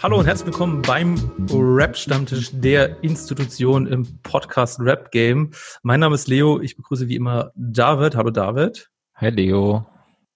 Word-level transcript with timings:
Hallo 0.00 0.20
und 0.20 0.26
herzlich 0.26 0.46
willkommen 0.46 0.82
beim 0.82 1.16
Rap-Stammtisch 1.50 2.50
der 2.52 3.02
Institution 3.02 3.88
im 3.88 4.06
Podcast 4.22 4.78
Rap 4.78 5.10
Game. 5.10 5.50
Mein 5.82 5.98
Name 5.98 6.14
ist 6.14 6.28
Leo. 6.28 6.60
Ich 6.60 6.76
begrüße 6.76 7.08
wie 7.08 7.16
immer 7.16 7.50
David. 7.56 8.14
Hallo 8.14 8.30
David. 8.30 8.88
Hi 9.16 9.30
Leo. 9.30 9.84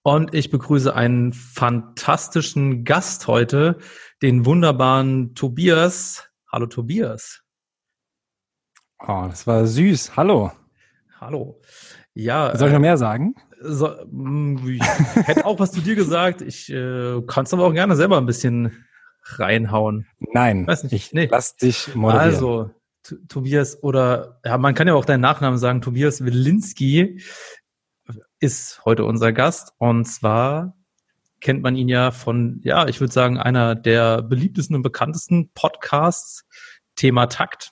Und 0.01 0.33
ich 0.33 0.51
begrüße 0.51 0.93
einen 0.93 1.31
fantastischen 1.31 2.83
Gast 2.83 3.27
heute, 3.27 3.77
den 4.21 4.45
wunderbaren 4.45 5.35
Tobias. 5.35 6.27
Hallo 6.51 6.65
Tobias. 6.65 7.41
Oh, 8.99 9.25
das 9.29 9.47
war 9.47 9.65
süß. 9.65 10.17
Hallo. 10.17 10.51
Hallo. 11.21 11.61
Ja. 12.13 12.57
Soll 12.57 12.67
ich 12.67 12.73
noch 12.73 12.81
mehr 12.81 12.97
sagen? 12.97 13.35
So, 13.61 13.89
ich 14.67 14.81
hätte 15.27 15.45
auch 15.45 15.59
was 15.59 15.71
zu 15.71 15.79
dir 15.79 15.95
gesagt. 15.95 16.41
Ich 16.41 16.69
äh, 16.69 17.21
kann 17.21 17.45
es 17.45 17.53
aber 17.53 17.63
auch 17.63 17.73
gerne 17.73 17.95
selber 17.95 18.17
ein 18.17 18.25
bisschen 18.25 18.85
reinhauen. 19.37 20.07
Nein, 20.19 20.65
Weiß 20.65 20.83
nicht. 20.83 20.93
ich 20.93 21.13
nee. 21.13 21.27
lass 21.29 21.55
dich 21.55 21.93
moderieren. 21.93 22.33
Also, 22.33 22.71
Tobias 23.27 23.81
oder, 23.81 24.39
ja, 24.45 24.57
man 24.57 24.73
kann 24.73 24.87
ja 24.87 24.93
auch 24.93 25.05
deinen 25.05 25.21
Nachnamen 25.21 25.57
sagen, 25.57 25.81
Tobias 25.81 26.23
Wilinski 26.23 27.21
ist 28.39 28.81
heute 28.85 29.05
unser 29.05 29.33
Gast 29.33 29.73
und 29.77 30.05
zwar 30.05 30.75
kennt 31.41 31.61
man 31.61 31.75
ihn 31.75 31.87
ja 31.87 32.11
von, 32.11 32.59
ja, 32.63 32.87
ich 32.87 32.99
würde 32.99 33.13
sagen, 33.13 33.37
einer 33.37 33.75
der 33.75 34.21
beliebtesten 34.21 34.75
und 34.75 34.81
bekanntesten 34.81 35.51
Podcasts, 35.53 36.45
Thema 36.95 37.27
Takt. 37.27 37.71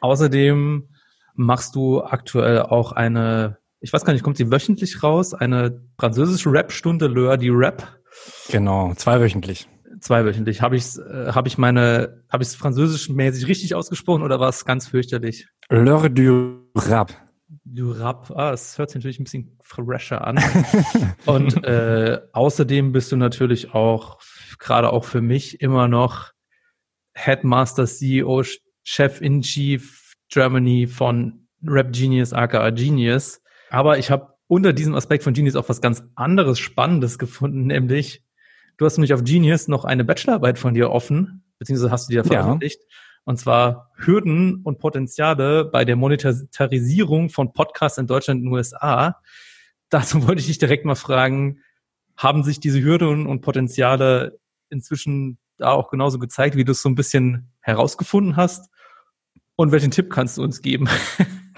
Außerdem 0.00 0.88
machst 1.34 1.76
du 1.76 2.02
aktuell 2.02 2.62
auch 2.62 2.92
eine, 2.92 3.58
ich 3.80 3.92
weiß 3.92 4.04
gar 4.04 4.12
nicht, 4.12 4.22
kommt 4.22 4.36
sie 4.36 4.50
wöchentlich 4.50 5.02
raus, 5.02 5.34
eine 5.34 5.82
französische 5.98 6.50
Rap-Stunde, 6.50 7.06
L'Heure 7.06 7.36
die 7.36 7.50
Rap. 7.50 8.00
Genau, 8.48 8.94
zweiwöchentlich 8.94 9.68
zweiwöchentlich. 10.04 10.62
Habe 10.62 10.76
ich 10.76 10.96
äh, 10.98 11.32
habe 11.32 11.48
ich 11.48 11.58
meine 11.58 12.22
habe 12.28 12.42
ich 12.42 12.50
es 12.50 12.54
französischmäßig 12.54 13.48
richtig 13.48 13.74
ausgesprochen 13.74 14.22
oder 14.22 14.38
war 14.38 14.50
es 14.50 14.64
ganz 14.64 14.86
fürchterlich? 14.88 15.48
L'heure 15.70 16.08
du 16.08 16.68
rap. 16.76 17.12
Du 17.64 17.92
rap. 17.92 18.30
Ah, 18.34 18.52
es 18.52 18.78
hört 18.78 18.90
sich 18.90 18.96
natürlich 18.96 19.18
ein 19.18 19.24
bisschen 19.24 19.58
fresher 19.62 20.26
an. 20.26 20.38
Und 21.26 21.64
äh, 21.64 22.20
außerdem 22.32 22.92
bist 22.92 23.12
du 23.12 23.16
natürlich 23.16 23.74
auch 23.74 24.18
gerade 24.58 24.92
auch 24.92 25.04
für 25.04 25.20
mich 25.20 25.60
immer 25.60 25.88
noch 25.88 26.32
Headmaster 27.14 27.86
CEO 27.86 28.42
Chef 28.82 29.20
in 29.20 29.40
Chief 29.42 30.14
Germany 30.28 30.86
von 30.86 31.46
Rap 31.66 31.92
Genius 31.92 32.32
aka 32.32 32.70
Genius. 32.70 33.40
Aber 33.70 33.98
ich 33.98 34.10
habe 34.10 34.34
unter 34.46 34.72
diesem 34.72 34.94
Aspekt 34.94 35.24
von 35.24 35.32
Genius 35.32 35.56
auch 35.56 35.68
was 35.68 35.80
ganz 35.80 36.02
anderes 36.16 36.58
Spannendes 36.58 37.18
gefunden, 37.18 37.66
nämlich 37.66 38.23
Du 38.76 38.84
hast 38.84 38.96
nämlich 38.96 39.14
auf 39.14 39.22
Genius 39.24 39.68
noch 39.68 39.84
eine 39.84 40.04
Bachelorarbeit 40.04 40.58
von 40.58 40.74
dir 40.74 40.90
offen, 40.90 41.44
beziehungsweise 41.58 41.90
hast 41.90 42.08
du 42.08 42.10
die 42.10 42.16
ja 42.16 42.24
veröffentlicht. 42.24 42.80
Ja. 42.80 42.96
Und 43.24 43.38
zwar 43.38 43.90
Hürden 43.96 44.62
und 44.64 44.78
Potenziale 44.78 45.64
bei 45.64 45.84
der 45.84 45.96
Monetarisierung 45.96 47.30
von 47.30 47.52
Podcasts 47.52 47.98
in 47.98 48.06
Deutschland 48.06 48.38
und 48.38 48.46
den 48.46 48.52
USA. 48.52 49.20
Dazu 49.88 50.26
wollte 50.26 50.40
ich 50.40 50.46
dich 50.46 50.58
direkt 50.58 50.84
mal 50.84 50.94
fragen, 50.94 51.60
haben 52.16 52.44
sich 52.44 52.60
diese 52.60 52.82
Hürden 52.82 53.26
und 53.26 53.40
Potenziale 53.40 54.38
inzwischen 54.68 55.38
da 55.56 55.70
auch 55.70 55.90
genauso 55.90 56.18
gezeigt, 56.18 56.56
wie 56.56 56.64
du 56.64 56.72
es 56.72 56.82
so 56.82 56.88
ein 56.88 56.94
bisschen 56.94 57.52
herausgefunden 57.60 58.36
hast? 58.36 58.70
Und 59.56 59.70
welchen 59.72 59.92
Tipp 59.92 60.10
kannst 60.10 60.36
du 60.36 60.42
uns 60.42 60.62
geben? 60.62 60.88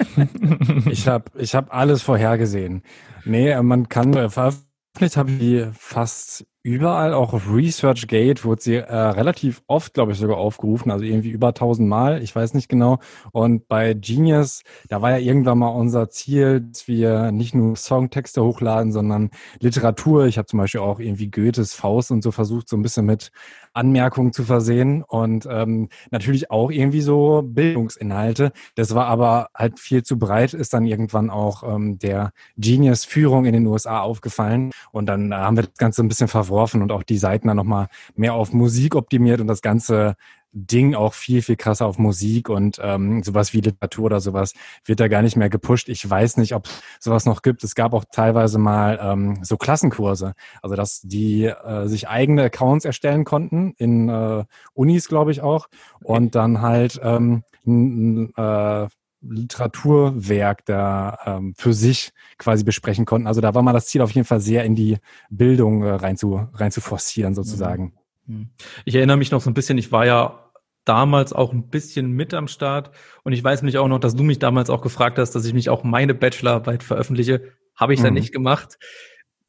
ich 0.91 1.09
habe 1.09 1.31
ich 1.39 1.55
hab 1.55 1.75
alles 1.75 2.03
vorhergesehen. 2.03 2.83
Nee, 3.25 3.61
man 3.63 3.89
kann 3.89 4.13
äh, 4.15 4.29
veröffentlicht 4.29 5.17
habe 5.17 5.31
ich 5.33 5.67
fast 5.73 6.47
überall, 6.67 7.15
auch 7.15 7.33
auf 7.33 7.49
ResearchGate 7.49 8.45
wurde 8.45 8.61
sie 8.61 8.75
äh, 8.75 8.93
relativ 8.93 9.63
oft, 9.69 9.95
glaube 9.95 10.11
ich, 10.11 10.19
sogar 10.19 10.37
aufgerufen, 10.37 10.91
also 10.91 11.05
irgendwie 11.05 11.31
über 11.31 11.49
1000 11.49 11.89
Mal, 11.89 12.21
ich 12.23 12.35
weiß 12.35 12.55
nicht 12.55 12.69
genau. 12.69 12.99
Und 13.31 13.69
bei 13.69 13.95
Genius, 13.95 14.63
da 14.89 15.01
war 15.01 15.13
ja 15.13 15.19
irgendwann 15.19 15.59
mal 15.59 15.69
unser 15.69 16.11
Ziel, 16.11 16.63
dass 16.63 16.89
wir 16.89 17.31
nicht 17.31 17.55
nur 17.55 17.77
Songtexte 17.77 18.43
hochladen, 18.43 18.91
sondern 18.91 19.31
Literatur. 19.61 20.27
Ich 20.27 20.39
habe 20.39 20.47
zum 20.47 20.59
Beispiel 20.59 20.81
auch 20.81 20.99
irgendwie 20.99 21.31
Goethes 21.31 21.73
Faust 21.73 22.11
und 22.11 22.23
so 22.23 22.33
versucht, 22.33 22.69
so 22.69 22.77
ein 22.77 22.83
bisschen 22.83 23.07
mit 23.07 23.31
Anmerkungen 23.77 24.33
zu 24.33 24.43
versehen 24.43 25.05
und 25.07 25.47
ähm, 25.49 25.89
natürlich 26.11 26.51
auch 26.51 26.71
irgendwie 26.71 27.03
so 27.03 27.43
Bildungsinhalte. 27.45 28.53
Das 28.75 28.95
war 28.95 29.07
aber 29.07 29.49
halt 29.55 29.79
viel 29.79 30.03
zu 30.03 30.19
breit, 30.19 30.55
ist 30.55 30.73
dann 30.73 30.87
irgendwann 30.87 31.31
auch 31.31 31.63
ähm, 31.63 31.99
der 31.99 32.33
Genius-Führung 32.57 33.45
in 33.45 33.53
den 33.53 33.67
USA 33.67 34.01
aufgefallen 34.01 34.73
und 34.93 35.07
dann 35.07 35.31
äh, 35.31 35.37
haben 35.37 35.57
wir 35.57 35.65
das 35.65 35.75
Ganze 35.77 36.03
ein 36.03 36.09
bisschen 36.09 36.29
verworfen 36.57 36.83
und 36.83 36.91
auch 36.91 37.03
die 37.03 37.19
Seiten 37.19 37.49
dann 37.49 37.57
nochmal 37.57 37.89
mehr 38.15 38.35
auf 38.35 38.53
Musik 38.53 38.95
optimiert 38.95 39.41
und 39.41 39.47
das 39.47 39.61
Ganze 39.61 40.17
Ding 40.59 40.95
auch 40.95 41.13
viel, 41.13 41.43
viel 41.43 41.57
krasser 41.57 41.85
auf 41.85 41.99
Musik 41.99 42.49
und 42.49 42.81
ähm, 42.83 43.23
sowas 43.23 43.53
wie 43.53 43.61
Literatur 43.61 44.07
oder 44.07 44.21
sowas 44.21 44.55
wird 44.87 45.01
da 45.01 45.09
gar 45.09 45.21
nicht 45.21 45.37
mehr 45.37 45.51
gepusht. 45.51 45.91
Ich 45.91 46.09
weiß 46.09 46.39
nicht, 46.39 46.55
ob 46.55 46.67
sowas 46.99 47.27
noch 47.27 47.43
gibt. 47.43 47.63
Es 47.63 47.75
gab 47.75 47.93
auch 47.93 48.05
teilweise 48.11 48.59
mal 48.59 48.99
ähm, 49.03 49.39
so 49.43 49.59
Klassenkurse, 49.59 50.33
also 50.63 50.75
dass 50.75 51.03
die 51.03 51.45
äh, 51.45 51.89
sich 51.89 52.09
eigene 52.09 52.45
Accounts 52.45 52.87
erstellen 52.87 53.25
konnten, 53.25 53.75
in 53.77 54.09
äh, 54.09 54.45
Unis, 54.73 55.09
glaube 55.09 55.31
ich 55.31 55.43
auch, 55.43 55.69
und 56.03 56.35
dann 56.35 56.63
halt 56.63 56.99
ähm, 57.03 57.43
n, 57.67 58.33
äh, 58.35 58.87
Literaturwerk 59.21 60.65
da 60.67 61.19
ähm, 61.25 61.55
für 61.57 61.73
sich 61.73 62.13
quasi 62.39 62.65
besprechen 62.65 63.05
konnten. 63.05 63.27
Also 63.27 63.41
da 63.41 63.55
war 63.55 63.63
mal 63.63 63.73
das 63.73 63.87
Ziel 63.87 64.03
auf 64.03 64.11
jeden 64.13 64.27
Fall 64.27 64.41
sehr 64.41 64.65
in 64.65 64.75
die 64.75 64.99
Bildung 65.31 65.83
äh, 65.83 65.91
rein, 65.91 66.17
zu, 66.17 66.49
rein 66.55 66.71
zu 66.71 66.81
forcieren 66.81 67.35
sozusagen. 67.35 67.95
Mhm. 68.27 68.51
Ich 68.85 68.95
erinnere 68.95 69.17
mich 69.17 69.31
noch 69.31 69.41
so 69.41 69.51
ein 69.51 69.55
bisschen, 69.55 69.79
ich 69.79 69.93
war 69.93 70.07
ja 70.07 70.47
damals 70.85 71.33
auch 71.33 71.53
ein 71.53 71.69
bisschen 71.69 72.13
mit 72.13 72.33
am 72.33 72.49
Start. 72.49 72.91
Und 73.25 73.33
ich 73.33 73.43
weiß 73.43 73.61
nämlich 73.63 73.79
auch 73.79 73.89
noch, 73.89 73.99
dass 73.99 74.15
du 74.15 74.23
mich 74.23 74.39
damals 74.39 74.71
auch 74.71 74.81
gefragt 74.81 75.19
hast, 75.19 75.33
dass 75.33 75.45
ich 75.45 75.53
mich 75.53 75.69
auch 75.69 75.85
meine 75.85 76.15
Bachelorarbeit 76.15 76.83
veröffentliche. 76.83 77.53
Habe 77.75 77.93
ich 77.93 78.01
mhm. 78.01 78.05
dann 78.05 78.15
nicht 78.15 78.33
gemacht. 78.33 78.79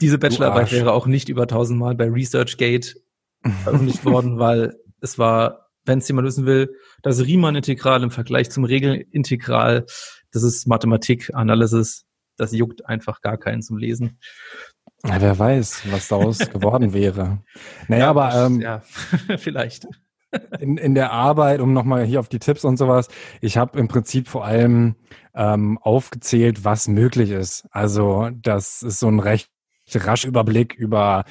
Diese 0.02 0.18
Bachelorarbeit 0.18 0.72
wäre 0.72 0.94
auch 0.94 1.08
nicht 1.08 1.30
über 1.30 1.48
tausendmal 1.48 1.96
bei 1.96 2.10
ResearchGate 2.10 2.96
veröffentlicht 3.64 4.04
worden, 4.06 4.40
weil 4.40 4.76
es 5.00 5.18
war, 5.18 5.67
wenn 5.88 6.00
es 6.00 6.08
jemand 6.08 6.28
wissen 6.28 6.46
will, 6.46 6.74
das 7.02 7.22
Riemann-Integral 7.22 8.04
im 8.04 8.12
Vergleich 8.12 8.50
zum 8.50 8.64
Regelintegral, 8.64 9.86
das 10.32 10.44
ist 10.44 10.68
Mathematik, 10.68 11.34
Analysis, 11.34 12.06
das 12.38 12.52
juckt 12.52 12.86
einfach 12.86 13.22
gar 13.22 13.38
keinen 13.38 13.62
zum 13.62 13.78
Lesen. 13.78 14.20
Ja, 15.06 15.22
wer 15.22 15.38
weiß, 15.38 15.84
was 15.92 16.08
daraus 16.08 16.38
geworden 16.52 16.94
wäre. 16.94 17.44
Naja, 17.88 18.06
ja, 18.06 18.10
aber 18.10 18.46
ähm, 18.46 18.62
ja, 18.62 18.82
vielleicht 19.38 19.88
in, 20.60 20.78
in 20.78 20.96
der 20.96 21.12
Arbeit, 21.12 21.62
um 21.62 21.74
nochmal 21.74 22.06
hier 22.06 22.20
auf 22.20 22.30
die 22.30 22.40
Tipps 22.40 22.66
und 22.66 22.78
sowas, 22.78 23.08
ich 23.42 23.58
habe 23.58 23.80
im 23.80 23.88
Prinzip 23.88 24.28
vor 24.28 24.46
allem 24.46 24.96
ähm, 25.34 25.78
aufgezählt, 25.82 26.66
was 26.66 26.88
möglich 26.88 27.32
ist. 27.32 27.66
Also 27.72 28.30
das 28.34 28.82
ist 28.82 29.00
so 29.00 29.08
ein 29.08 29.20
recht 29.20 29.50
rasch 29.94 30.26
Überblick 30.26 30.74
über, 30.76 31.24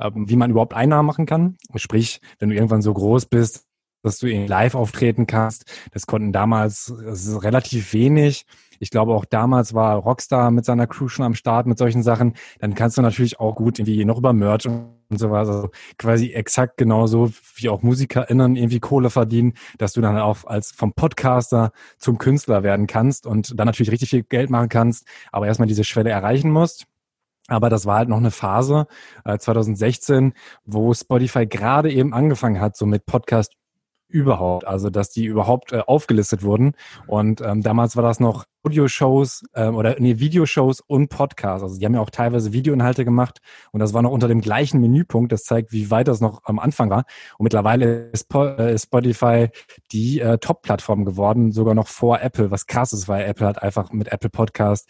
ähm, 0.00 0.28
wie 0.28 0.36
man 0.36 0.50
überhaupt 0.50 0.74
Einnahmen 0.74 1.06
machen 1.06 1.26
kann. 1.26 1.56
Sprich, 1.74 2.20
wenn 2.38 2.50
du 2.50 2.54
irgendwann 2.54 2.82
so 2.82 2.94
groß 2.94 3.26
bist, 3.26 3.65
dass 4.06 4.18
du 4.18 4.28
live 4.28 4.74
auftreten 4.74 5.26
kannst. 5.26 5.64
Das 5.92 6.06
konnten 6.06 6.32
damals 6.32 6.94
das 7.04 7.42
relativ 7.42 7.92
wenig. 7.92 8.46
Ich 8.78 8.90
glaube, 8.90 9.14
auch 9.14 9.24
damals 9.24 9.74
war 9.74 9.96
Rockstar 9.96 10.50
mit 10.50 10.64
seiner 10.64 10.86
Crew 10.86 11.08
schon 11.08 11.24
am 11.24 11.34
Start 11.34 11.66
mit 11.66 11.78
solchen 11.78 12.02
Sachen. 12.02 12.34
Dann 12.60 12.74
kannst 12.74 12.96
du 12.96 13.02
natürlich 13.02 13.40
auch 13.40 13.54
gut 13.54 13.78
irgendwie 13.78 14.04
noch 14.04 14.18
über 14.18 14.32
Merch 14.32 14.66
und 14.66 15.18
sowas, 15.18 15.48
also 15.48 15.70
quasi 15.98 16.32
exakt 16.32 16.76
genauso 16.76 17.32
wie 17.56 17.68
auch 17.68 17.82
MusikerInnen 17.82 18.56
irgendwie 18.56 18.80
Kohle 18.80 19.10
verdienen, 19.10 19.54
dass 19.78 19.92
du 19.92 20.00
dann 20.00 20.18
auch 20.18 20.44
als 20.44 20.72
vom 20.72 20.92
Podcaster 20.92 21.72
zum 21.98 22.18
Künstler 22.18 22.62
werden 22.62 22.86
kannst 22.86 23.26
und 23.26 23.58
dann 23.58 23.66
natürlich 23.66 23.90
richtig 23.90 24.10
viel 24.10 24.22
Geld 24.22 24.50
machen 24.50 24.68
kannst, 24.68 25.06
aber 25.32 25.46
erstmal 25.46 25.68
diese 25.68 25.84
Schwelle 25.84 26.10
erreichen 26.10 26.50
musst. 26.50 26.86
Aber 27.48 27.70
das 27.70 27.86
war 27.86 27.98
halt 27.98 28.08
noch 28.08 28.16
eine 28.16 28.32
Phase, 28.32 28.86
äh, 29.24 29.38
2016, 29.38 30.32
wo 30.64 30.92
Spotify 30.92 31.46
gerade 31.46 31.92
eben 31.92 32.12
angefangen 32.12 32.60
hat, 32.60 32.76
so 32.76 32.86
mit 32.86 33.06
Podcast 33.06 33.52
überhaupt, 34.08 34.66
also 34.66 34.90
dass 34.90 35.10
die 35.10 35.24
überhaupt 35.24 35.72
äh, 35.72 35.82
aufgelistet 35.86 36.42
wurden. 36.42 36.72
Und 37.06 37.40
ähm, 37.40 37.62
damals 37.62 37.96
war 37.96 38.02
das 38.02 38.20
noch 38.20 38.44
Audioshows 38.64 39.44
ähm, 39.54 39.74
oder 39.74 39.96
nee, 39.98 40.18
Videoshows 40.18 40.80
und 40.80 41.08
Podcasts. 41.08 41.62
Also 41.62 41.78
die 41.78 41.84
haben 41.84 41.94
ja 41.94 42.00
auch 42.00 42.10
teilweise 42.10 42.52
Videoinhalte 42.52 43.04
gemacht 43.04 43.38
und 43.72 43.80
das 43.80 43.94
war 43.94 44.02
noch 44.02 44.10
unter 44.10 44.28
dem 44.28 44.40
gleichen 44.40 44.80
Menüpunkt. 44.80 45.32
Das 45.32 45.44
zeigt, 45.44 45.72
wie 45.72 45.90
weit 45.90 46.08
das 46.08 46.20
noch 46.20 46.42
am 46.44 46.58
Anfang 46.58 46.90
war. 46.90 47.04
Und 47.38 47.44
mittlerweile 47.44 48.10
ist, 48.12 48.32
äh, 48.34 48.74
ist 48.74 48.84
Spotify 48.84 49.48
die 49.92 50.20
äh, 50.20 50.38
Top-Plattform 50.38 51.04
geworden, 51.04 51.52
sogar 51.52 51.74
noch 51.74 51.88
vor 51.88 52.20
Apple, 52.20 52.50
was 52.50 52.66
krass 52.66 52.92
ist, 52.92 53.08
weil 53.08 53.24
Apple 53.26 53.46
hat 53.46 53.62
einfach 53.62 53.92
mit 53.92 54.12
Apple 54.12 54.30
Podcast 54.30 54.88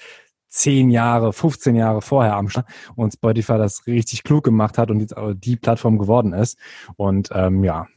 zehn 0.49 0.91
Jahre, 0.91 1.33
15 1.33 1.75
Jahre 1.75 2.01
vorher 2.01 2.37
am 2.37 2.49
Start 2.49 2.67
und 2.95 3.13
Spotify 3.13 3.59
das 3.59 3.87
richtig 3.87 4.23
klug 4.25 4.45
gemacht 4.45 4.79
hat 4.79 4.91
und 4.91 5.01
jetzt 5.01 5.15
die 5.35 5.57
Plattform 5.57 5.99
geworden 5.99 6.33
ist. 6.33 6.59
Und 6.97 7.29
ähm, 7.33 7.63
ja, 7.65 7.89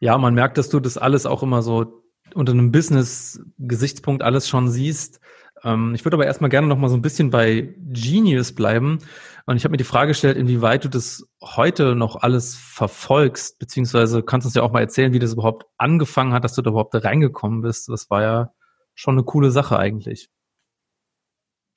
ja, 0.00 0.16
man 0.18 0.34
merkt, 0.34 0.58
dass 0.58 0.68
du 0.68 0.80
das 0.80 0.98
alles 0.98 1.26
auch 1.26 1.42
immer 1.42 1.62
so 1.62 2.02
unter 2.34 2.52
einem 2.52 2.72
Business-Gesichtspunkt 2.72 4.22
alles 4.22 4.48
schon 4.48 4.68
siehst. 4.68 5.20
Ähm, 5.62 5.94
ich 5.94 6.04
würde 6.04 6.16
aber 6.16 6.26
erstmal 6.26 6.50
gerne 6.50 6.66
noch 6.66 6.78
mal 6.78 6.88
so 6.88 6.96
ein 6.96 7.02
bisschen 7.02 7.30
bei 7.30 7.74
Genius 7.78 8.54
bleiben. 8.54 8.98
Und 9.46 9.56
ich 9.56 9.64
habe 9.64 9.72
mir 9.72 9.78
die 9.78 9.84
Frage 9.84 10.08
gestellt, 10.08 10.36
inwieweit 10.36 10.84
du 10.84 10.88
das 10.88 11.26
heute 11.42 11.94
noch 11.94 12.16
alles 12.16 12.56
verfolgst, 12.56 13.58
beziehungsweise 13.58 14.22
kannst 14.22 14.46
du 14.46 14.48
uns 14.48 14.54
ja 14.54 14.62
auch 14.62 14.72
mal 14.72 14.80
erzählen, 14.80 15.12
wie 15.12 15.18
das 15.18 15.34
überhaupt 15.34 15.66
angefangen 15.76 16.32
hat, 16.32 16.44
dass 16.44 16.54
du 16.54 16.62
da 16.62 16.70
überhaupt 16.70 16.94
reingekommen 16.94 17.60
bist. 17.60 17.88
Das 17.88 18.08
war 18.10 18.22
ja 18.22 18.52
schon 18.94 19.14
eine 19.14 19.24
coole 19.24 19.50
Sache 19.50 19.78
eigentlich. 19.78 20.30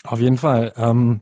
Auf 0.03 0.19
jeden 0.19 0.37
Fall. 0.37 0.73
Ähm, 0.77 1.21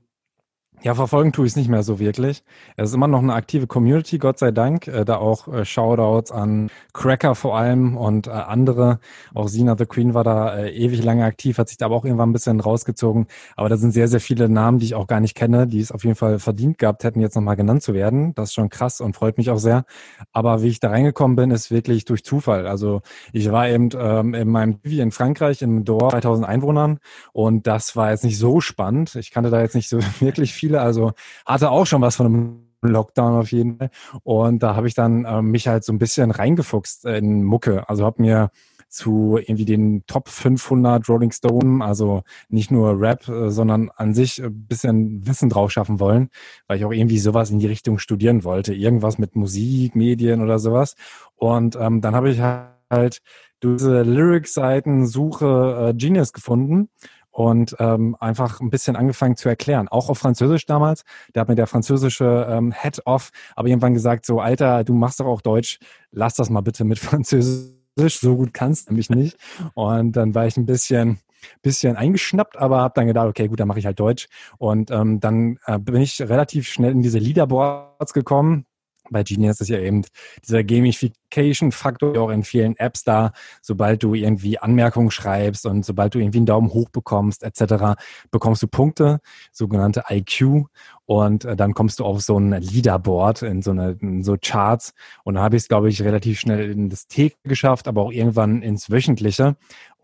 ja, 0.84 0.94
verfolgen 0.94 1.32
tue 1.32 1.46
ich 1.46 1.54
es 1.54 1.56
nicht 1.56 1.70
mehr 1.70 1.84
so 1.84 2.00
wirklich. 2.00 2.44
Es 2.78 2.90
ist 2.90 2.96
immer 2.96 3.08
noch 3.08 3.22
eine 3.22 3.34
aktive 3.34 3.68
Community, 3.68 4.18
Gott 4.18 4.38
sei 4.38 4.52
Dank. 4.52 4.88
Äh, 4.88 5.06
da 5.06 5.18
auch 5.18 5.48
äh, 5.48 5.66
Shoutouts 5.66 6.32
an 6.32 6.70
Cracker 6.94 7.36
vor 7.36 7.58
allem 7.58 7.98
und 7.98 8.28
äh, 8.28 8.32
andere. 8.32 9.00
Auch 9.34 9.48
Sina 9.48 9.76
the 9.78 9.86
Queen 9.86 10.14
war 10.14 10.24
da 10.24 10.56
äh, 10.56 10.72
ewig 10.72 11.04
lange 11.04 11.26
aktiv, 11.26 11.58
hat 11.58 11.70
sich 11.70 11.78
da 11.78 11.86
aber 11.86 11.96
auch 11.96 12.06
irgendwann 12.06 12.30
ein 12.30 12.34
bisschen 12.34 12.60
rausgezogen. 12.60 13.28
Aber 13.56 13.70
da 13.70 13.78
sind 13.78 13.92
sehr, 13.92 14.08
sehr 14.08 14.20
viele 14.20 14.50
Namen, 14.50 14.80
die 14.80 14.86
ich 14.86 14.96
auch 14.96 15.08
gar 15.08 15.20
nicht 15.20 15.36
kenne, 15.36 15.68
die 15.68 15.80
es 15.80 15.92
auf 15.92 16.04
jeden 16.04 16.16
Fall 16.16 16.40
verdient 16.40 16.78
gehabt 16.78 17.04
hätten, 17.04 17.20
jetzt 17.20 17.36
nochmal 17.36 17.56
genannt 17.56 17.82
zu 17.82 17.94
werden. 17.94 18.36
Das 18.36 18.50
ist 18.50 18.54
schon 18.54 18.70
krass 18.70 19.02
und 19.02 19.16
freut 19.16 19.38
mich 19.38 19.50
auch 19.50 19.60
sehr. 19.60 19.86
Aber 20.34 20.62
wie 20.62 20.68
ich 20.68 20.80
da 20.80 20.90
reingekommen 20.90 21.36
bin, 21.36 21.52
ist 21.52 21.72
wirklich 21.72 22.06
durch 22.06 22.24
Zufall. 22.24 22.68
Also 22.68 23.02
ich 23.34 23.52
war 23.52 23.68
eben 23.70 23.90
ähm, 23.98 24.34
in 24.34 24.50
meinem 24.50 24.82
TV 24.82 25.02
in 25.02 25.12
Frankreich 25.12 25.62
im 25.62 25.84
Dorf 25.84 26.12
2000 26.12 26.48
Einwohnern 26.48 27.00
und 27.34 27.66
das 27.66 27.96
war 27.96 28.12
jetzt 28.12 28.24
nicht 28.24 28.38
so 28.38 28.62
spannend. 28.62 29.16
Ich 29.16 29.32
kannte 29.32 29.50
da 29.50 29.62
jetzt 29.62 29.76
nicht 29.76 29.90
so 29.90 30.00
wirklich 30.20 30.54
viel 30.54 30.65
viele, 30.66 30.82
also 30.82 31.14
hatte 31.46 31.70
auch 31.70 31.86
schon 31.86 32.02
was 32.02 32.16
von 32.16 32.26
einem 32.26 32.60
Lockdown 32.82 33.40
auf 33.40 33.52
jeden 33.52 33.78
Fall. 33.78 33.90
Und 34.24 34.64
da 34.64 34.76
habe 34.76 34.88
ich 34.88 34.96
dann 34.96 35.26
äh, 35.26 35.42
mich 35.42 35.68
halt 35.68 35.84
so 35.84 35.94
ein 35.94 36.00
bisschen 36.00 36.32
reingefuchst 36.32 37.06
in 37.06 37.44
Mucke. 37.44 37.88
Also 37.88 38.06
habe 38.06 38.22
mir 38.22 38.50
zu 38.88 39.38
irgendwie 39.38 39.66
den 39.66 40.06
Top 40.06 40.30
500 40.30 41.08
Rolling 41.10 41.32
Stone, 41.32 41.84
also 41.84 42.24
nicht 42.50 42.72
nur 42.72 43.00
Rap, 43.00 43.28
äh, 43.28 43.50
sondern 43.50 43.90
an 43.96 44.14
sich 44.14 44.42
ein 44.42 44.68
bisschen 44.68 45.28
Wissen 45.28 45.50
drauf 45.50 45.72
schaffen 45.72 46.00
wollen, 46.00 46.30
weil 46.68 46.78
ich 46.78 46.86
auch 46.86 46.94
irgendwie 46.94 47.20
sowas 47.20 47.50
in 47.50 47.60
die 47.60 47.68
Richtung 47.68 48.00
studieren 48.00 48.44
wollte. 48.44 48.74
Irgendwas 48.74 49.18
mit 49.18 49.36
Musik, 49.36 49.96
Medien 49.96 50.42
oder 50.42 50.60
sowas. 50.60 50.96
Und 51.36 51.76
ähm, 51.80 52.02
dann 52.02 52.16
habe 52.16 52.30
ich 52.30 52.40
halt 52.42 53.22
diese 53.62 54.04
Lyric-Seiten 54.04 55.08
Suche 55.08 55.90
äh, 55.90 55.94
Genius 55.94 56.34
gefunden 56.34 56.90
und 57.36 57.76
ähm, 57.80 58.16
einfach 58.22 58.62
ein 58.62 58.70
bisschen 58.70 58.96
angefangen 58.96 59.36
zu 59.36 59.50
erklären, 59.50 59.90
auch 59.90 60.10
auf 60.10 60.20
Französisch 60.20 60.66
damals. 60.66 61.04
Da 61.34 61.42
hat 61.42 61.50
mir 61.50 61.56
der 61.56 61.68
französische 61.68 62.48
ähm, 62.50 62.72
Head-Off 62.72 63.32
aber 63.58 63.68
irgendwann 63.68 63.94
gesagt, 63.94 64.26
so 64.26 64.40
Alter, 64.40 64.86
du 64.86 64.94
machst 64.94 65.20
doch 65.20 65.26
auch 65.26 65.42
Deutsch, 65.42 65.80
lass 66.12 66.36
das 66.36 66.50
mal 66.50 66.62
bitte 66.62 66.86
mit 66.86 66.98
Französisch, 67.00 68.20
so 68.22 68.38
gut 68.38 68.54
kannst 68.54 68.88
du 68.88 68.94
nämlich 68.94 69.10
nicht. 69.10 69.38
Und 69.74 70.14
dann 70.14 70.34
war 70.34 70.48
ich 70.48 70.56
ein 70.56 70.66
bisschen 70.66 71.20
bisschen 71.62 71.98
eingeschnappt, 71.98 72.58
aber 72.58 72.80
habe 72.80 72.94
dann 72.96 73.08
gedacht, 73.08 73.28
okay, 73.28 73.50
gut, 73.50 73.60
dann 73.60 73.68
mache 73.68 73.80
ich 73.80 73.86
halt 73.86 74.00
Deutsch. 74.00 74.28
Und 74.58 74.90
ähm, 74.90 75.20
dann 75.20 75.60
äh, 75.66 75.78
bin 75.78 75.98
ich 75.98 76.22
relativ 76.22 76.68
schnell 76.68 76.94
in 76.94 77.02
diese 77.02 77.20
Leaderboards 77.20 78.14
gekommen 78.14 78.66
bei 79.10 79.24
Genius 79.24 79.62
ist 79.62 79.70
ja 79.70 79.80
eben 79.80 80.04
dieser 80.46 80.64
Gamification-Faktor 80.64 82.18
auch 82.20 82.30
in 82.30 82.44
vielen 82.44 82.76
Apps 82.78 83.04
da. 83.04 83.32
Sobald 83.62 84.04
du 84.04 84.14
irgendwie 84.14 84.58
Anmerkungen 84.58 85.12
schreibst 85.12 85.66
und 85.66 85.86
sobald 85.86 86.16
du 86.16 86.20
irgendwie 86.20 86.40
einen 86.40 86.46
Daumen 86.46 86.70
hoch 86.74 86.90
bekommst, 86.90 87.44
etc., 87.44 87.96
bekommst 88.32 88.64
du 88.64 88.68
Punkte, 88.68 89.20
sogenannte 89.52 90.04
IQ. 90.10 90.68
Und 91.06 91.46
äh, 91.46 91.56
dann 91.56 91.74
kommst 91.74 92.00
du 92.00 92.06
auf 92.06 92.22
so 92.22 92.40
ein 92.40 92.52
Leaderboard, 92.52 93.44
in 93.44 93.62
so, 93.62 93.72
eine, 93.72 93.98
in 94.02 94.24
so 94.24 94.38
Charts. 94.42 94.94
Und 95.24 95.36
da 95.36 95.42
habe 95.42 95.56
ich 95.56 95.64
es, 95.64 95.68
glaube 95.68 95.90
ich, 95.90 96.02
relativ 96.02 96.40
schnell 96.40 96.72
in 96.72 96.90
das 96.90 97.08
T 97.08 97.34
geschafft, 97.44 97.88
aber 97.88 98.02
auch 98.02 98.12
irgendwann 98.12 98.62
ins 98.62 98.90
Wöchentliche. 98.90 99.56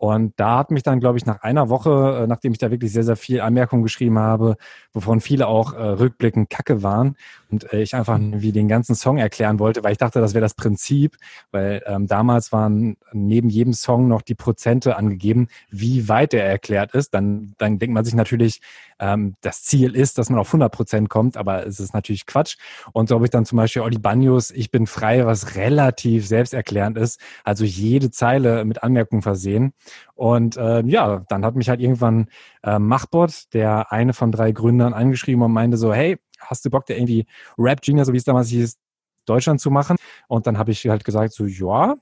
Und 0.02 0.32
da 0.36 0.58
hat 0.58 0.72
mich 0.72 0.82
dann, 0.82 0.98
glaube 0.98 1.16
ich, 1.16 1.26
nach 1.26 1.42
einer 1.42 1.68
Woche, 1.68 2.22
äh, 2.22 2.26
nachdem 2.26 2.50
ich 2.50 2.58
da 2.58 2.72
wirklich 2.72 2.92
sehr, 2.92 3.04
sehr 3.04 3.14
viel 3.14 3.40
Anmerkungen 3.40 3.84
geschrieben 3.84 4.18
habe, 4.18 4.56
wovon 4.92 5.20
viele 5.20 5.46
auch 5.46 5.74
äh, 5.74 5.80
rückblickend 5.80 6.50
Kacke 6.50 6.82
waren 6.82 7.14
und 7.52 7.72
äh, 7.72 7.82
ich 7.82 7.94
einfach 7.94 8.18
wie 8.20 8.50
den 8.50 8.66
ganzen 8.66 8.96
Song 8.96 9.18
erklären 9.18 9.60
wollte, 9.60 9.84
weil 9.84 9.92
ich 9.92 9.98
dachte, 9.98 10.20
das 10.20 10.34
wäre 10.34 10.42
das 10.42 10.54
Prinzip, 10.54 11.18
weil 11.52 11.84
ähm, 11.86 12.08
damals 12.08 12.50
waren 12.50 12.96
neben 13.12 13.48
jedem 13.48 13.74
Song 13.74 14.08
noch 14.08 14.22
die 14.22 14.34
Prozente 14.34 14.96
angegeben, 14.96 15.46
wie 15.70 16.08
weit 16.08 16.34
er 16.34 16.46
erklärt 16.46 16.96
ist. 16.96 17.14
Dann, 17.14 17.54
dann 17.58 17.78
denkt 17.78 17.94
man 17.94 18.04
sich 18.04 18.14
natürlich, 18.14 18.60
ähm, 19.02 19.34
das 19.40 19.64
Ziel 19.64 19.96
ist, 19.96 20.16
dass 20.16 20.30
man 20.30 20.38
auf 20.38 20.48
100 20.48 20.72
Prozent 20.72 21.08
kommt, 21.08 21.36
aber 21.36 21.66
es 21.66 21.80
ist 21.80 21.92
natürlich 21.92 22.24
Quatsch. 22.24 22.56
Und 22.92 23.08
so 23.08 23.16
habe 23.16 23.24
ich 23.24 23.30
dann 23.30 23.44
zum 23.44 23.56
Beispiel 23.56 23.82
Olli 23.82 23.98
Banyos, 23.98 24.52
ich 24.52 24.70
bin 24.70 24.86
frei, 24.86 25.26
was 25.26 25.56
relativ 25.56 26.26
selbsterklärend 26.26 26.96
ist, 26.96 27.20
also 27.42 27.64
jede 27.64 28.12
Zeile 28.12 28.64
mit 28.64 28.84
Anmerkungen 28.84 29.22
versehen. 29.22 29.74
Und 30.14 30.56
äh, 30.56 30.82
ja, 30.86 31.24
dann 31.28 31.44
hat 31.44 31.56
mich 31.56 31.68
halt 31.68 31.80
irgendwann 31.80 32.28
äh, 32.62 32.78
Machbot, 32.78 33.52
der 33.54 33.90
eine 33.90 34.12
von 34.12 34.30
drei 34.30 34.52
Gründern, 34.52 34.94
angeschrieben 34.94 35.42
und 35.42 35.52
meinte 35.52 35.76
so, 35.76 35.92
hey, 35.92 36.18
hast 36.38 36.64
du 36.64 36.70
Bock, 36.70 36.86
der 36.86 36.96
irgendwie 36.96 37.26
Rap 37.58 37.82
Genius, 37.82 38.06
so 38.06 38.12
wie 38.12 38.18
es 38.18 38.24
damals 38.24 38.48
hieß, 38.48 38.78
Deutschland 39.26 39.60
zu 39.60 39.72
machen? 39.72 39.96
Und 40.28 40.46
dann 40.46 40.58
habe 40.58 40.70
ich 40.70 40.86
halt 40.86 41.04
gesagt, 41.04 41.32
so 41.32 41.44
ja, 41.44 41.96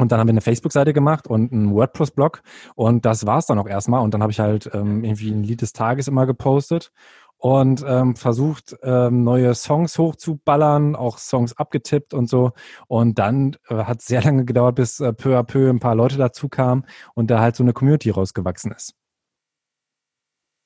und 0.00 0.12
dann 0.12 0.20
haben 0.20 0.28
wir 0.28 0.32
eine 0.32 0.40
Facebook-Seite 0.40 0.92
gemacht 0.92 1.26
und 1.26 1.52
einen 1.52 1.74
WordPress-Blog 1.74 2.42
und 2.74 3.04
das 3.04 3.26
war's 3.26 3.46
dann 3.46 3.58
auch 3.58 3.68
erstmal. 3.68 4.02
Und 4.02 4.14
dann 4.14 4.22
habe 4.22 4.32
ich 4.32 4.40
halt 4.40 4.70
ähm, 4.72 5.04
irgendwie 5.04 5.30
ein 5.30 5.42
Lied 5.42 5.62
des 5.62 5.72
Tages 5.72 6.08
immer 6.08 6.26
gepostet 6.26 6.92
und 7.40 7.82
ähm, 7.86 8.16
versucht, 8.16 8.76
ähm, 8.82 9.24
neue 9.24 9.54
Songs 9.54 9.98
hochzuballern, 9.98 10.94
auch 10.94 11.16
Songs 11.16 11.56
abgetippt 11.56 12.12
und 12.12 12.28
so. 12.28 12.52
Und 12.86 13.18
dann 13.18 13.56
äh, 13.68 13.76
hat 13.84 14.02
sehr 14.02 14.22
lange 14.24 14.44
gedauert, 14.44 14.76
bis 14.76 15.00
äh, 15.00 15.12
peu 15.12 15.38
à 15.38 15.42
peu 15.42 15.70
ein 15.70 15.80
paar 15.80 15.94
Leute 15.94 16.18
dazu 16.18 16.48
kamen 16.48 16.84
und 17.14 17.30
da 17.30 17.40
halt 17.40 17.56
so 17.56 17.62
eine 17.62 17.72
Community 17.72 18.10
rausgewachsen 18.10 18.72
ist. 18.72 18.94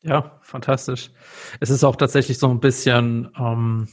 Ja, 0.03 0.39
fantastisch. 0.43 1.13
Es 1.61 1.71
ist 1.71 1.83
auch 1.83 1.97
tatsächlich 1.97 2.39
so 2.39 2.49
ein 2.49 2.61
bisschen, 2.61 3.31
ähm, 3.39 3.89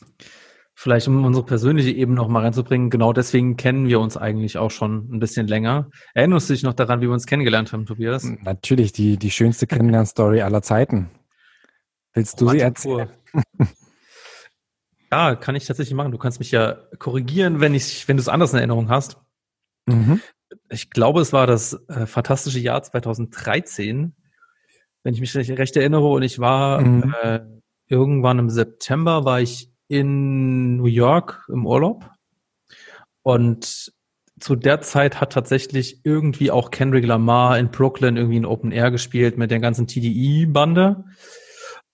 vielleicht 0.82 1.08
um 1.08 1.24
unsere 1.24 1.46
persönliche 1.46 1.92
Ebene 1.92 2.16
noch 2.16 2.28
mal 2.28 2.42
reinzubringen, 2.42 2.90
genau 2.90 3.14
deswegen 3.14 3.56
kennen 3.56 3.88
wir 3.88 4.00
uns 4.00 4.18
eigentlich 4.18 4.58
auch 4.58 4.72
schon 4.72 5.14
ein 5.14 5.20
bisschen 5.20 5.48
länger. 5.48 5.92
Erinnerst 6.16 6.50
du 6.50 6.54
dich 6.54 6.64
noch 6.64 6.74
daran, 6.74 7.02
wie 7.02 7.06
wir 7.06 7.14
uns 7.14 7.28
kennengelernt 7.28 7.72
haben, 7.72 7.86
Tobias? 7.86 8.24
Natürlich, 8.24 8.92
die, 8.92 9.18
die 9.18 9.30
schönste 9.30 9.68
Kennenlernstory 9.68 10.42
aller 10.42 10.64
Zeiten. 10.64 11.12
Willst 12.14 12.42
du 12.42 12.50
sie 12.50 12.60
erzählen? 12.60 13.10
Ja, 15.12 15.36
kann 15.36 15.56
ich 15.56 15.66
tatsächlich 15.66 15.94
machen. 15.94 16.14
Du 16.14 16.18
kannst 16.18 16.40
mich 16.40 16.52
ja 16.52 16.78
korrigieren, 16.98 17.60
wenn 17.60 17.76
ich, 17.76 18.08
wenn 18.08 18.16
du 18.16 18.22
es 18.22 18.30
anders 18.30 18.54
in 18.54 18.60
Erinnerung 18.60 18.90
hast. 18.90 19.18
Mhm. 19.86 20.22
Ich 20.70 20.90
glaube, 20.90 21.20
es 21.22 21.34
war 21.34 21.46
das 21.48 21.74
äh, 21.90 22.06
fantastische 22.06 22.60
Jahr 22.60 22.82
2013, 22.82 24.16
wenn 25.04 25.14
ich 25.14 25.20
mich 25.20 25.36
recht 25.36 25.76
erinnere. 25.76 26.08
Und 26.08 26.24
ich 26.24 26.40
war 26.40 26.82
mhm. 26.82 27.14
äh, 27.22 27.42
irgendwann 27.88 28.40
im 28.40 28.50
September 28.50 29.26
war 29.26 29.42
ich 29.42 29.71
in 29.92 30.78
New 30.78 30.86
York 30.86 31.46
im 31.50 31.68
Urlaub. 31.68 32.10
Und 33.24 33.92
zu 34.40 34.56
der 34.56 34.80
Zeit 34.80 35.20
hat 35.20 35.34
tatsächlich 35.34 36.00
irgendwie 36.06 36.50
auch 36.50 36.72
Kendrick 36.72 37.06
Lamar 37.06 37.60
in 37.60 37.72
Brooklyn 37.72 38.16
irgendwie 38.16 38.40
ein 38.40 38.46
Open 38.46 38.72
Air 38.72 38.90
gespielt 38.90 39.38
mit 39.38 39.52
der 39.52 39.60
ganzen 39.60 39.88
TDI-Bande. 39.88 41.04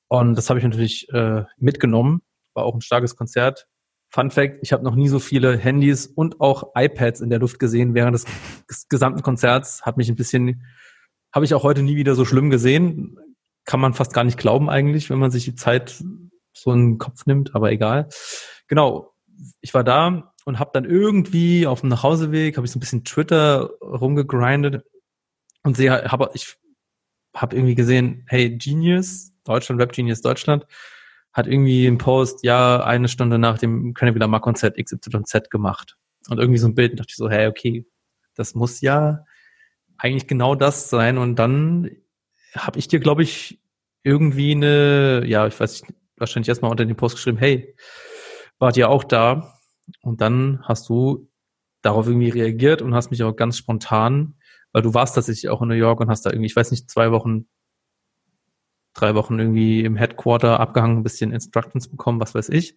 Und 0.10 0.36
das 0.36 0.50
habe 0.50 0.60
ich 0.60 0.63
natürlich 0.63 1.10
äh, 1.10 1.44
mitgenommen. 1.58 2.22
War 2.54 2.66
auch 2.66 2.75
ein 2.75 2.82
starkes 2.82 3.16
Konzert. 3.16 3.66
Fun 4.10 4.30
Fact, 4.30 4.60
ich 4.62 4.74
habe 4.74 4.84
noch 4.84 4.96
nie 4.96 5.10
so 5.10 5.18
viele 5.18 5.58
Handys 5.58 6.06
und 6.06 6.39
auch 6.39 6.74
iPads 6.75 7.20
in 7.22 7.32
der 7.32 7.39
Luft 7.39 7.58
gesehen 7.58 7.96
während 7.96 8.13
des, 8.13 8.25
des 8.70 8.88
gesamten 8.89 9.24
Konzerts. 9.24 9.82
Hat 9.82 9.98
mich 9.98 10.08
ein 10.08 10.16
bisschen, 10.16 10.63
habe 11.34 11.46
ich 11.46 11.56
auch 11.56 11.63
heute 11.63 11.82
nie 11.82 11.96
wieder 11.96 12.13
so 12.13 12.25
schlimm 12.25 12.51
gesehen. 12.51 13.18
Kann 13.66 13.80
man 13.80 13.96
fast 13.96 14.13
gar 14.13 14.24
nicht 14.24 14.38
glauben 14.38 14.70
eigentlich, 14.70 15.10
wenn 15.10 15.18
man 15.18 15.32
sich 15.32 15.46
die 15.46 15.56
Zeit 15.56 16.01
so 16.62 16.72
in 16.72 16.94
den 16.94 16.98
Kopf 16.98 17.26
nimmt, 17.26 17.56
aber 17.56 17.72
egal. 17.72 18.10
Genau, 18.68 19.14
ich 19.62 19.74
war 19.74 19.84
da 19.84 20.34
und 20.46 20.60
habe 20.60 20.72
dann 20.74 20.86
irgendwie 20.86 21.68
auf 21.68 21.82
dem 21.82 21.90
Nachhauseweg, 21.90 22.58
habe 22.58 22.66
ich 22.66 22.72
so 22.72 22.78
ein 22.78 22.82
bisschen 22.82 23.04
Twitter 23.04 23.70
rumgegrindet 23.82 24.84
und 25.64 25.78
sehe, 25.78 25.92
habe 25.92 26.32
ich 26.34 26.58
habe 27.36 27.56
irgendwie 27.56 27.76
gesehen, 27.76 28.24
hey, 28.28 28.58
Genius, 28.58 29.32
Deutschland, 29.44 29.80
Web 29.80 29.92
Genius 29.92 30.22
Deutschland, 30.22 30.66
hat 31.34 31.48
irgendwie 31.48 31.86
einen 31.88 32.00
Post, 32.00 32.44
ja, 32.44 32.84
eine 32.84 33.08
Stunde 33.08 33.38
nach 33.38 33.60
dem 33.60 33.94
wieder 33.94 34.28
mal 34.28 34.40
Konzert 34.40 34.78
XYZ 34.78 35.50
gemacht. 35.50 35.98
Und 36.30 36.40
irgendwie 36.40 36.58
so 36.58 36.68
ein 36.68 36.76
Bild, 36.76 37.00
dachte 37.00 37.12
ich 37.12 37.16
so, 37.16 37.30
hey, 37.30 37.48
okay, 37.48 37.86
Das 38.36 38.56
muss 38.56 38.82
ja 38.82 39.26
eigentlich 39.98 40.28
genau 40.28 40.56
das 40.56 40.90
sein. 40.90 41.18
Und 41.18 41.38
dann 41.38 41.90
habe 42.56 42.80
ich 42.80 42.88
dir, 42.88 43.00
glaube 43.00 43.24
ich, 43.24 43.60
irgendwie 44.04 44.52
eine, 44.52 45.24
ja, 45.26 45.48
ich 45.48 45.60
weiß 45.60 45.84
nicht, 45.84 45.94
wahrscheinlich 46.18 46.50
erstmal 46.50 46.72
unter 46.72 46.86
den 46.86 46.96
Post 46.96 47.16
geschrieben, 47.16 47.38
hey, 47.38 47.76
wart 48.60 48.78
ihr 48.78 48.90
auch 48.90 49.04
da? 49.04 49.54
Und 50.02 50.22
dann 50.22 50.62
hast 50.64 50.90
du 50.90 51.30
darauf 51.82 52.08
irgendwie 52.08 52.30
reagiert 52.30 52.82
und 52.82 52.94
hast 52.94 53.12
mich 53.12 53.24
auch 53.24 53.36
ganz 53.36 53.58
spontan, 53.58 54.36
weil 54.74 54.82
du 54.82 54.94
warst 54.94 55.16
tatsächlich 55.16 55.50
auch 55.50 55.62
in 55.62 55.70
New 55.70 55.76
York 55.76 56.00
und 56.00 56.10
hast 56.10 56.26
da 56.26 56.32
irgendwie, 56.32 56.48
ich 56.48 56.56
weiß 56.56 56.72
nicht, 56.72 56.90
zwei 56.90 57.12
Wochen, 57.12 57.48
drei 58.94 59.16
Wochen 59.16 59.40
irgendwie 59.40 59.82
im 59.82 59.96
Headquarter 59.96 60.60
abgehangen, 60.60 60.98
ein 60.98 61.04
bisschen 61.04 61.32
Instructions 61.32 61.88
bekommen, 61.90 62.20
was 62.20 62.36
weiß 62.36 62.50
ich, 62.50 62.76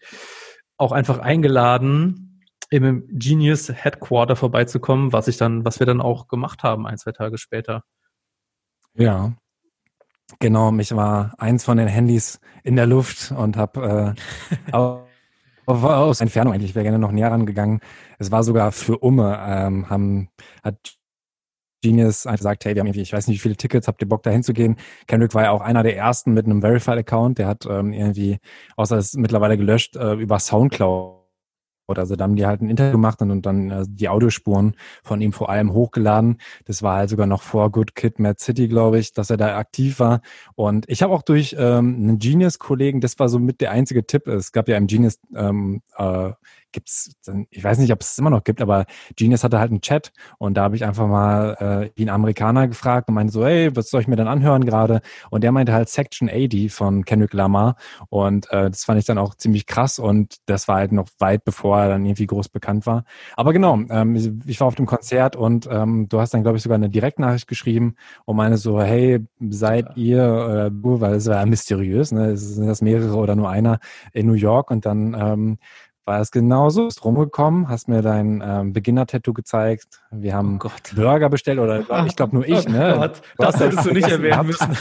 auch 0.76 0.92
einfach 0.92 1.18
eingeladen, 1.18 2.44
im 2.70 3.08
Genius 3.08 3.68
Headquarter 3.68 4.36
vorbeizukommen, 4.36 5.12
was 5.12 5.26
ich 5.26 5.36
dann, 5.36 5.64
was 5.64 5.80
wir 5.80 5.86
dann 5.86 6.00
auch 6.00 6.28
gemacht 6.28 6.62
haben, 6.62 6.86
ein, 6.86 6.98
zwei 6.98 7.10
Tage 7.10 7.36
später. 7.36 7.82
Ja, 8.94 9.36
Genau, 10.38 10.70
mich 10.70 10.94
war 10.94 11.34
eins 11.38 11.64
von 11.64 11.76
den 11.76 11.88
Handys 11.88 12.40
in 12.62 12.76
der 12.76 12.86
Luft 12.86 13.32
und 13.32 13.56
habe 13.56 14.16
äh, 14.16 14.72
aus 15.66 16.20
Entfernung 16.20 16.54
eigentlich, 16.54 16.74
wäre 16.74 16.84
gerne 16.84 16.98
noch 16.98 17.12
näher 17.12 17.30
rangegangen. 17.30 17.80
Es 18.18 18.30
war 18.30 18.42
sogar 18.42 18.72
für 18.72 18.98
Umme, 18.98 19.38
ähm, 19.46 19.90
haben, 19.90 20.28
hat 20.62 20.96
Genius 21.82 22.26
einfach 22.26 22.40
gesagt, 22.40 22.64
hey, 22.64 22.74
wir 22.74 22.80
haben 22.80 22.88
irgendwie, 22.88 23.02
ich 23.02 23.12
weiß 23.12 23.26
nicht, 23.26 23.38
wie 23.38 23.42
viele 23.42 23.56
Tickets, 23.56 23.88
habt 23.88 24.02
ihr 24.02 24.08
Bock 24.08 24.22
da 24.22 24.30
hinzugehen? 24.30 24.76
Kendrick 25.06 25.34
war 25.34 25.44
ja 25.44 25.50
auch 25.50 25.62
einer 25.62 25.82
der 25.82 25.96
ersten 25.96 26.32
mit 26.32 26.44
einem 26.44 26.60
Verified-Account, 26.60 27.38
der 27.38 27.46
hat 27.46 27.66
ähm, 27.66 27.92
irgendwie, 27.92 28.38
außer 28.76 28.98
es 28.98 29.08
ist 29.08 29.16
mittlerweile 29.16 29.56
gelöscht, 29.56 29.96
äh, 29.96 30.14
über 30.14 30.38
Soundcloud 30.38 31.19
also 31.98 32.16
da 32.16 32.24
haben 32.24 32.36
die 32.36 32.46
halt 32.46 32.60
ein 32.62 32.70
Interview 32.70 32.92
gemacht 32.92 33.20
und, 33.22 33.30
und 33.30 33.46
dann 33.46 33.70
äh, 33.70 33.84
die 33.88 34.08
Audiospuren 34.08 34.74
von 35.02 35.20
ihm 35.20 35.32
vor 35.32 35.50
allem 35.50 35.72
hochgeladen. 35.72 36.38
Das 36.64 36.82
war 36.82 36.96
halt 36.96 37.10
sogar 37.10 37.26
noch 37.26 37.42
vor 37.42 37.70
Good 37.70 37.94
Kid, 37.94 38.18
Mad 38.18 38.40
City, 38.40 38.68
glaube 38.68 38.98
ich, 38.98 39.12
dass 39.12 39.30
er 39.30 39.36
da 39.36 39.56
aktiv 39.56 40.00
war. 40.00 40.20
Und 40.54 40.88
ich 40.88 41.02
habe 41.02 41.12
auch 41.12 41.22
durch 41.22 41.56
ähm, 41.58 41.96
einen 41.96 42.18
Genius-Kollegen, 42.18 43.00
das 43.00 43.18
war 43.18 43.28
so 43.28 43.38
mit 43.38 43.60
der 43.60 43.70
einzige 43.70 44.06
Tipp, 44.06 44.26
es 44.26 44.52
gab 44.52 44.68
ja 44.68 44.76
im 44.76 44.86
Genius 44.86 45.18
ähm, 45.34 45.82
äh, 45.96 46.32
gibt's, 46.72 47.12
ich 47.50 47.62
weiß 47.62 47.78
nicht, 47.78 47.92
ob 47.92 48.00
es 48.00 48.18
immer 48.18 48.30
noch 48.30 48.44
gibt, 48.44 48.60
aber 48.60 48.86
Genius 49.16 49.44
hatte 49.44 49.58
halt 49.58 49.70
einen 49.70 49.80
Chat 49.80 50.12
und 50.38 50.54
da 50.56 50.62
habe 50.62 50.76
ich 50.76 50.84
einfach 50.84 51.06
mal 51.06 51.54
äh, 51.60 51.90
wie 51.96 52.04
ein 52.04 52.08
Amerikaner 52.08 52.68
gefragt 52.68 53.08
und 53.08 53.14
meinte 53.14 53.32
so, 53.32 53.44
hey, 53.44 53.74
was 53.74 53.90
soll 53.90 54.00
ich 54.00 54.08
mir 54.08 54.16
dann 54.16 54.28
anhören 54.28 54.64
gerade? 54.64 55.00
Und 55.30 55.44
der 55.44 55.52
meinte 55.52 55.72
halt 55.72 55.88
Section 55.88 56.28
80 56.28 56.72
von 56.72 57.04
Kendrick 57.04 57.32
Lamar 57.32 57.76
und 58.08 58.50
äh, 58.50 58.70
das 58.70 58.84
fand 58.84 58.98
ich 58.98 59.04
dann 59.06 59.18
auch 59.18 59.34
ziemlich 59.34 59.66
krass 59.66 59.98
und 59.98 60.36
das 60.46 60.68
war 60.68 60.76
halt 60.76 60.92
noch 60.92 61.08
weit 61.18 61.44
bevor 61.44 61.80
er 61.80 61.88
dann 61.88 62.04
irgendwie 62.04 62.26
groß 62.26 62.48
bekannt 62.48 62.86
war. 62.86 63.04
Aber 63.36 63.52
genau, 63.52 63.78
ähm, 63.90 64.42
ich 64.46 64.60
war 64.60 64.66
auf 64.66 64.74
dem 64.74 64.86
Konzert 64.86 65.36
und 65.36 65.68
ähm, 65.70 66.08
du 66.08 66.20
hast 66.20 66.34
dann, 66.34 66.42
glaube 66.42 66.56
ich, 66.56 66.62
sogar 66.62 66.76
eine 66.76 66.90
Direktnachricht 66.90 67.48
geschrieben 67.48 67.94
und 68.24 68.36
meine 68.36 68.56
so, 68.56 68.80
hey, 68.80 69.26
seid 69.48 69.96
ihr, 69.96 70.20
äh, 70.22 70.70
weil 70.72 71.14
es 71.14 71.26
war 71.26 71.36
ja 71.36 71.46
mysteriös, 71.46 72.12
ne? 72.12 72.36
sind 72.36 72.66
das 72.66 72.82
mehrere 72.82 73.16
oder 73.16 73.36
nur 73.36 73.48
einer 73.48 73.78
in 74.12 74.26
New 74.26 74.34
York 74.34 74.70
und 74.70 74.86
dann 74.86 75.14
ähm, 75.18 75.58
war 76.10 76.20
es 76.20 76.32
genauso. 76.32 76.86
Bist 76.86 77.04
rumgekommen, 77.04 77.68
hast 77.68 77.86
mir 77.86 78.02
dein 78.02 78.42
ähm, 78.44 78.72
Beginner-Tattoo 78.72 79.32
gezeigt. 79.32 80.02
Wir 80.10 80.34
haben 80.34 80.58
oh 80.62 80.68
Burger 80.96 81.28
bestellt 81.28 81.60
oder 81.60 82.04
ich 82.04 82.16
glaube 82.16 82.34
nur 82.34 82.48
ich, 82.48 82.66
oh 82.66 82.70
ne? 82.70 82.94
Gott, 82.98 83.22
das 83.38 83.60
hättest 83.60 83.86
du 83.86 83.92
nicht 83.92 84.08
erwähnen 84.08 84.46
müssen. 84.46 84.76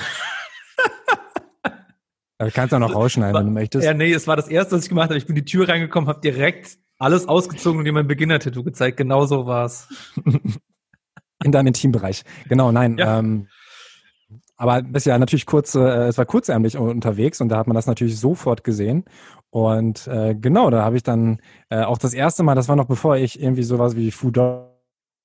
Du 2.39 2.49
kannst 2.51 2.73
auch 2.73 2.79
noch 2.79 2.95
rausschneiden, 2.95 3.35
wenn 3.35 3.45
du 3.45 3.51
möchtest. 3.51 3.85
Ja, 3.85 3.93
nee, 3.93 4.11
es 4.11 4.25
war 4.25 4.37
das 4.37 4.47
erste, 4.47 4.75
was 4.75 4.83
ich 4.83 4.89
gemacht 4.89 5.09
habe. 5.09 5.17
Ich 5.17 5.27
bin 5.27 5.35
in 5.35 5.43
die 5.43 5.51
Tür 5.51 5.69
reingekommen, 5.69 6.09
habe 6.09 6.21
direkt 6.21 6.77
alles 6.97 7.27
ausgezogen 7.27 7.79
und 7.79 7.85
dir 7.85 7.91
mein 7.91 8.07
Beginner-Tattoo 8.07 8.63
gezeigt. 8.63 8.97
Genau 8.97 9.25
so 9.25 9.45
war's. 9.45 9.87
In 11.43 11.51
deinem 11.51 11.67
Intimbereich. 11.67 12.23
Genau, 12.47 12.71
nein. 12.71 12.97
Ja. 12.97 13.19
Ähm, 13.19 13.47
aber 14.57 14.83
ist 14.93 15.05
ja 15.05 15.17
natürlich 15.17 15.45
kurz, 15.45 15.75
äh, 15.75 16.07
es 16.07 16.17
war 16.17 16.25
kurzärmlich 16.25 16.77
unterwegs 16.77 17.39
und 17.39 17.49
da 17.49 17.57
hat 17.57 17.67
man 17.67 17.75
das 17.75 17.87
natürlich 17.87 18.19
sofort 18.19 18.63
gesehen. 18.63 19.05
Und 19.51 20.07
äh, 20.07 20.35
genau, 20.35 20.69
da 20.69 20.83
habe 20.83 20.95
ich 20.97 21.03
dann 21.03 21.39
äh, 21.69 21.81
auch 21.81 21.97
das 21.97 22.13
erste 22.13 22.43
Mal, 22.43 22.55
das 22.55 22.67
war 22.67 22.75
noch 22.75 22.85
bevor 22.85 23.17
ich 23.17 23.41
irgendwie 23.41 23.63
sowas 23.63 23.95
wie 23.95 24.11
Foodora 24.11 24.69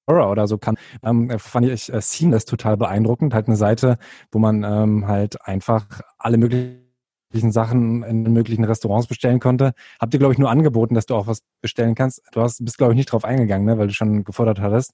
oder 0.07 0.49
so 0.49 0.59
kann, 0.59 0.77
ähm, 1.03 1.31
fand 1.39 1.67
ich 1.67 1.93
äh, 1.93 2.01
Seamless 2.01 2.47
total 2.47 2.77
beeindruckend. 2.77 3.35
Halt 3.35 3.49
eine 3.49 3.57
Seite, 3.57 3.99
wo 4.33 4.39
man 4.39 4.65
ähm, 4.65 5.07
halt 5.07 5.47
einfach 5.47 6.01
alle 6.19 6.39
möglichen 6.39 7.53
Sachen 7.53 8.03
in 8.03 8.23
möglichen 8.33 8.65
Restaurants 8.65 9.07
bestellen 9.09 9.41
konnte. 9.41 9.75
Habt 10.01 10.15
ihr, 10.15 10.19
glaube 10.19 10.33
ich, 10.33 10.39
nur 10.39 10.51
angeboten, 10.51 10.95
dass 10.95 11.07
du 11.07 11.15
auch 11.15 11.27
was 11.27 11.41
bestellen 11.61 11.95
kannst. 11.95 12.23
Du 12.33 12.41
hast, 12.41 12.65
bist, 12.65 12.79
glaube 12.79 12.95
ich, 12.95 12.97
nicht 12.97 13.13
drauf 13.13 13.25
eingegangen, 13.25 13.67
ne, 13.67 13.77
weil 13.77 13.89
du 13.89 13.95
schon 13.95 14.25
gefordert 14.25 14.61
hattest. 14.61 14.93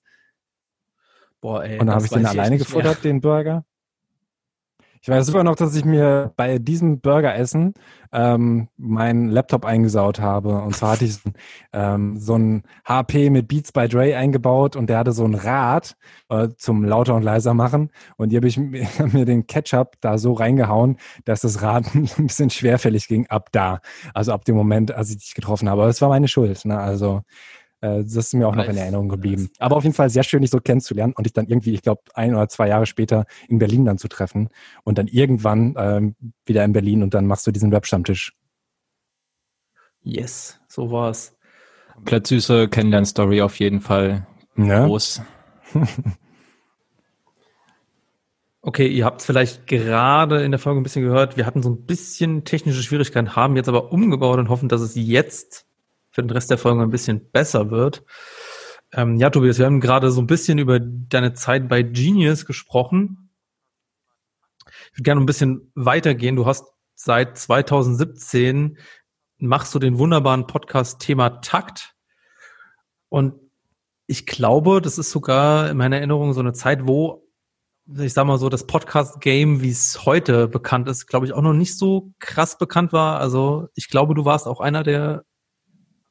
Boah, 1.41 1.65
ey. 1.65 1.79
Und 1.79 1.87
dann 1.87 1.95
habe 1.95 2.05
ich 2.05 2.11
den 2.11 2.27
alleine 2.27 2.59
gefordert, 2.59 3.05
den 3.05 3.21
Burger. 3.21 3.65
Ich 5.03 5.09
weiß 5.09 5.27
sogar 5.27 5.45
noch, 5.45 5.57
dass 5.57 5.75
ich 5.75 5.87
mir 5.87 6.35
bei 6.37 6.59
diesem 6.59 7.01
Burgeressen 7.01 7.73
ähm, 8.13 8.69
meinen 8.77 9.31
Laptop 9.31 9.65
eingesaut 9.65 10.21
habe. 10.21 10.61
Und 10.61 10.77
zwar 10.77 10.93
hatte 10.93 11.07
ich 11.07 11.17
ähm, 11.73 12.19
so 12.19 12.37
ein 12.37 12.65
HP 12.85 13.31
mit 13.31 13.49
Beats 13.49 13.73
by 13.73 13.89
Dre 13.89 14.15
eingebaut 14.15 14.77
und 14.77 14.91
der 14.91 14.99
hatte 14.99 15.13
so 15.13 15.25
ein 15.25 15.35
Rad 15.35 15.97
äh, 16.29 16.49
zum 16.59 16.85
lauter 16.85 17.15
und 17.15 17.23
leiser 17.23 17.55
machen. 17.55 17.91
Und 18.19 18.29
hier 18.29 18.41
habe 18.41 18.49
ich 18.49 18.59
mir 18.59 19.25
den 19.25 19.47
Ketchup 19.47 19.97
da 20.03 20.19
so 20.19 20.35
reingehauen, 20.35 20.99
dass 21.25 21.41
das 21.41 21.63
Rad 21.63 21.87
ein 21.95 22.27
bisschen 22.27 22.51
schwerfällig 22.51 23.09
ging 23.09 23.27
ab 23.29 23.49
da. 23.53 23.81
Also 24.13 24.33
ab 24.33 24.45
dem 24.45 24.55
Moment, 24.55 24.93
als 24.93 25.11
ich 25.11 25.17
dich 25.17 25.35
getroffen 25.35 25.71
habe. 25.71 25.81
Aber 25.81 25.91
es 25.91 26.03
war 26.03 26.11
meine 26.11 26.29
Schuld. 26.29 26.67
Ne? 26.67 26.79
Also 26.79 27.23
äh, 27.81 28.03
das 28.03 28.17
ist 28.17 28.35
mir 28.35 28.49
auch 28.49 28.55
nice. 28.55 28.67
noch 28.67 28.73
in 28.73 28.79
Erinnerung 28.79 29.09
geblieben. 29.09 29.51
Aber 29.59 29.77
auf 29.77 29.85
jeden 29.85 29.95
Fall 29.95 30.11
sehr 30.11 30.23
schön, 30.23 30.43
dich 30.43 30.51
so 30.51 30.61
kennenzulernen 30.61 31.13
und 31.17 31.25
dich 31.25 31.33
dann 31.33 31.47
irgendwie, 31.47 31.75
ich 31.75 31.83
glaube, 31.83 32.03
ein 32.15 32.35
oder 32.35 32.49
zwei 32.49 32.69
Jahre 32.69 32.87
später 32.87 33.27
in 33.49 33.59
Berlin 33.59 33.85
dann 33.85 33.99
zu 33.99 34.09
treffen 34.09 34.49
und 34.85 34.99
dann 34.99 35.07
irgendwann 35.07 35.75
ähm, 35.79 36.15
wieder 36.45 36.65
in 36.65 36.73
Berlin 36.73 37.03
und 37.03 37.15
dann 37.15 37.27
machst 37.27 37.47
du 37.47 37.53
diesen 37.53 37.73
Webstammtisch. 37.73 38.35
Yes, 40.03 40.59
so 40.69 40.91
war's. 40.91 41.37
Komplett 41.95 42.27
süße 42.27 42.69
Kennenlern-Story 42.69 43.43
auf 43.43 43.59
jeden 43.59 43.81
Fall. 43.81 44.27
Ja. 44.57 44.87
Groß. 44.87 45.23
Okay, 48.63 48.89
ihr 48.89 49.07
habt 49.07 49.21
es 49.21 49.27
vielleicht 49.27 49.67
gerade 49.67 50.45
in 50.45 50.51
der 50.51 50.59
Folge 50.59 50.81
ein 50.81 50.83
bisschen 50.83 51.03
gehört. 51.03 51.39
Wir 51.39 51.47
hatten 51.47 51.63
so 51.63 51.71
ein 51.71 51.87
bisschen 51.87 52.45
technische 52.45 52.83
Schwierigkeiten, 52.83 53.35
haben 53.35 53.57
jetzt 53.57 53.71
aber 53.71 53.91
umgebaut 53.91 54.39
und 54.39 54.51
hoffen, 54.51 54.69
dass 54.69 54.83
es 54.83 54.95
jetzt 54.95 55.67
für 56.11 56.23
den 56.23 56.31
Rest 56.31 56.51
der 56.51 56.59
Folge 56.59 56.83
ein 56.83 56.91
bisschen 56.91 57.31
besser 57.31 57.71
wird. 57.71 58.05
Ähm, 58.93 59.17
ja, 59.17 59.31
Tobias, 59.31 59.59
wir 59.59 59.67
haben 59.67 59.81
gerade 59.81 60.11
so 60.11 60.21
ein 60.21 60.27
bisschen 60.27 60.59
über 60.59 60.81
deine 60.81 61.33
Zeit 61.35 61.69
bei 61.69 61.83
Genius 61.83 62.45
gesprochen. 62.45 63.31
Ich 64.67 64.99
würde 64.99 65.05
gerne 65.05 65.21
ein 65.21 65.27
bisschen 65.27 65.73
weitergehen. 65.75 66.37
Du 66.37 66.47
hast 66.47 66.65
seit 66.95 67.39
2017 67.39 68.79
machst 69.39 69.75
du 69.75 69.79
den 69.79 69.99
wunderbaren 69.99 70.47
Podcast 70.47 71.01
Thema 71.01 71.41
Takt. 71.41 71.95
Und 73.09 73.35
ich 74.07 74.27
glaube, 74.27 74.83
das 74.83 74.99
ist 74.99 75.11
sogar 75.11 75.71
in 75.71 75.77
meiner 75.77 75.97
Erinnerung 75.97 76.33
so 76.33 76.41
eine 76.41 76.53
Zeit, 76.53 76.87
wo, 76.87 77.27
ich 77.87 78.13
sag 78.13 78.27
mal 78.27 78.39
so, 78.39 78.49
das 78.49 78.67
Podcast-Game, 78.67 79.63
wie 79.63 79.71
es 79.71 80.05
heute 80.05 80.49
bekannt 80.49 80.89
ist, 80.89 81.07
glaube 81.07 81.27
ich, 81.27 81.33
auch 81.33 81.43
noch 81.43 81.53
nicht 81.53 81.79
so 81.79 82.13
krass 82.19 82.59
bekannt 82.59 82.93
war. 82.93 83.21
Also 83.21 83.69
ich 83.75 83.89
glaube, 83.89 84.15
du 84.15 84.25
warst 84.25 84.47
auch 84.47 84.61
einer 84.61 84.83
der 84.83 85.25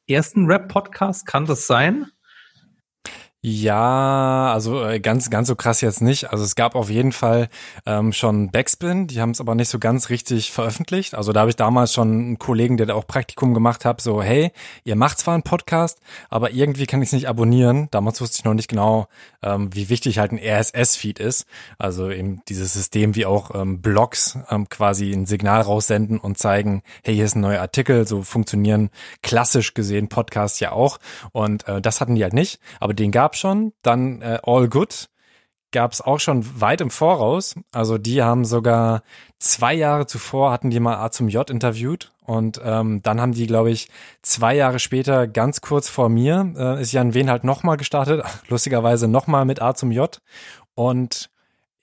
ersten 0.09 0.45
Rap-Podcast, 0.45 1.25
kann 1.25 1.45
das 1.45 1.67
sein? 1.67 2.07
Ja, 3.41 4.51
also 4.51 4.83
äh, 4.83 4.99
ganz 4.99 5.29
ganz 5.29 5.47
so 5.47 5.55
krass 5.55 5.79
jetzt 5.79 6.01
nicht. 6.01 6.29
Also 6.29 6.43
es 6.43 6.55
gab 6.55 6.75
auf 6.75 6.89
jeden 6.89 7.13
Fall 7.13 7.47
ähm, 7.85 8.11
schon 8.11 8.51
Backspin, 8.51 9.07
die 9.07 9.21
haben 9.21 9.29
es 9.29 9.39
aber 9.39 9.55
nicht 9.55 9.69
so 9.69 9.79
ganz 9.79 10.09
richtig 10.09 10.51
veröffentlicht. 10.51 11.15
Also 11.15 11.31
da 11.31 11.39
habe 11.39 11.49
ich 11.49 11.55
damals 11.55 11.93
schon 11.93 12.11
einen 12.11 12.37
Kollegen, 12.37 12.75
der 12.75 12.87
da 12.87 12.95
auch 12.95 13.07
Praktikum 13.07 13.53
gemacht 13.53 13.85
hat, 13.85 14.01
so 14.01 14.21
hey, 14.21 14.51
ihr 14.83 14.97
macht 14.97 15.19
zwar 15.19 15.35
einen 15.35 15.43
Podcast, 15.43 15.99
aber 16.29 16.51
irgendwie 16.51 16.85
kann 16.85 17.01
ich 17.01 17.07
es 17.07 17.13
nicht 17.13 17.29
abonnieren. 17.29 17.87
Damals 17.91 18.19
wusste 18.19 18.39
ich 18.39 18.43
noch 18.43 18.53
nicht 18.53 18.67
genau, 18.67 19.07
ähm, 19.41 19.73
wie 19.73 19.87
wichtig 19.87 20.19
halt 20.19 20.33
ein 20.33 20.39
RSS-Feed 20.39 21.19
ist. 21.19 21.45
Also 21.77 22.11
eben 22.11 22.41
dieses 22.49 22.73
System, 22.73 23.15
wie 23.15 23.25
auch 23.25 23.55
ähm, 23.55 23.81
Blogs 23.81 24.37
ähm, 24.49 24.67
quasi 24.67 25.13
ein 25.13 25.25
Signal 25.25 25.61
raussenden 25.61 26.19
und 26.19 26.37
zeigen, 26.37 26.83
hey, 27.05 27.15
hier 27.15 27.23
ist 27.23 27.37
ein 27.37 27.41
neuer 27.41 27.61
Artikel. 27.61 28.05
So 28.05 28.21
funktionieren 28.21 28.89
klassisch 29.21 29.73
gesehen 29.73 30.09
Podcasts 30.09 30.59
ja 30.59 30.73
auch. 30.73 30.99
Und 31.31 31.65
äh, 31.69 31.79
das 31.79 32.01
hatten 32.01 32.15
die 32.15 32.23
halt 32.23 32.33
nicht, 32.33 32.59
aber 32.81 32.93
den 32.93 33.11
gab 33.11 33.28
gab 33.29 33.35
schon, 33.35 33.73
dann 33.83 34.23
äh, 34.23 34.39
All 34.43 34.67
Good 34.69 35.07
gab 35.71 35.91
es 35.91 36.01
auch 36.01 36.19
schon 36.19 36.59
weit 36.59 36.81
im 36.81 36.89
Voraus. 36.89 37.53
Also 37.71 37.99
die 37.99 38.23
haben 38.23 38.43
sogar 38.43 39.03
zwei 39.37 39.75
Jahre 39.75 40.07
zuvor 40.07 40.51
hatten 40.51 40.71
die 40.71 40.79
mal 40.79 40.95
A 40.97 41.11
zum 41.11 41.29
J 41.29 41.47
interviewt 41.47 42.11
und 42.23 42.59
ähm, 42.63 43.03
dann 43.03 43.21
haben 43.21 43.33
die, 43.33 43.45
glaube 43.45 43.69
ich, 43.69 43.87
zwei 44.23 44.55
Jahre 44.55 44.79
später, 44.79 45.27
ganz 45.27 45.61
kurz 45.61 45.89
vor 45.89 46.09
mir, 46.09 46.55
äh, 46.57 46.81
ist 46.81 46.91
Jan 46.91 47.13
Wen 47.13 47.29
halt 47.29 47.43
nochmal 47.43 47.77
gestartet, 47.77 48.23
lustigerweise 48.47 49.07
nochmal 49.07 49.45
mit 49.45 49.61
A 49.61 49.75
zum 49.75 49.91
J. 49.91 50.19
Und 50.73 51.29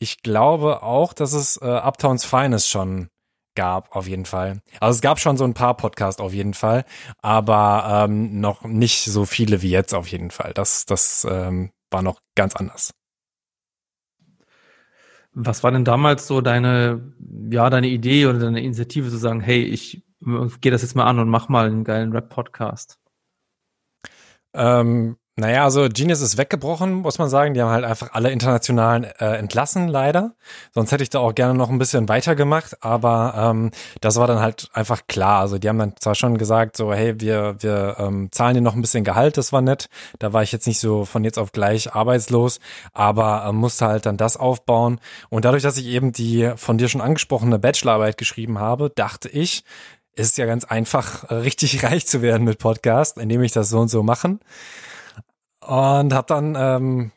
ich 0.01 0.23
glaube 0.23 0.83
auch, 0.83 1.13
dass 1.13 1.33
es 1.33 1.59
äh, 1.63 1.65
Uptowns 1.65 2.25
Finest 2.25 2.69
schon 2.69 3.09
gab, 3.57 3.97
auf 3.97 4.07
jeden 4.07 4.27
Fall. 4.27 4.61
Also 4.79 4.97
es 4.97 5.01
gab 5.01 5.19
schon 5.19 5.37
so 5.37 5.45
ein 5.45 5.55
paar 5.55 5.77
Podcasts 5.77 6.21
auf 6.21 6.33
jeden 6.33 6.55
Fall, 6.55 6.85
aber 7.21 8.05
ähm, 8.07 8.41
noch 8.41 8.63
nicht 8.65 9.05
so 9.05 9.25
viele 9.25 9.63
wie 9.63 9.71
jetzt 9.71 9.95
auf 9.95 10.07
jeden 10.07 10.31
Fall. 10.31 10.53
Das, 10.55 10.87
das 10.87 11.27
ähm, 11.29 11.73
war 11.91 12.03
noch 12.03 12.21
ganz 12.37 12.55
anders. 12.55 12.95
Was 15.33 15.63
war 15.63 15.71
denn 15.71 15.85
damals 15.85 16.27
so 16.27 16.41
deine, 16.41 17.13
ja, 17.51 17.69
deine 17.69 17.89
Idee 17.89 18.27
oder 18.27 18.39
deine 18.39 18.63
Initiative 18.63 19.11
zu 19.11 19.19
sagen, 19.19 19.41
hey, 19.41 19.63
ich 19.63 20.03
gehe 20.61 20.73
das 20.73 20.83
jetzt 20.83 20.97
mal 20.97 21.05
an 21.05 21.19
und 21.19 21.29
mach 21.29 21.49
mal 21.49 21.67
einen 21.67 21.85
geilen 21.85 22.13
Rap-Podcast? 22.13 22.99
Ähm, 24.55 25.19
naja, 25.39 25.65
also 25.65 25.87
Genius 25.93 26.23
ist 26.23 26.39
weggebrochen, 26.39 26.95
muss 26.95 27.19
man 27.19 27.29
sagen. 27.29 27.53
Die 27.53 27.61
haben 27.61 27.71
halt 27.71 27.85
einfach 27.85 28.15
alle 28.15 28.31
internationalen 28.31 29.05
äh, 29.05 29.37
entlassen, 29.37 29.87
leider. 29.87 30.35
Sonst 30.73 30.93
hätte 30.93 31.03
ich 31.03 31.11
da 31.11 31.19
auch 31.19 31.35
gerne 31.35 31.53
noch 31.53 31.69
ein 31.69 31.79
bisschen 31.79 32.09
weitergemacht, 32.09 32.83
aber 32.83 33.35
ähm, 33.37 33.71
das 34.01 34.17
war 34.17 34.27
dann 34.27 34.41
halt 34.41 34.71
einfach 34.73 35.03
klar. 35.09 35.41
Also 35.41 35.59
die 35.59 35.69
haben 35.69 35.79
dann 35.79 35.93
zwar 36.01 36.15
schon 36.15 36.39
gesagt, 36.39 36.79
so, 36.79 36.91
hey, 36.95 37.21
wir, 37.21 37.57
wir 37.59 37.97
ähm, 37.99 38.29
zahlen 38.33 38.55
dir 38.55 38.63
noch 38.63 38.75
ein 38.75 38.81
bisschen 38.81 39.05
Gehalt, 39.05 39.37
das 39.37 39.53
war 39.53 39.61
nett. 39.61 39.91
Da 40.21 40.33
war 40.33 40.43
ich 40.43 40.53
jetzt 40.53 40.67
nicht 40.67 40.81
so 40.81 41.05
von 41.05 41.23
jetzt 41.23 41.39
auf 41.39 41.53
gleich 41.53 41.93
arbeitslos, 41.93 42.59
aber 42.95 43.45
äh, 43.47 43.53
musste 43.53 43.89
halt 43.89 44.07
dann 44.07 44.17
das 44.17 44.39
aufbauen. 44.39 45.01
Und 45.29 45.45
dadurch, 45.45 45.63
dass 45.63 45.77
ich 45.77 45.87
eben 45.87 46.13
die 46.13 46.51
von 46.57 46.79
dir 46.79 46.89
schon 46.89 47.03
angesprochene 47.03 47.59
Bachelorarbeit 47.59 48.17
geschrieben 48.17 48.59
habe, 48.59 48.89
dachte 48.89 49.29
ich, 49.29 49.65
ist 50.15 50.39
ja 50.39 50.47
ganz 50.47 50.65
einfach, 50.65 51.25
äh, 51.31 51.35
richtig 51.35 51.83
reich 51.85 52.07
zu 52.07 52.23
werden 52.23 52.45
mit 52.45 52.59
Podcast, 52.59 53.19
indem 53.19 53.43
ich 53.43 53.53
das 53.53 53.69
so 53.69 53.81
und 53.81 53.89
so 53.89 54.03
machen. 54.03 54.41
Und 55.67 56.15
hab 56.15 56.27
dann, 56.29 56.57
ähm, 56.59 57.13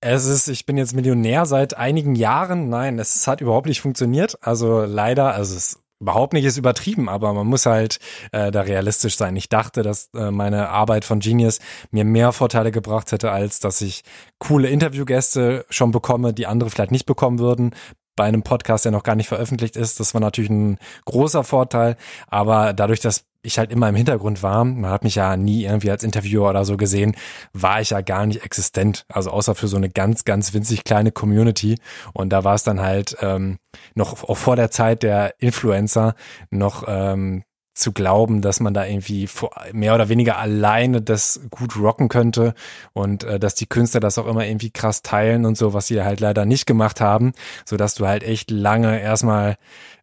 es 0.00 0.26
ist, 0.26 0.48
ich 0.48 0.66
bin 0.66 0.76
jetzt 0.76 0.94
Millionär 0.94 1.46
seit 1.46 1.76
einigen 1.76 2.14
Jahren. 2.14 2.68
Nein, 2.68 2.98
es 2.98 3.26
hat 3.26 3.40
überhaupt 3.40 3.66
nicht 3.66 3.80
funktioniert. 3.80 4.38
Also 4.40 4.84
leider, 4.84 5.34
also 5.34 5.56
es 5.56 5.82
überhaupt 6.00 6.32
nicht 6.32 6.44
ist 6.44 6.56
übertrieben, 6.56 7.08
aber 7.08 7.32
man 7.32 7.46
muss 7.46 7.64
halt 7.64 7.98
äh, 8.32 8.50
da 8.50 8.62
realistisch 8.62 9.16
sein. 9.16 9.36
Ich 9.36 9.48
dachte, 9.48 9.82
dass 9.82 10.10
äh, 10.14 10.32
meine 10.32 10.68
Arbeit 10.68 11.04
von 11.04 11.20
Genius 11.20 11.60
mir 11.92 12.04
mehr 12.04 12.32
Vorteile 12.32 12.72
gebracht 12.72 13.12
hätte, 13.12 13.30
als 13.30 13.60
dass 13.60 13.80
ich 13.80 14.02
coole 14.38 14.68
Interviewgäste 14.68 15.64
schon 15.70 15.92
bekomme, 15.92 16.34
die 16.34 16.48
andere 16.48 16.70
vielleicht 16.70 16.90
nicht 16.90 17.06
bekommen 17.06 17.38
würden 17.38 17.74
bei 18.16 18.24
einem 18.24 18.42
Podcast, 18.42 18.84
der 18.84 18.92
noch 18.92 19.04
gar 19.04 19.14
nicht 19.14 19.28
veröffentlicht 19.28 19.76
ist. 19.76 20.00
Das 20.00 20.12
war 20.12 20.20
natürlich 20.20 20.50
ein 20.50 20.78
großer 21.04 21.44
Vorteil, 21.44 21.96
aber 22.26 22.72
dadurch, 22.72 23.00
dass 23.00 23.24
ich 23.42 23.58
halt 23.58 23.72
immer 23.72 23.88
im 23.88 23.96
Hintergrund 23.96 24.42
war, 24.42 24.64
man 24.64 24.90
hat 24.90 25.04
mich 25.04 25.16
ja 25.16 25.36
nie 25.36 25.64
irgendwie 25.64 25.90
als 25.90 26.04
Interviewer 26.04 26.50
oder 26.50 26.64
so 26.64 26.76
gesehen, 26.76 27.16
war 27.52 27.80
ich 27.80 27.90
ja 27.90 28.00
gar 28.00 28.26
nicht 28.26 28.44
existent. 28.44 29.04
Also 29.08 29.30
außer 29.30 29.54
für 29.54 29.68
so 29.68 29.76
eine 29.76 29.90
ganz, 29.90 30.24
ganz 30.24 30.54
winzig 30.54 30.84
kleine 30.84 31.12
Community. 31.12 31.78
Und 32.12 32.30
da 32.30 32.44
war 32.44 32.54
es 32.54 32.62
dann 32.62 32.80
halt 32.80 33.16
ähm, 33.20 33.58
noch 33.94 34.22
auch 34.28 34.36
vor 34.36 34.56
der 34.56 34.70
Zeit 34.70 35.02
der 35.02 35.34
Influencer 35.38 36.14
noch 36.50 36.84
ähm, 36.86 37.44
zu 37.74 37.92
glauben, 37.92 38.42
dass 38.42 38.60
man 38.60 38.74
da 38.74 38.84
irgendwie 38.84 39.28
mehr 39.72 39.94
oder 39.94 40.08
weniger 40.08 40.38
alleine 40.38 41.00
das 41.00 41.40
gut 41.50 41.76
rocken 41.76 42.08
könnte 42.08 42.54
und 42.92 43.24
äh, 43.24 43.38
dass 43.38 43.54
die 43.54 43.66
Künstler 43.66 44.00
das 44.00 44.18
auch 44.18 44.26
immer 44.26 44.46
irgendwie 44.46 44.70
krass 44.70 45.02
teilen 45.02 45.46
und 45.46 45.56
so, 45.56 45.72
was 45.72 45.86
sie 45.86 46.02
halt 46.02 46.20
leider 46.20 46.44
nicht 46.44 46.66
gemacht 46.66 47.00
haben, 47.00 47.32
so 47.64 47.76
dass 47.76 47.94
du 47.94 48.06
halt 48.06 48.22
echt 48.24 48.50
lange 48.50 49.00
erstmal 49.00 49.56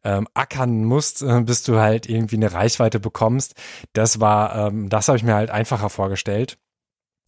ähm, 0.03 0.27
ackern 0.33 0.83
musst, 0.85 1.21
äh, 1.21 1.41
bis 1.41 1.63
du 1.63 1.79
halt 1.79 2.09
irgendwie 2.09 2.37
eine 2.37 2.53
Reichweite 2.53 2.99
bekommst. 2.99 3.53
Das 3.93 4.19
war, 4.19 4.67
ähm, 4.67 4.89
das 4.89 5.07
habe 5.07 5.17
ich 5.17 5.23
mir 5.23 5.35
halt 5.35 5.51
einfacher 5.51 5.89
vorgestellt. 5.89 6.57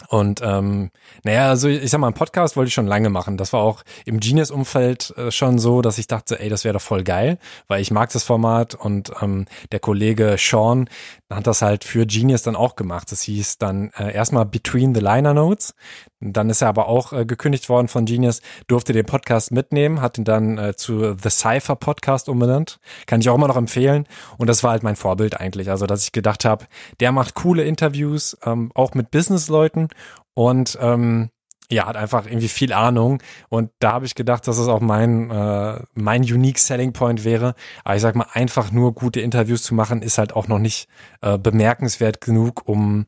Und 0.09 0.41
ähm, 0.43 0.91
naja, 1.23 1.49
also 1.49 1.67
ich 1.67 1.89
sag 1.89 1.99
mal, 1.99 2.07
einen 2.07 2.13
Podcast 2.13 2.55
wollte 2.55 2.69
ich 2.69 2.73
schon 2.73 2.87
lange 2.87 3.09
machen. 3.09 3.37
Das 3.37 3.53
war 3.53 3.61
auch 3.61 3.83
im 4.05 4.19
Genius-Umfeld 4.19 5.13
äh, 5.17 5.31
schon 5.31 5.59
so, 5.59 5.81
dass 5.81 5.97
ich 5.97 6.07
dachte, 6.07 6.39
ey, 6.39 6.49
das 6.49 6.63
wäre 6.63 6.73
doch 6.73 6.81
voll 6.81 7.03
geil, 7.03 7.37
weil 7.67 7.81
ich 7.81 7.91
mag 7.91 8.11
das 8.11 8.23
Format 8.23 8.75
und 8.75 9.11
ähm, 9.21 9.45
der 9.71 9.79
Kollege 9.79 10.35
Sean 10.37 10.89
hat 11.35 11.47
das 11.47 11.61
halt 11.61 11.83
für 11.83 12.05
Genius 12.05 12.43
dann 12.43 12.55
auch 12.55 12.75
gemacht. 12.75 13.11
Das 13.11 13.21
hieß 13.23 13.57
dann 13.57 13.91
äh, 13.97 14.13
erstmal 14.13 14.45
Between 14.45 14.93
the 14.93 15.01
Liner 15.01 15.33
Notes. 15.33 15.73
Dann 16.19 16.49
ist 16.49 16.61
er 16.61 16.69
aber 16.69 16.87
auch 16.87 17.13
äh, 17.13 17.25
gekündigt 17.25 17.69
worden 17.69 17.87
von 17.87 18.05
Genius, 18.05 18.41
durfte 18.67 18.93
den 18.93 19.05
Podcast 19.05 19.51
mitnehmen, 19.51 20.01
hat 20.01 20.17
ihn 20.17 20.23
dann 20.23 20.57
äh, 20.57 20.75
zu 20.75 21.15
The 21.15 21.29
Cypher 21.29 21.75
Podcast 21.75 22.29
umbenannt. 22.29 22.79
Kann 23.07 23.21
ich 23.21 23.29
auch 23.29 23.35
immer 23.35 23.47
noch 23.47 23.57
empfehlen. 23.57 24.07
Und 24.37 24.47
das 24.47 24.63
war 24.63 24.71
halt 24.71 24.83
mein 24.83 24.95
Vorbild 24.95 25.39
eigentlich. 25.39 25.69
Also, 25.69 25.85
dass 25.85 26.03
ich 26.03 26.11
gedacht 26.11 26.45
habe, 26.45 26.65
der 26.99 27.11
macht 27.11 27.33
coole 27.33 27.63
Interviews, 27.63 28.37
ähm, 28.45 28.71
auch 28.75 28.93
mit 28.93 29.11
Businessleuten 29.11 29.89
und 30.33 30.77
ähm, 30.81 31.29
ja, 31.71 31.87
hat 31.87 31.95
einfach 31.95 32.25
irgendwie 32.25 32.47
viel 32.47 32.73
Ahnung. 32.73 33.21
Und 33.49 33.71
da 33.79 33.93
habe 33.93 34.05
ich 34.05 34.15
gedacht, 34.15 34.47
dass 34.47 34.57
es 34.57 34.67
auch 34.67 34.81
mein, 34.81 35.31
äh, 35.31 35.81
mein 35.93 36.21
unique 36.21 36.59
Selling 36.59 36.93
Point 36.93 37.23
wäre. 37.23 37.55
Aber 37.83 37.95
ich 37.95 38.01
sag 38.01 38.15
mal, 38.15 38.27
einfach 38.33 38.71
nur 38.71 38.93
gute 38.93 39.21
Interviews 39.21 39.63
zu 39.63 39.73
machen, 39.73 40.01
ist 40.01 40.17
halt 40.17 40.35
auch 40.35 40.47
noch 40.47 40.59
nicht 40.59 40.87
äh, 41.21 41.37
bemerkenswert 41.37 42.21
genug, 42.21 42.67
um 42.67 43.05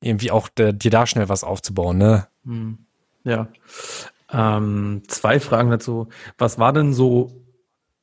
irgendwie 0.00 0.30
auch 0.30 0.48
dir 0.48 0.72
da 0.72 1.06
schnell 1.06 1.28
was 1.28 1.42
aufzubauen, 1.42 1.98
ne? 1.98 2.28
Hm. 2.44 2.78
Ja. 3.24 3.48
Ähm, 4.32 5.02
zwei 5.08 5.40
Fragen 5.40 5.70
dazu. 5.70 6.08
Was 6.38 6.58
war 6.58 6.72
denn 6.72 6.92
so, 6.92 7.32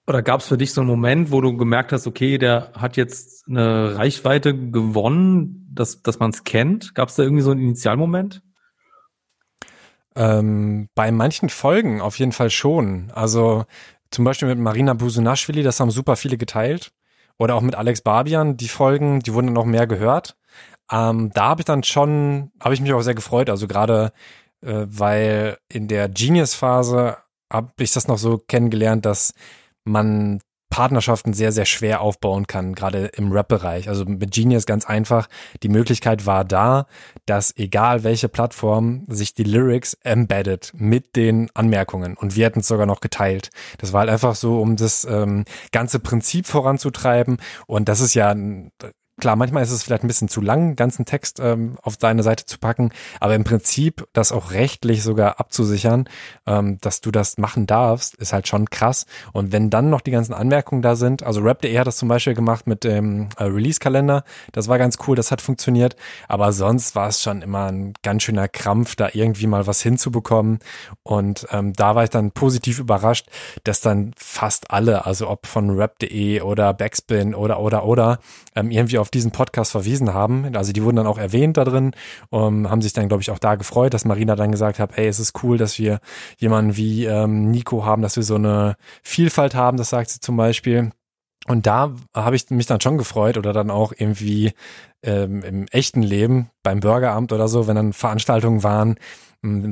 oder 0.08 0.22
gab 0.22 0.42
es 0.42 0.48
für 0.48 0.58
dich 0.58 0.74
so 0.74 0.82
einen 0.82 0.90
Moment, 0.90 1.32
wo 1.32 1.40
du 1.40 1.56
gemerkt 1.56 1.92
hast, 1.94 2.08
okay, 2.08 2.38
der 2.38 2.72
hat 2.74 2.98
jetzt 2.98 3.48
eine 3.48 3.98
Reichweite 3.98 4.54
gewonnen, 4.54 5.70
dass, 5.72 6.02
dass 6.02 6.20
man 6.20 6.32
es 6.32 6.44
kennt? 6.44 6.94
Gab 6.94 7.10
es 7.10 7.16
da 7.16 7.24
irgendwie 7.24 7.44
so 7.44 7.52
einen 7.52 7.62
Initialmoment? 7.62 8.42
Ähm, 10.16 10.90
bei 10.96 11.12
manchen 11.12 11.50
Folgen 11.50 12.02
auf 12.02 12.20
jeden 12.20 12.32
Fall 12.32 12.50
schon. 12.50 13.12
Also 13.14 13.66
zum 14.12 14.26
Beispiel 14.26 14.48
mit 14.48 14.60
Marina 14.60 14.94
Busunashvili, 14.94 15.64
das 15.64 15.80
haben 15.80 15.92
super 15.92 16.16
viele 16.16 16.38
geteilt. 16.38 16.92
Oder 17.40 17.56
auch 17.56 17.62
mit 17.62 17.76
Alex 17.76 18.02
Barbian, 18.02 18.58
die 18.58 18.68
Folgen, 18.68 19.20
die 19.22 19.34
wurden 19.34 19.48
dann 19.48 19.56
noch 19.56 19.66
mehr 19.66 19.88
gehört. 19.88 20.36
Ähm, 20.92 21.32
da 21.34 21.50
habe 21.50 21.62
ich 21.62 21.66
dann 21.66 21.84
schon, 21.84 22.52
habe 22.60 22.74
ich 22.76 22.82
mich 22.82 22.94
auch 22.94 23.02
sehr 23.02 23.16
gefreut. 23.16 23.50
Also 23.50 23.68
gerade, 23.68 24.14
äh, 24.62 24.86
weil 24.88 25.58
in 25.68 25.88
der 25.88 26.10
Genius-Phase 26.10 27.18
habe 27.52 27.72
ich 27.80 27.92
das 27.92 28.08
noch 28.08 28.18
so 28.18 28.38
kennengelernt, 28.38 29.06
dass 29.06 29.34
man 29.84 30.42
Partnerschaften 30.74 31.34
sehr, 31.34 31.52
sehr 31.52 31.66
schwer 31.66 32.02
aufbauen 32.02 32.48
kann, 32.48 32.74
gerade 32.74 33.06
im 33.16 33.32
Rap-Bereich. 33.32 33.90
Also 33.90 34.06
mit 34.06 34.32
Genius 34.32 34.66
ganz 34.66 34.88
einfach. 34.88 35.30
Die 35.62 35.70
Möglichkeit 35.70 36.26
war 36.26 36.44
da, 36.44 36.88
dass 37.28 37.56
egal 37.58 38.04
welche 38.04 38.28
Plattform 38.28 39.06
sich 39.08 39.36
die 39.36 39.44
Lyrics 39.44 39.94
embedded 40.04 40.72
mit 40.74 41.16
den 41.16 41.52
Anmerkungen. 41.54 42.18
Und 42.18 42.36
wir 42.36 42.48
hätten 42.48 42.62
es 42.62 42.68
sogar 42.68 42.88
noch 42.88 43.02
geteilt. 43.02 43.52
Das 43.78 43.94
war 43.94 44.00
halt 44.00 44.10
einfach 44.10 44.34
so, 44.34 44.60
um 44.60 44.76
das 44.76 45.06
ähm, 45.06 45.46
ganze 45.72 46.00
Prinzip 46.00 46.48
voranzutreiben. 46.48 47.38
Und 47.68 47.88
das 47.88 48.00
ist 48.00 48.16
ja 48.16 48.34
Klar, 49.24 49.38
manchmal 49.38 49.64
ist 49.64 49.72
es 49.72 49.84
vielleicht 49.84 50.04
ein 50.04 50.08
bisschen 50.08 50.28
zu 50.28 50.42
lang, 50.42 50.76
ganzen 50.76 51.06
Text 51.06 51.40
ähm, 51.40 51.78
auf 51.82 51.96
deine 51.96 52.24
Seite 52.24 52.46
zu 52.46 52.60
packen, 52.60 52.92
aber 53.22 53.36
im 53.36 53.46
Prinzip 53.46 54.06
das 54.12 54.34
auch 54.34 54.52
rechtlich 54.52 55.02
sogar 55.02 55.40
abzusichern, 55.40 56.10
ähm, 56.46 56.78
dass 56.82 57.00
du 57.00 57.10
das 57.10 57.38
machen 57.38 57.66
darfst, 57.66 58.16
ist 58.16 58.34
halt 58.34 58.50
schon 58.50 58.70
krass. 58.70 59.06
Und 59.32 59.54
wenn 59.54 59.70
dann 59.70 59.90
noch 59.90 60.02
die 60.02 60.12
ganzen 60.12 60.34
Anmerkungen 60.34 60.82
da 60.82 60.98
sind, 60.98 61.24
also 61.24 61.40
Rap.de 61.40 61.80
hat 61.80 61.88
das 61.88 61.96
zum 61.96 62.10
Beispiel 62.10 62.34
gemacht 62.34 62.68
mit 62.68 62.84
dem 62.84 63.30
äh, 63.38 63.46
Release-Kalender, 63.46 64.26
das 64.52 64.68
war 64.68 64.78
ganz 64.78 64.98
cool, 65.08 65.16
das 65.16 65.32
hat 65.32 65.40
funktioniert, 65.40 65.96
aber 66.28 66.52
sonst 66.52 66.94
war 66.94 67.08
es 67.08 67.22
schon 67.22 67.42
immer 67.42 67.68
ein 67.72 67.94
ganz 68.04 68.24
schöner 68.24 68.50
Krampf, 68.50 68.98
da 68.98 69.08
irgendwie 69.14 69.48
mal 69.48 69.68
was 69.68 69.82
hinzubekommen. 69.82 70.60
Und 71.04 71.48
ähm, 71.52 71.72
da 71.72 71.96
war 71.96 72.04
ich 72.04 72.10
dann 72.10 72.32
positiv 72.32 72.78
überrascht, 72.78 73.28
dass 73.64 73.80
dann 73.80 74.12
fast 74.18 74.72
alle, 74.72 75.06
also 75.06 75.30
ob 75.30 75.48
von 75.48 75.70
Rap.de 75.70 76.42
oder 76.42 76.74
Backspin 76.74 77.34
oder 77.34 77.62
oder 77.62 77.86
oder, 77.86 78.20
ähm, 78.54 78.70
irgendwie 78.70 78.98
auf 78.98 79.13
diesen 79.14 79.32
Podcast 79.32 79.72
verwiesen 79.72 80.14
haben. 80.14 80.56
Also 80.56 80.74
die 80.74 80.84
wurden 80.84 80.98
dann 80.98 81.08
auch 81.08 81.18
erwähnt 81.18 81.58
da 81.58 81.64
drin, 81.64 81.92
um, 82.30 82.70
haben 82.70 82.82
sich 82.82 82.94
dann, 82.94 83.08
glaube 83.08 83.22
ich, 83.22 83.32
auch 83.32 83.40
da 83.40 83.56
gefreut, 83.56 83.94
dass 83.94 84.06
Marina 84.06 84.36
dann 84.36 84.52
gesagt 84.52 84.80
hat, 84.80 84.98
ey, 84.98 85.08
es 85.08 85.20
ist 85.20 85.44
cool, 85.44 85.58
dass 85.58 85.80
wir 85.80 86.00
jemanden 86.38 86.78
wie 86.78 87.06
ähm, 87.06 87.52
Nico 87.52 87.86
haben, 87.86 88.02
dass 88.02 88.16
wir 88.16 88.24
so 88.24 88.36
eine 88.36 88.76
Vielfalt 89.02 89.56
haben, 89.56 89.78
das 89.78 89.90
sagt 89.90 90.10
sie 90.10 90.20
zum 90.20 90.38
Beispiel. 90.38 90.92
Und 91.48 91.68
da 91.68 91.94
habe 92.16 92.36
ich 92.36 92.50
mich 92.50 92.68
dann 92.68 92.80
schon 92.80 92.98
gefreut 92.98 93.38
oder 93.38 93.52
dann 93.52 93.70
auch 93.70 93.92
irgendwie 93.98 94.54
ähm, 95.04 95.44
im 95.44 95.68
echten 95.72 96.02
Leben 96.02 96.50
beim 96.64 96.80
Bürgeramt 96.80 97.34
oder 97.34 97.50
so, 97.50 97.68
wenn 97.68 97.76
dann 97.76 97.94
Veranstaltungen 97.94 98.64
waren, 98.64 98.96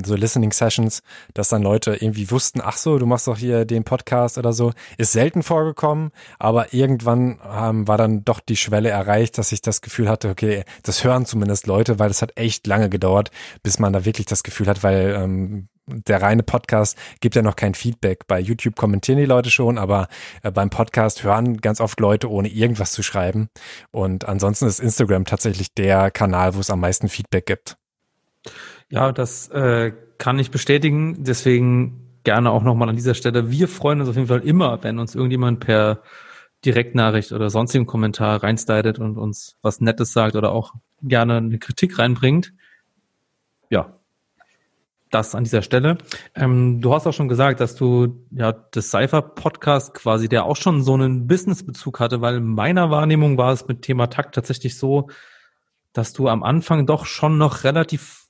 so 0.04 0.14
Listening 0.14 0.52
Sessions, 0.52 1.02
dass 1.34 1.48
dann 1.48 1.62
Leute 1.62 1.94
irgendwie 1.94 2.30
wussten, 2.30 2.60
ach 2.62 2.76
so, 2.76 2.98
du 2.98 3.06
machst 3.06 3.26
doch 3.26 3.38
hier 3.38 3.64
den 3.64 3.84
Podcast 3.84 4.38
oder 4.38 4.52
so, 4.52 4.72
ist 4.98 5.12
selten 5.12 5.42
vorgekommen, 5.42 6.10
aber 6.38 6.74
irgendwann 6.74 7.40
ähm, 7.50 7.88
war 7.88 7.98
dann 7.98 8.24
doch 8.24 8.40
die 8.40 8.56
Schwelle 8.56 8.90
erreicht, 8.90 9.38
dass 9.38 9.52
ich 9.52 9.62
das 9.62 9.80
Gefühl 9.80 10.08
hatte, 10.08 10.28
okay, 10.28 10.64
das 10.82 11.04
hören 11.04 11.26
zumindest 11.26 11.66
Leute, 11.66 11.98
weil 11.98 12.10
es 12.10 12.22
hat 12.22 12.36
echt 12.36 12.66
lange 12.66 12.88
gedauert, 12.88 13.30
bis 13.62 13.78
man 13.78 13.92
da 13.92 14.04
wirklich 14.04 14.26
das 14.26 14.42
Gefühl 14.42 14.66
hat, 14.68 14.82
weil 14.82 15.16
ähm, 15.18 15.68
der 15.86 16.22
reine 16.22 16.42
Podcast 16.42 16.96
gibt 17.20 17.34
ja 17.34 17.42
noch 17.42 17.56
kein 17.56 17.74
Feedback. 17.74 18.26
Bei 18.26 18.38
YouTube 18.38 18.76
kommentieren 18.76 19.18
die 19.18 19.24
Leute 19.24 19.50
schon, 19.50 19.78
aber 19.78 20.08
äh, 20.42 20.50
beim 20.50 20.70
Podcast 20.70 21.22
hören 21.24 21.58
ganz 21.58 21.80
oft 21.80 21.98
Leute, 22.00 22.30
ohne 22.30 22.48
irgendwas 22.48 22.92
zu 22.92 23.02
schreiben. 23.02 23.48
Und 23.90 24.26
ansonsten 24.28 24.66
ist 24.66 24.80
Instagram 24.80 25.24
tatsächlich 25.24 25.74
der 25.74 26.10
Kanal, 26.10 26.54
wo 26.54 26.60
es 26.60 26.70
am 26.70 26.80
meisten 26.80 27.08
Feedback 27.08 27.46
gibt. 27.46 27.76
Ja, 28.92 29.10
das 29.10 29.48
äh, 29.48 29.92
kann 30.18 30.38
ich 30.38 30.50
bestätigen. 30.50 31.24
Deswegen 31.24 32.10
gerne 32.24 32.50
auch 32.50 32.62
nochmal 32.62 32.90
an 32.90 32.96
dieser 32.96 33.14
Stelle. 33.14 33.50
Wir 33.50 33.66
freuen 33.66 34.00
uns 34.00 34.10
auf 34.10 34.16
jeden 34.16 34.28
Fall 34.28 34.46
immer, 34.46 34.84
wenn 34.84 34.98
uns 34.98 35.14
irgendjemand 35.14 35.60
per 35.60 36.02
Direktnachricht 36.66 37.32
oder 37.32 37.48
sonstigen 37.48 37.86
Kommentar 37.86 38.42
reinstylet 38.42 38.98
und 38.98 39.16
uns 39.16 39.56
was 39.62 39.80
Nettes 39.80 40.12
sagt 40.12 40.36
oder 40.36 40.52
auch 40.52 40.74
gerne 41.00 41.38
eine 41.38 41.58
Kritik 41.58 41.98
reinbringt. 41.98 42.52
Ja. 43.70 43.96
das 45.10 45.34
an 45.34 45.44
dieser 45.44 45.62
Stelle. 45.62 45.96
Ähm, 46.34 46.82
du 46.82 46.92
hast 46.92 47.06
auch 47.06 47.14
schon 47.14 47.28
gesagt, 47.28 47.60
dass 47.60 47.74
du 47.74 48.26
ja 48.30 48.52
das 48.52 48.90
Cypher-Podcast 48.90 49.94
quasi, 49.94 50.28
der 50.28 50.44
auch 50.44 50.56
schon 50.56 50.82
so 50.82 50.92
einen 50.92 51.26
Business-Bezug 51.26 51.98
hatte, 51.98 52.20
weil 52.20 52.36
in 52.36 52.48
meiner 52.54 52.90
Wahrnehmung 52.90 53.38
war 53.38 53.54
es 53.54 53.66
mit 53.66 53.80
Thema 53.80 54.08
Takt 54.08 54.34
tatsächlich 54.34 54.76
so, 54.76 55.08
dass 55.94 56.12
du 56.12 56.28
am 56.28 56.42
Anfang 56.42 56.86
doch 56.86 57.06
schon 57.06 57.38
noch 57.38 57.64
relativ 57.64 58.21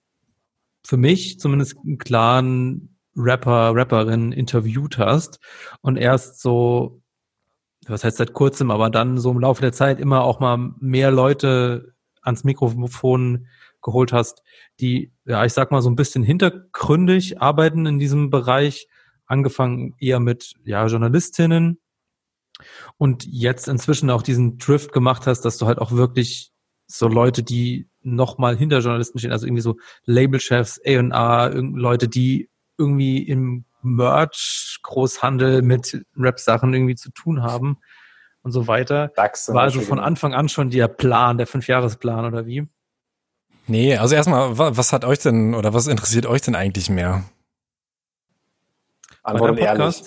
für 0.84 0.96
mich 0.96 1.38
zumindest 1.38 1.76
einen 1.78 1.98
klaren 1.98 2.98
Rapper, 3.16 3.74
Rapperin 3.74 4.32
interviewt 4.32 4.98
hast 4.98 5.38
und 5.80 5.96
erst 5.96 6.40
so, 6.40 7.02
was 7.86 8.04
heißt 8.04 8.16
seit 8.16 8.32
kurzem, 8.32 8.70
aber 8.70 8.90
dann 8.90 9.18
so 9.18 9.30
im 9.30 9.40
Laufe 9.40 9.60
der 9.62 9.72
Zeit 9.72 10.00
immer 10.00 10.24
auch 10.24 10.40
mal 10.40 10.56
mehr 10.78 11.10
Leute 11.10 11.94
ans 12.22 12.44
Mikrofon 12.44 13.46
geholt 13.82 14.12
hast, 14.12 14.42
die, 14.80 15.12
ja, 15.24 15.44
ich 15.44 15.52
sag 15.52 15.72
mal, 15.72 15.82
so 15.82 15.90
ein 15.90 15.96
bisschen 15.96 16.22
hintergründig 16.22 17.40
arbeiten 17.40 17.86
in 17.86 17.98
diesem 17.98 18.30
Bereich, 18.30 18.88
angefangen 19.26 19.94
eher 19.98 20.20
mit, 20.20 20.54
ja, 20.64 20.86
Journalistinnen 20.86 21.80
und 22.96 23.26
jetzt 23.26 23.68
inzwischen 23.68 24.10
auch 24.10 24.22
diesen 24.22 24.58
Drift 24.58 24.92
gemacht 24.92 25.26
hast, 25.26 25.42
dass 25.42 25.58
du 25.58 25.66
halt 25.66 25.78
auch 25.78 25.92
wirklich 25.92 26.52
so 26.86 27.08
Leute, 27.08 27.42
die 27.42 27.88
nochmal 28.02 28.56
hinter 28.56 28.78
Journalisten 28.78 29.18
stehen, 29.18 29.32
also 29.32 29.46
irgendwie 29.46 29.62
so 29.62 29.76
Labelchefs, 30.04 30.80
A&R, 30.84 31.50
Leute, 31.54 32.08
die 32.08 32.48
irgendwie 32.78 33.22
im 33.22 33.64
Merch, 33.82 34.78
Großhandel 34.82 35.62
mit 35.62 36.04
Rap-Sachen 36.16 36.72
irgendwie 36.72 36.94
zu 36.94 37.10
tun 37.10 37.42
haben 37.42 37.78
und 38.42 38.52
so 38.52 38.66
weiter. 38.66 39.08
DAX 39.16 39.48
War 39.52 39.62
also 39.62 39.80
von 39.80 39.98
Anfang 39.98 40.34
an 40.34 40.48
schon 40.48 40.70
der 40.70 40.88
Plan, 40.88 41.38
der 41.38 41.46
Fünfjahresplan 41.46 42.24
oder 42.24 42.46
wie? 42.46 42.66
Nee, 43.66 43.96
also 43.96 44.14
erstmal, 44.14 44.58
was 44.58 44.92
hat 44.92 45.04
euch 45.04 45.20
denn 45.20 45.54
oder 45.54 45.72
was 45.72 45.86
interessiert 45.86 46.26
euch 46.26 46.42
denn 46.42 46.54
eigentlich 46.54 46.90
mehr? 46.90 47.24
Antworten 49.22 49.58
ehrlich. 49.58 50.02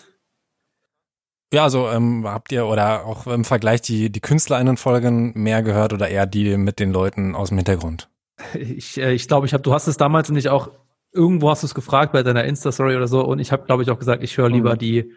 Ja, 1.54 1.64
also 1.64 1.90
ähm, 1.90 2.26
habt 2.26 2.52
ihr 2.52 2.66
oder 2.66 3.06
auch 3.06 3.28
im 3.28 3.46
Vergleich 3.46 3.82
die, 3.82 4.12
die 4.12 4.20
KünstlerInnen-Folgen 4.20 5.34
mehr 5.36 5.64
gehört 5.64 5.94
oder 5.94 6.10
eher 6.10 6.26
die 6.26 6.58
mit 6.58 6.80
den 6.80 6.92
Leuten 6.92 7.36
aus 7.36 7.50
dem 7.50 7.58
Hintergrund? 7.58 8.10
Ich, 8.54 8.98
äh, 8.98 9.14
ich 9.14 9.28
glaube, 9.28 9.46
ich 9.48 9.54
habe, 9.54 9.64
du 9.64 9.74
hast 9.74 9.88
es 9.88 9.98
damals 9.98 10.30
nicht 10.30 10.50
auch, 10.50 10.70
irgendwo 11.14 11.50
hast 11.50 11.64
du 11.64 11.68
es 11.68 11.76
gefragt 11.76 12.12
bei 12.12 12.24
deiner 12.24 12.44
Insta-Story 12.44 12.96
oder 12.96 13.08
so 13.08 13.24
und 13.24 13.40
ich 13.40 13.52
habe, 13.52 13.66
glaube 13.66 13.84
ich, 13.84 13.90
auch 13.90 14.00
gesagt, 14.00 14.24
ich 14.24 14.38
höre 14.38 14.50
lieber 14.50 14.74
mhm. 14.74 14.80
die 14.80 15.12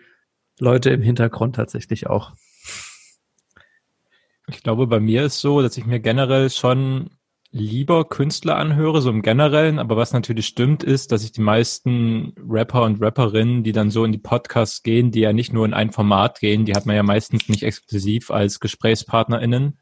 Leute 0.61 0.91
im 0.91 1.03
Hintergrund 1.03 1.57
tatsächlich 1.57 2.07
auch. 2.07 2.33
Ich 4.49 4.62
glaube, 4.62 4.87
bei 4.87 5.01
mir 5.01 5.25
ist 5.25 5.41
so, 5.41 5.61
dass 5.61 5.77
ich 5.77 5.85
mir 5.85 6.01
generell 6.01 6.51
schon 6.51 7.11
lieber 7.50 8.04
Künstler 8.04 8.56
anhöre, 8.56 9.00
so 9.00 9.11
im 9.11 9.22
Generellen. 9.22 9.78
Aber 9.78 9.96
was 9.96 10.12
natürlich 10.12 10.46
stimmt, 10.46 10.82
ist, 10.82 11.12
dass 11.12 11.24
ich 11.24 11.32
die 11.32 11.40
meisten 11.40 12.34
Rapper 12.46 12.82
und 12.82 13.00
Rapperinnen, 13.00 13.62
die 13.62 13.72
dann 13.72 13.90
so 13.90 14.04
in 14.04 14.12
die 14.12 14.18
Podcasts 14.18 14.82
gehen, 14.82 15.11
die 15.11 15.20
ja 15.20 15.32
nicht 15.32 15.52
nur 15.52 15.64
in 15.64 15.74
ein 15.74 15.92
Format 15.92 16.40
gehen, 16.40 16.64
die 16.64 16.74
hat 16.74 16.87
man 16.87 16.96
ja 16.96 17.02
meistens 17.02 17.48
nicht 17.48 17.62
exklusiv 17.62 18.30
als 18.30 18.61
GesprächspartnerInnen. 18.61 19.78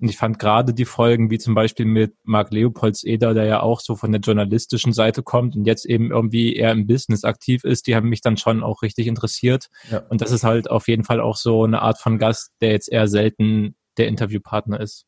Und 0.00 0.08
ich 0.08 0.16
fand 0.16 0.40
gerade 0.40 0.74
die 0.74 0.84
Folgen, 0.84 1.30
wie 1.30 1.38
zum 1.38 1.54
Beispiel 1.54 1.86
mit 1.86 2.14
Marc 2.24 2.50
Leopolds 2.50 3.04
Eder, 3.04 3.34
der 3.34 3.44
ja 3.44 3.60
auch 3.62 3.78
so 3.78 3.94
von 3.94 4.10
der 4.10 4.20
journalistischen 4.20 4.92
Seite 4.92 5.22
kommt 5.22 5.54
und 5.54 5.64
jetzt 5.64 5.84
eben 5.84 6.10
irgendwie 6.10 6.56
eher 6.56 6.72
im 6.72 6.88
Business 6.88 7.22
aktiv 7.22 7.62
ist, 7.62 7.86
die 7.86 7.94
haben 7.94 8.08
mich 8.08 8.20
dann 8.20 8.36
schon 8.36 8.64
auch 8.64 8.82
richtig 8.82 9.06
interessiert. 9.06 9.68
Ja. 9.92 10.02
Und 10.08 10.20
das 10.20 10.32
ist 10.32 10.42
halt 10.42 10.68
auf 10.68 10.88
jeden 10.88 11.04
Fall 11.04 11.20
auch 11.20 11.36
so 11.36 11.62
eine 11.62 11.82
Art 11.82 12.00
von 12.00 12.18
Gast, 12.18 12.50
der 12.60 12.72
jetzt 12.72 12.90
eher 12.90 13.06
selten 13.06 13.76
der 13.96 14.08
Interviewpartner 14.08 14.80
ist. 14.80 15.06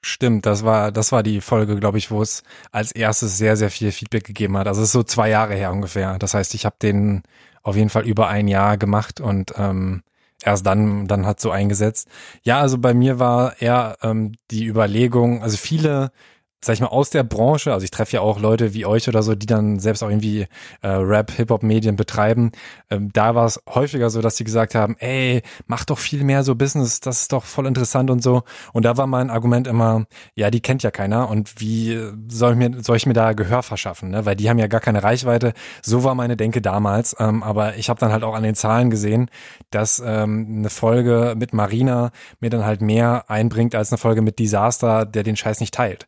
Stimmt, 0.00 0.46
das 0.46 0.64
war, 0.64 0.92
das 0.92 1.10
war 1.10 1.22
die 1.22 1.40
Folge, 1.40 1.76
glaube 1.76 1.98
ich, 1.98 2.10
wo 2.10 2.22
es 2.22 2.44
als 2.70 2.92
erstes 2.92 3.36
sehr, 3.36 3.56
sehr 3.56 3.70
viel 3.70 3.90
Feedback 3.90 4.24
gegeben 4.24 4.56
hat. 4.56 4.68
Also 4.68 4.80
es 4.80 4.88
ist 4.88 4.92
so 4.92 5.02
zwei 5.02 5.28
Jahre 5.28 5.54
her 5.54 5.72
ungefähr. 5.72 6.18
Das 6.18 6.34
heißt, 6.34 6.54
ich 6.54 6.64
habe 6.64 6.76
den 6.80 7.22
auf 7.62 7.76
jeden 7.76 7.90
Fall 7.90 8.06
über 8.06 8.28
ein 8.28 8.46
Jahr 8.46 8.78
gemacht 8.78 9.20
und 9.20 9.54
ähm, 9.56 10.02
erst 10.42 10.64
dann, 10.66 11.08
dann 11.08 11.26
hat 11.26 11.40
so 11.40 11.50
eingesetzt. 11.50 12.08
Ja, 12.42 12.60
also 12.60 12.78
bei 12.78 12.94
mir 12.94 13.18
war 13.18 13.60
eher 13.60 13.96
ähm, 14.02 14.32
die 14.52 14.66
Überlegung, 14.66 15.42
also 15.42 15.56
viele 15.56 16.12
sag 16.60 16.74
ich 16.74 16.80
mal, 16.80 16.88
aus 16.88 17.10
der 17.10 17.22
Branche, 17.22 17.72
also 17.72 17.84
ich 17.84 17.90
treffe 17.90 18.16
ja 18.16 18.20
auch 18.20 18.40
Leute 18.40 18.74
wie 18.74 18.84
euch 18.84 19.08
oder 19.08 19.22
so, 19.22 19.34
die 19.34 19.46
dann 19.46 19.78
selbst 19.78 20.02
auch 20.02 20.08
irgendwie 20.08 20.46
äh, 20.82 20.88
Rap, 20.88 21.30
Hip-Hop-Medien 21.30 21.96
betreiben. 21.96 22.50
Ähm, 22.90 23.10
da 23.12 23.34
war 23.34 23.46
es 23.46 23.62
häufiger 23.68 24.10
so, 24.10 24.20
dass 24.20 24.36
sie 24.36 24.44
gesagt 24.44 24.74
haben, 24.74 24.96
ey, 24.98 25.42
mach 25.66 25.84
doch 25.84 25.98
viel 25.98 26.24
mehr 26.24 26.42
so 26.42 26.56
Business, 26.56 27.00
das 27.00 27.22
ist 27.22 27.32
doch 27.32 27.44
voll 27.44 27.66
interessant 27.66 28.10
und 28.10 28.22
so. 28.22 28.42
Und 28.72 28.84
da 28.84 28.96
war 28.96 29.06
mein 29.06 29.30
Argument 29.30 29.68
immer, 29.68 30.06
ja, 30.34 30.50
die 30.50 30.60
kennt 30.60 30.82
ja 30.82 30.90
keiner 30.90 31.28
und 31.28 31.60
wie 31.60 31.98
soll 32.28 32.52
ich 32.52 32.58
mir, 32.58 32.82
soll 32.82 32.96
ich 32.96 33.06
mir 33.06 33.12
da 33.12 33.32
Gehör 33.34 33.62
verschaffen, 33.62 34.10
ne? 34.10 34.26
Weil 34.26 34.36
die 34.36 34.50
haben 34.50 34.58
ja 34.58 34.66
gar 34.66 34.80
keine 34.80 35.02
Reichweite. 35.02 35.52
So 35.82 36.02
war 36.02 36.14
meine 36.14 36.36
Denke 36.36 36.60
damals. 36.60 37.14
Ähm, 37.18 37.42
aber 37.42 37.76
ich 37.76 37.88
habe 37.88 38.00
dann 38.00 38.12
halt 38.12 38.24
auch 38.24 38.34
an 38.34 38.42
den 38.42 38.54
Zahlen 38.54 38.90
gesehen, 38.90 39.30
dass 39.70 40.02
ähm, 40.04 40.46
eine 40.58 40.70
Folge 40.70 41.34
mit 41.36 41.52
Marina 41.52 42.10
mir 42.40 42.50
dann 42.50 42.64
halt 42.64 42.80
mehr 42.80 43.24
einbringt 43.28 43.74
als 43.74 43.92
eine 43.92 43.98
Folge 43.98 44.22
mit 44.22 44.38
Disaster, 44.38 45.06
der 45.06 45.22
den 45.22 45.36
Scheiß 45.36 45.60
nicht 45.60 45.74
teilt. 45.74 46.06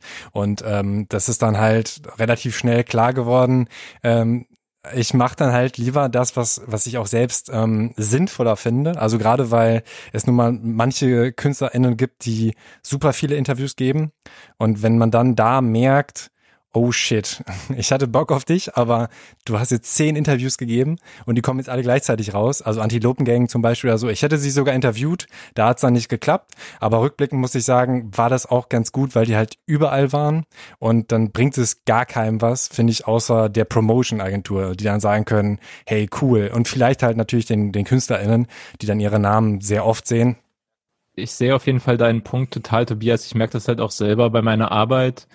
Ähm, 0.64 1.06
das 1.08 1.28
ist 1.28 1.42
dann 1.42 1.58
halt 1.58 2.02
relativ 2.18 2.56
schnell 2.56 2.84
klar 2.84 3.12
geworden. 3.12 3.68
Ähm, 4.02 4.46
ich 4.94 5.12
mache 5.12 5.36
dann 5.36 5.52
halt 5.52 5.76
lieber 5.76 6.08
das, 6.08 6.36
was, 6.36 6.62
was 6.64 6.86
ich 6.86 6.96
auch 6.96 7.06
selbst 7.06 7.50
ähm, 7.52 7.92
sinnvoller 7.96 8.56
finde. 8.56 8.98
Also 8.98 9.18
gerade 9.18 9.50
weil 9.50 9.82
es 10.12 10.26
nun 10.26 10.36
mal 10.36 10.52
manche 10.52 11.32
KünstlerInnen 11.32 11.96
gibt, 11.96 12.24
die 12.24 12.54
super 12.82 13.12
viele 13.12 13.36
Interviews 13.36 13.76
geben. 13.76 14.12
Und 14.56 14.82
wenn 14.82 14.96
man 14.96 15.10
dann 15.10 15.36
da 15.36 15.60
merkt, 15.60 16.30
oh 16.72 16.92
shit, 16.92 17.42
ich 17.76 17.92
hatte 17.92 18.06
Bock 18.06 18.30
auf 18.32 18.44
dich, 18.44 18.76
aber 18.76 19.08
du 19.44 19.58
hast 19.58 19.70
jetzt 19.70 19.94
zehn 19.94 20.16
Interviews 20.16 20.58
gegeben 20.58 20.98
und 21.26 21.34
die 21.34 21.42
kommen 21.42 21.58
jetzt 21.58 21.68
alle 21.68 21.82
gleichzeitig 21.82 22.34
raus. 22.34 22.62
Also 22.62 22.80
Antilopengang 22.80 23.48
zum 23.48 23.62
Beispiel 23.62 23.90
oder 23.90 23.98
so. 23.98 24.08
Ich 24.08 24.22
hätte 24.22 24.38
sie 24.38 24.50
sogar 24.50 24.74
interviewt, 24.74 25.26
da 25.54 25.68
hat's 25.68 25.82
dann 25.82 25.92
nicht 25.92 26.08
geklappt. 26.08 26.54
Aber 26.78 27.00
rückblickend 27.00 27.40
muss 27.40 27.54
ich 27.54 27.64
sagen, 27.64 28.10
war 28.16 28.28
das 28.28 28.46
auch 28.46 28.68
ganz 28.68 28.92
gut, 28.92 29.14
weil 29.14 29.26
die 29.26 29.36
halt 29.36 29.54
überall 29.66 30.12
waren. 30.12 30.44
Und 30.78 31.12
dann 31.12 31.32
bringt 31.32 31.58
es 31.58 31.84
gar 31.84 32.06
keinem 32.06 32.40
was, 32.40 32.68
finde 32.68 32.92
ich, 32.92 33.06
außer 33.06 33.48
der 33.48 33.64
Promotion-Agentur, 33.64 34.76
die 34.76 34.84
dann 34.84 35.00
sagen 35.00 35.24
können, 35.24 35.58
hey, 35.86 36.08
cool. 36.20 36.50
Und 36.54 36.68
vielleicht 36.68 37.02
halt 37.02 37.16
natürlich 37.16 37.46
den, 37.46 37.72
den 37.72 37.84
KünstlerInnen, 37.84 38.46
die 38.80 38.86
dann 38.86 39.00
ihre 39.00 39.18
Namen 39.18 39.60
sehr 39.60 39.84
oft 39.84 40.06
sehen. 40.06 40.36
Ich 41.16 41.32
sehe 41.32 41.54
auf 41.54 41.66
jeden 41.66 41.80
Fall 41.80 41.98
deinen 41.98 42.22
Punkt 42.22 42.54
total, 42.54 42.86
Tobias. 42.86 43.26
Ich 43.26 43.34
merke 43.34 43.52
das 43.52 43.68
halt 43.68 43.80
auch 43.80 43.90
selber 43.90 44.30
bei 44.30 44.42
meiner 44.42 44.70
Arbeit 44.70 45.26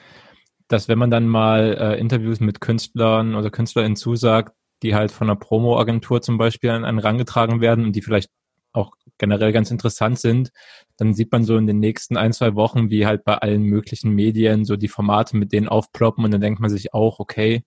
dass 0.67 0.87
wenn 0.87 0.97
man 0.97 1.11
dann 1.11 1.27
mal 1.27 1.77
äh, 1.79 1.99
Interviews 1.99 2.39
mit 2.39 2.61
Künstlern 2.61 3.35
oder 3.35 3.49
KünstlerInnen 3.49 3.95
zusagt, 3.95 4.55
die 4.83 4.95
halt 4.95 5.11
von 5.11 5.29
einer 5.29 5.39
Promo-Agentur 5.39 6.21
zum 6.21 6.37
Beispiel 6.37 6.69
an 6.71 6.85
einen 6.85 6.99
rangetragen 6.99 7.61
werden 7.61 7.85
und 7.85 7.95
die 7.95 8.01
vielleicht 8.01 8.29
auch 8.73 8.91
generell 9.17 9.53
ganz 9.53 9.71
interessant 9.71 10.19
sind, 10.19 10.51
dann 10.97 11.13
sieht 11.13 11.31
man 11.31 11.43
so 11.43 11.57
in 11.57 11.67
den 11.67 11.79
nächsten 11.79 12.17
ein, 12.17 12.33
zwei 12.33 12.55
Wochen, 12.55 12.89
wie 12.89 13.05
halt 13.05 13.23
bei 13.23 13.37
allen 13.37 13.63
möglichen 13.63 14.11
Medien 14.11 14.65
so 14.65 14.75
die 14.75 14.89
Formate 14.89 15.37
mit 15.37 15.53
denen 15.53 15.69
aufploppen 15.69 16.25
und 16.25 16.31
dann 16.31 16.41
denkt 16.41 16.59
man 16.59 16.69
sich 16.69 16.93
auch, 16.93 17.19
okay, 17.19 17.63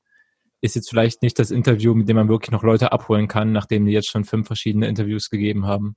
ist 0.60 0.74
jetzt 0.76 0.90
vielleicht 0.90 1.22
nicht 1.22 1.38
das 1.38 1.50
Interview, 1.50 1.94
mit 1.94 2.08
dem 2.08 2.16
man 2.16 2.28
wirklich 2.28 2.50
noch 2.50 2.62
Leute 2.62 2.92
abholen 2.92 3.28
kann, 3.28 3.52
nachdem 3.52 3.86
die 3.86 3.92
jetzt 3.92 4.08
schon 4.08 4.24
fünf 4.24 4.46
verschiedene 4.46 4.88
Interviews 4.88 5.30
gegeben 5.30 5.66
haben. 5.66 5.94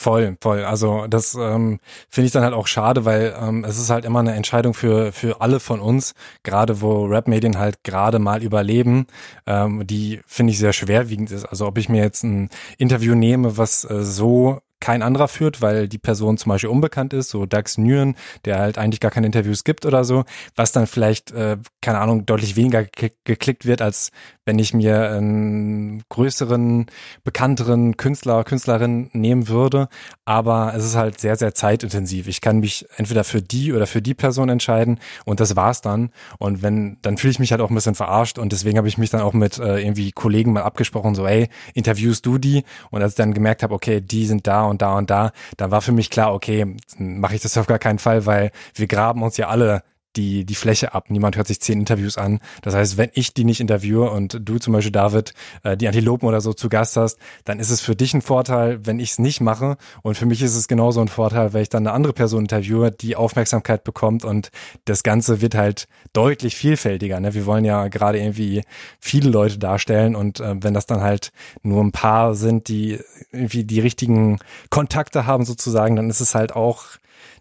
Voll, 0.00 0.36
voll. 0.40 0.64
Also 0.64 1.06
das 1.06 1.34
ähm, 1.34 1.78
finde 2.10 2.26
ich 2.26 2.32
dann 2.32 2.42
halt 2.42 2.54
auch 2.54 2.66
schade, 2.66 3.04
weil 3.04 3.36
ähm, 3.40 3.64
es 3.64 3.78
ist 3.78 3.88
halt 3.88 4.04
immer 4.04 4.18
eine 4.18 4.34
Entscheidung 4.34 4.74
für 4.74 5.12
für 5.12 5.40
alle 5.40 5.60
von 5.60 5.78
uns, 5.80 6.14
gerade 6.42 6.80
wo 6.80 7.04
Rap-Medien 7.04 7.56
halt 7.56 7.84
gerade 7.84 8.18
mal 8.18 8.42
überleben, 8.42 9.06
ähm, 9.46 9.86
die 9.86 10.20
finde 10.26 10.52
ich 10.52 10.58
sehr 10.58 10.72
schwerwiegend 10.72 11.30
ist. 11.30 11.44
Also 11.44 11.68
ob 11.68 11.78
ich 11.78 11.88
mir 11.88 12.02
jetzt 12.02 12.24
ein 12.24 12.50
Interview 12.78 13.14
nehme, 13.14 13.56
was 13.58 13.84
äh, 13.84 14.02
so 14.02 14.60
kein 14.82 15.02
anderer 15.02 15.28
führt, 15.28 15.62
weil 15.62 15.86
die 15.86 15.98
Person 15.98 16.36
zum 16.36 16.50
Beispiel 16.50 16.68
unbekannt 16.68 17.12
ist, 17.12 17.30
so 17.30 17.46
Dax 17.46 17.78
Nguyen, 17.78 18.16
der 18.44 18.58
halt 18.58 18.78
eigentlich 18.78 18.98
gar 18.98 19.12
keine 19.12 19.26
Interviews 19.26 19.62
gibt 19.62 19.86
oder 19.86 20.02
so, 20.02 20.24
was 20.56 20.72
dann 20.72 20.88
vielleicht, 20.88 21.30
äh, 21.30 21.56
keine 21.80 22.00
Ahnung, 22.00 22.26
deutlich 22.26 22.56
weniger 22.56 22.84
geklickt 23.24 23.64
wird, 23.64 23.80
als 23.80 24.10
wenn 24.44 24.58
ich 24.58 24.74
mir 24.74 25.10
einen 25.10 26.02
größeren, 26.08 26.86
bekannteren 27.22 27.96
Künstler, 27.96 28.42
Künstlerin 28.42 29.08
nehmen 29.12 29.46
würde. 29.46 29.88
Aber 30.24 30.72
es 30.74 30.84
ist 30.84 30.96
halt 30.96 31.20
sehr, 31.20 31.36
sehr 31.36 31.54
zeitintensiv. 31.54 32.26
Ich 32.26 32.40
kann 32.40 32.58
mich 32.58 32.86
entweder 32.96 33.22
für 33.22 33.40
die 33.40 33.72
oder 33.72 33.86
für 33.86 34.02
die 34.02 34.14
Person 34.14 34.48
entscheiden 34.48 34.98
und 35.24 35.38
das 35.38 35.54
war's 35.54 35.80
dann. 35.80 36.10
Und 36.38 36.62
wenn, 36.62 36.98
dann 37.02 37.18
fühle 37.18 37.30
ich 37.30 37.38
mich 37.38 37.52
halt 37.52 37.60
auch 37.60 37.70
ein 37.70 37.74
bisschen 37.76 37.94
verarscht 37.94 38.38
und 38.38 38.50
deswegen 38.50 38.78
habe 38.78 38.88
ich 38.88 38.98
mich 38.98 39.10
dann 39.10 39.20
auch 39.20 39.32
mit 39.32 39.60
äh, 39.60 39.78
irgendwie 39.78 40.10
Kollegen 40.10 40.52
mal 40.52 40.62
abgesprochen, 40.62 41.14
so, 41.14 41.24
ey, 41.24 41.48
interviewst 41.74 42.26
du 42.26 42.38
die? 42.38 42.64
Und 42.90 43.00
als 43.00 43.12
ich 43.12 43.16
dann 43.16 43.34
gemerkt 43.34 43.62
habe, 43.62 43.74
okay, 43.74 44.00
die 44.00 44.26
sind 44.26 44.48
da 44.48 44.64
und 44.72 44.82
da 44.82 44.98
und 44.98 45.10
da, 45.10 45.30
dann 45.56 45.70
war 45.70 45.80
für 45.80 45.92
mich 45.92 46.10
klar, 46.10 46.34
okay, 46.34 46.74
mache 46.98 47.36
ich 47.36 47.42
das 47.42 47.56
auf 47.56 47.66
gar 47.66 47.78
keinen 47.78 48.00
Fall, 48.00 48.26
weil 48.26 48.50
wir 48.74 48.88
graben 48.88 49.22
uns 49.22 49.36
ja 49.36 49.48
alle 49.48 49.84
die, 50.16 50.44
die 50.44 50.54
Fläche 50.54 50.94
ab. 50.94 51.06
Niemand 51.08 51.36
hört 51.36 51.46
sich 51.46 51.60
zehn 51.60 51.80
Interviews 51.80 52.18
an. 52.18 52.40
Das 52.62 52.74
heißt, 52.74 52.96
wenn 52.96 53.10
ich 53.14 53.34
die 53.34 53.44
nicht 53.44 53.60
interviewe 53.60 54.10
und 54.10 54.38
du 54.42 54.58
zum 54.58 54.72
Beispiel, 54.72 54.92
David, 54.92 55.34
äh, 55.62 55.76
die 55.76 55.88
Antilopen 55.88 56.28
oder 56.28 56.40
so 56.40 56.52
zu 56.52 56.68
Gast 56.68 56.96
hast, 56.96 57.18
dann 57.44 57.58
ist 57.58 57.70
es 57.70 57.80
für 57.80 57.96
dich 57.96 58.14
ein 58.14 58.22
Vorteil, 58.22 58.84
wenn 58.84 58.98
ich 58.98 59.12
es 59.12 59.18
nicht 59.18 59.40
mache. 59.40 59.76
Und 60.02 60.16
für 60.16 60.26
mich 60.26 60.42
ist 60.42 60.56
es 60.56 60.68
genauso 60.68 61.00
ein 61.00 61.08
Vorteil, 61.08 61.52
wenn 61.52 61.62
ich 61.62 61.68
dann 61.68 61.86
eine 61.86 61.94
andere 61.94 62.12
Person 62.12 62.42
interviewe, 62.42 62.90
die 62.90 63.16
Aufmerksamkeit 63.16 63.84
bekommt 63.84 64.24
und 64.24 64.50
das 64.84 65.02
Ganze 65.02 65.40
wird 65.40 65.54
halt 65.54 65.88
deutlich 66.12 66.56
vielfältiger. 66.56 67.20
Ne? 67.20 67.34
Wir 67.34 67.46
wollen 67.46 67.64
ja 67.64 67.88
gerade 67.88 68.18
irgendwie 68.18 68.62
viele 69.00 69.30
Leute 69.30 69.58
darstellen 69.58 70.14
und 70.14 70.40
äh, 70.40 70.54
wenn 70.60 70.74
das 70.74 70.86
dann 70.86 71.00
halt 71.00 71.32
nur 71.62 71.82
ein 71.82 71.92
paar 71.92 72.34
sind, 72.34 72.68
die 72.68 72.98
irgendwie 73.30 73.64
die 73.64 73.80
richtigen 73.80 74.38
Kontakte 74.70 75.26
haben 75.26 75.44
sozusagen, 75.44 75.96
dann 75.96 76.10
ist 76.10 76.20
es 76.20 76.34
halt 76.34 76.54
auch 76.54 76.84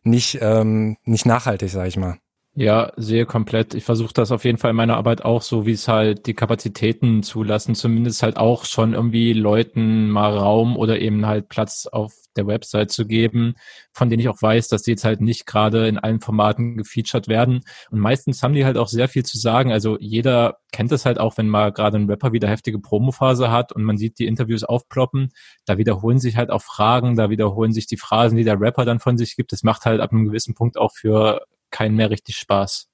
nicht, 0.04 0.40
ähm, 0.42 0.98
nicht 1.04 1.26
nachhaltig, 1.26 1.70
sag 1.70 1.88
ich 1.88 1.98
mal. 1.98 2.18
Ja, 2.54 2.92
sehe 2.98 3.26
komplett. 3.26 3.74
Ich 3.76 3.86
versuche 3.86 4.12
das 4.14 4.30
auf 4.30 4.44
jeden 4.44 4.58
Fall 4.58 4.72
in 4.72 4.76
meiner 4.76 4.98
Arbeit 4.98 5.24
auch 5.24 5.42
so, 5.42 5.66
wie 5.66 5.72
es 5.72 5.88
halt 5.88 6.26
die 6.26 6.34
Kapazitäten 6.34 7.24
zulassen, 7.24 7.76
zumindest 7.76 8.24
halt 8.24 8.36
auch 8.36 8.66
schon 8.66 8.94
irgendwie 8.94 9.32
Leuten 9.32 10.10
mal 10.10 10.38
Raum 10.38 10.76
oder 10.76 11.00
eben 11.00 11.26
halt 11.26 11.48
Platz 11.48 11.86
auf 11.90 12.14
der 12.36 12.48
Website 12.48 12.92
zu 12.92 13.08
geben, 13.08 13.56
von 13.94 14.10
denen 14.10 14.20
ich 14.20 14.28
auch 14.28 14.42
weiß, 14.42 14.68
dass 14.68 14.84
die 14.84 14.92
jetzt 14.92 15.06
halt 15.06 15.22
nicht 15.22 15.46
gerade 15.46 15.88
in 15.88 15.98
allen 15.98 16.20
Formaten 16.20 16.76
gefeatured 16.76 17.30
werden. 17.30 17.62
Und 17.90 18.00
meistens 18.00 18.44
haben 18.44 18.54
die 18.54 18.66
halt 18.66 18.78
auch 18.78 18.90
sehr 18.90 19.08
viel 19.08 19.24
zu 19.24 19.38
sagen. 19.38 19.72
Also 19.72 19.98
jeder 20.00 20.58
kennt 20.74 20.92
es 20.92 21.06
halt 21.06 21.20
auch, 21.22 21.38
wenn 21.38 21.48
mal 21.48 21.72
gerade 21.72 21.98
ein 21.98 22.10
Rapper 22.10 22.34
wieder 22.34 22.50
heftige 22.50 22.80
Promophase 22.80 23.50
hat 23.50 23.72
und 23.72 23.84
man 23.84 23.98
sieht 23.98 24.20
die 24.20 24.28
Interviews 24.28 24.66
aufploppen. 24.66 25.30
Da 25.66 25.78
wiederholen 25.78 26.20
sich 26.20 26.36
halt 26.36 26.50
auch 26.52 26.62
Fragen, 26.62 27.16
da 27.16 27.30
wiederholen 27.30 27.72
sich 27.72 27.88
die 27.88 27.98
Phrasen, 27.98 28.38
die 28.38 28.44
der 28.44 28.60
Rapper 28.60 28.84
dann 28.84 29.00
von 29.00 29.18
sich 29.18 29.38
gibt. 29.38 29.54
Das 29.54 29.64
macht 29.64 29.86
halt 29.86 30.02
ab 30.02 30.12
einem 30.12 30.26
gewissen 30.26 30.54
Punkt 30.54 30.78
auch 30.78 30.92
für 30.94 31.42
keinen 31.72 31.96
mehr 31.96 32.10
richtig 32.10 32.38
Spaß. 32.38 32.92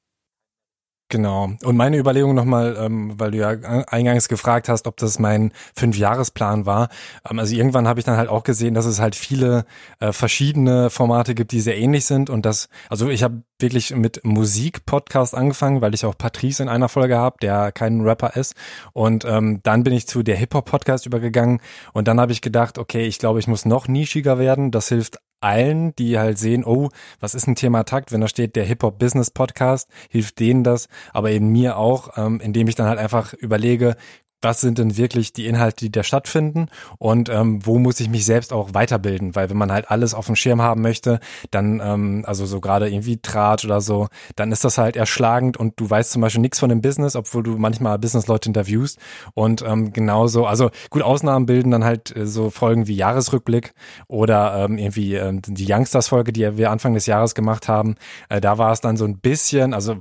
Genau. 1.09 1.51
Und 1.63 1.77
meine 1.77 1.97
Überlegung 1.97 2.35
nochmal, 2.35 2.75
ähm, 2.77 3.17
weil 3.17 3.31
du 3.31 3.37
ja 3.37 3.51
eingangs 3.87 4.27
gefragt 4.27 4.67
hast, 4.67 4.87
ob 4.87 4.97
das 4.97 5.19
mein 5.19 5.53
Fünfjahresplan 5.73 6.65
war. 6.65 6.89
Ähm, 7.29 7.39
also 7.39 7.55
irgendwann 7.55 7.87
habe 7.87 8.01
ich 8.01 8.05
dann 8.05 8.17
halt 8.17 8.27
auch 8.27 8.43
gesehen, 8.43 8.73
dass 8.73 8.85
es 8.85 8.99
halt 8.99 9.15
viele 9.15 9.65
äh, 9.99 10.11
verschiedene 10.11 10.89
Formate 10.89 11.33
gibt, 11.33 11.53
die 11.53 11.61
sehr 11.61 11.77
ähnlich 11.77 12.05
sind. 12.05 12.29
Und 12.29 12.45
das, 12.45 12.67
also 12.89 13.07
ich 13.07 13.23
habe 13.23 13.43
wirklich 13.57 13.95
mit 13.95 14.19
Musik-Podcast 14.25 15.33
angefangen, 15.33 15.79
weil 15.79 15.93
ich 15.93 16.03
auch 16.03 16.17
Patrice 16.17 16.61
in 16.61 16.67
einer 16.67 16.89
Folge 16.89 17.17
habe, 17.17 17.37
der 17.41 17.71
kein 17.71 18.01
Rapper 18.01 18.35
ist. 18.35 18.53
Und 18.91 19.23
ähm, 19.23 19.61
dann 19.63 19.83
bin 19.83 19.93
ich 19.93 20.07
zu 20.07 20.23
der 20.23 20.35
Hip-Hop-Podcast 20.35 21.05
übergegangen. 21.05 21.61
Und 21.93 22.09
dann 22.09 22.19
habe 22.19 22.33
ich 22.33 22.41
gedacht, 22.41 22.77
okay, 22.77 23.05
ich 23.07 23.17
glaube, 23.17 23.39
ich 23.39 23.47
muss 23.47 23.63
noch 23.63 23.87
nischiger 23.87 24.39
werden. 24.39 24.71
Das 24.71 24.89
hilft 24.89 25.19
allen, 25.39 25.95
die 25.95 26.17
halt 26.17 26.37
sehen, 26.37 26.63
oh, 26.65 26.89
was 27.19 27.35
ist 27.35 27.47
ein 27.47 27.55
Thema 27.55 27.83
Takt, 27.83 28.11
wenn 28.11 28.21
da 28.21 28.27
steht 28.27 28.55
der 28.55 28.65
Hip-Hop-Business-Podcast, 28.65 29.89
hilft 30.09 30.39
denen 30.39 30.63
das, 30.63 30.87
aber 31.13 31.31
eben 31.31 31.49
mir 31.49 31.77
auch, 31.77 32.17
ähm, 32.17 32.39
indem 32.39 32.67
ich 32.67 32.75
dann 32.75 32.87
halt 32.87 32.99
einfach 32.99 33.33
überlege, 33.33 33.95
was 34.41 34.61
sind 34.61 34.77
denn 34.77 34.97
wirklich 34.97 35.33
die 35.33 35.47
Inhalte, 35.47 35.85
die 35.85 35.91
da 35.91 36.03
stattfinden? 36.03 36.67
Und 36.99 37.29
ähm, 37.29 37.65
wo 37.65 37.79
muss 37.79 37.99
ich 37.99 38.09
mich 38.09 38.25
selbst 38.25 38.53
auch 38.53 38.73
weiterbilden, 38.73 39.35
weil 39.35 39.49
wenn 39.49 39.57
man 39.57 39.71
halt 39.71 39.89
alles 39.89 40.13
auf 40.13 40.27
dem 40.27 40.35
Schirm 40.35 40.61
haben 40.61 40.81
möchte, 40.81 41.19
dann, 41.51 41.81
ähm, 41.83 42.23
also 42.25 42.45
so 42.45 42.61
gerade 42.61 42.89
irgendwie 42.89 43.17
Trat 43.17 43.65
oder 43.65 43.81
so, 43.81 44.07
dann 44.35 44.51
ist 44.51 44.63
das 44.63 44.77
halt 44.77 44.95
erschlagend 44.95 45.57
und 45.57 45.79
du 45.79 45.89
weißt 45.89 46.11
zum 46.11 46.21
Beispiel 46.21 46.41
nichts 46.41 46.59
von 46.59 46.69
dem 46.69 46.81
Business, 46.81 47.15
obwohl 47.15 47.43
du 47.43 47.57
manchmal 47.57 47.97
Business-Leute 47.97 48.49
interviewst. 48.49 48.99
Und 49.33 49.63
ähm, 49.63 49.91
genauso, 49.91 50.45
also 50.45 50.69
gut, 50.89 51.01
Ausnahmen 51.01 51.45
bilden 51.45 51.71
dann 51.71 51.83
halt 51.83 52.15
äh, 52.15 52.27
so 52.27 52.49
Folgen 52.49 52.87
wie 52.87 52.95
Jahresrückblick 52.95 53.73
oder 54.07 54.65
ähm, 54.65 54.77
irgendwie 54.77 55.15
ähm, 55.15 55.41
die 55.41 55.71
Youngsters-Folge, 55.71 56.31
die 56.31 56.57
wir 56.57 56.71
Anfang 56.71 56.93
des 56.93 57.05
Jahres 57.07 57.33
gemacht 57.33 57.67
haben, 57.67 57.95
äh, 58.29 58.39
da 58.39 58.57
war 58.57 58.71
es 58.71 58.81
dann 58.81 58.97
so 58.97 59.05
ein 59.05 59.19
bisschen, 59.19 59.73
also 59.73 59.97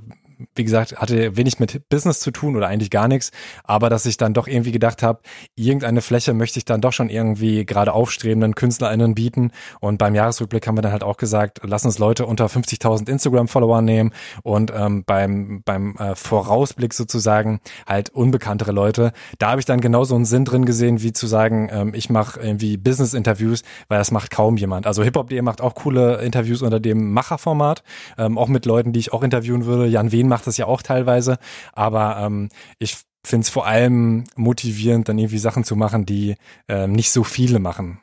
wie 0.55 0.63
gesagt, 0.63 0.97
hatte 0.97 1.35
wenig 1.35 1.59
mit 1.59 1.89
Business 1.89 2.19
zu 2.19 2.31
tun 2.31 2.55
oder 2.55 2.67
eigentlich 2.67 2.89
gar 2.89 3.07
nichts, 3.07 3.31
aber 3.63 3.89
dass 3.89 4.05
ich 4.05 4.17
dann 4.17 4.33
doch 4.33 4.47
irgendwie 4.47 4.71
gedacht 4.71 5.03
habe, 5.03 5.19
irgendeine 5.55 6.01
Fläche 6.01 6.33
möchte 6.33 6.59
ich 6.59 6.65
dann 6.65 6.81
doch 6.81 6.93
schon 6.93 7.09
irgendwie 7.09 7.65
gerade 7.65 7.93
aufstrebenden 7.93 8.55
KünstlerInnen 8.55 9.15
bieten. 9.15 9.51
Und 9.79 9.97
beim 9.97 10.15
Jahresrückblick 10.15 10.67
haben 10.67 10.77
wir 10.77 10.81
dann 10.81 10.91
halt 10.91 11.03
auch 11.03 11.17
gesagt, 11.17 11.61
lass 11.63 11.85
uns 11.85 11.99
Leute 11.99 12.25
unter 12.25 12.47
50.000 12.47 13.09
Instagram-Follower 13.09 13.81
nehmen 13.81 14.11
und 14.43 14.71
ähm, 14.75 15.03
beim, 15.05 15.61
beim 15.63 15.95
äh, 15.97 16.15
Vorausblick 16.15 16.93
sozusagen 16.93 17.59
halt 17.87 18.09
unbekanntere 18.09 18.71
Leute. 18.71 19.11
Da 19.39 19.51
habe 19.51 19.59
ich 19.59 19.65
dann 19.65 19.81
genauso 19.81 20.15
einen 20.15 20.25
Sinn 20.25 20.45
drin 20.45 20.65
gesehen, 20.65 21.01
wie 21.01 21.13
zu 21.13 21.27
sagen, 21.27 21.69
ähm, 21.71 21.93
ich 21.93 22.09
mache 22.09 22.39
irgendwie 22.39 22.77
Business-Interviews, 22.77 23.63
weil 23.87 23.97
das 23.97 24.11
macht 24.11 24.31
kaum 24.31 24.57
jemand. 24.57 24.87
Also 24.87 25.03
Hip-Hop.de 25.03 25.41
macht 25.41 25.61
auch 25.61 25.75
coole 25.75 26.17
Interviews 26.21 26.61
unter 26.61 26.79
dem 26.79 27.11
Macherformat, 27.11 27.83
ähm, 28.17 28.37
auch 28.37 28.47
mit 28.47 28.65
Leuten, 28.65 28.93
die 28.93 28.99
ich 28.99 29.13
auch 29.13 29.23
interviewen 29.23 29.65
würde. 29.65 29.87
Jan 29.87 30.11
Wehn 30.27 30.29
macht 30.29 30.47
das 30.47 30.57
ja 30.57 30.65
auch 30.65 30.81
teilweise, 30.81 31.37
aber 31.73 32.17
ähm, 32.19 32.49
ich 32.79 32.97
finde 33.23 33.43
es 33.43 33.49
vor 33.49 33.65
allem 33.65 34.25
motivierend, 34.35 35.09
dann 35.09 35.17
irgendwie 35.17 35.37
Sachen 35.37 35.63
zu 35.63 35.75
machen, 35.75 36.05
die 36.05 36.35
ähm, 36.67 36.91
nicht 36.91 37.11
so 37.11 37.23
viele 37.23 37.59
machen. 37.59 37.99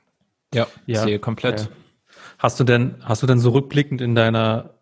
Ja, 0.52 0.66
ja 0.86 1.02
sehe 1.02 1.18
komplett. 1.18 1.60
Ja. 1.60 1.68
Hast 2.38 2.60
du 2.60 2.64
denn, 2.64 2.96
hast 3.02 3.22
du 3.22 3.26
denn 3.26 3.38
so 3.38 3.50
rückblickend 3.50 4.00
in 4.00 4.14
deiner, 4.14 4.74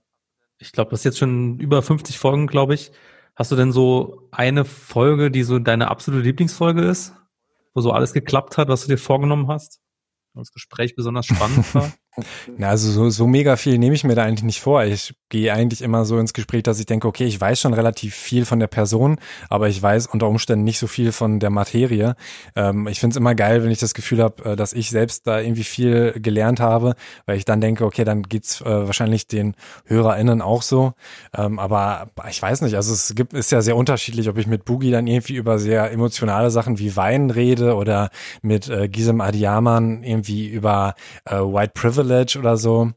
ich 0.59 0.73
glaube, 0.73 0.91
das 0.91 1.01
ist 1.01 1.05
jetzt 1.05 1.19
schon 1.19 1.59
über 1.59 1.83
50 1.83 2.19
Folgen, 2.19 2.47
glaube 2.47 2.75
ich, 2.75 2.93
hast 3.35 3.53
du 3.53 3.57
denn 3.57 3.73
so 3.73 4.29
eine 4.31 4.65
Folge, 4.65 5.31
die 5.31 5.43
so 5.43 5.59
deine 5.59 5.91
absolute 5.91 6.25
Lieblingsfolge 6.25 6.83
ist, 6.83 7.15
wo 7.75 7.81
so 7.81 7.93
alles 7.93 8.13
geklappt 8.13 8.59
hat, 8.59 8.69
was 8.69 8.83
du 8.83 8.89
dir 8.89 8.99
vorgenommen 8.99 9.49
hast? 9.49 9.81
das 10.35 10.53
Gespräch 10.53 10.97
besonders 10.97 11.27
spannend 11.27 11.75
war? 11.75 11.93
Na, 12.59 12.69
also 12.69 12.91
so, 12.91 13.09
so 13.11 13.27
mega 13.27 13.57
viel 13.57 13.79
nehme 13.79 13.95
ich 13.95 14.05
mir 14.05 14.15
da 14.15 14.25
eigentlich 14.25 14.43
nicht 14.43 14.61
vor. 14.61 14.85
Ich 14.85 15.15
gehe 15.31 15.53
eigentlich 15.53 15.81
immer 15.81 16.05
so 16.05 16.19
ins 16.19 16.35
Gespräch, 16.35 16.63
dass 16.63 16.79
ich 16.79 16.85
denke, 16.85 17.09
okay, 17.09 17.25
ich 17.25 17.41
weiß 17.41 17.59
schon 17.59 17.73
relativ 17.73 18.15
viel 18.15 18.45
von 18.45 18.61
der 18.61 18.67
Person, 18.67 19.17
aber 19.49 19.69
ich 19.69 19.81
weiß 19.81 20.09
unter 20.09 20.29
Umständen 20.29 20.65
nicht 20.65 20.79
so 20.79 20.87
viel 20.87 21.11
von 21.11 21.41
der 21.41 21.49
Materie. 21.49 22.17
Ähm, 22.55 22.87
ich 22.87 23.01
finde 23.01 23.15
es 23.15 23.17
immer 23.17 23.35
geil, 23.35 23.65
wenn 23.65 23.71
ich 23.71 23.79
das 23.79 23.95
Gefühl 23.95 24.23
habe, 24.23 24.45
äh, 24.45 24.57
dass 24.57 24.75
ich 24.75 24.91
selbst 24.91 25.27
da 25.27 25.41
irgendwie 25.41 25.65
viel 25.65 26.13
gelernt 26.21 26.61
habe, 26.61 26.97
weil 27.25 27.39
ich 27.39 27.47
dann 27.47 27.63
denke, 27.63 27.87
okay, 27.87 28.05
dann 28.05 28.25
geht's 28.25 28.61
äh, 28.61 28.65
wahrscheinlich 28.67 29.27
den 29.27 29.55
HörerInnen 29.87 30.43
auch 30.43 30.61
so. 30.61 30.93
Ähm, 31.35 31.59
aber 31.59 32.11
ich 32.29 32.43
weiß 32.43 32.61
nicht, 32.61 32.77
also 32.77 32.93
es 32.93 33.15
gibt, 33.15 33.33
ist 33.33 33.53
ja 33.53 33.63
sehr 33.63 33.77
unterschiedlich, 33.77 34.29
ob 34.29 34.37
ich 34.37 34.47
mit 34.47 34.67
Boogie 34.67 34.91
dann 34.91 35.07
irgendwie 35.07 35.37
über 35.37 35.59
sehr 35.59 35.91
emotionale 35.91 36.51
Sachen 36.51 36.79
wie 36.79 36.95
Wein 36.95 37.31
rede 37.31 37.75
oder 37.75 38.11
mit 38.43 38.69
äh, 38.69 38.89
Gisem 38.89 39.23
Adiaman 39.23 40.03
irgendwie 40.03 40.47
über 40.47 40.95
äh, 41.25 41.37
White 41.37 41.73
Privilege 41.75 42.02
Village 42.03 42.39
oder 42.39 42.57
so. 42.57 42.93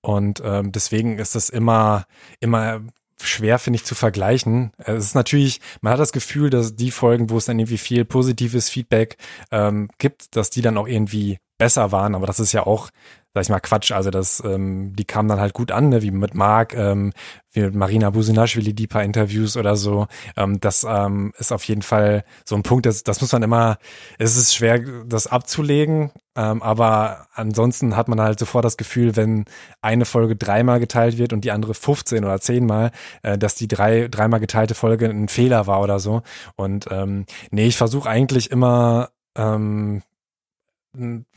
Und 0.00 0.42
ähm, 0.44 0.72
deswegen 0.72 1.18
ist 1.18 1.34
das 1.34 1.48
immer, 1.48 2.04
immer 2.40 2.82
schwer, 3.20 3.58
finde 3.58 3.78
ich, 3.78 3.84
zu 3.84 3.94
vergleichen. 3.94 4.72
Es 4.78 5.04
ist 5.04 5.14
natürlich, 5.14 5.60
man 5.80 5.94
hat 5.94 6.00
das 6.00 6.12
Gefühl, 6.12 6.50
dass 6.50 6.76
die 6.76 6.90
Folgen, 6.90 7.30
wo 7.30 7.38
es 7.38 7.46
dann 7.46 7.58
irgendwie 7.58 7.78
viel 7.78 8.04
positives 8.04 8.68
Feedback 8.68 9.16
ähm, 9.50 9.88
gibt, 9.98 10.36
dass 10.36 10.50
die 10.50 10.60
dann 10.60 10.76
auch 10.76 10.86
irgendwie 10.86 11.38
besser 11.56 11.92
waren, 11.92 12.14
aber 12.14 12.26
das 12.26 12.40
ist 12.40 12.52
ja 12.52 12.66
auch 12.66 12.90
sag 13.34 13.42
ich 13.42 13.48
mal, 13.48 13.60
Quatsch. 13.60 13.90
Also 13.90 14.10
das, 14.10 14.42
ähm, 14.44 14.94
die 14.94 15.04
kamen 15.04 15.28
dann 15.28 15.40
halt 15.40 15.54
gut 15.54 15.72
an, 15.72 15.88
ne? 15.88 16.02
wie 16.02 16.12
mit 16.12 16.34
Marc, 16.34 16.74
ähm, 16.74 17.12
wie 17.52 17.62
mit 17.62 17.74
Marina 17.74 18.10
Businashvili, 18.10 18.74
die 18.74 18.86
paar 18.86 19.02
Interviews 19.02 19.56
oder 19.56 19.74
so. 19.74 20.06
Ähm, 20.36 20.60
das 20.60 20.86
ähm, 20.88 21.32
ist 21.38 21.52
auf 21.52 21.64
jeden 21.64 21.82
Fall 21.82 22.24
so 22.44 22.54
ein 22.54 22.62
Punkt, 22.62 22.86
das, 22.86 23.02
das 23.02 23.20
muss 23.20 23.32
man 23.32 23.42
immer, 23.42 23.78
es 24.18 24.36
ist 24.36 24.54
schwer, 24.54 24.78
das 25.06 25.26
abzulegen, 25.26 26.12
ähm, 26.36 26.62
aber 26.62 27.26
ansonsten 27.34 27.96
hat 27.96 28.08
man 28.08 28.20
halt 28.20 28.38
sofort 28.38 28.64
das 28.64 28.76
Gefühl, 28.76 29.16
wenn 29.16 29.44
eine 29.82 30.04
Folge 30.04 30.36
dreimal 30.36 30.80
geteilt 30.80 31.18
wird 31.18 31.32
und 31.32 31.44
die 31.44 31.52
andere 31.52 31.74
15 31.74 32.24
oder 32.24 32.40
10 32.40 32.66
Mal, 32.66 32.90
äh, 33.22 33.38
dass 33.38 33.54
die 33.54 33.68
drei, 33.68 34.08
dreimal 34.08 34.40
geteilte 34.40 34.74
Folge 34.74 35.06
ein 35.06 35.28
Fehler 35.28 35.66
war 35.66 35.80
oder 35.80 35.98
so. 35.98 36.22
Und 36.56 36.86
ähm, 36.90 37.26
nee, 37.50 37.66
ich 37.66 37.76
versuche 37.76 38.08
eigentlich 38.08 38.50
immer 38.50 39.10
ähm, 39.36 40.02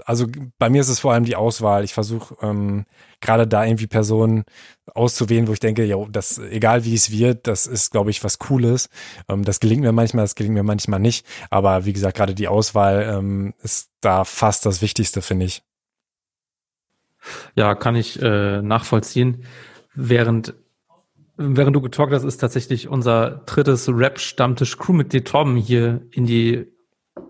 also 0.06 0.28
bei 0.60 0.70
mir 0.70 0.82
ist 0.82 0.90
es 0.90 1.00
vor 1.00 1.14
allem 1.14 1.24
die 1.24 1.36
Auswahl. 1.36 1.84
Ich 1.84 1.94
versuche 1.94 2.36
ähm, 2.42 2.86
gerade 3.22 3.48
da 3.48 3.66
irgendwie 3.66 3.88
Personen 3.88 4.46
auszuwählen, 4.94 5.48
wo 5.48 5.54
ich 5.54 5.60
denke, 5.60 5.84
ja, 5.84 5.98
das 6.10 6.40
egal 6.40 6.86
wie 6.86 6.94
es 6.94 7.12
wird, 7.12 7.48
das 7.48 7.66
ist, 7.66 7.92
glaube 7.92 8.10
ich, 8.10 8.24
was 8.24 8.40
Cooles. 8.40 8.90
Ähm, 9.28 9.44
das 9.44 9.60
gelingt 9.60 9.82
mir 9.82 9.92
manchmal, 9.92 10.24
das 10.24 10.36
gelingt 10.36 10.56
mir 10.56 10.64
manchmal 10.64 11.00
nicht. 11.00 11.26
Aber 11.50 11.86
wie 11.86 11.94
gesagt, 11.94 12.18
gerade 12.18 12.36
die 12.36 12.48
Auswahl 12.48 13.04
ähm, 13.10 13.54
ist 13.62 13.90
da 14.02 14.24
fast 14.24 14.66
das 14.66 14.82
Wichtigste, 14.82 15.22
finde 15.22 15.46
ich. 15.46 15.64
Ja, 17.56 17.76
kann 17.76 17.96
ich 17.96 18.22
äh, 18.22 18.62
nachvollziehen. 18.62 19.44
Während 19.96 20.54
während 21.38 21.76
du 21.76 21.82
getalkt 21.82 22.14
hast, 22.14 22.24
ist 22.24 22.38
tatsächlich 22.38 22.88
unser 22.88 23.44
drittes 23.46 23.88
Rap-Stammtisch-Crewmitglied 23.88 25.26
Torben 25.26 25.56
hier 25.56 26.02
in 26.12 26.26
die 26.26 26.68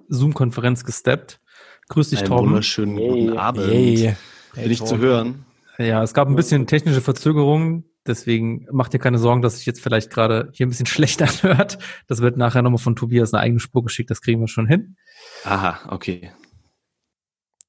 Zoom-Konferenz 0.08 0.86
gesteppt. 0.86 1.42
Grüß 1.90 2.10
dich, 2.10 2.20
Einen 2.20 2.28
Torben. 2.28 2.50
wunderschönen 2.50 2.96
guten 2.96 3.30
hey. 3.30 3.38
Abend. 3.38 3.68
Hey. 3.68 4.16
Bin 4.56 4.72
ich 4.72 4.84
zu 4.84 4.98
hören? 4.98 5.46
Ja, 5.78 6.02
es 6.04 6.14
gab 6.14 6.28
ein 6.28 6.36
bisschen 6.36 6.68
technische 6.68 7.02
Verzögerungen. 7.02 7.86
Deswegen 8.06 8.66
macht 8.72 8.94
dir 8.94 9.00
keine 9.00 9.20
Sorgen, 9.20 9.42
dass 9.42 9.58
sich 9.58 9.66
jetzt 9.66 9.82
vielleicht 9.82 10.10
gerade 10.10 10.50
hier 10.54 10.66
ein 10.66 10.70
bisschen 10.70 10.86
schlechter 10.88 11.28
hört. 11.44 11.78
Das 12.08 12.22
wird 12.22 12.38
nachher 12.38 12.62
nochmal 12.62 12.80
von 12.80 12.96
Tobias 12.96 13.34
eine 13.34 13.42
eigene 13.42 13.60
Spur 13.60 13.84
geschickt. 13.84 14.10
Das 14.10 14.22
kriegen 14.22 14.40
wir 14.40 14.48
schon 14.48 14.68
hin. 14.68 14.96
Aha, 15.44 15.80
okay. 15.90 16.32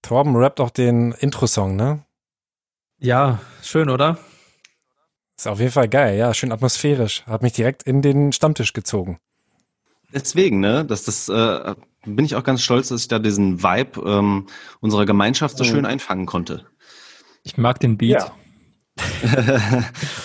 Torben 0.02 0.36
rappt 0.36 0.60
auch 0.60 0.70
den 0.70 1.12
Intro-Song, 1.12 1.76
ne? 1.76 2.04
Ja, 2.98 3.40
schön, 3.62 3.90
oder? 3.90 4.18
Ist 5.36 5.46
auf 5.46 5.60
jeden 5.60 5.72
Fall 5.72 5.88
geil, 5.88 6.16
ja, 6.16 6.34
schön 6.34 6.50
atmosphärisch. 6.50 7.24
Hat 7.26 7.42
mich 7.42 7.52
direkt 7.52 7.82
in 7.84 8.02
den 8.02 8.32
Stammtisch 8.32 8.72
gezogen. 8.72 9.18
Deswegen, 10.12 10.60
ne, 10.60 10.84
dass 10.84 11.04
das 11.04 11.28
äh, 11.28 11.74
bin 12.04 12.24
ich 12.24 12.36
auch 12.36 12.44
ganz 12.44 12.62
stolz, 12.62 12.88
dass 12.88 13.02
ich 13.02 13.08
da 13.08 13.18
diesen 13.18 13.62
Vibe 13.62 14.00
ähm, 14.06 14.46
unserer 14.80 15.06
Gemeinschaft 15.06 15.56
so 15.56 15.64
schön 15.64 15.84
einfangen 15.84 16.26
konnte. 16.26 16.66
Ich 17.42 17.56
mag 17.56 17.80
den 17.80 17.96
Beat. 17.96 18.20
Ja. 18.20 18.32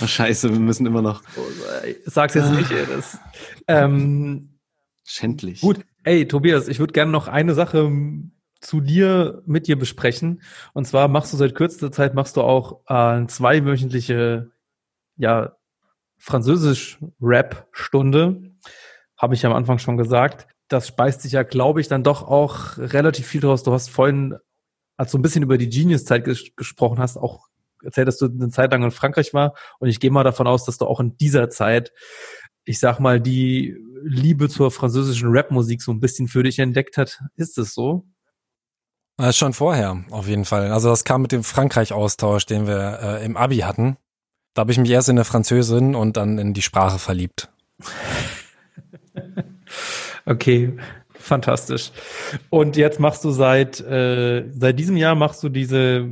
oh, 0.02 0.06
scheiße, 0.08 0.52
wir 0.52 0.60
müssen 0.60 0.86
immer 0.86 1.02
noch. 1.02 1.24
Sag's 2.06 2.34
jetzt 2.34 2.52
nicht, 2.52 2.72
ey, 2.72 2.86
das. 2.88 3.18
Ähm, 3.68 4.60
Schändlich. 5.06 5.62
Gut, 5.62 5.86
ey, 6.04 6.28
Tobias, 6.28 6.68
ich 6.68 6.80
würde 6.80 6.92
gerne 6.94 7.12
noch 7.12 7.28
eine 7.28 7.54
Sache 7.54 7.92
zu 8.62 8.82
dir, 8.82 9.44
mit 9.46 9.68
dir 9.68 9.78
besprechen. 9.78 10.42
Und 10.74 10.86
zwar 10.86 11.08
machst 11.08 11.32
du 11.34 11.38
seit 11.38 11.54
kürzester 11.56 11.92
Zeit, 11.92 12.16
machst 12.16 12.38
du 12.38 12.42
auch 12.42 12.82
äh, 12.88 13.26
zweiwöchentliche, 13.28 14.52
ja, 15.18 15.56
Französisch-Rap-Stunde. 16.18 18.54
Habe 19.18 19.36
ich 19.36 19.46
am 19.46 19.54
Anfang 19.54 19.78
schon 19.78 19.98
gesagt. 19.98 20.48
Das 20.68 20.88
speist 20.88 21.22
sich 21.22 21.34
ja, 21.34 21.44
glaube 21.44 21.82
ich, 21.82 21.88
dann 21.88 22.04
doch 22.04 22.24
auch 22.24 22.78
relativ 22.78 23.28
viel 23.28 23.42
draus. 23.42 23.64
Du 23.64 23.74
hast 23.74 23.90
vorhin, 23.90 24.36
als 24.98 25.12
du 25.12 25.18
ein 25.18 25.22
bisschen 25.22 25.44
über 25.44 25.58
die 25.58 25.70
Genius-Zeit 25.70 26.26
ges 26.26 26.56
gesprochen 26.56 27.00
hast, 27.00 27.18
auch 27.18 27.48
erzählt, 27.84 28.08
dass 28.08 28.18
du 28.18 28.26
eine 28.26 28.50
Zeit 28.50 28.72
lang 28.72 28.84
in 28.84 28.92
Frankreich 28.92 29.34
war. 29.34 29.54
Und 29.80 29.90
ich 29.90 30.00
gehe 30.00 30.12
mal 30.12 30.24
davon 30.24 30.48
aus, 30.48 30.66
dass 30.66 30.78
du 30.78 30.86
auch 30.86 31.00
in 31.00 31.18
dieser 31.18 31.50
Zeit, 31.50 31.92
ich 32.66 32.80
sag 32.80 33.00
mal, 33.00 33.20
die 33.20 33.76
Liebe 34.04 34.50
zur 34.50 34.72
französischen 34.72 35.30
Rapmusik 35.32 35.82
so 35.82 35.92
ein 35.92 36.00
bisschen 36.00 36.28
für 36.28 36.44
dich 36.44 36.60
entdeckt 36.60 36.98
hat. 36.98 37.20
Ist 37.36 37.58
es 37.58 37.74
so? 37.74 38.06
Ist 39.22 39.38
schon 39.38 39.54
vorher, 39.54 40.04
auf 40.10 40.28
jeden 40.28 40.46
Fall. 40.46 40.72
Also 40.72 40.90
das 40.90 41.04
kam 41.04 41.22
mit 41.22 41.32
dem 41.32 41.44
Frankreich-Austausch, 41.44 42.46
den 42.46 42.66
wir 42.66 43.00
äh, 43.02 43.26
im 43.26 43.38
Abi 43.38 43.58
hatten. 43.58 43.98
Da 44.54 44.62
habe 44.62 44.72
ich 44.72 44.78
mich 44.78 44.90
erst 44.90 45.10
in 45.10 45.18
eine 45.18 45.26
Französin 45.26 45.96
und 45.96 46.18
dann 46.18 46.38
in 46.38 46.54
die 46.54 46.62
Sprache 46.62 47.00
verliebt. 47.00 47.50
Okay, 50.26 50.78
fantastisch. 51.14 51.92
Und 52.50 52.78
jetzt 52.78 53.00
machst 53.00 53.24
du 53.24 53.32
seit 53.32 53.80
äh, 53.82 54.50
seit 54.50 54.80
diesem 54.80 54.98
Jahr 54.98 55.16
machst 55.16 55.44
du 55.44 55.50
diese 55.50 56.10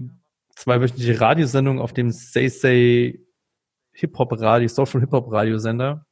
zweiwöchentliche 0.56 1.20
Radiosendung 1.20 1.80
auf 1.80 1.94
dem 1.94 2.12
Say 2.12 2.48
Say 2.50 3.26
Hip 3.94 4.18
Hop 4.18 4.32
Radio, 4.40 4.68
Social 4.68 5.02
Hip 5.02 5.12
Hop 5.12 5.32
Radiosender. 5.32 6.06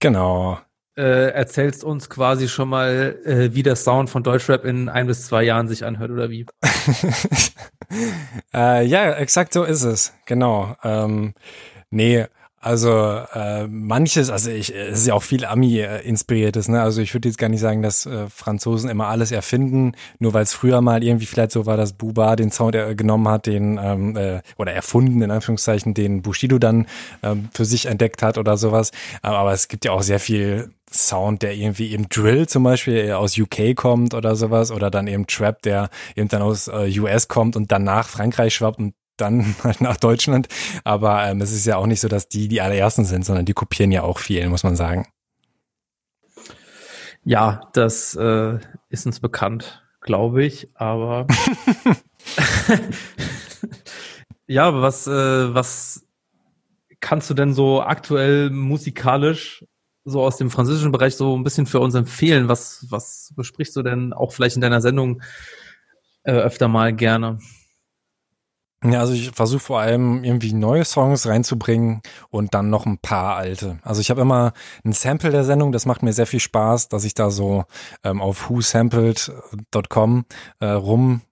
Genau. 0.00 0.58
Äh, 0.98 1.30
erzählst 1.32 1.84
uns 1.84 2.08
quasi 2.08 2.48
schon 2.48 2.70
mal, 2.70 3.20
äh, 3.24 3.54
wie 3.54 3.62
der 3.62 3.76
Sound 3.76 4.08
von 4.08 4.22
Deutschrap 4.22 4.64
in 4.64 4.88
ein 4.88 5.06
bis 5.06 5.26
zwei 5.26 5.42
Jahren 5.42 5.68
sich 5.68 5.84
anhört 5.84 6.10
oder 6.10 6.30
wie? 6.30 6.46
äh, 8.54 8.86
ja, 8.86 9.12
exakt 9.12 9.52
so 9.52 9.64
ist 9.64 9.82
es. 9.82 10.14
Genau. 10.24 10.74
Ähm, 10.82 11.34
nee, 11.90 12.26
also 12.60 12.90
äh, 13.32 13.66
manches, 13.68 14.30
also 14.30 14.50
ich, 14.50 14.74
es 14.74 15.00
ist 15.00 15.06
ja 15.06 15.14
auch 15.14 15.22
viel 15.22 15.44
Ami-inspiriertes, 15.44 16.68
ne? 16.68 16.82
Also 16.82 17.00
ich 17.00 17.14
würde 17.14 17.28
jetzt 17.28 17.38
gar 17.38 17.48
nicht 17.48 17.60
sagen, 17.60 17.82
dass 17.82 18.06
äh, 18.06 18.28
Franzosen 18.28 18.90
immer 18.90 19.08
alles 19.08 19.30
erfinden, 19.30 19.92
nur 20.18 20.34
weil 20.34 20.42
es 20.42 20.52
früher 20.52 20.80
mal 20.80 21.04
irgendwie 21.04 21.26
vielleicht 21.26 21.52
so 21.52 21.66
war, 21.66 21.76
dass 21.76 21.92
Buba 21.92 22.34
den 22.34 22.50
Sound 22.50 22.74
er, 22.74 22.94
genommen 22.94 23.28
hat, 23.28 23.46
den 23.46 23.78
ähm, 23.80 24.16
äh, 24.16 24.40
oder 24.56 24.72
erfunden 24.72 25.22
in 25.22 25.30
Anführungszeichen, 25.30 25.94
den 25.94 26.22
Bushido 26.22 26.58
dann 26.58 26.86
ähm, 27.22 27.50
für 27.52 27.64
sich 27.64 27.86
entdeckt 27.86 28.22
hat 28.22 28.38
oder 28.38 28.56
sowas. 28.56 28.90
Aber 29.22 29.52
es 29.52 29.68
gibt 29.68 29.84
ja 29.84 29.92
auch 29.92 30.02
sehr 30.02 30.18
viel 30.18 30.70
Sound, 30.90 31.42
der 31.42 31.54
irgendwie 31.54 31.92
eben 31.92 32.08
Drill 32.08 32.48
zum 32.48 32.62
Beispiel 32.62 33.12
aus 33.12 33.38
UK 33.38 33.76
kommt 33.76 34.14
oder 34.14 34.34
sowas, 34.34 34.70
oder 34.72 34.90
dann 34.90 35.06
eben 35.08 35.26
Trap, 35.26 35.62
der 35.62 35.90
eben 36.14 36.28
dann 36.28 36.42
aus 36.42 36.68
äh, 36.68 36.98
US 36.98 37.28
kommt 37.28 37.54
und 37.54 37.70
dann 37.70 37.84
nach 37.84 38.08
Frankreich 38.08 38.54
schwappt 38.54 38.78
und 38.78 38.94
dann 39.16 39.54
halt 39.62 39.80
nach 39.80 39.96
Deutschland. 39.96 40.48
Aber 40.84 41.26
ähm, 41.26 41.40
es 41.40 41.52
ist 41.52 41.66
ja 41.66 41.76
auch 41.76 41.86
nicht 41.86 42.00
so, 42.00 42.08
dass 42.08 42.28
die 42.28 42.48
die 42.48 42.60
allerersten 42.60 43.04
sind, 43.04 43.24
sondern 43.24 43.44
die 43.44 43.54
kopieren 43.54 43.92
ja 43.92 44.02
auch 44.02 44.18
viel, 44.18 44.48
muss 44.48 44.62
man 44.62 44.76
sagen. 44.76 45.08
Ja, 47.24 47.68
das 47.72 48.14
äh, 48.14 48.58
ist 48.88 49.06
uns 49.06 49.20
bekannt, 49.20 49.84
glaube 50.00 50.44
ich. 50.44 50.68
Aber 50.74 51.26
ja, 54.46 54.80
was 54.80 55.06
äh, 55.06 55.54
was 55.54 56.06
kannst 57.00 57.30
du 57.30 57.34
denn 57.34 57.52
so 57.52 57.82
aktuell 57.82 58.50
musikalisch 58.50 59.64
so 60.04 60.22
aus 60.22 60.36
dem 60.36 60.50
französischen 60.50 60.92
Bereich 60.92 61.16
so 61.16 61.36
ein 61.36 61.44
bisschen 61.44 61.66
für 61.66 61.80
uns 61.80 61.94
empfehlen? 61.94 62.48
Was 62.48 62.86
was 62.90 63.32
besprichst 63.36 63.76
du 63.76 63.82
denn 63.82 64.12
auch 64.12 64.32
vielleicht 64.32 64.56
in 64.56 64.62
deiner 64.62 64.80
Sendung 64.80 65.22
äh, 66.24 66.32
öfter 66.32 66.68
mal 66.68 66.94
gerne? 66.94 67.38
Ja, 68.84 69.00
also 69.00 69.14
ich 69.14 69.30
versuche 69.30 69.60
vor 69.60 69.80
allem 69.80 70.22
irgendwie 70.22 70.52
neue 70.52 70.84
Songs 70.84 71.26
reinzubringen 71.26 72.02
und 72.28 72.52
dann 72.54 72.68
noch 72.68 72.84
ein 72.84 72.98
paar 72.98 73.36
alte. 73.36 73.78
Also 73.82 74.00
ich 74.00 74.10
habe 74.10 74.20
immer 74.20 74.52
ein 74.84 74.92
Sample 74.92 75.30
der 75.30 75.44
Sendung, 75.44 75.72
das 75.72 75.86
macht 75.86 76.02
mir 76.02 76.12
sehr 76.12 76.26
viel 76.26 76.40
Spaß, 76.40 76.88
dass 76.88 77.04
ich 77.04 77.14
da 77.14 77.30
so 77.30 77.64
ähm, 78.04 78.20
auf 78.20 78.50
whosampled.com 78.50 80.24
äh, 80.60 80.66
rum 80.66 81.22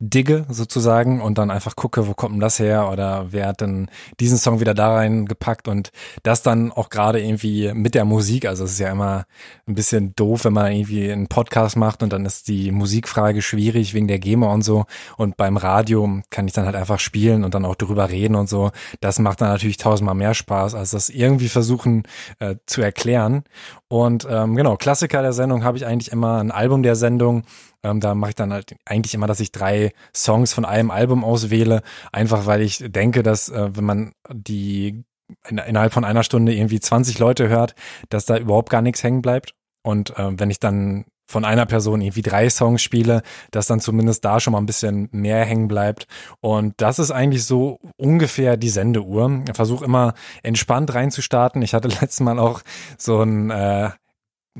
digge 0.00 0.46
sozusagen 0.48 1.20
und 1.20 1.38
dann 1.38 1.50
einfach 1.50 1.74
gucke, 1.74 2.06
wo 2.06 2.14
kommt 2.14 2.34
denn 2.34 2.40
das 2.40 2.58
her 2.60 2.88
oder 2.90 3.26
wer 3.30 3.48
hat 3.48 3.60
denn 3.60 3.90
diesen 4.20 4.38
Song 4.38 4.60
wieder 4.60 4.74
da 4.74 4.94
reingepackt 4.94 5.66
und 5.66 5.90
das 6.22 6.42
dann 6.42 6.70
auch 6.70 6.88
gerade 6.88 7.20
irgendwie 7.20 7.72
mit 7.74 7.94
der 7.94 8.04
Musik, 8.04 8.46
also 8.46 8.64
es 8.64 8.72
ist 8.72 8.78
ja 8.78 8.92
immer 8.92 9.24
ein 9.66 9.74
bisschen 9.74 10.14
doof, 10.14 10.44
wenn 10.44 10.52
man 10.52 10.72
irgendwie 10.72 11.10
einen 11.10 11.26
Podcast 11.26 11.76
macht 11.76 12.02
und 12.02 12.12
dann 12.12 12.24
ist 12.26 12.46
die 12.46 12.70
Musikfrage 12.70 13.42
schwierig 13.42 13.92
wegen 13.92 14.06
der 14.06 14.20
GEMA 14.20 14.52
und 14.52 14.62
so. 14.62 14.84
Und 15.16 15.36
beim 15.36 15.56
Radio 15.56 16.20
kann 16.30 16.46
ich 16.46 16.52
dann 16.52 16.64
halt 16.64 16.76
einfach 16.76 17.00
spielen 17.00 17.44
und 17.44 17.54
dann 17.54 17.64
auch 17.64 17.74
drüber 17.74 18.08
reden 18.08 18.36
und 18.36 18.48
so. 18.48 18.70
Das 19.00 19.18
macht 19.18 19.40
dann 19.40 19.48
natürlich 19.48 19.78
tausendmal 19.78 20.14
mehr 20.14 20.34
Spaß, 20.34 20.74
als 20.74 20.92
das 20.92 21.08
irgendwie 21.08 21.48
versuchen 21.48 22.04
äh, 22.38 22.56
zu 22.66 22.82
erklären. 22.82 23.44
Und 23.88 24.26
ähm, 24.30 24.54
genau, 24.54 24.76
Klassiker 24.76 25.22
der 25.22 25.32
Sendung 25.32 25.64
habe 25.64 25.76
ich 25.76 25.86
eigentlich 25.86 26.12
immer 26.12 26.38
ein 26.38 26.50
Album 26.50 26.82
der 26.82 26.94
Sendung 26.94 27.44
ähm, 27.82 28.00
da 28.00 28.14
mache 28.14 28.30
ich 28.30 28.36
dann 28.36 28.52
halt 28.52 28.74
eigentlich 28.84 29.14
immer, 29.14 29.26
dass 29.26 29.40
ich 29.40 29.52
drei 29.52 29.92
Songs 30.14 30.52
von 30.52 30.64
einem 30.64 30.90
Album 30.90 31.24
auswähle, 31.24 31.82
einfach 32.12 32.46
weil 32.46 32.62
ich 32.62 32.82
denke, 32.86 33.22
dass 33.22 33.48
äh, 33.48 33.70
wenn 33.76 33.84
man 33.84 34.12
die 34.32 35.04
in, 35.46 35.58
innerhalb 35.58 35.92
von 35.92 36.04
einer 36.04 36.22
Stunde 36.22 36.54
irgendwie 36.54 36.80
20 36.80 37.18
Leute 37.18 37.48
hört, 37.48 37.74
dass 38.08 38.24
da 38.24 38.38
überhaupt 38.38 38.70
gar 38.70 38.82
nichts 38.82 39.02
hängen 39.02 39.22
bleibt. 39.22 39.54
Und 39.82 40.18
äh, 40.18 40.38
wenn 40.38 40.50
ich 40.50 40.60
dann 40.60 41.04
von 41.30 41.44
einer 41.44 41.66
Person 41.66 42.00
irgendwie 42.00 42.22
drei 42.22 42.48
Songs 42.48 42.82
spiele, 42.82 43.22
dass 43.50 43.66
dann 43.66 43.80
zumindest 43.80 44.24
da 44.24 44.40
schon 44.40 44.52
mal 44.52 44.58
ein 44.58 44.66
bisschen 44.66 45.08
mehr 45.12 45.44
hängen 45.44 45.68
bleibt. 45.68 46.06
Und 46.40 46.74
das 46.78 46.98
ist 46.98 47.10
eigentlich 47.10 47.44
so 47.44 47.78
ungefähr 47.98 48.56
die 48.56 48.70
Sendeuhr. 48.70 49.42
Ich 49.46 49.54
versuche 49.54 49.84
immer 49.84 50.14
entspannt 50.42 50.94
reinzustarten. 50.94 51.60
Ich 51.60 51.74
hatte 51.74 51.88
letztes 52.00 52.20
Mal 52.20 52.38
auch 52.38 52.62
so 52.96 53.20
ein 53.20 53.50
äh, 53.50 53.90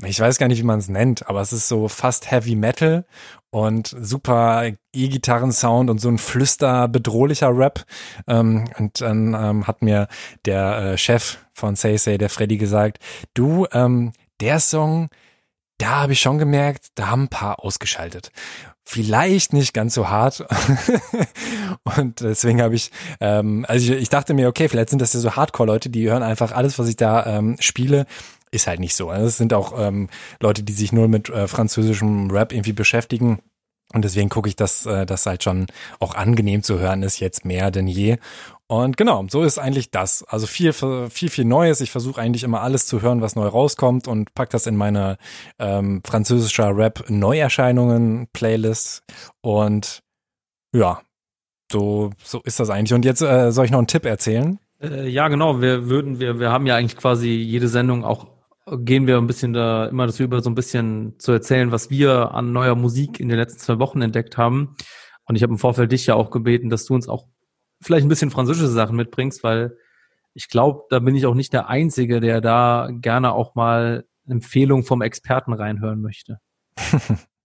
ich 0.04 0.20
weiß 0.20 0.38
gar 0.38 0.48
nicht, 0.48 0.58
wie 0.58 0.66
man 0.66 0.78
es 0.78 0.88
nennt, 0.88 1.28
aber 1.28 1.40
es 1.40 1.52
ist 1.52 1.68
so 1.68 1.88
fast 1.88 2.30
Heavy 2.30 2.54
Metal 2.54 3.04
und 3.50 3.94
super 3.98 4.70
E-Gitarren-Sound 4.92 5.90
und 5.90 6.00
so 6.00 6.08
ein 6.08 6.18
flüster 6.18 6.88
bedrohlicher 6.88 7.56
Rap. 7.56 7.84
Ähm, 8.26 8.68
und 8.78 9.00
dann 9.00 9.34
ähm, 9.34 9.66
hat 9.66 9.82
mir 9.82 10.08
der 10.44 10.78
äh, 10.78 10.98
Chef 10.98 11.38
von 11.52 11.74
Say 11.76 12.18
der 12.18 12.30
Freddy, 12.30 12.58
gesagt, 12.58 12.98
du, 13.34 13.66
ähm, 13.72 14.12
der 14.40 14.60
Song, 14.60 15.08
da 15.78 16.02
habe 16.02 16.12
ich 16.12 16.20
schon 16.20 16.38
gemerkt, 16.38 16.88
da 16.94 17.08
haben 17.08 17.24
ein 17.24 17.28
paar 17.28 17.64
ausgeschaltet. 17.64 18.30
Vielleicht 18.84 19.52
nicht 19.52 19.74
ganz 19.74 19.94
so 19.94 20.08
hart. 20.08 20.46
und 21.96 22.20
deswegen 22.20 22.62
habe 22.62 22.74
ich, 22.74 22.90
ähm, 23.20 23.64
also 23.68 23.92
ich, 23.92 24.02
ich 24.02 24.08
dachte 24.08 24.34
mir, 24.34 24.48
okay, 24.48 24.68
vielleicht 24.68 24.90
sind 24.90 25.02
das 25.02 25.12
ja 25.12 25.20
so 25.20 25.36
Hardcore-Leute, 25.36 25.90
die 25.90 26.08
hören 26.08 26.22
einfach 26.22 26.52
alles, 26.52 26.78
was 26.78 26.88
ich 26.88 26.96
da 26.96 27.26
ähm, 27.26 27.56
spiele, 27.60 28.06
ist 28.50 28.66
halt 28.66 28.80
nicht 28.80 28.96
so. 28.96 29.10
Also 29.10 29.26
es 29.26 29.36
sind 29.36 29.52
auch 29.52 29.78
ähm, 29.78 30.08
Leute, 30.40 30.62
die 30.62 30.72
sich 30.72 30.92
nur 30.92 31.08
mit 31.08 31.28
äh, 31.28 31.48
französischem 31.48 32.30
Rap 32.30 32.52
irgendwie 32.52 32.72
beschäftigen. 32.72 33.40
Und 33.94 34.04
deswegen 34.04 34.28
gucke 34.28 34.50
ich, 34.50 34.56
dass 34.56 34.84
äh, 34.84 35.06
das 35.06 35.24
halt 35.24 35.42
schon 35.42 35.64
auch 35.98 36.14
angenehm 36.14 36.62
zu 36.62 36.78
hören 36.78 37.02
ist, 37.02 37.20
jetzt 37.20 37.46
mehr 37.46 37.70
denn 37.70 37.88
je. 37.88 38.18
Und 38.66 38.98
genau, 38.98 39.24
so 39.30 39.44
ist 39.44 39.58
eigentlich 39.58 39.90
das. 39.90 40.24
Also 40.24 40.46
viel, 40.46 40.74
viel, 40.74 41.30
viel 41.30 41.46
Neues. 41.46 41.80
Ich 41.80 41.90
versuche 41.90 42.20
eigentlich 42.20 42.44
immer 42.44 42.60
alles 42.60 42.86
zu 42.86 43.00
hören, 43.00 43.22
was 43.22 43.34
neu 43.34 43.46
rauskommt 43.46 44.06
und 44.06 44.34
pack 44.34 44.50
das 44.50 44.66
in 44.66 44.76
meine 44.76 45.16
ähm, 45.58 46.02
französischer 46.04 46.76
Rap-Neuerscheinungen-Playlist. 46.76 49.04
Und 49.40 50.02
ja, 50.74 51.00
so, 51.72 52.10
so 52.22 52.42
ist 52.44 52.60
das 52.60 52.68
eigentlich. 52.68 52.92
Und 52.92 53.06
jetzt 53.06 53.22
äh, 53.22 53.52
soll 53.52 53.64
ich 53.64 53.70
noch 53.70 53.78
einen 53.78 53.86
Tipp 53.86 54.04
erzählen? 54.04 54.58
Äh, 54.82 55.08
ja, 55.08 55.28
genau. 55.28 55.62
Wir 55.62 55.88
würden, 55.88 56.20
wir, 56.20 56.38
wir 56.38 56.50
haben 56.50 56.66
ja 56.66 56.76
eigentlich 56.76 56.98
quasi 56.98 57.30
jede 57.30 57.68
Sendung 57.68 58.04
auch 58.04 58.26
gehen 58.76 59.06
wir 59.06 59.18
ein 59.18 59.26
bisschen 59.26 59.52
da 59.52 59.86
immer 59.86 60.06
das 60.06 60.20
über 60.20 60.42
so 60.42 60.50
ein 60.50 60.54
bisschen 60.54 61.18
zu 61.18 61.32
erzählen, 61.32 61.72
was 61.72 61.90
wir 61.90 62.32
an 62.32 62.52
neuer 62.52 62.74
Musik 62.74 63.20
in 63.20 63.28
den 63.28 63.38
letzten 63.38 63.60
zwei 63.60 63.78
Wochen 63.78 64.02
entdeckt 64.02 64.36
haben. 64.36 64.76
Und 65.24 65.36
ich 65.36 65.42
habe 65.42 65.52
im 65.52 65.58
Vorfeld 65.58 65.92
dich 65.92 66.06
ja 66.06 66.14
auch 66.14 66.30
gebeten, 66.30 66.70
dass 66.70 66.84
du 66.84 66.94
uns 66.94 67.08
auch 67.08 67.26
vielleicht 67.80 68.06
ein 68.06 68.08
bisschen 68.08 68.30
französische 68.30 68.68
Sachen 68.68 68.96
mitbringst, 68.96 69.42
weil 69.42 69.76
ich 70.34 70.48
glaube, 70.48 70.84
da 70.90 70.98
bin 70.98 71.14
ich 71.16 71.26
auch 71.26 71.34
nicht 71.34 71.52
der 71.52 71.68
Einzige, 71.68 72.20
der 72.20 72.40
da 72.40 72.88
gerne 72.92 73.32
auch 73.32 73.54
mal 73.54 74.04
Empfehlungen 74.26 74.84
vom 74.84 75.02
Experten 75.02 75.52
reinhören 75.52 76.00
möchte. 76.00 76.38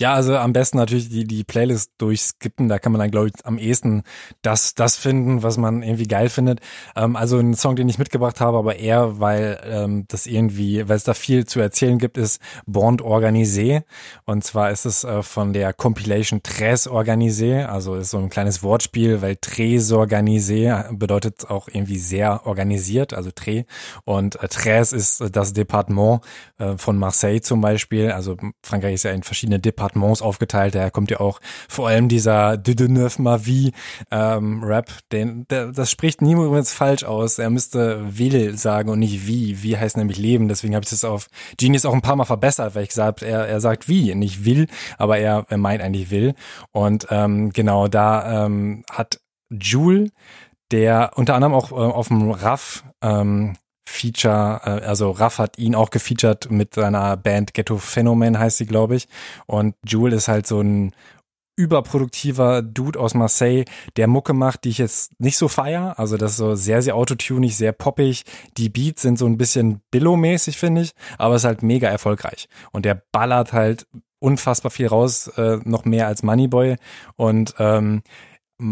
Ja, 0.00 0.14
also 0.14 0.36
am 0.36 0.52
besten 0.52 0.76
natürlich 0.76 1.08
die, 1.08 1.24
die 1.24 1.42
Playlist 1.42 1.90
durchskippen. 1.98 2.68
Da 2.68 2.78
kann 2.78 2.92
man 2.92 3.00
dann, 3.00 3.10
glaube 3.10 3.28
ich, 3.28 3.44
am 3.44 3.58
ehesten 3.58 4.04
das, 4.42 4.74
das 4.76 4.94
finden, 4.96 5.42
was 5.42 5.56
man 5.56 5.82
irgendwie 5.82 6.06
geil 6.06 6.28
findet. 6.28 6.60
Ähm, 6.94 7.16
also 7.16 7.38
ein 7.38 7.54
Song, 7.54 7.74
den 7.74 7.88
ich 7.88 7.98
mitgebracht 7.98 8.40
habe, 8.40 8.58
aber 8.58 8.76
eher, 8.76 9.18
weil 9.18 9.58
ähm, 9.64 10.04
das 10.06 10.26
irgendwie, 10.28 10.88
weil 10.88 10.94
es 10.96 11.02
da 11.02 11.14
viel 11.14 11.46
zu 11.46 11.58
erzählen 11.58 11.98
gibt, 11.98 12.16
ist 12.16 12.40
Bond 12.64 13.02
Organisé. 13.02 13.82
Und 14.24 14.44
zwar 14.44 14.70
ist 14.70 14.84
es 14.84 15.02
äh, 15.02 15.24
von 15.24 15.52
der 15.52 15.72
Compilation 15.72 16.44
Tres 16.44 16.88
Organisé. 16.88 17.64
Also 17.64 17.96
ist 17.96 18.10
so 18.10 18.18
ein 18.18 18.30
kleines 18.30 18.62
Wortspiel, 18.62 19.20
weil 19.20 19.34
Tres 19.34 19.92
Organisé 19.92 20.96
bedeutet 20.96 21.50
auch 21.50 21.66
irgendwie 21.66 21.98
sehr 21.98 22.46
organisiert, 22.46 23.14
also 23.14 23.32
Tres. 23.32 23.64
Und 24.04 24.40
äh, 24.40 24.46
Tres 24.46 24.92
ist 24.92 25.24
das 25.32 25.54
Departement 25.54 26.20
äh, 26.58 26.76
von 26.76 26.96
Marseille 26.96 27.40
zum 27.40 27.60
Beispiel. 27.60 28.12
Also 28.12 28.36
Frankreich 28.62 28.94
ist 28.94 29.02
ja 29.02 29.10
in 29.10 29.24
verschiedene 29.24 29.58
Departements 29.58 29.87
Departements 29.88 30.22
aufgeteilt. 30.22 30.74
Daher 30.74 30.90
kommt 30.90 31.10
ja 31.10 31.20
auch 31.20 31.40
vor 31.68 31.88
allem 31.88 32.08
dieser 32.08 32.56
de 32.56 32.88
neuf 32.88 33.18
ma 33.18 33.38
vie 33.38 33.72
ähm, 34.10 34.62
Rap. 34.62 34.90
Den, 35.12 35.46
der, 35.48 35.72
das 35.72 35.90
spricht 35.90 36.22
niemand 36.22 36.48
übrigens 36.48 36.72
falsch 36.72 37.04
aus. 37.04 37.38
Er 37.38 37.50
müsste 37.50 38.04
will 38.18 38.56
sagen 38.56 38.90
und 38.90 38.98
nicht 38.98 39.26
wie. 39.26 39.62
Wie 39.62 39.76
heißt 39.76 39.96
nämlich 39.96 40.18
Leben. 40.18 40.48
Deswegen 40.48 40.74
habe 40.74 40.84
ich 40.84 40.90
das 40.90 41.04
auf 41.04 41.28
Genius 41.56 41.84
auch 41.84 41.94
ein 41.94 42.02
paar 42.02 42.16
Mal 42.16 42.24
verbessert, 42.24 42.74
weil 42.74 42.82
ich 42.82 42.90
gesagt 42.90 43.22
er, 43.22 43.46
er 43.46 43.60
sagt 43.60 43.88
wie, 43.88 44.14
nicht 44.14 44.44
will, 44.44 44.66
aber 44.98 45.18
er, 45.18 45.46
er 45.48 45.58
meint 45.58 45.82
eigentlich 45.82 46.10
will. 46.10 46.34
Und 46.72 47.06
ähm, 47.10 47.50
genau 47.50 47.88
da 47.88 48.46
ähm, 48.46 48.84
hat 48.90 49.20
Jule 49.50 50.10
der 50.70 51.12
unter 51.14 51.34
anderem 51.34 51.54
auch 51.54 51.72
äh, 51.72 51.76
auf 51.76 52.08
dem 52.08 52.30
Raff 52.30 52.84
ähm, 53.00 53.56
Feature, 53.88 54.60
äh, 54.64 54.86
also 54.86 55.10
Raff 55.10 55.38
hat 55.38 55.58
ihn 55.58 55.74
auch 55.74 55.90
gefeatured 55.90 56.50
mit 56.50 56.74
seiner 56.74 57.16
Band 57.16 57.54
Ghetto 57.54 57.78
Phänomen 57.78 58.38
heißt 58.38 58.58
sie, 58.58 58.66
glaube 58.66 58.96
ich. 58.96 59.08
Und 59.46 59.74
Jewel 59.86 60.12
ist 60.12 60.28
halt 60.28 60.46
so 60.46 60.60
ein 60.60 60.92
überproduktiver 61.56 62.62
Dude 62.62 63.00
aus 63.00 63.14
Marseille, 63.14 63.64
der 63.96 64.06
Mucke 64.06 64.32
macht, 64.32 64.62
die 64.62 64.68
ich 64.68 64.78
jetzt 64.78 65.18
nicht 65.18 65.36
so 65.36 65.48
feier. 65.48 65.98
Also 65.98 66.16
das 66.16 66.32
ist 66.32 66.36
so 66.36 66.54
sehr, 66.54 66.82
sehr 66.82 66.94
autotunig, 66.94 67.56
sehr 67.56 67.72
poppig. 67.72 68.24
Die 68.56 68.68
Beats 68.68 69.02
sind 69.02 69.18
so 69.18 69.26
ein 69.26 69.38
bisschen 69.38 69.80
Billow-mäßig, 69.90 70.56
finde 70.56 70.82
ich, 70.82 70.92
aber 71.16 71.34
ist 71.34 71.44
halt 71.44 71.62
mega 71.62 71.88
erfolgreich. 71.88 72.48
Und 72.70 72.84
der 72.84 73.02
ballert 73.10 73.52
halt 73.52 73.88
unfassbar 74.20 74.70
viel 74.70 74.86
raus, 74.86 75.28
äh, 75.36 75.58
noch 75.64 75.84
mehr 75.84 76.06
als 76.06 76.22
Moneyboy. 76.22 76.76
Und 77.16 77.54
ähm, 77.58 78.02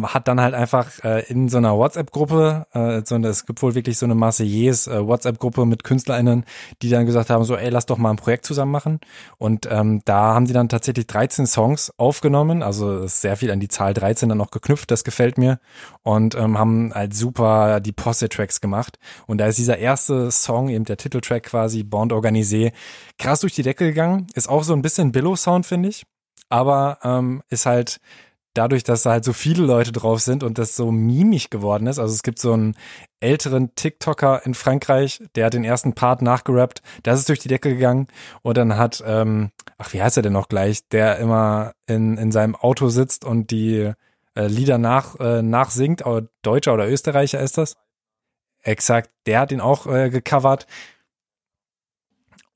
hat 0.02 0.26
dann 0.26 0.40
halt 0.40 0.54
einfach 0.54 1.04
äh, 1.04 1.24
in 1.30 1.48
so 1.48 1.58
einer 1.58 1.76
WhatsApp-Gruppe, 1.76 2.66
äh, 2.72 3.02
so, 3.04 3.16
es 3.16 3.46
gibt 3.46 3.62
wohl 3.62 3.76
wirklich 3.76 3.98
so 3.98 4.06
eine 4.06 4.16
Marseillaise 4.16 4.90
äh, 4.90 5.06
WhatsApp-Gruppe 5.06 5.64
mit 5.64 5.84
KünstlerInnen, 5.84 6.44
die 6.82 6.90
dann 6.90 7.06
gesagt 7.06 7.30
haben, 7.30 7.44
so, 7.44 7.56
ey, 7.56 7.70
lass 7.70 7.86
doch 7.86 7.96
mal 7.96 8.10
ein 8.10 8.16
Projekt 8.16 8.46
zusammen 8.46 8.72
machen. 8.72 8.98
Und 9.38 9.68
ähm, 9.70 10.02
da 10.04 10.34
haben 10.34 10.46
die 10.46 10.52
dann 10.52 10.68
tatsächlich 10.68 11.06
13 11.06 11.46
Songs 11.46 11.92
aufgenommen, 11.98 12.64
also 12.64 13.06
sehr 13.06 13.36
viel 13.36 13.52
an 13.52 13.60
die 13.60 13.68
Zahl 13.68 13.94
13 13.94 14.28
dann 14.28 14.38
noch 14.38 14.50
geknüpft, 14.50 14.90
das 14.90 15.04
gefällt 15.04 15.38
mir. 15.38 15.60
Und 16.02 16.34
ähm, 16.34 16.58
haben 16.58 16.92
halt 16.92 17.14
super 17.14 17.78
die 17.78 17.92
Posse-Tracks 17.92 18.60
gemacht. 18.60 18.98
Und 19.28 19.38
da 19.38 19.46
ist 19.46 19.58
dieser 19.58 19.78
erste 19.78 20.32
Song, 20.32 20.68
eben 20.68 20.84
der 20.84 20.96
Titeltrack 20.96 21.44
quasi, 21.44 21.84
Bond 21.84 22.12
Organisé, 22.12 22.72
krass 23.18 23.40
durch 23.40 23.54
die 23.54 23.62
Decke 23.62 23.86
gegangen. 23.86 24.26
Ist 24.34 24.48
auch 24.48 24.64
so 24.64 24.72
ein 24.72 24.82
bisschen 24.82 25.12
Billow-Sound, 25.12 25.64
finde 25.64 25.90
ich. 25.90 26.06
Aber 26.48 26.98
ähm, 27.02 27.42
ist 27.50 27.66
halt 27.66 28.00
dadurch, 28.56 28.84
dass 28.84 29.02
da 29.02 29.10
halt 29.10 29.24
so 29.24 29.32
viele 29.32 29.64
Leute 29.64 29.92
drauf 29.92 30.20
sind 30.20 30.42
und 30.42 30.58
das 30.58 30.76
so 30.76 30.90
mimig 30.90 31.50
geworden 31.50 31.86
ist. 31.86 31.98
Also 31.98 32.14
es 32.14 32.22
gibt 32.22 32.38
so 32.38 32.52
einen 32.52 32.76
älteren 33.20 33.74
TikToker 33.74 34.44
in 34.44 34.54
Frankreich, 34.54 35.22
der 35.34 35.46
hat 35.46 35.54
den 35.54 35.64
ersten 35.64 35.94
Part 35.94 36.22
nachgerappt, 36.22 36.82
das 37.02 37.18
ist 37.18 37.28
durch 37.28 37.38
die 37.38 37.48
Decke 37.48 37.70
gegangen 37.70 38.08
und 38.42 38.56
dann 38.56 38.76
hat, 38.76 39.02
ähm, 39.06 39.50
ach 39.78 39.92
wie 39.92 40.02
heißt 40.02 40.16
er 40.16 40.22
denn 40.22 40.32
noch 40.32 40.48
gleich, 40.48 40.88
der 40.88 41.18
immer 41.18 41.72
in, 41.86 42.18
in 42.18 42.32
seinem 42.32 42.54
Auto 42.54 42.88
sitzt 42.88 43.24
und 43.24 43.50
die 43.50 43.92
äh, 44.34 44.46
Lieder 44.46 44.78
nach, 44.78 45.18
äh, 45.18 45.42
nachsingt, 45.42 46.04
Deutscher 46.42 46.74
oder 46.74 46.88
Österreicher 46.88 47.40
ist 47.40 47.58
das? 47.58 47.76
Exakt, 48.62 49.10
der 49.26 49.40
hat 49.40 49.52
ihn 49.52 49.60
auch 49.60 49.86
äh, 49.86 50.10
gecovert. 50.10 50.66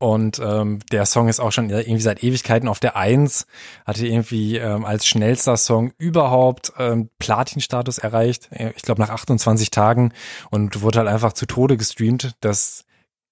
Und 0.00 0.40
ähm, 0.42 0.78
der 0.90 1.04
Song 1.04 1.28
ist 1.28 1.40
auch 1.40 1.52
schon 1.52 1.68
irgendwie 1.68 2.00
seit 2.00 2.24
Ewigkeiten 2.24 2.68
auf 2.68 2.80
der 2.80 2.96
Eins, 2.96 3.46
hatte 3.84 4.06
irgendwie 4.06 4.56
ähm, 4.56 4.86
als 4.86 5.06
schnellster 5.06 5.58
Song 5.58 5.92
überhaupt 5.98 6.72
ähm, 6.78 7.10
Platin-Status 7.18 7.98
erreicht, 7.98 8.48
ich 8.74 8.82
glaube 8.82 9.02
nach 9.02 9.10
28 9.10 9.70
Tagen. 9.70 10.14
Und 10.50 10.80
wurde 10.80 11.00
halt 11.00 11.08
einfach 11.08 11.34
zu 11.34 11.44
Tode 11.44 11.76
gestreamt. 11.76 12.32
Das 12.40 12.86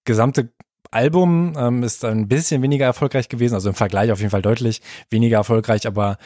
gesamte 0.04 0.50
Album 0.90 1.54
ähm, 1.56 1.82
ist 1.82 2.04
ein 2.04 2.28
bisschen 2.28 2.60
weniger 2.60 2.84
erfolgreich 2.84 3.30
gewesen, 3.30 3.54
also 3.54 3.70
im 3.70 3.74
Vergleich 3.74 4.12
auf 4.12 4.18
jeden 4.18 4.30
Fall 4.30 4.42
deutlich 4.42 4.82
weniger 5.08 5.38
erfolgreich, 5.38 5.86
aber 5.86 6.18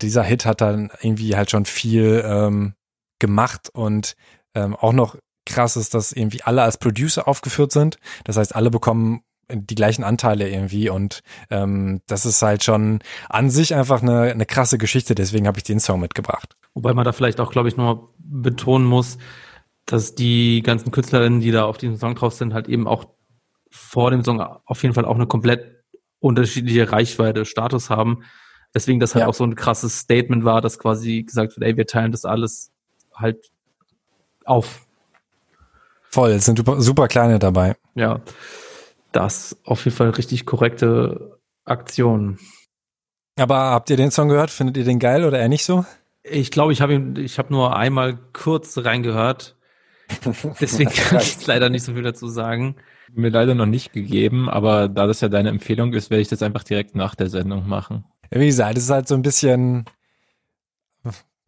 dieser 0.00 0.22
Hit 0.22 0.46
hat 0.46 0.62
dann 0.62 0.90
irgendwie 1.02 1.36
halt 1.36 1.50
schon 1.50 1.66
viel 1.66 2.24
ähm, 2.26 2.72
gemacht. 3.18 3.68
Und 3.74 4.16
ähm, 4.54 4.74
auch 4.74 4.94
noch 4.94 5.16
krass 5.44 5.76
ist, 5.76 5.92
dass 5.92 6.12
irgendwie 6.12 6.42
alle 6.42 6.62
als 6.62 6.78
Producer 6.78 7.28
aufgeführt 7.28 7.72
sind. 7.72 7.98
Das 8.24 8.38
heißt, 8.38 8.54
alle 8.54 8.70
bekommen 8.70 9.22
die 9.52 9.74
gleichen 9.74 10.04
Anteile 10.04 10.48
irgendwie 10.48 10.88
und 10.88 11.22
ähm, 11.50 12.00
das 12.06 12.26
ist 12.26 12.42
halt 12.42 12.64
schon 12.64 13.00
an 13.28 13.50
sich 13.50 13.74
einfach 13.74 14.02
eine, 14.02 14.22
eine 14.22 14.46
krasse 14.46 14.78
Geschichte, 14.78 15.14
deswegen 15.14 15.46
habe 15.46 15.58
ich 15.58 15.64
den 15.64 15.80
Song 15.80 16.00
mitgebracht. 16.00 16.56
Wobei 16.74 16.94
man 16.94 17.04
da 17.04 17.12
vielleicht 17.12 17.40
auch, 17.40 17.50
glaube 17.50 17.68
ich, 17.68 17.76
noch 17.76 18.10
betonen 18.18 18.86
muss, 18.86 19.18
dass 19.86 20.14
die 20.14 20.62
ganzen 20.62 20.90
Künstlerinnen, 20.90 21.40
die 21.40 21.50
da 21.50 21.64
auf 21.64 21.78
diesem 21.78 21.96
Song 21.96 22.14
drauf 22.14 22.34
sind, 22.34 22.54
halt 22.54 22.68
eben 22.68 22.86
auch 22.86 23.06
vor 23.70 24.10
dem 24.10 24.24
Song 24.24 24.40
auf 24.40 24.82
jeden 24.82 24.94
Fall 24.94 25.04
auch 25.04 25.14
eine 25.14 25.26
komplett 25.26 25.82
unterschiedliche 26.20 26.92
Reichweite, 26.92 27.44
Status 27.44 27.90
haben. 27.90 28.22
Deswegen 28.74 29.00
das 29.00 29.14
halt 29.14 29.22
ja. 29.22 29.28
auch 29.28 29.34
so 29.34 29.44
ein 29.44 29.54
krasses 29.54 29.98
Statement 29.98 30.44
war, 30.44 30.60
dass 30.60 30.78
quasi 30.78 31.24
gesagt 31.24 31.56
wird, 31.56 31.66
ey, 31.66 31.76
wir 31.76 31.86
teilen 31.86 32.12
das 32.12 32.24
alles 32.24 32.70
halt 33.14 33.50
auf. 34.44 34.86
Voll, 36.10 36.30
es 36.30 36.44
sind 36.44 36.58
super, 36.58 36.80
super 36.80 37.08
kleine 37.08 37.38
dabei. 37.38 37.76
Ja 37.94 38.20
das 39.12 39.56
auf 39.64 39.84
jeden 39.84 39.96
Fall 39.96 40.10
richtig 40.10 40.46
korrekte 40.46 41.38
Aktion. 41.64 42.38
Aber 43.38 43.56
habt 43.56 43.90
ihr 43.90 43.96
den 43.96 44.10
Song 44.10 44.28
gehört? 44.28 44.50
Findet 44.50 44.76
ihr 44.76 44.84
den 44.84 44.98
geil 44.98 45.24
oder 45.24 45.38
eher 45.38 45.48
nicht 45.48 45.64
so? 45.64 45.84
Ich 46.22 46.50
glaube, 46.50 46.72
ich 46.72 46.80
habe 46.80 46.94
ihn, 46.94 47.16
ich 47.16 47.38
habe 47.38 47.52
nur 47.52 47.76
einmal 47.76 48.18
kurz 48.32 48.76
reingehört. 48.78 49.56
Deswegen 50.60 50.90
kann 50.90 51.18
ich 51.18 51.46
leider 51.46 51.68
nicht 51.68 51.84
so 51.84 51.94
viel 51.94 52.02
dazu 52.02 52.28
sagen. 52.28 52.76
Mir 53.14 53.30
leider 53.30 53.54
noch 53.54 53.66
nicht 53.66 53.92
gegeben, 53.92 54.48
aber 54.48 54.88
da 54.88 55.06
das 55.06 55.20
ja 55.20 55.28
deine 55.28 55.48
Empfehlung 55.48 55.92
ist, 55.92 56.10
werde 56.10 56.22
ich 56.22 56.28
das 56.28 56.42
einfach 56.42 56.62
direkt 56.62 56.94
nach 56.94 57.14
der 57.14 57.28
Sendung 57.28 57.68
machen. 57.68 58.04
wie 58.30 58.46
gesagt, 58.46 58.76
es 58.76 58.84
ist 58.84 58.90
halt 58.90 59.08
so 59.08 59.14
ein 59.14 59.22
bisschen, 59.22 59.84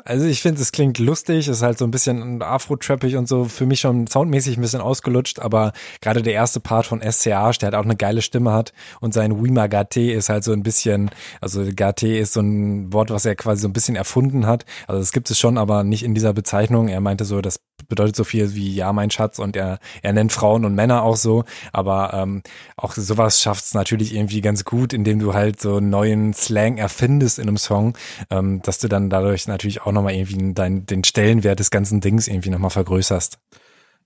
also 0.03 0.26
ich 0.26 0.42
finde, 0.42 0.61
es 0.61 0.72
klingt 0.72 0.99
lustig, 0.99 1.49
ist 1.49 1.62
halt 1.62 1.78
so 1.78 1.84
ein 1.84 1.90
bisschen 1.90 2.42
afro-trappig 2.42 3.16
und 3.16 3.28
so 3.28 3.45
für 3.45 3.64
mich 3.64 3.80
schon 3.80 4.07
soundmäßig 4.07 4.59
ein 4.59 4.61
bisschen 4.61 4.80
ausgelutscht, 4.80 5.38
aber 5.38 5.72
gerade 6.01 6.22
der 6.22 6.34
erste 6.34 6.61
Part 6.61 6.86
von 6.86 7.01
SCH, 7.01 7.26
der 7.26 7.68
halt 7.68 7.74
auch 7.74 7.84
eine 7.84 7.97
geile 7.97 8.20
Stimme 8.20 8.53
hat 8.53 8.72
und 9.01 9.14
sein 9.14 9.42
Wima 9.42 9.66
Gate 9.68 10.14
ist 10.14 10.28
halt 10.28 10.45
so 10.45 10.53
ein 10.53 10.62
bisschen, 10.62 11.11
also 11.40 11.64
Gate 11.64 12.03
ist 12.03 12.32
so 12.32 12.40
ein 12.40 12.92
Wort, 12.92 13.11
was 13.11 13.24
er 13.24 13.36
quasi 13.36 13.62
so 13.62 13.68
ein 13.68 13.72
bisschen 13.72 13.97
erfunden 13.97 14.47
hat. 14.47 14.64
Also 14.88 15.01
das 15.01 15.12
gibt 15.12 15.30
es 15.30 15.38
schon, 15.38 15.57
aber 15.59 15.84
nicht 15.84 16.03
in 16.03 16.14
dieser 16.14 16.32
Bezeichnung. 16.32 16.88
Er 16.88 17.01
meinte 17.01 17.24
so, 17.24 17.40
das 17.40 17.59
bedeutet 17.89 18.16
so 18.16 18.24
viel 18.24 18.55
wie 18.55 18.74
ja, 18.74 18.93
mein 18.93 19.11
Schatz 19.11 19.39
und 19.39 19.57
er, 19.57 19.78
er 20.03 20.12
nennt 20.12 20.32
Frauen 20.32 20.64
und 20.64 20.74
Männer 20.74 21.03
auch 21.03 21.16
so, 21.16 21.45
aber 21.72 22.14
ähm, 22.14 22.43
auch 22.76 22.95
sowas 22.95 23.41
schafft 23.41 23.64
es 23.64 23.74
natürlich 23.74 24.14
irgendwie 24.14 24.41
ganz 24.41 24.64
gut, 24.64 24.93
indem 24.93 25.18
du 25.18 25.35
halt 25.35 25.61
so 25.61 25.80
neuen 25.80 26.35
Slang 26.35 26.78
erfindest 26.78 27.39
in 27.39 27.49
einem 27.49 27.57
Song, 27.57 27.97
ähm, 28.30 28.62
dass 28.62 28.78
du 28.78 28.89
dann 28.89 29.11
dadurch 29.11 29.47
natürlich 29.49 29.82
auch 29.82 29.93
nochmal 29.93 30.14
irgendwie 30.14 30.55
dein, 30.55 30.87
den 30.87 31.05
Stellenwert 31.05 31.61
des 31.61 31.70
ganzen 31.70 32.01
Dings 32.01 32.28
irgendwie 32.28 32.51
nochmal 32.51 32.70
vergrößerst. 32.70 33.39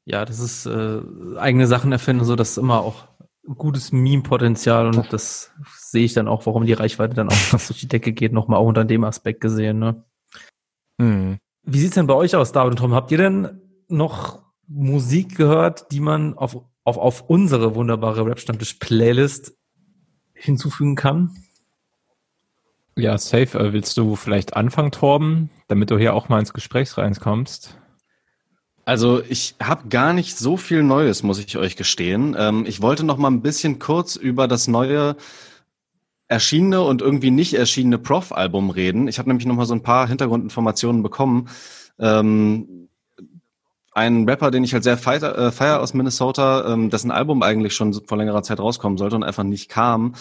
Ja, 0.04 0.24
das 0.24 0.40
ist 0.40 0.66
äh, 0.66 1.00
eigene 1.36 1.66
Sachen 1.66 1.92
erfinden, 1.92 2.24
so 2.24 2.34
dass 2.34 2.56
immer 2.56 2.80
auch 2.80 3.08
gutes 3.56 3.92
Meme-Potenzial 3.92 4.86
und 4.86 5.12
das 5.12 5.52
sehe 5.78 6.04
ich 6.04 6.12
dann 6.12 6.28
auch, 6.28 6.44
warum 6.46 6.66
die 6.66 6.72
Reichweite 6.74 7.14
dann 7.14 7.28
auch 7.28 7.34
fast 7.34 7.70
durch 7.70 7.80
die 7.80 7.88
Decke 7.88 8.12
geht, 8.12 8.32
nochmal 8.32 8.58
auch 8.58 8.66
unter 8.66 8.84
dem 8.84 9.04
Aspekt 9.04 9.40
gesehen. 9.40 9.78
Ne? 9.78 10.04
Hm. 11.00 11.38
Wie 11.62 11.80
sieht's 11.80 11.94
denn 11.94 12.06
bei 12.06 12.14
euch 12.14 12.34
aus, 12.36 12.52
David 12.52 12.72
und 12.72 12.76
Tom? 12.78 12.94
Habt 12.94 13.10
ihr 13.10 13.18
denn 13.18 13.60
noch 13.88 14.42
Musik 14.66 15.36
gehört, 15.36 15.90
die 15.92 16.00
man 16.00 16.34
auf, 16.34 16.56
auf, 16.84 16.98
auf 16.98 17.22
unsere 17.28 17.74
wunderbare 17.74 18.26
Rap-Stammtisch-Playlist 18.26 19.54
hinzufügen 20.34 20.94
kann? 20.94 21.36
Ja, 22.96 23.16
safe. 23.16 23.58
Äh, 23.58 23.72
willst 23.72 23.96
du 23.96 24.16
vielleicht 24.16 24.56
anfangen, 24.56 24.90
Torben, 24.90 25.50
damit 25.68 25.90
du 25.90 25.98
hier 25.98 26.14
auch 26.14 26.28
mal 26.28 26.40
ins 26.40 26.52
Gespräch 26.52 26.96
reinkommst? 26.98 27.78
Also 28.84 29.22
ich 29.22 29.54
habe 29.62 29.88
gar 29.88 30.12
nicht 30.12 30.36
so 30.36 30.56
viel 30.56 30.82
Neues, 30.82 31.22
muss 31.22 31.38
ich 31.38 31.56
euch 31.58 31.76
gestehen. 31.76 32.34
Ähm, 32.38 32.64
ich 32.66 32.80
wollte 32.80 33.04
noch 33.04 33.18
mal 33.18 33.30
ein 33.30 33.42
bisschen 33.42 33.78
kurz 33.78 34.16
über 34.16 34.48
das 34.48 34.66
neue 34.66 35.16
erschienene 36.26 36.82
und 36.82 37.02
irgendwie 37.02 37.30
nicht 37.30 37.54
erschienene 37.54 37.98
Prof-Album 37.98 38.70
reden. 38.70 39.06
Ich 39.08 39.18
habe 39.18 39.28
nämlich 39.28 39.46
noch 39.46 39.54
mal 39.54 39.66
so 39.66 39.74
ein 39.74 39.82
paar 39.82 40.08
Hintergrundinformationen 40.08 41.02
bekommen. 41.02 41.48
Ähm, 41.98 42.87
ein 43.98 44.28
Rapper, 44.28 44.50
den 44.50 44.64
ich 44.64 44.72
halt 44.72 44.84
sehr 44.84 44.96
feier, 44.96 45.36
äh, 45.36 45.52
feier 45.52 45.80
aus 45.80 45.92
Minnesota, 45.92 46.72
ähm, 46.72 46.88
dessen 46.88 47.10
Album 47.10 47.42
eigentlich 47.42 47.74
schon 47.74 47.92
vor 47.92 48.16
längerer 48.16 48.42
Zeit 48.42 48.60
rauskommen 48.60 48.96
sollte 48.96 49.16
und 49.16 49.24
einfach 49.24 49.44
nicht 49.44 49.68
kam, 49.68 50.14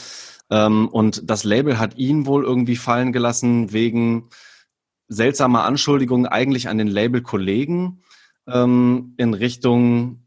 Ähm, 0.49 0.87
und 0.87 1.29
das 1.29 1.43
Label 1.43 1.77
hat 1.77 1.97
ihn 1.97 2.25
wohl 2.25 2.43
irgendwie 2.45 2.77
fallen 2.77 3.11
gelassen 3.11 3.73
wegen 3.73 4.29
seltsamer 5.09 5.65
Anschuldigungen 5.65 6.25
eigentlich 6.25 6.69
an 6.69 6.77
den 6.77 6.87
Label-Kollegen 6.87 8.01
ähm, 8.47 9.13
in 9.17 9.33
Richtung, 9.33 10.23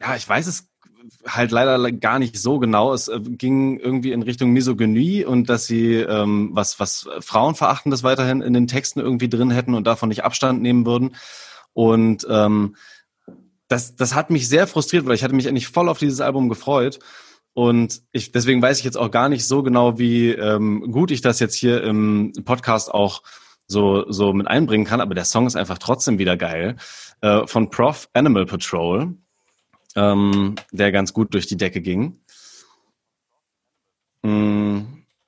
ja, 0.00 0.16
ich 0.16 0.28
weiß 0.28 0.46
es 0.48 0.68
halt 1.26 1.50
leider 1.50 1.92
gar 1.92 2.18
nicht 2.18 2.36
so 2.36 2.58
genau. 2.58 2.92
Es 2.92 3.08
äh, 3.08 3.20
ging 3.20 3.78
irgendwie 3.78 4.12
in 4.12 4.22
Richtung 4.22 4.50
Misogynie 4.50 5.24
und 5.24 5.48
dass 5.48 5.66
sie 5.66 5.94
ähm, 5.94 6.50
was, 6.52 6.80
was 6.80 7.08
Frauenverachtendes 7.20 8.02
weiterhin 8.02 8.40
in 8.40 8.52
den 8.52 8.66
Texten 8.66 9.00
irgendwie 9.00 9.28
drin 9.28 9.50
hätten 9.50 9.74
und 9.74 9.86
davon 9.86 10.08
nicht 10.08 10.24
Abstand 10.24 10.62
nehmen 10.62 10.86
würden. 10.86 11.14
Und 11.74 12.26
ähm, 12.28 12.76
das, 13.68 13.96
das 13.96 14.14
hat 14.14 14.30
mich 14.30 14.48
sehr 14.48 14.66
frustriert, 14.66 15.06
weil 15.06 15.14
ich 15.14 15.24
hatte 15.24 15.34
mich 15.34 15.48
eigentlich 15.48 15.68
voll 15.68 15.88
auf 15.88 15.98
dieses 15.98 16.20
Album 16.20 16.48
gefreut. 16.48 16.98
Und 17.54 18.02
ich, 18.12 18.32
deswegen 18.32 18.62
weiß 18.62 18.78
ich 18.78 18.84
jetzt 18.84 18.96
auch 18.96 19.10
gar 19.10 19.28
nicht 19.28 19.46
so 19.46 19.62
genau, 19.62 19.98
wie 19.98 20.30
ähm, 20.30 20.90
gut 20.92 21.10
ich 21.10 21.20
das 21.20 21.40
jetzt 21.40 21.54
hier 21.54 21.82
im 21.82 22.32
Podcast 22.44 22.92
auch 22.92 23.22
so, 23.66 24.10
so 24.10 24.32
mit 24.32 24.46
einbringen 24.46 24.86
kann. 24.86 25.00
Aber 25.00 25.14
der 25.14 25.24
Song 25.24 25.46
ist 25.46 25.56
einfach 25.56 25.78
trotzdem 25.78 26.18
wieder 26.18 26.36
geil. 26.36 26.76
Äh, 27.20 27.46
von 27.46 27.70
Prof 27.70 28.08
Animal 28.12 28.46
Patrol, 28.46 29.14
ähm, 29.96 30.54
der 30.70 30.92
ganz 30.92 31.12
gut 31.12 31.34
durch 31.34 31.46
die 31.46 31.56
Decke 31.56 31.80
ging. 31.80 32.20
Mm, 34.22 34.80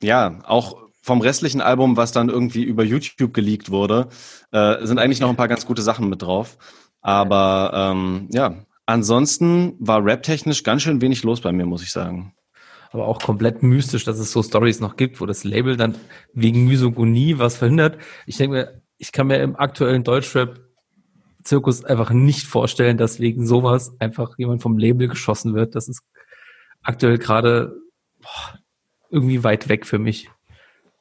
ja, 0.02 0.38
auch 0.44 0.83
vom 1.04 1.20
restlichen 1.20 1.60
Album, 1.60 1.98
was 1.98 2.12
dann 2.12 2.30
irgendwie 2.30 2.62
über 2.62 2.82
YouTube 2.82 3.34
geleakt 3.34 3.70
wurde, 3.70 4.08
äh, 4.52 4.86
sind 4.86 4.98
eigentlich 4.98 5.20
noch 5.20 5.28
ein 5.28 5.36
paar 5.36 5.48
ganz 5.48 5.66
gute 5.66 5.82
Sachen 5.82 6.08
mit 6.08 6.22
drauf. 6.22 6.56
Aber 7.02 7.72
ähm, 7.74 8.28
ja, 8.32 8.64
ansonsten 8.86 9.74
war 9.78 10.02
rap-technisch 10.02 10.62
ganz 10.62 10.80
schön 10.80 11.02
wenig 11.02 11.22
los 11.22 11.42
bei 11.42 11.52
mir, 11.52 11.66
muss 11.66 11.82
ich 11.82 11.92
sagen. 11.92 12.34
Aber 12.90 13.06
auch 13.06 13.20
komplett 13.20 13.62
mystisch, 13.62 14.04
dass 14.04 14.18
es 14.18 14.32
so 14.32 14.42
Stories 14.42 14.80
noch 14.80 14.96
gibt, 14.96 15.20
wo 15.20 15.26
das 15.26 15.44
Label 15.44 15.76
dann 15.76 15.94
wegen 16.32 16.64
Misogonie 16.64 17.36
was 17.36 17.58
verhindert. 17.58 17.98
Ich 18.24 18.38
denke 18.38 18.56
mir, 18.56 18.82
ich 18.96 19.12
kann 19.12 19.26
mir 19.26 19.42
im 19.42 19.56
aktuellen 19.56 20.04
Deutschrap-Zirkus 20.04 21.84
einfach 21.84 22.12
nicht 22.12 22.46
vorstellen, 22.46 22.96
dass 22.96 23.20
wegen 23.20 23.46
sowas 23.46 23.94
einfach 23.98 24.38
jemand 24.38 24.62
vom 24.62 24.78
Label 24.78 25.08
geschossen 25.08 25.54
wird. 25.54 25.74
Das 25.74 25.86
ist 25.86 26.00
aktuell 26.82 27.18
gerade 27.18 27.76
irgendwie 29.10 29.44
weit 29.44 29.68
weg 29.68 29.84
für 29.84 29.98
mich. 29.98 30.30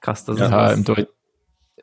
Krass, 0.04 0.26
das 0.26 0.38
ja, 0.38 0.68
ist 0.68 0.78
im, 0.78 0.84
Deu 0.84 1.06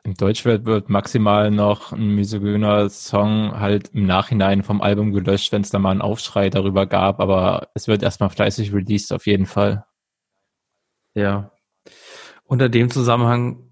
im 0.03 0.13
Deutschwelt 0.13 0.65
wird 0.65 0.89
maximal 0.89 1.49
noch 1.49 1.91
ein 1.91 2.13
misogyner 2.13 2.87
Song 2.89 3.59
halt 3.59 3.89
im 3.93 4.05
Nachhinein 4.05 4.63
vom 4.63 4.81
Album 4.81 5.11
gelöscht, 5.11 5.51
wenn 5.51 5.63
es 5.63 5.71
da 5.71 5.79
mal 5.79 5.89
einen 5.89 6.01
Aufschrei 6.01 6.51
darüber 6.51 6.85
gab, 6.85 7.19
aber 7.19 7.69
es 7.73 7.87
wird 7.87 8.03
erstmal 8.03 8.29
fleißig 8.29 8.73
released 8.73 9.11
auf 9.11 9.25
jeden 9.25 9.47
Fall. 9.47 9.85
Ja. 11.15 11.51
Unter 12.45 12.69
dem 12.69 12.91
Zusammenhang 12.91 13.71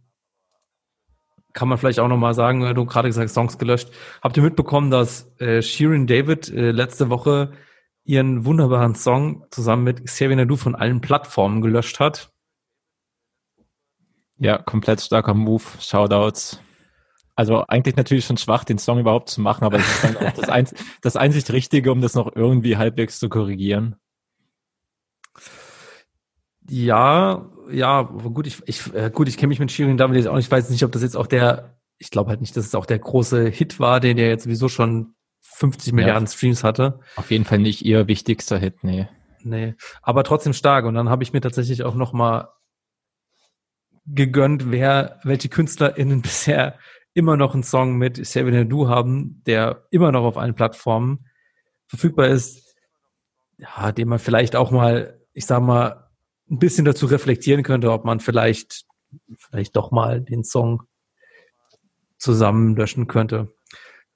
kann 1.54 1.68
man 1.68 1.78
vielleicht 1.78 2.00
auch 2.00 2.08
nochmal 2.08 2.34
sagen, 2.34 2.74
du 2.74 2.86
gerade 2.86 3.10
gesagt, 3.10 3.30
Songs 3.30 3.60
gelöscht. 3.60 3.91
Habt 4.24 4.36
ihr 4.36 4.43
mitbekommen, 4.43 4.89
dass 4.89 5.32
äh, 5.39 5.62
Shirin 5.62 6.08
David 6.08 6.50
äh, 6.50 6.72
letzte 6.72 7.10
Woche 7.10 7.52
ihren 8.04 8.45
wunderbaren 8.45 8.95
Song 8.95 9.45
zusammen 9.52 9.84
mit 9.84 10.06
Xavier 10.06 10.38
Nadu 10.38 10.56
von 10.56 10.74
allen 10.74 11.02
Plattformen 11.02 11.62
gelöscht 11.62 12.00
hat? 12.00 12.32
Ja, 14.40 14.58
komplett 14.58 15.02
starker 15.02 15.34
Move. 15.34 15.64
Shoutouts. 15.80 16.62
Also 17.36 17.64
eigentlich 17.68 17.96
natürlich 17.96 18.26
schon 18.26 18.38
schwach, 18.38 18.64
den 18.66 18.80
Song 18.80 19.00
überhaupt 19.00 19.30
zu 19.30 19.40
machen, 19.40 19.64
aber 19.64 19.78
das 19.78 19.90
ist 19.90 20.04
dann 20.04 20.18
auch 20.18 20.34
das, 20.34 20.50
ein, 20.50 20.68
das 21.02 21.16
einzig 21.16 21.50
Richtige, 21.52 21.92
um 21.92 22.02
das 22.02 22.14
noch 22.14 22.36
irgendwie 22.36 22.76
halbwegs 22.76 23.20
zu 23.20 23.30
korrigieren. 23.30 23.96
Ja, 26.70 27.50
ja, 27.72 28.02
gut, 28.02 28.46
ich, 28.46 28.62
ich 28.66 28.94
äh, 28.94 29.10
gut, 29.10 29.28
ich 29.28 29.38
kenne 29.38 29.48
mich 29.48 29.60
mit 29.60 29.72
Shirin 29.72 29.98
David 29.98 30.18
jetzt 30.18 30.28
auch 30.28 30.36
nicht. 30.36 30.46
Ich 30.46 30.52
weiß 30.52 30.70
nicht, 30.70 30.84
ob 30.84 30.92
das 30.92 31.02
jetzt 31.02 31.16
auch 31.16 31.28
der, 31.28 31.78
ich 31.98 32.12
glaube 32.12 32.30
halt 32.30 32.42
nicht, 32.42 32.56
dass 32.58 32.66
es 32.66 32.76
auch 32.76 32.86
der 32.86 33.00
große 33.00 33.48
Hit 33.48 33.80
war, 33.80 34.00
den 34.00 34.18
der 34.18 34.28
jetzt 34.28 34.44
sowieso 34.44 34.68
schon 34.68 35.14
50 35.42 35.94
Milliarden 35.94 36.26
ja, 36.26 36.32
Streams 36.32 36.64
hatte. 36.64 37.00
Auf 37.16 37.32
jeden 37.32 37.46
Fall 37.46 37.60
nicht 37.60 37.86
ihr 37.86 38.08
wichtigster 38.08 38.58
Hit, 38.58 38.84
nee. 38.84 39.08
Nee, 39.42 39.76
aber 40.02 40.24
trotzdem 40.24 40.54
stark. 40.54 40.86
Und 40.86 40.96
dann 40.96 41.10
habe 41.10 41.24
ich 41.24 41.32
mir 41.32 41.42
tatsächlich 41.42 41.84
auch 41.84 41.96
noch 41.96 42.12
mal 42.12 42.50
gegönnt, 44.14 44.72
wer, 44.72 45.20
welche 45.24 45.49
KünstlerInnen 45.49 46.22
bisher 46.24 46.78
immer 47.14 47.38
noch 47.38 47.53
einen 47.53 47.64
Song 47.64 47.97
mit 47.97 48.26
Seven 48.26 48.70
Du 48.70 48.88
haben, 48.88 49.41
der 49.45 49.88
immer 49.89 50.12
noch 50.12 50.24
auf 50.24 50.38
allen 50.38 50.55
Plattformen 50.55 51.26
verfügbar 51.88 52.28
ist, 52.28 52.76
ja, 53.57 53.91
den 53.91 54.07
man 54.07 54.20
vielleicht 54.20 54.55
auch 54.55 54.72
mal, 54.72 55.20
ich 55.34 55.45
sag 55.45 55.62
mal, 55.62 56.10
ein 56.49 56.60
bisschen 56.60 56.86
dazu 56.86 57.05
reflektieren 57.07 57.64
könnte, 57.64 57.91
ob 57.91 58.05
man 58.05 58.20
vielleicht, 58.20 58.86
vielleicht 59.38 59.76
doch 59.76 59.91
mal 59.91 60.22
den 60.22 60.43
Song 60.43 60.84
zusammen 62.18 62.76
löschen 62.76 63.07
könnte. 63.07 63.53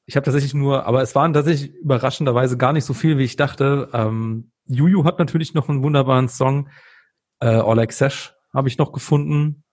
Ich 0.05 0.15
habe 0.15 0.25
tatsächlich 0.25 0.53
nur, 0.53 0.85
aber 0.85 1.01
es 1.01 1.15
waren 1.15 1.33
tatsächlich 1.33 1.73
überraschenderweise 1.75 2.57
gar 2.57 2.73
nicht 2.73 2.85
so 2.85 2.93
viel, 2.93 3.17
wie 3.17 3.23
ich 3.23 3.37
dachte. 3.37 3.89
Ähm, 3.93 4.51
Juju 4.65 5.05
hat 5.05 5.19
natürlich 5.19 5.53
noch 5.53 5.69
einen 5.69 5.83
wunderbaren 5.83 6.27
Song. 6.27 6.69
Äh, 7.39 7.47
All 7.47 7.79
Access 7.79 8.33
habe 8.53 8.67
ich 8.67 8.77
noch 8.77 8.91
gefunden. 8.91 9.63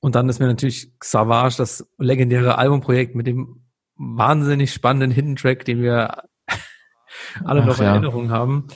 Und 0.00 0.14
dann 0.14 0.28
ist 0.28 0.38
mir 0.38 0.46
natürlich 0.46 0.92
Savage, 1.02 1.56
das 1.56 1.88
legendäre 1.98 2.58
Albumprojekt 2.58 3.14
mit 3.14 3.26
dem 3.26 3.66
wahnsinnig 3.96 4.72
spannenden 4.72 5.10
Hidden 5.10 5.36
Track, 5.36 5.64
den 5.64 5.82
wir 5.82 6.24
alle 7.44 7.62
Ach, 7.62 7.66
noch 7.66 7.78
in 7.78 7.84
ja. 7.84 7.92
Erinnerung 7.92 8.30
haben. 8.30 8.68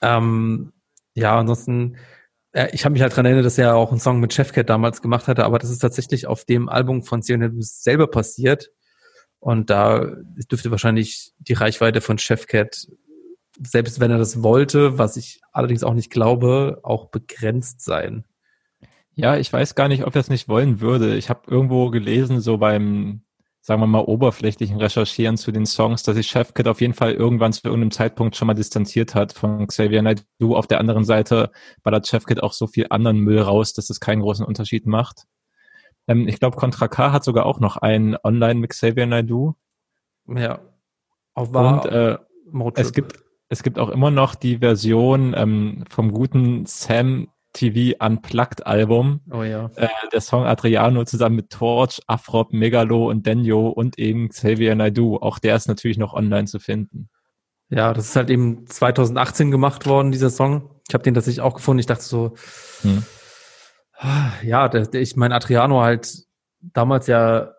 Ähm, 0.00 0.72
ja, 1.14 1.38
ansonsten, 1.38 1.96
äh, 2.52 2.68
ich 2.72 2.84
habe 2.84 2.92
mich 2.92 3.02
halt 3.02 3.14
dran 3.14 3.26
erinnert, 3.26 3.44
dass 3.44 3.58
er 3.58 3.74
auch 3.74 3.90
einen 3.90 4.00
Song 4.00 4.20
mit 4.20 4.32
Chefcat 4.32 4.70
damals 4.70 5.02
gemacht 5.02 5.28
hatte, 5.28 5.44
aber 5.44 5.58
das 5.58 5.70
ist 5.70 5.80
tatsächlich 5.80 6.26
auf 6.26 6.44
dem 6.44 6.68
Album 6.68 7.02
von 7.02 7.22
Sion 7.22 7.60
selber 7.60 8.06
passiert. 8.06 8.70
Und 9.40 9.70
da 9.70 10.04
dürfte 10.50 10.70
wahrscheinlich 10.70 11.32
die 11.38 11.54
Reichweite 11.54 12.00
von 12.02 12.18
Chefcat, 12.18 12.88
selbst 13.58 13.98
wenn 13.98 14.10
er 14.10 14.18
das 14.18 14.42
wollte, 14.42 14.98
was 14.98 15.16
ich 15.16 15.40
allerdings 15.52 15.82
auch 15.82 15.94
nicht 15.94 16.10
glaube, 16.10 16.80
auch 16.82 17.10
begrenzt 17.10 17.82
sein. 17.82 18.24
Ja, 19.20 19.36
ich 19.36 19.52
weiß 19.52 19.74
gar 19.74 19.88
nicht, 19.88 20.04
ob 20.06 20.14
er 20.14 20.20
es 20.20 20.30
nicht 20.30 20.48
wollen 20.48 20.80
würde. 20.80 21.16
Ich 21.16 21.30
habe 21.30 21.42
irgendwo 21.46 21.90
gelesen, 21.90 22.40
so 22.40 22.58
beim, 22.58 23.22
sagen 23.60 23.80
wir 23.80 23.86
mal, 23.86 24.04
oberflächlichen 24.04 24.78
Recherchieren 24.78 25.36
zu 25.36 25.52
den 25.52 25.66
Songs, 25.66 26.02
dass 26.02 26.16
sich 26.16 26.28
Chefkit 26.28 26.68
auf 26.68 26.80
jeden 26.80 26.94
Fall 26.94 27.12
irgendwann 27.12 27.52
zu 27.52 27.62
irgendeinem 27.64 27.90
Zeitpunkt 27.90 28.36
schon 28.36 28.46
mal 28.46 28.54
distanziert 28.54 29.14
hat 29.14 29.32
von 29.32 29.66
Xavier 29.66 30.02
Naidoo. 30.02 30.56
Auf 30.56 30.66
der 30.66 30.80
anderen 30.80 31.04
Seite 31.04 31.50
ballert 31.82 32.06
Chefkit 32.06 32.42
auch 32.42 32.52
so 32.52 32.66
viel 32.66 32.86
anderen 32.90 33.18
Müll 33.18 33.40
raus, 33.40 33.72
dass 33.72 33.90
es 33.90 34.00
keinen 34.00 34.22
großen 34.22 34.44
Unterschied 34.44 34.86
macht. 34.86 35.24
Ähm, 36.08 36.26
ich 36.26 36.38
glaube, 36.38 36.56
Contra 36.56 36.88
K 36.88 37.12
hat 37.12 37.24
sogar 37.24 37.46
auch 37.46 37.60
noch 37.60 37.76
einen 37.76 38.16
online 38.22 38.60
mit 38.60 38.70
Xavier 38.70 39.06
Naidoo. 39.06 39.54
Ja. 40.26 40.60
Auf 41.34 41.54
Und 41.54 41.86
äh, 41.86 42.18
es 42.74 42.92
gibt 42.92 43.22
es 43.50 43.64
gibt 43.64 43.78
auch 43.80 43.90
immer 43.90 44.12
noch 44.12 44.36
die 44.36 44.58
Version 44.58 45.34
ähm, 45.36 45.84
vom 45.90 46.12
guten 46.12 46.66
Sam 46.66 47.28
TV 47.52 47.96
Unplugged 48.04 48.66
Album. 48.66 49.20
Oh 49.30 49.42
ja. 49.42 49.70
Äh, 49.76 49.88
der 50.12 50.20
Song 50.20 50.44
Adriano 50.44 51.04
zusammen 51.04 51.36
mit 51.36 51.50
Torch, 51.50 52.00
Afrop, 52.06 52.52
Megalo 52.52 53.08
und 53.08 53.26
Denyo 53.26 53.68
und 53.68 53.98
eben 53.98 54.28
Xavier 54.28 54.74
Naidoo. 54.74 55.16
Auch 55.16 55.38
der 55.38 55.56
ist 55.56 55.68
natürlich 55.68 55.98
noch 55.98 56.14
online 56.14 56.46
zu 56.46 56.58
finden. 56.58 57.08
Ja, 57.68 57.92
das 57.92 58.08
ist 58.08 58.16
halt 58.16 58.30
eben 58.30 58.66
2018 58.66 59.50
gemacht 59.50 59.86
worden, 59.86 60.10
dieser 60.10 60.30
Song. 60.30 60.80
Ich 60.88 60.94
habe 60.94 61.04
den 61.04 61.14
tatsächlich 61.14 61.40
auch 61.40 61.54
gefunden. 61.54 61.78
Ich 61.78 61.86
dachte 61.86 62.02
so, 62.02 62.34
hm. 62.82 63.04
ja, 64.42 64.68
der, 64.68 64.86
der, 64.86 65.00
ich 65.00 65.16
meine, 65.16 65.34
Adriano 65.34 65.80
halt 65.80 66.24
damals 66.60 67.06
ja 67.06 67.52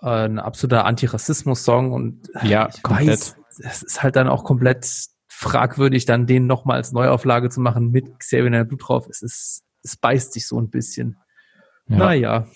äh, 0.00 0.26
ein 0.26 0.38
absoluter 0.38 0.84
Antirassismus-Song 0.84 1.92
und 1.92 2.28
ja, 2.42 2.68
ich 2.74 2.82
komplett. 2.82 3.08
weiß, 3.08 3.36
es 3.58 3.82
ist 3.82 4.02
halt 4.02 4.16
dann 4.16 4.28
auch 4.28 4.44
komplett 4.44 5.08
fragwürdig, 5.38 6.04
dann 6.04 6.26
den 6.26 6.48
nochmal 6.48 6.78
als 6.78 6.90
Neuauflage 6.90 7.48
zu 7.48 7.60
machen 7.60 7.92
mit 7.92 8.18
Xavier 8.18 8.50
Naidoo 8.50 8.74
drauf. 8.74 9.06
Es 9.08 9.22
ist, 9.22 9.62
es 9.84 9.96
beißt 9.96 10.32
sich 10.32 10.48
so 10.48 10.60
ein 10.60 10.68
bisschen. 10.68 11.16
Ja. 11.88 11.96
Naja. 11.96 12.46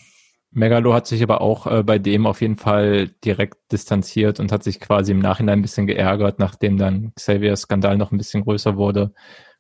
Megalo 0.51 0.93
hat 0.93 1.07
sich 1.07 1.23
aber 1.23 1.43
auch 1.43 1.69
äh, 1.69 1.85
bei 1.85 2.01
dem 2.01 2.27
auf 2.27 2.41
jeden 2.41 2.57
Fall 2.57 3.07
direkt 3.25 3.71
distanziert 3.71 4.41
und 4.41 4.51
hat 4.51 4.65
sich 4.65 4.81
quasi 4.81 5.13
im 5.13 5.21
Nachhinein 5.21 5.61
ein 5.61 5.63
bisschen 5.63 5.87
geärgert, 5.87 6.41
nachdem 6.41 6.77
dann 6.77 7.13
Xaviers 7.15 7.63
Skandal 7.63 7.97
noch 7.97 8.11
ein 8.11 8.19
bisschen 8.19 8.43
größer 8.43 8.77
wurde. 8.77 9.15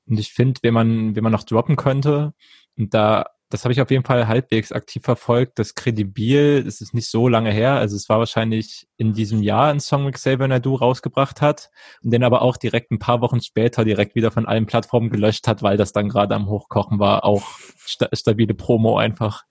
Und 0.04 0.18
ich 0.18 0.32
finde, 0.32 0.58
wenn 0.64 0.74
man, 0.74 1.14
wenn 1.14 1.22
man 1.22 1.32
noch 1.32 1.44
droppen 1.44 1.76
könnte, 1.76 2.34
und 2.76 2.92
da 2.92 3.26
das 3.52 3.64
habe 3.64 3.72
ich 3.72 3.82
auf 3.82 3.90
jeden 3.90 4.04
Fall 4.04 4.28
halbwegs 4.28 4.72
aktiv 4.72 5.02
verfolgt. 5.04 5.58
Das 5.58 5.74
Kredibil, 5.74 6.64
das 6.64 6.80
ist 6.80 6.94
nicht 6.94 7.10
so 7.10 7.28
lange 7.28 7.50
her. 7.52 7.74
Also 7.74 7.96
es 7.96 8.08
war 8.08 8.18
wahrscheinlich 8.18 8.88
in 8.96 9.12
diesem 9.12 9.42
Jahr 9.42 9.70
ein 9.70 9.78
Song 9.78 10.06
mit 10.06 10.14
Xavier 10.14 10.48
Nadu 10.48 10.74
rausgebracht 10.74 11.42
hat 11.42 11.70
und 12.02 12.12
den 12.12 12.24
aber 12.24 12.40
auch 12.40 12.56
direkt 12.56 12.90
ein 12.92 12.98
paar 12.98 13.20
Wochen 13.20 13.42
später 13.42 13.84
direkt 13.84 14.14
wieder 14.14 14.30
von 14.30 14.46
allen 14.46 14.64
Plattformen 14.64 15.10
gelöscht 15.10 15.46
hat, 15.48 15.62
weil 15.62 15.76
das 15.76 15.92
dann 15.92 16.08
gerade 16.08 16.34
am 16.34 16.48
Hochkochen 16.48 16.98
war. 16.98 17.26
Auch 17.26 17.42
sta 17.84 18.08
stabile 18.14 18.54
Promo 18.54 18.96
einfach. 18.96 19.44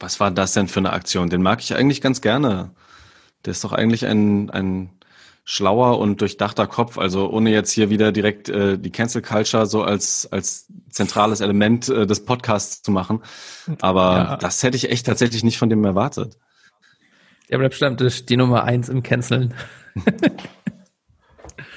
Was 0.00 0.20
war 0.20 0.30
das 0.30 0.54
denn 0.54 0.68
für 0.68 0.80
eine 0.80 0.94
Aktion? 0.94 1.28
Den 1.28 1.42
mag 1.42 1.60
ich 1.60 1.74
eigentlich 1.74 2.00
ganz 2.00 2.22
gerne. 2.22 2.70
Der 3.44 3.50
ist 3.50 3.62
doch 3.62 3.72
eigentlich 3.72 4.06
ein, 4.06 4.48
ein 4.48 4.90
schlauer 5.44 5.98
und 5.98 6.20
durchdachter 6.20 6.66
Kopf. 6.66 6.98
Also 6.98 7.30
ohne 7.30 7.50
jetzt 7.50 7.70
hier 7.70 7.90
wieder 7.90 8.12
direkt 8.12 8.48
äh, 8.48 8.78
die 8.78 8.90
Cancel 8.90 9.22
Culture 9.22 9.66
so 9.66 9.82
als, 9.82 10.28
als 10.30 10.66
zentrales 10.90 11.40
Element 11.40 11.88
äh, 11.88 12.06
des 12.06 12.24
Podcasts 12.24 12.82
zu 12.82 12.90
machen. 12.90 13.20
Aber 13.80 14.16
ja. 14.16 14.36
das 14.36 14.62
hätte 14.62 14.76
ich 14.76 14.90
echt 14.90 15.06
tatsächlich 15.06 15.44
nicht 15.44 15.58
von 15.58 15.68
dem 15.68 15.84
erwartet. 15.84 16.38
Der 17.50 17.60
Rap-Stammtisch, 17.60 18.24
die 18.24 18.36
Nummer 18.36 18.64
eins 18.64 18.88
im 18.88 19.02
Canceln. 19.02 19.54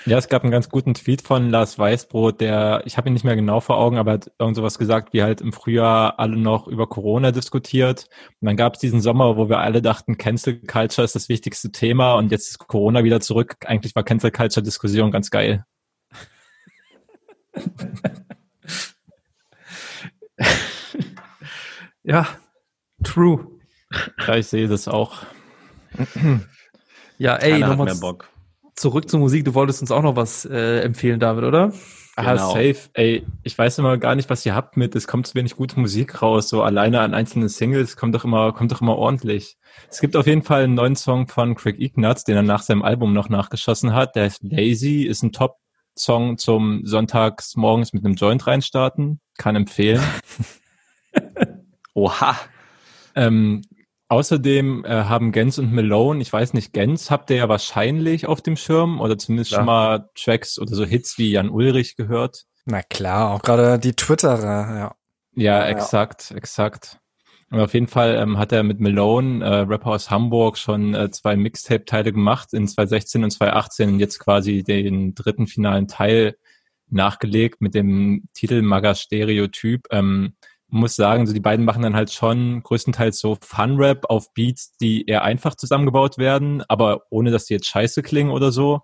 Ja, 0.07 0.17
es 0.17 0.29
gab 0.29 0.43
einen 0.43 0.53
ganz 0.53 0.69
guten 0.69 0.93
Tweet 0.93 1.21
von 1.21 1.49
Lars 1.49 1.77
Weißbrot, 1.77 2.39
der, 2.39 2.81
ich 2.85 2.95
habe 2.95 3.09
ihn 3.09 3.13
nicht 3.13 3.25
mehr 3.25 3.35
genau 3.35 3.59
vor 3.59 3.77
Augen, 3.77 3.97
aber 3.97 4.13
hat 4.13 4.31
irgend 4.39 4.55
sowas 4.55 4.79
gesagt, 4.79 5.11
wie 5.11 5.21
halt 5.21 5.41
im 5.41 5.51
Frühjahr 5.51 6.17
alle 6.17 6.37
noch 6.37 6.69
über 6.69 6.87
Corona 6.87 7.31
diskutiert. 7.31 8.07
Und 8.39 8.45
dann 8.45 8.55
gab 8.55 8.75
es 8.75 8.79
diesen 8.79 9.01
Sommer, 9.01 9.35
wo 9.35 9.49
wir 9.49 9.59
alle 9.59 9.81
dachten, 9.81 10.17
Cancel 10.17 10.61
Culture 10.61 11.03
ist 11.03 11.15
das 11.15 11.27
wichtigste 11.27 11.73
Thema 11.73 12.13
und 12.13 12.31
jetzt 12.31 12.51
ist 12.51 12.59
Corona 12.59 13.03
wieder 13.03 13.19
zurück. 13.19 13.57
Eigentlich 13.65 13.95
war 13.95 14.03
Cancel 14.03 14.31
Culture 14.31 14.63
Diskussion 14.63 15.11
ganz 15.11 15.29
geil. 15.29 15.65
ja, 22.03 22.29
true. 23.03 23.45
Ja, 24.25 24.37
ich 24.37 24.47
sehe 24.47 24.69
das 24.69 24.87
auch. 24.87 25.23
ja, 27.17 27.35
ey, 27.35 27.59
nochmal 27.59 27.93
Bock 27.99 28.29
zurück 28.77 29.09
zur 29.09 29.19
Musik. 29.19 29.43
Du 29.43 29.53
wolltest 29.53 29.81
uns 29.81 29.91
auch 29.91 30.01
noch 30.01 30.15
was 30.15 30.45
äh, 30.45 30.79
empfehlen, 30.81 31.19
David, 31.19 31.43
oder? 31.43 31.73
Ah, 32.15 32.33
genau. 32.33 32.49
safe. 32.49 32.77
Ey, 32.93 33.27
ich 33.43 33.57
weiß 33.57 33.77
immer 33.77 33.97
gar 33.97 34.15
nicht, 34.15 34.29
was 34.29 34.45
ihr 34.45 34.55
habt 34.55 34.77
mit. 34.77 34.95
Es 34.95 35.07
kommt 35.07 35.27
zu 35.27 35.35
wenig 35.35 35.55
gute 35.55 35.79
Musik 35.79 36.21
raus. 36.21 36.49
So 36.49 36.63
alleine 36.63 37.01
an 37.01 37.13
einzelnen 37.13 37.49
Singles 37.49 37.95
kommt 37.95 38.15
doch 38.15 38.23
immer, 38.23 38.53
kommt 38.53 38.71
doch 38.71 38.81
immer 38.81 38.95
ordentlich. 38.95 39.57
Es 39.89 39.99
gibt 39.99 40.15
auf 40.15 40.25
jeden 40.25 40.41
Fall 40.41 40.63
einen 40.63 40.73
neuen 40.73 40.95
Song 40.95 41.27
von 41.27 41.53
Craig 41.53 41.79
Ignatz, 41.79 42.23
den 42.23 42.35
er 42.35 42.43
nach 42.43 42.63
seinem 42.63 42.81
Album 42.81 43.13
noch 43.13 43.29
nachgeschossen 43.29 43.93
hat. 43.93 44.15
Der 44.15 44.25
ist 44.25 44.41
Lazy, 44.41 45.03
ist 45.03 45.21
ein 45.21 45.31
Top-Song 45.31 46.39
zum 46.39 46.85
sonntags 46.85 47.55
morgens 47.55 47.93
mit 47.93 48.03
einem 48.03 48.15
Joint 48.15 48.47
reinstarten. 48.47 49.19
Kann 49.37 49.55
empfehlen. 49.55 50.01
Oha. 51.93 52.35
Ähm, 53.13 53.61
Außerdem 54.09 54.85
äh, 54.85 54.89
haben 54.89 55.33
Gens 55.33 55.59
und 55.59 55.73
Malone, 55.73 56.21
ich 56.21 56.31
weiß 56.31 56.53
nicht, 56.53 56.71
Gens 56.71 57.11
habt 57.11 57.29
ihr 57.29 57.37
ja 57.37 57.49
wahrscheinlich 57.49 58.25
auf 58.25 58.41
dem 58.41 58.55
Schirm 58.55 59.01
oder 59.01 59.17
zumindest 59.17 59.51
klar. 59.51 59.59
schon 59.59 59.65
mal 59.65 60.09
Tracks 60.15 60.59
oder 60.59 60.73
so 60.73 60.85
Hits 60.85 61.17
wie 61.17 61.31
Jan 61.31 61.49
Ulrich 61.49 61.97
gehört. 61.97 62.45
Na 62.65 62.81
klar, 62.83 63.31
auch 63.31 63.41
gerade 63.41 63.79
die 63.79 63.93
Twitterer, 63.93 64.77
ja. 64.77 64.95
Ja, 65.35 65.67
exakt, 65.67 66.31
ja. 66.31 66.37
exakt. 66.37 66.99
Und 67.49 67.61
auf 67.61 67.73
jeden 67.73 67.87
Fall 67.87 68.15
ähm, 68.15 68.37
hat 68.37 68.51
er 68.51 68.63
mit 68.63 68.79
Malone, 68.79 69.43
äh, 69.43 69.59
Rapper 69.59 69.91
aus 69.91 70.09
Hamburg, 70.09 70.57
schon 70.57 70.93
äh, 70.93 71.09
zwei 71.11 71.35
Mixtape-Teile 71.37 72.11
gemacht 72.11 72.53
in 72.53 72.67
2016 72.67 73.23
und 73.23 73.31
2018 73.31 73.89
und 73.89 73.99
jetzt 73.99 74.19
quasi 74.19 74.63
den 74.63 75.15
dritten 75.15 75.47
finalen 75.47 75.87
Teil 75.87 76.37
nachgelegt 76.89 77.61
mit 77.61 77.73
dem 77.73 78.27
Titel 78.33 78.61
Maga 78.61 78.95
Stereotyp. 78.95 79.87
Ähm, 79.91 80.33
muss 80.69 80.95
sagen, 80.95 81.25
so 81.25 81.33
die 81.33 81.39
beiden 81.39 81.65
machen 81.65 81.83
dann 81.83 81.95
halt 81.95 82.11
schon 82.11 82.61
größtenteils 82.63 83.19
so 83.19 83.37
Fun-Rap 83.41 84.05
auf 84.09 84.33
Beats, 84.33 84.75
die 84.77 85.05
eher 85.05 85.23
einfach 85.23 85.55
zusammengebaut 85.55 86.17
werden, 86.17 86.63
aber 86.67 87.03
ohne 87.09 87.31
dass 87.31 87.45
die 87.45 87.53
jetzt 87.53 87.67
scheiße 87.67 88.03
klingen 88.03 88.31
oder 88.31 88.51
so. 88.51 88.81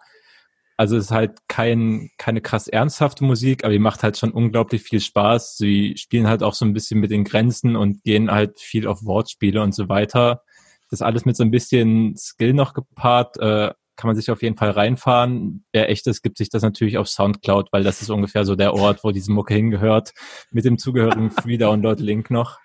Also 0.77 0.97
es 0.97 1.05
ist 1.05 1.11
halt 1.11 1.37
kein, 1.47 2.09
keine 2.17 2.41
krass 2.41 2.67
ernsthafte 2.67 3.23
Musik, 3.23 3.63
aber 3.63 3.73
die 3.73 3.79
macht 3.79 4.01
halt 4.01 4.17
schon 4.17 4.31
unglaublich 4.31 4.81
viel 4.81 4.99
Spaß. 5.01 5.57
Sie 5.57 5.95
spielen 5.97 6.27
halt 6.27 6.41
auch 6.41 6.55
so 6.55 6.65
ein 6.65 6.73
bisschen 6.73 6.99
mit 6.99 7.11
den 7.11 7.25
Grenzen 7.25 7.75
und 7.75 8.03
gehen 8.03 8.31
halt 8.31 8.59
viel 8.59 8.87
auf 8.87 9.05
Wortspiele 9.05 9.61
und 9.61 9.75
so 9.75 9.87
weiter. 9.89 10.41
Das 10.89 11.01
alles 11.01 11.25
mit 11.25 11.35
so 11.35 11.43
ein 11.43 11.51
bisschen 11.51 12.15
Skill 12.17 12.53
noch 12.53 12.73
gepaart, 12.73 13.37
äh, 13.37 13.71
kann 13.95 14.07
man 14.07 14.15
sich 14.15 14.31
auf 14.31 14.41
jeden 14.41 14.57
Fall 14.57 14.71
reinfahren. 14.71 15.63
Wer 15.71 15.89
echt 15.89 16.07
ist, 16.07 16.21
gibt 16.21 16.37
sich 16.37 16.49
das 16.49 16.63
natürlich 16.63 16.97
auf 16.97 17.07
Soundcloud, 17.07 17.69
weil 17.71 17.83
das 17.83 18.01
ist 18.01 18.09
ungefähr 18.09 18.45
so 18.45 18.55
der 18.55 18.73
Ort, 18.73 19.03
wo 19.03 19.11
diese 19.11 19.31
Mucke 19.31 19.53
hingehört, 19.53 20.13
mit 20.51 20.65
dem 20.65 20.77
zugehörigen 20.77 21.31
Free 21.31 21.57
Download 21.57 22.01
Link 22.01 22.29
noch. 22.29 22.59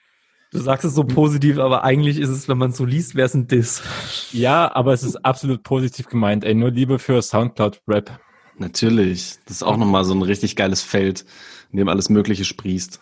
Du 0.50 0.60
sagst 0.60 0.86
es 0.86 0.94
so 0.94 1.04
positiv, 1.04 1.58
aber 1.58 1.84
eigentlich 1.84 2.18
ist 2.18 2.30
es, 2.30 2.48
wenn 2.48 2.56
man 2.56 2.70
es 2.70 2.78
so 2.78 2.86
liest, 2.86 3.14
wäre 3.14 3.26
es 3.26 3.34
ein 3.34 3.48
Diss. 3.48 3.82
Ja, 4.32 4.74
aber 4.74 4.94
es 4.94 5.02
ist 5.02 5.16
absolut 5.16 5.62
positiv 5.62 6.08
gemeint. 6.08 6.42
Ey, 6.42 6.54
nur 6.54 6.70
Liebe 6.70 6.98
für 6.98 7.20
Soundcloud 7.20 7.82
Rap. 7.86 8.18
Natürlich. 8.56 9.36
Das 9.44 9.56
ist 9.56 9.62
auch 9.62 9.76
nochmal 9.76 10.04
so 10.04 10.14
ein 10.14 10.22
richtig 10.22 10.56
geiles 10.56 10.80
Feld, 10.80 11.26
in 11.70 11.76
dem 11.76 11.88
alles 11.88 12.08
Mögliche 12.08 12.44
sprießt. 12.44 12.98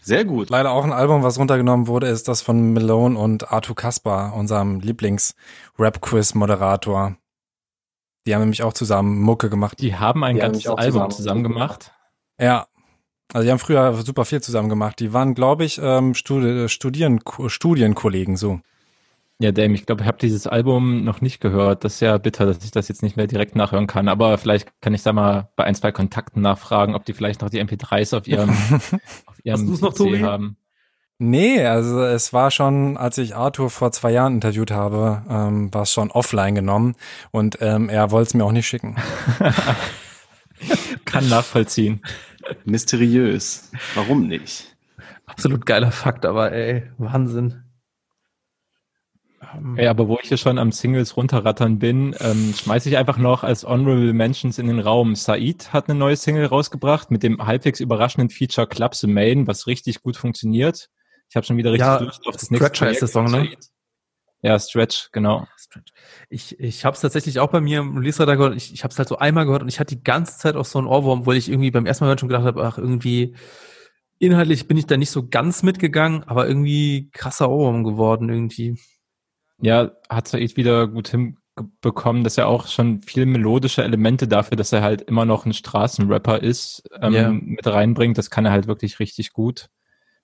Sehr 0.00 0.24
gut. 0.24 0.48
Leider 0.50 0.72
auch 0.72 0.84
ein 0.84 0.92
Album, 0.92 1.22
was 1.22 1.38
runtergenommen 1.38 1.86
wurde, 1.86 2.08
ist 2.08 2.26
das 2.28 2.40
von 2.40 2.72
Malone 2.72 3.18
und 3.18 3.52
Arthur 3.52 3.76
Kaspar, 3.76 4.34
unserem 4.34 4.80
Lieblings-Rap-Quiz-Moderator. 4.80 7.18
Die 8.28 8.34
haben 8.34 8.42
nämlich 8.42 8.62
auch 8.62 8.74
zusammen 8.74 9.22
Mucke 9.22 9.48
gemacht. 9.48 9.80
Die 9.80 9.96
haben 9.96 10.22
ein 10.22 10.34
die 10.34 10.42
ganzes 10.42 10.66
haben 10.66 10.76
Album 10.76 10.92
zusammen, 10.92 11.12
zusammen 11.12 11.42
gemacht. 11.44 11.92
Ja. 12.38 12.66
Also 13.32 13.46
die 13.46 13.50
haben 13.50 13.58
früher 13.58 13.94
super 14.02 14.26
viel 14.26 14.42
zusammen 14.42 14.68
gemacht. 14.68 15.00
Die 15.00 15.14
waren, 15.14 15.34
glaube 15.34 15.64
ich, 15.64 15.80
ähm, 15.82 16.12
Studi 16.12 16.68
Studien 16.68 17.20
Studienkollegen 17.46 18.36
so. 18.36 18.60
Ja, 19.38 19.50
Dame, 19.50 19.74
ich 19.74 19.86
glaube, 19.86 20.02
ich 20.02 20.06
habe 20.06 20.18
dieses 20.18 20.46
Album 20.46 21.04
noch 21.04 21.22
nicht 21.22 21.40
gehört. 21.40 21.84
Das 21.84 21.94
ist 21.94 22.00
ja 22.00 22.18
bitter, 22.18 22.44
dass 22.44 22.62
ich 22.62 22.70
das 22.70 22.88
jetzt 22.88 23.02
nicht 23.02 23.16
mehr 23.16 23.26
direkt 23.26 23.56
nachhören 23.56 23.86
kann. 23.86 24.08
Aber 24.08 24.36
vielleicht 24.36 24.78
kann 24.82 24.92
ich 24.92 25.02
da 25.02 25.14
mal 25.14 25.48
bei 25.56 25.64
ein, 25.64 25.74
zwei 25.74 25.90
Kontakten 25.90 26.42
nachfragen, 26.42 26.94
ob 26.94 27.06
die 27.06 27.14
vielleicht 27.14 27.40
noch 27.40 27.48
die 27.48 27.62
MP3s 27.62 28.14
auf 28.14 28.28
ihrem, 28.28 28.50
auf 29.26 29.42
ihrem 29.42 29.74
PC 29.74 29.80
noch, 29.80 29.94
Tobi? 29.94 30.20
haben. 30.20 30.58
Nee, 31.20 31.64
also 31.64 32.00
es 32.04 32.32
war 32.32 32.52
schon, 32.52 32.96
als 32.96 33.18
ich 33.18 33.34
Arthur 33.34 33.70
vor 33.70 33.90
zwei 33.90 34.12
Jahren 34.12 34.34
interviewt 34.34 34.70
habe, 34.70 35.22
ähm, 35.28 35.74
war 35.74 35.82
es 35.82 35.92
schon 35.92 36.12
offline 36.12 36.54
genommen 36.54 36.94
und 37.32 37.58
ähm, 37.60 37.88
er 37.88 38.12
wollte 38.12 38.28
es 38.28 38.34
mir 38.34 38.44
auch 38.44 38.52
nicht 38.52 38.68
schicken. 38.68 38.96
Kann 41.04 41.28
nachvollziehen. 41.28 42.02
Mysteriös. 42.64 43.72
Warum 43.96 44.28
nicht? 44.28 44.76
Absolut 45.26 45.66
geiler 45.66 45.90
Fakt, 45.90 46.24
aber 46.24 46.52
ey, 46.52 46.84
Wahnsinn. 46.98 47.64
Ja, 49.76 49.90
aber 49.90 50.06
wo 50.06 50.18
ich 50.22 50.28
hier 50.28 50.36
schon 50.36 50.58
am 50.58 50.70
Singles 50.70 51.16
runterrattern 51.16 51.80
bin, 51.80 52.14
ähm, 52.20 52.54
schmeiße 52.56 52.88
ich 52.88 52.96
einfach 52.96 53.18
noch 53.18 53.42
als 53.42 53.64
Honorable 53.64 54.12
Mentions 54.12 54.58
in 54.58 54.68
den 54.68 54.78
Raum. 54.78 55.16
Said 55.16 55.72
hat 55.72 55.88
eine 55.88 55.98
neue 55.98 56.16
Single 56.16 56.46
rausgebracht 56.46 57.10
mit 57.10 57.24
dem 57.24 57.44
halbwegs 57.44 57.80
überraschenden 57.80 58.30
Feature 58.30 58.68
Clubs 58.68 59.02
in 59.02 59.12
Main, 59.12 59.46
was 59.48 59.66
richtig 59.66 60.02
gut 60.02 60.16
funktioniert. 60.16 60.90
Ich 61.28 61.36
habe 61.36 61.46
schon 61.46 61.56
wieder 61.56 61.72
richtig 61.72 61.86
ja, 61.86 61.98
Lust 61.98 62.26
auf 62.26 62.36
das 62.36 62.50
nächste 62.50 62.86
ist 62.86 63.00
der 63.00 63.08
Song, 63.08 63.30
ne? 63.30 63.50
Ja, 64.40 64.58
Stretch, 64.58 65.10
genau. 65.10 65.46
Ich, 66.30 66.58
ich 66.60 66.84
habe 66.84 66.94
es 66.94 67.00
tatsächlich 67.00 67.40
auch 67.40 67.50
bei 67.50 67.60
mir 67.60 67.80
im 67.80 67.96
Release-Radar 67.96 68.36
gehört. 68.36 68.56
Ich, 68.56 68.72
ich 68.72 68.84
habe 68.84 68.92
es 68.92 68.98
halt 68.98 69.08
so 69.08 69.18
einmal 69.18 69.46
gehört 69.46 69.62
und 69.62 69.68
ich 69.68 69.80
hatte 69.80 69.96
die 69.96 70.04
ganze 70.04 70.38
Zeit 70.38 70.54
auch 70.54 70.64
so 70.64 70.78
einen 70.78 70.86
Ohrwurm, 70.86 71.26
weil 71.26 71.36
ich 71.36 71.48
irgendwie 71.48 71.72
beim 71.72 71.86
ersten 71.86 72.04
Mal 72.04 72.18
schon 72.18 72.28
gedacht 72.28 72.44
habe, 72.44 72.64
ach, 72.64 72.78
irgendwie 72.78 73.34
inhaltlich 74.20 74.68
bin 74.68 74.76
ich 74.76 74.86
da 74.86 74.96
nicht 74.96 75.10
so 75.10 75.28
ganz 75.28 75.62
mitgegangen, 75.62 76.22
aber 76.24 76.46
irgendwie 76.46 77.10
krasser 77.12 77.50
Ohrwurm 77.50 77.82
geworden 77.82 78.28
irgendwie. 78.28 78.78
Ja, 79.60 79.90
hat 80.08 80.28
Said 80.28 80.56
wieder 80.56 80.86
gut 80.86 81.08
hinbekommen, 81.08 82.22
dass 82.22 82.38
er 82.38 82.46
auch 82.46 82.68
schon 82.68 83.02
viel 83.02 83.26
melodische 83.26 83.82
Elemente 83.82 84.28
dafür, 84.28 84.56
dass 84.56 84.72
er 84.72 84.82
halt 84.82 85.02
immer 85.02 85.24
noch 85.24 85.46
ein 85.46 85.52
Straßenrapper 85.52 86.42
ist, 86.42 86.88
ähm, 87.00 87.12
yeah. 87.12 87.32
mit 87.32 87.66
reinbringt. 87.66 88.16
Das 88.16 88.30
kann 88.30 88.44
er 88.44 88.52
halt 88.52 88.68
wirklich 88.68 89.00
richtig 89.00 89.32
gut. 89.32 89.68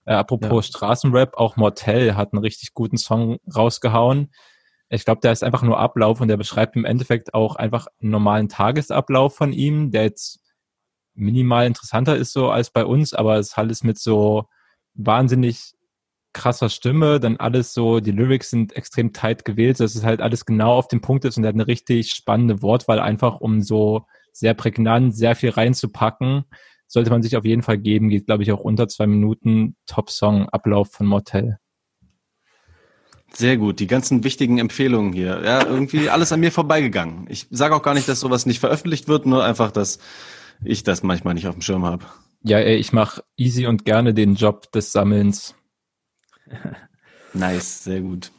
Äh, 0.07 0.15
apropos 0.15 0.67
ja. 0.67 0.71
Straßenrap, 0.71 1.35
auch 1.35 1.57
Mortel 1.57 2.15
hat 2.17 2.33
einen 2.33 2.43
richtig 2.43 2.75
guten 2.75 2.99
Song 2.99 3.39
rausgehauen. 3.55 4.33
Ich 4.91 5.05
glaube, 5.05 5.21
der 5.23 5.33
ist 5.33 5.43
einfach 5.43 5.63
nur 5.63 5.79
Ablauf 5.79 6.21
und 6.21 6.29
der 6.29 6.37
beschreibt 6.37 6.77
im 6.77 6.85
Endeffekt 6.85 7.35
auch 7.35 7.57
einfach 7.57 7.87
einen 8.01 8.11
normalen 8.11 8.49
Tagesablauf 8.49 9.35
von 9.35 9.53
ihm, 9.53 9.91
der 9.91 10.05
jetzt 10.05 10.41
minimal 11.15 11.67
interessanter 11.67 12.17
ist 12.17 12.33
so 12.33 12.51
als 12.51 12.71
bei 12.71 12.85
uns, 12.85 13.15
aber 13.15 13.39
es 13.39 13.49
ist 13.49 13.59
alles 13.59 13.83
mit 13.83 13.99
so 13.99 14.45
wahnsinnig 14.95 15.75
krasser 16.33 16.69
Stimme, 16.69 17.21
dann 17.21 17.37
alles 17.37 17.73
so, 17.73 18.01
die 18.01 18.11
Lyrics 18.11 18.51
sind 18.51 18.77
extrem 18.77 19.13
tight 19.13 19.45
gewählt, 19.45 19.79
dass 19.79 19.95
es 19.95 20.05
halt 20.05 20.21
alles 20.21 20.45
genau 20.45 20.75
auf 20.75 20.89
den 20.89 21.01
Punkt 21.01 21.25
ist 21.25 21.39
und 21.39 21.45
er 21.45 21.49
hat 21.49 21.55
eine 21.55 21.69
richtig 21.69 22.11
spannende 22.11 22.61
Wortwahl 22.61 22.99
einfach, 22.99 23.41
um 23.41 23.63
so 23.63 24.07
sehr 24.33 24.55
prägnant, 24.55 25.17
sehr 25.17 25.37
viel 25.37 25.51
reinzupacken 25.51 26.45
sollte 26.95 27.11
man 27.11 27.22
sich 27.22 27.36
auf 27.36 27.45
jeden 27.45 27.62
Fall 27.62 27.76
geben. 27.76 28.09
Geht, 28.09 28.26
glaube 28.26 28.45
ich, 28.45 28.53
auch 28.53 28.61
unter 28.61 28.88
zwei 28.88 29.07
Minuten. 29.07 29.76
Top-Song, 29.86 30.49
Ablauf 30.49 30.92
von 30.92 31.07
Motel. 31.07 31.59
Sehr 33.32 33.57
gut, 33.57 33.80
die 33.80 33.88
ganzen 33.88 34.22
wichtigen 34.22 34.59
Empfehlungen 34.59 35.12
hier. 35.12 35.42
Ja, 35.45 35.66
irgendwie 35.66 36.09
alles 36.09 36.30
an 36.30 36.38
mir 36.38 36.53
vorbeigegangen. 36.53 37.26
Ich 37.28 37.49
sage 37.51 37.74
auch 37.74 37.82
gar 37.82 37.95
nicht, 37.95 38.09
dass 38.09 38.20
sowas 38.20 38.47
nicht 38.47 38.61
veröffentlicht 38.61 39.09
wird, 39.09 39.26
nur 39.26 39.45
einfach, 39.45 39.72
dass 39.72 39.99
ich 40.62 40.84
das 40.84 41.03
manchmal 41.03 41.34
nicht 41.34 41.49
auf 41.49 41.57
dem 41.57 41.62
Schirm 41.62 41.84
habe. 41.84 42.07
Ja, 42.42 42.59
ey, 42.59 42.76
ich 42.76 42.92
mache 42.92 43.24
easy 43.36 43.66
und 43.66 43.84
gerne 43.84 44.14
den 44.14 44.36
Job 44.36 44.70
des 44.70 44.92
Sammelns. 44.92 45.57
nice, 47.34 47.82
sehr 47.82 48.03
gut. 48.03 48.30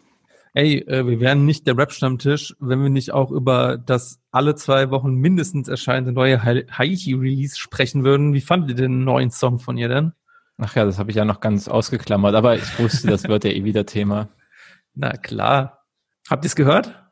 Ey, 0.57 0.77
äh, 0.87 1.05
wir 1.05 1.19
wären 1.19 1.43
nicht 1.43 1.67
der 1.67 1.77
Rap-Stammtisch, 1.77 2.55
wenn 2.59 2.81
wir 2.81 2.89
nicht 2.89 3.11
auch 3.11 3.29
über 3.29 3.77
das 3.77 4.21
alle 4.31 4.55
zwei 4.55 4.89
Wochen 4.89 5.13
mindestens 5.15 5.67
erscheinende 5.67 6.13
neue 6.13 6.45
Haiti-Release 6.45 7.57
sprechen 7.59 8.05
würden. 8.05 8.33
Wie 8.33 8.39
fandet 8.39 8.69
ihr 8.69 8.75
den 8.87 9.03
neuen 9.03 9.31
Song 9.31 9.59
von 9.59 9.77
ihr 9.77 9.89
denn? 9.89 10.13
Ach 10.57 10.73
ja, 10.73 10.85
das 10.85 10.97
habe 10.97 11.11
ich 11.11 11.17
ja 11.17 11.25
noch 11.25 11.41
ganz 11.41 11.67
ausgeklammert, 11.67 12.35
aber 12.35 12.55
ich 12.55 12.79
wusste, 12.79 13.07
das 13.07 13.25
wird 13.25 13.43
ja 13.43 13.51
eh 13.51 13.65
wieder 13.65 13.85
Thema. 13.85 14.29
Na 14.93 15.17
klar. 15.17 15.85
Habt 16.29 16.45
ihr 16.45 16.47
es 16.47 16.55
gehört? 16.55 17.03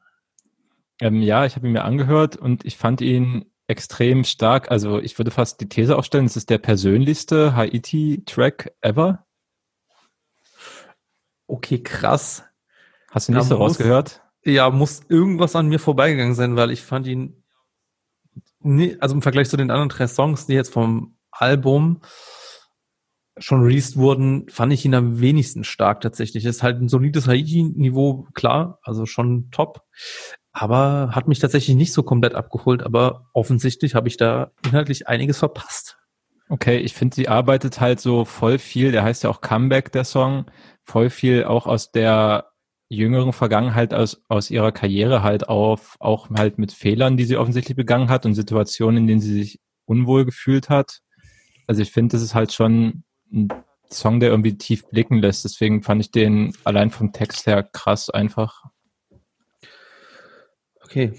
Ähm, 1.02 1.22
ja, 1.22 1.46
ich 1.46 1.58
habe 1.58 1.68
ihn 1.68 1.74
mir 1.74 1.84
angehört 1.84 2.38
und 2.38 2.64
ich 2.64 2.78
fand 2.78 3.02
ihn 3.02 3.52
extrem 3.68 4.24
stark. 4.24 4.72
Also 4.72 5.00
ich 5.00 5.18
würde 5.18 5.32
fast 5.32 5.60
die 5.60 5.68
These 5.68 5.98
aufstellen, 5.98 6.28
es 6.28 6.38
ist 6.38 6.50
der 6.50 6.60
persönlichste 6.60 7.58
Haiti-Track 7.58 8.74
ever. 8.80 9.26
Okay, 11.46 11.84
krass. 11.84 12.46
Hast 13.14 13.30
du 13.30 13.34
nicht 13.34 13.44
so 13.44 13.58
rausgehört? 13.58 14.24
Ja, 14.44 14.72
muss 14.72 15.02
irgendwas 15.08 15.56
an 15.56 15.68
mir 15.68 15.78
vorbeigegangen 15.78 16.34
sein, 16.34 16.56
weil 16.56 16.72
ich 16.72 16.82
fand 16.82 17.06
ihn, 17.06 17.44
nie, 18.60 18.98
also 19.00 19.14
im 19.14 19.22
Vergleich 19.22 19.50
zu 19.50 19.56
den 19.56 19.70
anderen 19.70 19.90
drei 19.90 20.08
Songs, 20.08 20.48
die 20.48 20.54
jetzt 20.54 20.74
vom 20.74 21.16
Album 21.30 22.02
schon 23.38 23.62
released 23.62 23.98
wurden, 23.98 24.50
fand 24.50 24.74
ich 24.74 24.84
ihn 24.84 24.96
am 24.96 25.20
wenigsten 25.20 25.64
stark 25.64 26.02
tatsächlich. 26.02 26.44
Ist 26.44 26.64
halt 26.64 26.82
ein 26.82 26.90
solides 26.90 27.28
Haiti-Niveau, 27.28 28.28
klar, 28.34 28.80
also 28.82 29.06
schon 29.06 29.52
top. 29.52 29.84
Aber 30.52 31.10
hat 31.12 31.28
mich 31.28 31.38
tatsächlich 31.38 31.76
nicht 31.76 31.94
so 31.94 32.02
komplett 32.02 32.34
abgeholt, 32.34 32.82
aber 32.82 33.30
offensichtlich 33.34 33.94
habe 33.94 34.08
ich 34.08 34.18
da 34.18 34.52
inhaltlich 34.66 35.08
einiges 35.08 35.38
verpasst. 35.38 36.00
Okay, 36.50 36.78
ich 36.78 36.94
finde, 36.94 37.16
sie 37.16 37.28
arbeitet 37.28 37.80
halt 37.80 38.00
so 38.00 38.26
voll 38.26 38.58
viel, 38.58 38.92
der 38.92 39.04
heißt 39.04 39.24
ja 39.24 39.30
auch 39.30 39.42
Comeback, 39.42 39.92
der 39.92 40.04
Song, 40.04 40.46
voll 40.84 41.12
viel 41.12 41.44
auch 41.44 41.68
aus 41.68 41.92
der 41.92 42.53
jüngeren 42.96 43.34
Vergangenheit, 43.34 43.94
aus, 43.94 44.24
aus 44.28 44.52
ihrer 44.52 44.72
Karriere 44.72 45.24
halt 45.24 45.50
auf, 45.50 45.96
auch 46.00 46.30
halt 46.30 46.58
mit 46.58 46.72
Fehlern, 46.72 47.18
die 47.18 47.26
sie 47.26 47.38
offensichtlich 47.38 47.76
begangen 47.76 48.10
hat 48.10 48.26
und 48.26 48.34
Situationen, 48.34 48.98
in 48.98 49.08
denen 49.08 49.22
sie 49.22 49.34
sich 49.34 49.60
unwohl 49.86 50.26
gefühlt 50.26 50.70
hat. 50.70 51.02
Also 51.68 51.82
ich 51.82 51.92
finde, 51.92 52.14
das 52.14 52.22
ist 52.22 52.36
halt 52.36 52.54
schon 52.54 53.04
ein 53.32 53.50
Song, 53.92 54.20
der 54.20 54.30
irgendwie 54.30 54.58
tief 54.58 54.86
blicken 54.88 55.18
lässt. 55.20 55.44
Deswegen 55.46 55.84
fand 55.84 56.02
ich 56.02 56.12
den 56.12 56.56
allein 56.64 56.90
vom 56.90 57.12
Text 57.14 57.48
her 57.48 57.64
krass 57.64 58.10
einfach. 58.10 58.64
Okay. 60.84 61.14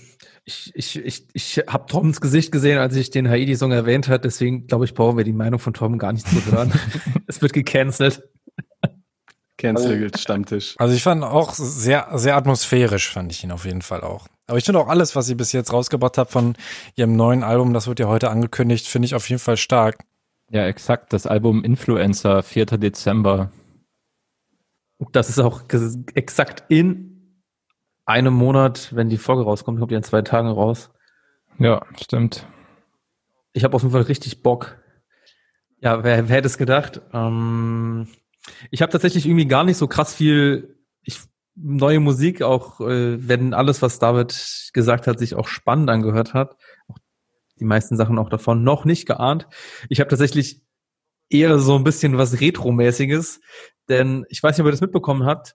Ich, 0.46 0.72
ich, 0.74 0.96
ich, 0.96 1.26
ich 1.32 1.56
habe 1.66 1.86
Toms 1.86 2.20
Gesicht 2.20 2.52
gesehen, 2.52 2.78
als 2.78 2.94
ich 2.96 3.10
den 3.10 3.30
Haiti-Song 3.30 3.72
erwähnt 3.72 4.08
hat, 4.08 4.24
deswegen 4.24 4.66
glaube 4.66 4.84
ich, 4.84 4.92
brauchen 4.92 5.16
wir 5.16 5.24
die 5.24 5.32
Meinung 5.32 5.58
von 5.58 5.72
Tom 5.72 5.96
gar 5.96 6.12
nicht 6.12 6.28
zu 6.28 6.52
hören. 6.52 6.70
es 7.26 7.40
wird 7.40 7.54
gecancelt. 7.54 8.22
Cancelled 9.64 10.18
Stammtisch. 10.18 10.74
Also 10.78 10.94
ich 10.94 11.02
fand 11.02 11.24
auch 11.24 11.54
sehr, 11.54 12.08
sehr 12.12 12.36
atmosphärisch, 12.36 13.10
fand 13.10 13.32
ich 13.32 13.42
ihn 13.42 13.50
auf 13.50 13.64
jeden 13.64 13.80
Fall 13.80 14.02
auch. 14.02 14.26
Aber 14.46 14.58
ich 14.58 14.64
finde 14.64 14.80
auch 14.80 14.88
alles, 14.88 15.16
was 15.16 15.26
sie 15.26 15.34
bis 15.34 15.52
jetzt 15.52 15.72
rausgebracht 15.72 16.18
hat 16.18 16.30
von 16.30 16.54
ihrem 16.96 17.16
neuen 17.16 17.42
Album, 17.42 17.72
das 17.72 17.86
wird 17.86 17.98
ja 17.98 18.06
heute 18.06 18.28
angekündigt, 18.28 18.86
finde 18.86 19.06
ich 19.06 19.14
auf 19.14 19.26
jeden 19.30 19.40
Fall 19.40 19.56
stark. 19.56 19.96
Ja, 20.50 20.66
exakt. 20.66 21.14
Das 21.14 21.26
Album 21.26 21.64
Influencer, 21.64 22.42
4. 22.42 22.66
Dezember. 22.66 23.50
Das 25.12 25.30
ist 25.30 25.38
auch 25.38 25.62
exakt 26.14 26.64
in 26.68 27.40
einem 28.04 28.34
Monat, 28.34 28.94
wenn 28.94 29.08
die 29.08 29.16
Folge 29.16 29.44
rauskommt, 29.44 29.78
kommt 29.78 29.90
die 29.90 29.96
in 29.96 30.02
zwei 30.02 30.20
Tagen 30.20 30.48
raus. 30.48 30.90
Ja, 31.58 31.80
stimmt. 31.98 32.46
Ich 33.54 33.64
habe 33.64 33.74
auf 33.74 33.82
jeden 33.82 33.92
Fall 33.92 34.02
richtig 34.02 34.42
Bock. 34.42 34.78
Ja, 35.80 36.04
wer, 36.04 36.28
wer 36.28 36.36
hätte 36.36 36.48
es 36.48 36.58
gedacht? 36.58 37.00
Ähm, 37.14 38.08
ich 38.70 38.82
habe 38.82 38.92
tatsächlich 38.92 39.26
irgendwie 39.26 39.46
gar 39.46 39.64
nicht 39.64 39.76
so 39.76 39.86
krass 39.86 40.14
viel 40.14 40.78
ich, 41.02 41.20
neue 41.54 42.00
Musik, 42.00 42.42
auch 42.42 42.80
äh, 42.80 43.28
wenn 43.28 43.54
alles, 43.54 43.82
was 43.82 43.98
David 43.98 44.70
gesagt 44.72 45.06
hat, 45.06 45.18
sich 45.18 45.34
auch 45.34 45.48
spannend 45.48 45.90
angehört 45.90 46.34
hat. 46.34 46.56
Auch 46.88 46.98
die 47.58 47.64
meisten 47.64 47.96
Sachen 47.96 48.18
auch 48.18 48.28
davon 48.28 48.64
noch 48.64 48.84
nicht 48.84 49.06
geahnt. 49.06 49.46
Ich 49.88 50.00
habe 50.00 50.10
tatsächlich 50.10 50.62
eher 51.30 51.58
so 51.58 51.76
ein 51.76 51.84
bisschen 51.84 52.18
was 52.18 52.40
Retro-mäßiges, 52.40 53.40
denn 53.88 54.24
ich 54.28 54.42
weiß 54.42 54.56
nicht, 54.56 54.60
ob 54.62 54.68
ihr 54.68 54.72
das 54.72 54.80
mitbekommen 54.80 55.24
habt. 55.24 55.54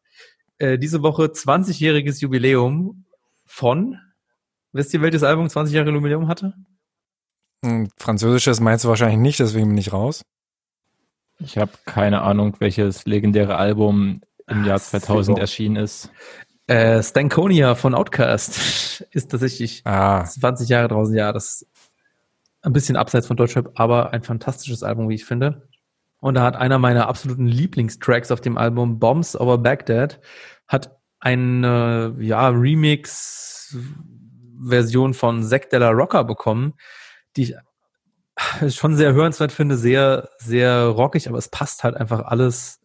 Äh, 0.57 0.77
diese 0.77 1.01
Woche 1.03 1.25
20-jähriges 1.25 2.21
Jubiläum 2.21 3.05
von, 3.45 3.97
wisst 4.71 4.93
ihr, 4.93 5.01
welches 5.01 5.23
Album 5.23 5.49
20 5.49 5.75
Jahre 5.75 5.91
Jubiläum 5.91 6.27
hatte? 6.27 6.53
Hm, 7.65 7.89
Französisches 7.97 8.59
meinst 8.59 8.85
du 8.85 8.89
wahrscheinlich 8.89 9.19
nicht, 9.19 9.39
deswegen 9.39 9.67
bin 9.69 9.77
ich 9.77 9.91
raus. 9.91 10.23
Ich 11.39 11.57
habe 11.57 11.71
keine 11.85 12.21
Ahnung, 12.21 12.55
welches 12.59 13.05
legendäre 13.05 13.55
Album 13.57 14.21
im 14.47 14.65
Jahr 14.65 14.75
Ah, 14.77 14.79
2000 14.79 15.25
super. 15.35 15.41
erschienen 15.41 15.75
ist. 15.77 16.09
Äh, 16.67 17.01
Stankonia 17.01 17.75
von 17.75 17.95
Outcast 17.95 19.01
ist 19.11 19.31
tatsächlich 19.31 19.81
Ah, 19.85 20.25
20 20.25 20.67
Jahre 20.69 20.87
draußen. 20.89 21.15
Ja, 21.15 21.31
das 21.31 21.61
ist 21.61 21.67
ein 22.61 22.73
bisschen 22.73 22.95
abseits 22.97 23.27
von 23.27 23.37
Deutschrap, 23.37 23.71
aber 23.75 24.11
ein 24.11 24.23
fantastisches 24.23 24.83
Album, 24.83 25.07
wie 25.09 25.15
ich 25.15 25.23
finde. 25.25 25.67
Und 26.19 26.33
da 26.35 26.41
hat 26.43 26.57
einer 26.57 26.77
meiner 26.79 27.07
absoluten 27.07 27.47
Lieblingstracks 27.47 28.31
auf 28.31 28.41
dem 28.41 28.57
Album, 28.57 28.99
Bombs 28.99 29.39
Over 29.39 29.57
Baghdad, 29.59 30.19
hat 30.67 30.97
eine 31.21 32.15
ja, 32.19 32.49
Remix-Version 32.49 35.13
von 35.13 35.43
Zack 35.43 35.69
Della 35.69 35.89
Rocca 35.91 36.23
bekommen, 36.23 36.73
die 37.35 37.43
ich 37.43 37.55
schon 38.69 38.95
sehr 38.95 39.13
hörenswert 39.13 39.51
finde, 39.51 39.77
sehr, 39.77 40.29
sehr 40.39 40.85
rockig, 40.87 41.27
aber 41.27 41.37
es 41.37 41.49
passt 41.49 41.83
halt 41.83 41.95
einfach 41.95 42.21
alles 42.21 42.79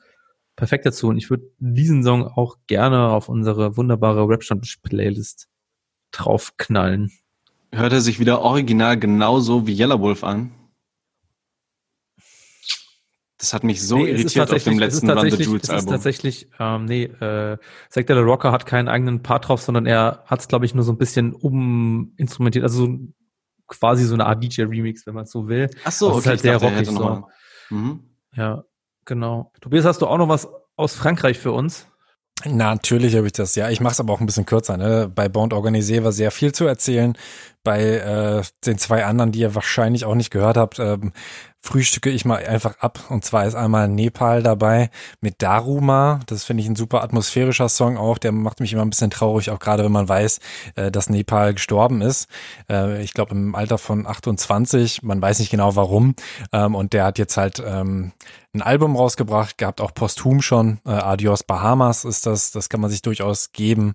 perfekt 0.56 0.86
dazu. 0.86 1.08
Und 1.08 1.16
ich 1.18 1.30
würde 1.30 1.44
diesen 1.58 2.02
Song 2.02 2.26
auch 2.26 2.56
gerne 2.66 3.08
auf 3.08 3.28
unsere 3.28 3.76
wunderbare 3.76 4.28
Rap-Stammtisch-Playlist 4.28 5.48
draufknallen. 6.12 7.10
Hört 7.72 7.92
er 7.92 8.00
sich 8.00 8.20
wieder 8.20 8.40
original 8.40 8.98
genauso 8.98 9.66
wie 9.66 9.74
Yellow 9.76 10.00
Wolf 10.00 10.22
an? 10.22 10.52
Das 13.38 13.52
hat 13.52 13.64
mich 13.64 13.82
so 13.86 13.98
Nee, 13.98 14.10
irritiert 14.10 14.50
auf 14.52 14.62
dem 14.62 14.78
letzten 14.78 15.10
Run 15.10 15.18
the 15.18 15.22
tatsächlich- 15.22 15.46
Jewels 15.48 15.62
Es 15.64 15.68
ist 15.68 15.74
Album. 15.74 15.90
tatsächlich, 15.90 16.48
ähm, 16.58 16.84
nee, 16.86 17.02
äh, 17.04 17.58
Zack 17.90 18.08
Rocker 18.10 18.52
hat 18.52 18.64
keinen 18.64 18.88
eigenen 18.88 19.22
Part 19.22 19.48
drauf, 19.48 19.60
sondern 19.60 19.86
er 19.86 20.22
hat 20.26 20.40
es, 20.40 20.48
glaube 20.48 20.64
ich, 20.64 20.74
nur 20.74 20.84
so 20.84 20.92
ein 20.92 20.98
bisschen 20.98 21.34
uminstrumentiert, 21.34 22.62
also 22.62 22.86
so, 22.86 22.98
quasi 23.78 24.04
so 24.04 24.14
eine 24.14 24.26
Art 24.26 24.42
DJ-Remix, 24.42 25.06
wenn 25.06 25.14
man 25.14 25.26
so 25.26 25.48
will. 25.48 25.68
Ach 25.84 25.92
so, 25.92 26.08
Das 26.08 26.18
ist 26.18 26.22
okay, 26.22 26.28
halt 26.30 26.40
sehr 26.40 26.56
rockig 26.56 26.86
so. 26.88 27.28
Mhm. 27.70 28.00
Ja, 28.34 28.64
genau. 29.04 29.52
Tobias, 29.60 29.84
hast 29.84 30.02
du 30.02 30.06
auch 30.06 30.18
noch 30.18 30.28
was 30.28 30.48
aus 30.76 30.94
Frankreich 30.94 31.38
für 31.38 31.52
uns? 31.52 31.88
Natürlich 32.44 33.16
habe 33.16 33.26
ich 33.26 33.32
das, 33.32 33.54
ja. 33.54 33.70
Ich 33.70 33.80
mache 33.80 33.92
es 33.92 34.00
aber 34.00 34.12
auch 34.12 34.20
ein 34.20 34.26
bisschen 34.26 34.44
kürzer. 34.44 34.76
Ne? 34.76 35.10
Bei 35.12 35.28
Bond 35.28 35.54
Organisé 35.54 36.02
war 36.04 36.12
sehr 36.12 36.30
viel 36.30 36.52
zu 36.52 36.66
erzählen. 36.66 37.16
Bei 37.62 37.80
äh, 37.80 38.42
den 38.66 38.76
zwei 38.76 39.06
anderen, 39.06 39.32
die 39.32 39.38
ihr 39.38 39.54
wahrscheinlich 39.54 40.04
auch 40.04 40.14
nicht 40.14 40.30
gehört 40.30 40.58
habt, 40.58 40.78
ähm, 40.78 41.12
frühstücke 41.62 42.10
ich 42.10 42.26
mal 42.26 42.44
einfach 42.44 42.76
ab. 42.80 42.98
Und 43.08 43.24
zwar 43.24 43.46
ist 43.46 43.54
einmal 43.54 43.88
Nepal 43.88 44.42
dabei 44.42 44.90
mit 45.22 45.40
Daruma. 45.40 46.20
Das 46.26 46.44
finde 46.44 46.62
ich 46.62 46.68
ein 46.68 46.76
super 46.76 47.02
atmosphärischer 47.02 47.70
Song 47.70 47.96
auch. 47.96 48.18
Der 48.18 48.32
macht 48.32 48.60
mich 48.60 48.74
immer 48.74 48.82
ein 48.82 48.90
bisschen 48.90 49.10
traurig, 49.10 49.50
auch 49.50 49.60
gerade 49.60 49.82
wenn 49.82 49.92
man 49.92 50.08
weiß, 50.08 50.40
äh, 50.74 50.90
dass 50.90 51.08
Nepal 51.08 51.54
gestorben 51.54 52.02
ist. 52.02 52.28
Äh, 52.68 53.02
ich 53.02 53.14
glaube 53.14 53.34
im 53.34 53.54
Alter 53.54 53.78
von 53.78 54.06
28. 54.06 55.02
Man 55.02 55.22
weiß 55.22 55.38
nicht 55.38 55.50
genau 55.50 55.74
warum. 55.76 56.14
Ähm, 56.52 56.74
und 56.74 56.92
der 56.92 57.04
hat 57.04 57.18
jetzt 57.18 57.38
halt 57.38 57.62
ähm, 57.64 58.12
ein 58.54 58.62
Album 58.62 58.96
rausgebracht, 58.96 59.58
gehabt 59.58 59.80
auch 59.80 59.92
posthum 59.92 60.40
schon. 60.40 60.78
Äh, 60.86 60.90
Adios 60.90 61.42
Bahamas 61.42 62.04
ist 62.04 62.26
das. 62.26 62.52
Das 62.52 62.68
kann 62.68 62.80
man 62.80 62.90
sich 62.90 63.02
durchaus 63.02 63.52
geben. 63.52 63.94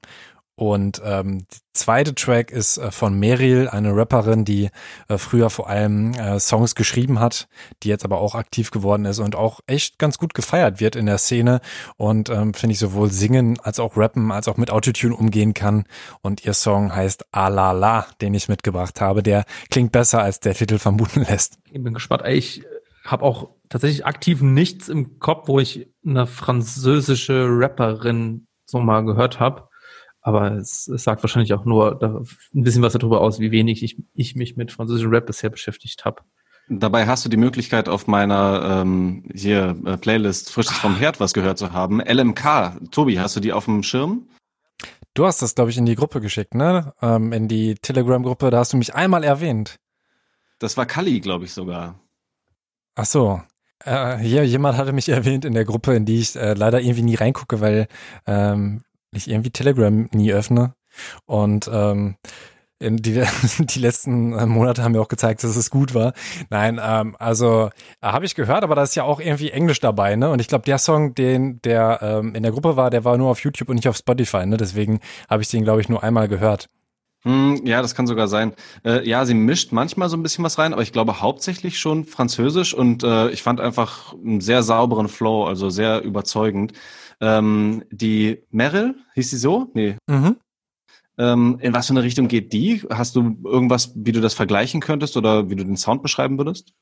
Und 0.59 1.01
ähm, 1.05 1.37
der 1.49 1.59
zweite 1.71 2.13
Track 2.13 2.51
ist 2.51 2.79
äh, 2.79 2.91
von 2.91 3.17
Meryl, 3.17 3.69
eine 3.69 3.95
Rapperin, 3.95 4.43
die 4.43 4.69
äh, 5.07 5.17
früher 5.17 5.49
vor 5.49 5.69
allem 5.69 6.11
äh, 6.15 6.37
Songs 6.37 6.75
geschrieben 6.75 7.21
hat, 7.21 7.47
die 7.81 7.87
jetzt 7.87 8.03
aber 8.03 8.19
auch 8.19 8.35
aktiv 8.35 8.69
geworden 8.69 9.05
ist 9.05 9.19
und 9.19 9.37
auch 9.37 9.61
echt 9.67 9.99
ganz 9.99 10.17
gut 10.17 10.33
gefeiert 10.33 10.81
wird 10.81 10.97
in 10.97 11.05
der 11.05 11.17
Szene 11.17 11.61
und 11.95 12.29
ähm, 12.29 12.53
finde 12.53 12.73
ich 12.73 12.79
sowohl 12.79 13.09
singen 13.09 13.57
als 13.61 13.79
auch 13.79 13.95
rappen 13.95 14.33
als 14.33 14.49
auch 14.49 14.57
mit 14.57 14.69
Autotune 14.69 15.15
umgehen 15.15 15.53
kann. 15.53 15.85
Und 16.21 16.43
ihr 16.43 16.53
Song 16.53 16.93
heißt 16.93 17.27
Alala, 17.31 18.07
den 18.19 18.33
ich 18.33 18.49
mitgebracht 18.49 18.99
habe. 18.99 19.23
Der 19.23 19.45
klingt 19.71 19.93
besser, 19.93 20.21
als 20.21 20.41
der 20.41 20.55
Titel 20.55 20.77
vermuten 20.77 21.21
lässt. 21.29 21.57
Ich 21.71 21.81
bin 21.81 21.93
gespannt. 21.93 22.23
Ich 22.27 22.65
habe 23.05 23.23
auch 23.23 23.49
tatsächlich 23.69 24.05
aktiv 24.05 24.41
nichts 24.41 24.89
im 24.89 25.19
Kopf, 25.19 25.47
wo 25.47 25.59
ich 25.59 25.87
eine 26.05 26.27
französische 26.27 27.47
Rapperin 27.49 28.47
so 28.65 28.79
mal 28.79 29.05
gehört 29.05 29.39
habe. 29.39 29.69
Aber 30.21 30.51
es, 30.53 30.87
es 30.87 31.03
sagt 31.03 31.23
wahrscheinlich 31.23 31.53
auch 31.53 31.65
nur 31.65 31.95
da, 31.95 32.21
ein 32.53 32.63
bisschen 32.63 32.81
was 32.81 32.93
darüber 32.93 33.21
aus, 33.21 33.39
wie 33.39 33.51
wenig 33.51 33.83
ich, 33.83 33.97
ich 34.13 34.35
mich 34.35 34.57
mit 34.57 34.71
französischem 34.71 35.11
Rap 35.11 35.25
bisher 35.25 35.49
beschäftigt 35.49 36.03
habe. 36.05 36.23
Dabei 36.67 37.07
hast 37.07 37.25
du 37.25 37.29
die 37.29 37.37
Möglichkeit, 37.37 37.89
auf 37.89 38.05
meiner 38.05 38.81
ähm, 38.81 39.23
hier 39.33 39.75
äh, 39.85 39.97
Playlist 39.97 40.51
Frisches 40.51 40.77
vom 40.77 40.95
Herd 40.95 41.19
was 41.19 41.33
gehört 41.33 41.57
zu 41.57 41.73
haben. 41.73 41.99
LMK, 41.99 42.91
Tobi, 42.91 43.19
hast 43.19 43.35
du 43.35 43.39
die 43.39 43.53
auf 43.53 43.65
dem 43.65 43.81
Schirm? 43.81 44.27
Du 45.15 45.25
hast 45.25 45.41
das, 45.41 45.55
glaube 45.55 45.71
ich, 45.71 45.77
in 45.77 45.87
die 45.87 45.95
Gruppe 45.95 46.21
geschickt, 46.21 46.53
ne? 46.53 46.93
Ähm, 47.01 47.33
in 47.33 47.47
die 47.47 47.73
Telegram-Gruppe, 47.75 48.51
da 48.51 48.59
hast 48.59 48.73
du 48.73 48.77
mich 48.77 48.93
einmal 48.93 49.23
erwähnt. 49.23 49.79
Das 50.59 50.77
war 50.77 50.85
Kali, 50.85 51.21
glaube 51.21 51.45
ich 51.45 51.53
sogar. 51.53 51.99
Ach 52.99 53.05
so. 53.05 53.41
Äh, 53.85 54.17
hier, 54.17 54.45
jemand 54.45 54.77
hatte 54.77 54.91
mich 54.91 55.07
erwähnt 55.09 55.45
in 55.45 55.53
der 55.53 55.63
Gruppe, 55.63 55.95
in 55.95 56.03
die 56.03 56.19
ich 56.19 56.35
äh, 56.35 56.53
leider 56.53 56.81
irgendwie 56.81 57.03
nie 57.03 57.15
reingucke, 57.15 57.61
weil 57.61 57.87
ähm, 58.27 58.81
ich 59.13 59.29
irgendwie 59.29 59.51
Telegram 59.51 60.09
nie 60.11 60.33
öffne. 60.33 60.73
Und 61.25 61.69
ähm, 61.71 62.17
in 62.77 62.97
die, 62.97 63.23
die 63.59 63.79
letzten 63.79 64.33
äh, 64.33 64.45
Monate 64.45 64.83
haben 64.83 64.91
mir 64.91 64.99
auch 64.99 65.07
gezeigt, 65.07 65.45
dass 65.45 65.55
es 65.55 65.69
gut 65.69 65.93
war. 65.93 66.11
Nein, 66.49 66.77
ähm, 66.83 67.15
also 67.19 67.69
äh, 68.01 68.07
habe 68.07 68.25
ich 68.25 68.35
gehört, 68.35 68.65
aber 68.65 68.75
da 68.75 68.83
ist 68.83 68.95
ja 68.95 69.03
auch 69.03 69.21
irgendwie 69.21 69.51
Englisch 69.51 69.79
dabei, 69.79 70.17
ne? 70.17 70.29
Und 70.29 70.41
ich 70.41 70.49
glaube, 70.49 70.65
der 70.65 70.77
Song, 70.77 71.15
den 71.15 71.61
der 71.61 71.99
ähm, 72.01 72.35
in 72.35 72.43
der 72.43 72.51
Gruppe 72.51 72.75
war, 72.75 72.89
der 72.89 73.05
war 73.05 73.17
nur 73.17 73.29
auf 73.29 73.39
YouTube 73.39 73.69
und 73.69 73.75
nicht 73.75 73.87
auf 73.87 73.95
Spotify, 73.95 74.45
ne? 74.45 74.57
Deswegen 74.57 74.99
habe 75.29 75.41
ich 75.41 75.47
den, 75.47 75.63
glaube 75.63 75.79
ich, 75.79 75.87
nur 75.87 76.03
einmal 76.03 76.27
gehört. 76.27 76.67
Hm, 77.23 77.65
ja, 77.65 77.81
das 77.81 77.95
kann 77.95 78.07
sogar 78.07 78.27
sein. 78.29 78.53
Äh, 78.85 79.07
ja, 79.07 79.25
sie 79.25 79.33
mischt 79.33 79.73
manchmal 79.73 80.09
so 80.09 80.15
ein 80.15 80.23
bisschen 80.23 80.43
was 80.45 80.57
rein, 80.57 80.71
aber 80.71 80.83
ich 80.83 80.93
glaube 80.93 81.21
hauptsächlich 81.21 81.77
schon 81.77 82.05
Französisch 82.05 82.73
und 82.73 83.03
äh, 83.03 83.29
ich 83.31 83.43
fand 83.43 83.59
einfach 83.59 84.13
einen 84.13 84.39
sehr 84.39 84.63
sauberen 84.63 85.09
Flow, 85.09 85.45
also 85.45 85.69
sehr 85.69 86.01
überzeugend. 86.03 86.73
Ähm, 87.19 87.83
die 87.91 88.43
Meryl, 88.51 88.95
hieß 89.15 89.31
sie 89.31 89.37
so? 89.37 89.69
Nee. 89.73 89.97
Mhm. 90.07 90.37
Ähm, 91.17 91.57
in 91.59 91.73
was 91.73 91.87
für 91.87 91.93
eine 91.93 92.03
Richtung 92.03 92.29
geht 92.29 92.53
die? 92.53 92.83
Hast 92.89 93.17
du 93.17 93.37
irgendwas, 93.43 93.91
wie 93.95 94.13
du 94.13 94.21
das 94.21 94.33
vergleichen 94.33 94.79
könntest 94.79 95.17
oder 95.17 95.49
wie 95.49 95.55
du 95.57 95.65
den 95.65 95.75
Sound 95.75 96.01
beschreiben 96.01 96.37
würdest? 96.37 96.73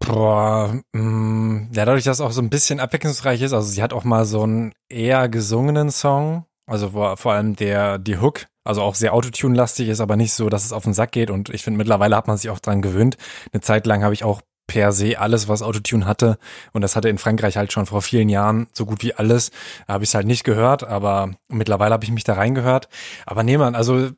Boah, 0.00 0.78
mh, 0.92 1.68
ja, 1.72 1.86
dadurch, 1.86 2.04
dass 2.04 2.18
es 2.18 2.20
auch 2.20 2.32
so 2.32 2.42
ein 2.42 2.50
bisschen 2.50 2.80
abwechslungsreich 2.80 3.40
ist, 3.40 3.54
also 3.54 3.66
sie 3.66 3.82
hat 3.82 3.94
auch 3.94 4.04
mal 4.04 4.26
so 4.26 4.42
einen 4.42 4.74
eher 4.90 5.30
gesungenen 5.30 5.90
Song, 5.90 6.44
also 6.66 6.90
vor, 6.90 7.16
vor 7.16 7.32
allem 7.32 7.56
der, 7.56 7.98
die 7.98 8.18
Hook, 8.18 8.46
also 8.66 8.82
auch 8.82 8.94
sehr 8.94 9.14
Autotune-lastig 9.14 9.88
ist, 9.88 10.00
aber 10.00 10.16
nicht 10.16 10.32
so, 10.32 10.48
dass 10.48 10.64
es 10.64 10.72
auf 10.72 10.84
den 10.84 10.94
Sack 10.94 11.12
geht 11.12 11.30
und 11.30 11.50
ich 11.50 11.62
finde, 11.62 11.78
mittlerweile 11.78 12.16
hat 12.16 12.26
man 12.26 12.36
sich 12.36 12.50
auch 12.50 12.60
dran 12.60 12.82
gewöhnt. 12.82 13.16
Eine 13.52 13.60
Zeit 13.60 13.86
lang 13.86 14.02
habe 14.02 14.14
ich 14.14 14.24
auch 14.24 14.40
per 14.66 14.92
se 14.92 15.18
alles, 15.18 15.48
was 15.48 15.62
Autotune 15.62 16.06
hatte. 16.06 16.38
Und 16.72 16.82
das 16.82 16.96
hatte 16.96 17.08
in 17.08 17.18
Frankreich 17.18 17.56
halt 17.56 17.72
schon 17.72 17.86
vor 17.86 18.02
vielen 18.02 18.28
Jahren 18.28 18.66
so 18.72 18.84
gut 18.84 19.02
wie 19.02 19.14
alles. 19.14 19.50
Habe 19.86 20.04
ich 20.04 20.10
es 20.10 20.14
halt 20.14 20.26
nicht 20.26 20.44
gehört, 20.44 20.84
aber 20.84 21.30
mittlerweile 21.48 21.92
habe 21.94 22.04
ich 22.04 22.10
mich 22.10 22.24
da 22.24 22.34
reingehört. 22.34 22.88
Aber 23.26 23.42
nee, 23.42 23.58
man, 23.58 23.74
also 23.74 24.10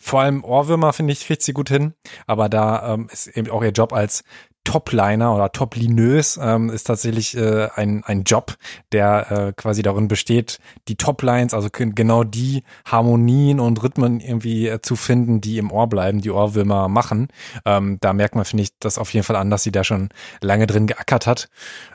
vor 0.00 0.20
allem 0.20 0.42
Ohrwürmer, 0.42 0.92
finde 0.92 1.12
ich, 1.12 1.26
kriegt 1.26 1.42
sie 1.42 1.52
gut 1.52 1.68
hin. 1.68 1.94
Aber 2.26 2.48
da 2.48 2.94
ähm, 2.94 3.08
ist 3.12 3.26
eben 3.26 3.50
auch 3.50 3.62
ihr 3.62 3.70
Job 3.70 3.92
als 3.92 4.24
Topliner 4.64 5.34
oder 5.34 5.52
Toplinös 5.52 6.38
ähm, 6.42 6.70
ist 6.70 6.84
tatsächlich 6.84 7.36
äh, 7.36 7.68
ein, 7.74 8.02
ein 8.04 8.24
Job, 8.24 8.56
der 8.92 9.30
äh, 9.30 9.52
quasi 9.52 9.82
darin 9.82 10.08
besteht, 10.08 10.58
die 10.88 10.96
Toplines, 10.96 11.54
also 11.54 11.68
genau 11.70 12.24
die 12.24 12.64
Harmonien 12.84 13.60
und 13.60 13.82
Rhythmen 13.82 14.20
irgendwie 14.20 14.68
äh, 14.68 14.80
zu 14.80 14.96
finden, 14.96 15.40
die 15.40 15.58
im 15.58 15.70
Ohr 15.70 15.86
bleiben, 15.88 16.20
die 16.20 16.30
Ohrwürmer 16.30 16.88
machen. 16.88 17.28
Ähm, 17.64 17.98
da 18.00 18.12
merkt 18.12 18.34
man, 18.34 18.44
finde 18.44 18.64
ich, 18.64 18.70
das 18.80 18.98
auf 18.98 19.12
jeden 19.12 19.24
Fall 19.24 19.36
an, 19.36 19.50
dass 19.50 19.62
sie 19.62 19.72
da 19.72 19.84
schon 19.84 20.08
lange 20.40 20.66
drin 20.66 20.86
geackert 20.86 21.26
hat. 21.26 21.48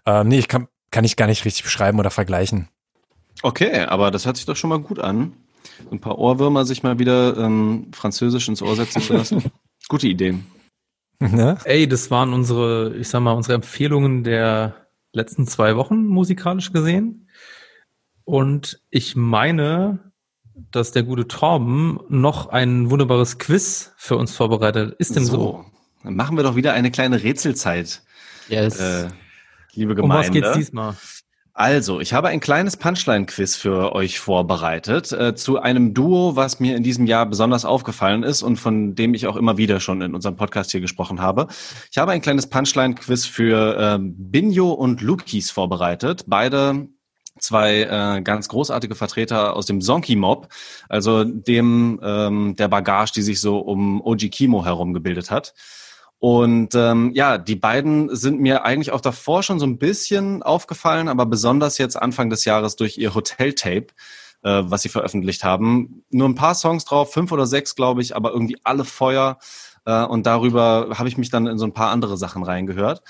Ähm, 0.05 0.27
nee, 0.27 0.39
ich 0.39 0.47
kann, 0.47 0.67
kann 0.91 1.03
ich 1.03 1.15
gar 1.15 1.27
nicht 1.27 1.45
richtig 1.45 1.63
beschreiben 1.63 1.99
oder 1.99 2.11
vergleichen. 2.11 2.69
Okay, 3.41 3.81
aber 3.81 4.11
das 4.11 4.25
hört 4.25 4.37
sich 4.37 4.45
doch 4.45 4.55
schon 4.55 4.69
mal 4.69 4.79
gut 4.79 4.99
an. 4.99 5.33
Ein 5.91 5.99
paar 5.99 6.17
Ohrwürmer 6.19 6.65
sich 6.65 6.83
mal 6.83 6.99
wieder 6.99 7.37
ähm, 7.37 7.87
französisch 7.93 8.47
ins 8.47 8.61
Ohr 8.61 8.75
setzen 8.75 9.01
zu 9.01 9.13
lassen. 9.13 9.43
Gute 9.87 10.07
Idee. 10.07 10.35
Ne? 11.31 11.57
Ey, 11.65 11.85
das 11.85 12.09
waren 12.11 12.33
unsere, 12.33 12.95
ich 12.95 13.09
sag 13.09 13.19
mal, 13.19 13.33
unsere 13.33 13.55
Empfehlungen 13.55 14.23
der 14.23 14.87
letzten 15.11 15.47
zwei 15.47 15.75
Wochen 15.75 16.05
musikalisch 16.05 16.71
gesehen. 16.71 17.29
Und 18.23 18.81
ich 18.89 19.17
meine, 19.17 20.13
dass 20.71 20.91
der 20.91 21.03
gute 21.03 21.27
Torben 21.27 21.99
noch 22.09 22.47
ein 22.47 22.89
wunderbares 22.89 23.37
Quiz 23.37 23.93
für 23.97 24.17
uns 24.17 24.35
vorbereitet. 24.35 24.95
Ist 24.99 25.15
dem 25.15 25.25
so? 25.25 25.31
so? 25.31 25.65
Dann 26.03 26.15
machen 26.15 26.37
wir 26.37 26.43
doch 26.43 26.55
wieder 26.55 26.73
eine 26.73 26.91
kleine 26.91 27.21
Rätselzeit. 27.21 28.01
Yes. 28.47 28.79
Äh, 28.79 29.09
liebe 29.73 29.95
Gemeinde. 29.95 30.03
Um 30.03 30.19
was 30.19 30.31
geht's 30.31 30.53
diesmal? 30.53 30.95
Also, 31.59 31.99
ich 31.99 32.13
habe 32.13 32.29
ein 32.29 32.39
kleines 32.39 32.77
Punchline-Quiz 32.77 33.57
für 33.57 33.93
euch 33.93 34.21
vorbereitet 34.21 35.11
äh, 35.11 35.35
zu 35.35 35.59
einem 35.59 35.93
Duo, 35.93 36.37
was 36.37 36.61
mir 36.61 36.77
in 36.77 36.83
diesem 36.83 37.05
Jahr 37.05 37.25
besonders 37.25 37.65
aufgefallen 37.65 38.23
ist 38.23 38.43
und 38.43 38.55
von 38.55 38.95
dem 38.95 39.13
ich 39.13 39.27
auch 39.27 39.35
immer 39.35 39.57
wieder 39.57 39.81
schon 39.81 40.01
in 40.01 40.15
unserem 40.15 40.37
Podcast 40.37 40.71
hier 40.71 40.79
gesprochen 40.79 41.19
habe. 41.19 41.47
Ich 41.91 41.97
habe 41.97 42.13
ein 42.13 42.21
kleines 42.21 42.47
Punchline-Quiz 42.47 43.25
für 43.25 43.77
äh, 43.77 43.99
Binjo 43.99 44.71
und 44.71 45.01
Lukis 45.01 45.51
vorbereitet. 45.51 46.23
Beide 46.27 46.87
zwei 47.39 47.81
äh, 47.81 48.21
ganz 48.21 48.47
großartige 48.47 48.95
Vertreter 48.95 49.53
aus 49.57 49.65
dem 49.65 49.81
Zonky 49.81 50.15
Mob, 50.15 50.47
also 50.87 51.25
dem 51.25 51.99
ähm, 52.01 52.55
der 52.55 52.69
Bagage, 52.69 53.11
die 53.15 53.21
sich 53.21 53.41
so 53.41 53.59
um 53.59 54.01
Oji 54.01 54.29
Kimo 54.29 54.63
herum 54.63 54.93
gebildet 54.93 55.29
hat. 55.29 55.53
Und 56.19 56.75
ähm, 56.75 57.11
ja, 57.13 57.37
die 57.37 57.55
beiden 57.55 58.13
sind 58.13 58.41
mir 58.41 58.65
eigentlich 58.65 58.91
auch 58.91 58.99
davor 58.99 59.41
schon 59.41 59.57
so 59.57 59.65
ein 59.65 59.77
bisschen 59.77 60.43
aufgefallen, 60.43 61.07
aber 61.07 61.25
besonders 61.25 61.77
jetzt 61.77 61.95
Anfang 61.95 62.29
des 62.29 62.43
Jahres 62.43 62.75
durch 62.75 62.97
ihr 62.97 63.15
Hotel-Tape, 63.15 63.87
äh, 64.43 64.63
was 64.65 64.81
sie 64.81 64.89
veröffentlicht 64.89 65.45
haben. 65.45 66.03
Nur 66.09 66.27
ein 66.27 66.35
paar 66.35 66.55
Songs 66.55 66.83
drauf, 66.83 67.13
fünf 67.13 67.31
oder 67.31 67.45
sechs, 67.45 67.73
glaube 67.73 68.01
ich, 68.01 68.17
aber 68.17 68.31
irgendwie 68.31 68.57
alle 68.65 68.83
Feuer. 68.83 69.39
Äh, 69.85 70.03
und 70.03 70.25
darüber 70.25 70.89
habe 70.93 71.07
ich 71.07 71.17
mich 71.17 71.29
dann 71.29 71.47
in 71.47 71.57
so 71.57 71.65
ein 71.65 71.73
paar 71.73 71.91
andere 71.91 72.17
Sachen 72.17 72.43
reingehört. 72.43 73.01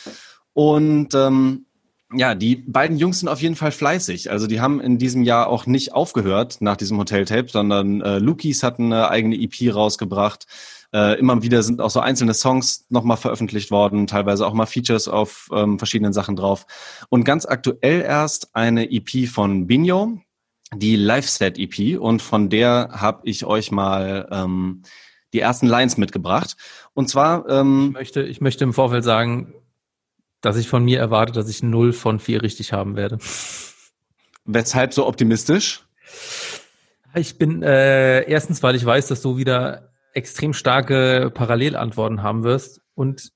Und 0.54 1.16
ähm, 1.16 1.66
ja, 2.14 2.34
die 2.36 2.56
beiden 2.56 2.98
Jungs 2.98 3.20
sind 3.20 3.30
auf 3.30 3.42
jeden 3.42 3.56
Fall 3.56 3.72
fleißig. 3.72 4.32
Also 4.32 4.48
die 4.48 4.62
haben 4.62 4.80
in 4.80 4.98
diesem 4.98 5.24
Jahr 5.24 5.48
auch 5.48 5.66
nicht 5.66 5.94
aufgehört 5.94 6.58
nach 6.60 6.76
diesem 6.76 6.98
Hotel-Tape, 6.98 7.50
sondern 7.50 8.02
äh, 8.02 8.20
Lukis 8.20 8.64
hat 8.64 8.80
eine 8.80 9.10
eigene 9.10 9.36
EP 9.36 9.74
rausgebracht. 9.74 10.46
Äh, 10.94 11.20
immer 11.20 11.42
wieder 11.44 11.62
sind 11.62 11.82
auch 11.82 11.92
so 11.92 12.00
einzelne 12.00 12.34
Songs 12.34 12.86
nochmal 12.90 13.18
veröffentlicht 13.18 13.70
worden, 13.70 14.08
teilweise 14.08 14.48
auch 14.48 14.54
mal 14.54 14.66
Features 14.66 15.08
auf 15.08 15.50
ähm, 15.54 15.78
verschiedenen 15.78 16.14
Sachen 16.14 16.36
drauf. 16.36 16.66
Und 17.10 17.24
ganz 17.24 17.46
aktuell 17.46 18.02
erst 18.02 18.56
eine 18.56 18.92
EP 18.92 19.28
von 19.28 19.68
Binho, 19.68 20.20
die 20.74 20.96
Live-Set 20.96 21.60
EP. 21.60 22.00
Und 22.00 22.22
von 22.22 22.50
der 22.50 22.90
habe 22.94 23.22
ich 23.26 23.46
euch 23.46 23.72
mal 23.72 24.28
ähm, 24.32 24.82
die 25.34 25.40
ersten 25.40 25.68
Lines 25.68 25.98
mitgebracht. 25.98 26.58
Und 26.94 27.08
zwar... 27.08 27.48
Ähm, 27.50 27.88
ich, 27.90 27.94
möchte, 27.94 28.22
ich 28.24 28.42
möchte 28.42 28.64
im 28.64 28.74
Vorfeld 28.74 29.04
sagen, 29.04 29.54
dass 30.42 30.58
ich 30.58 30.70
von 30.70 30.84
mir 30.84 31.00
erwarte, 31.00 31.34
dass 31.34 31.50
ich 31.50 31.62
null 31.62 31.94
von 31.94 32.20
vier 32.20 32.42
richtig 32.42 32.74
haben 32.74 32.96
werde. 32.96 33.20
Weshalb 34.46 34.94
so 34.94 35.06
optimistisch? 35.06 35.86
Ich 37.14 37.38
bin 37.38 37.62
äh, 37.62 38.22
erstens, 38.22 38.64
weil 38.64 38.76
ich 38.76 38.86
weiß, 38.86 39.08
dass 39.08 39.22
du 39.22 39.38
wieder 39.38 39.89
extrem 40.14 40.54
starke 40.54 41.32
Parallelantworten 41.34 42.24
haben 42.24 42.44
wirst. 42.44 42.82
Und 42.96 43.32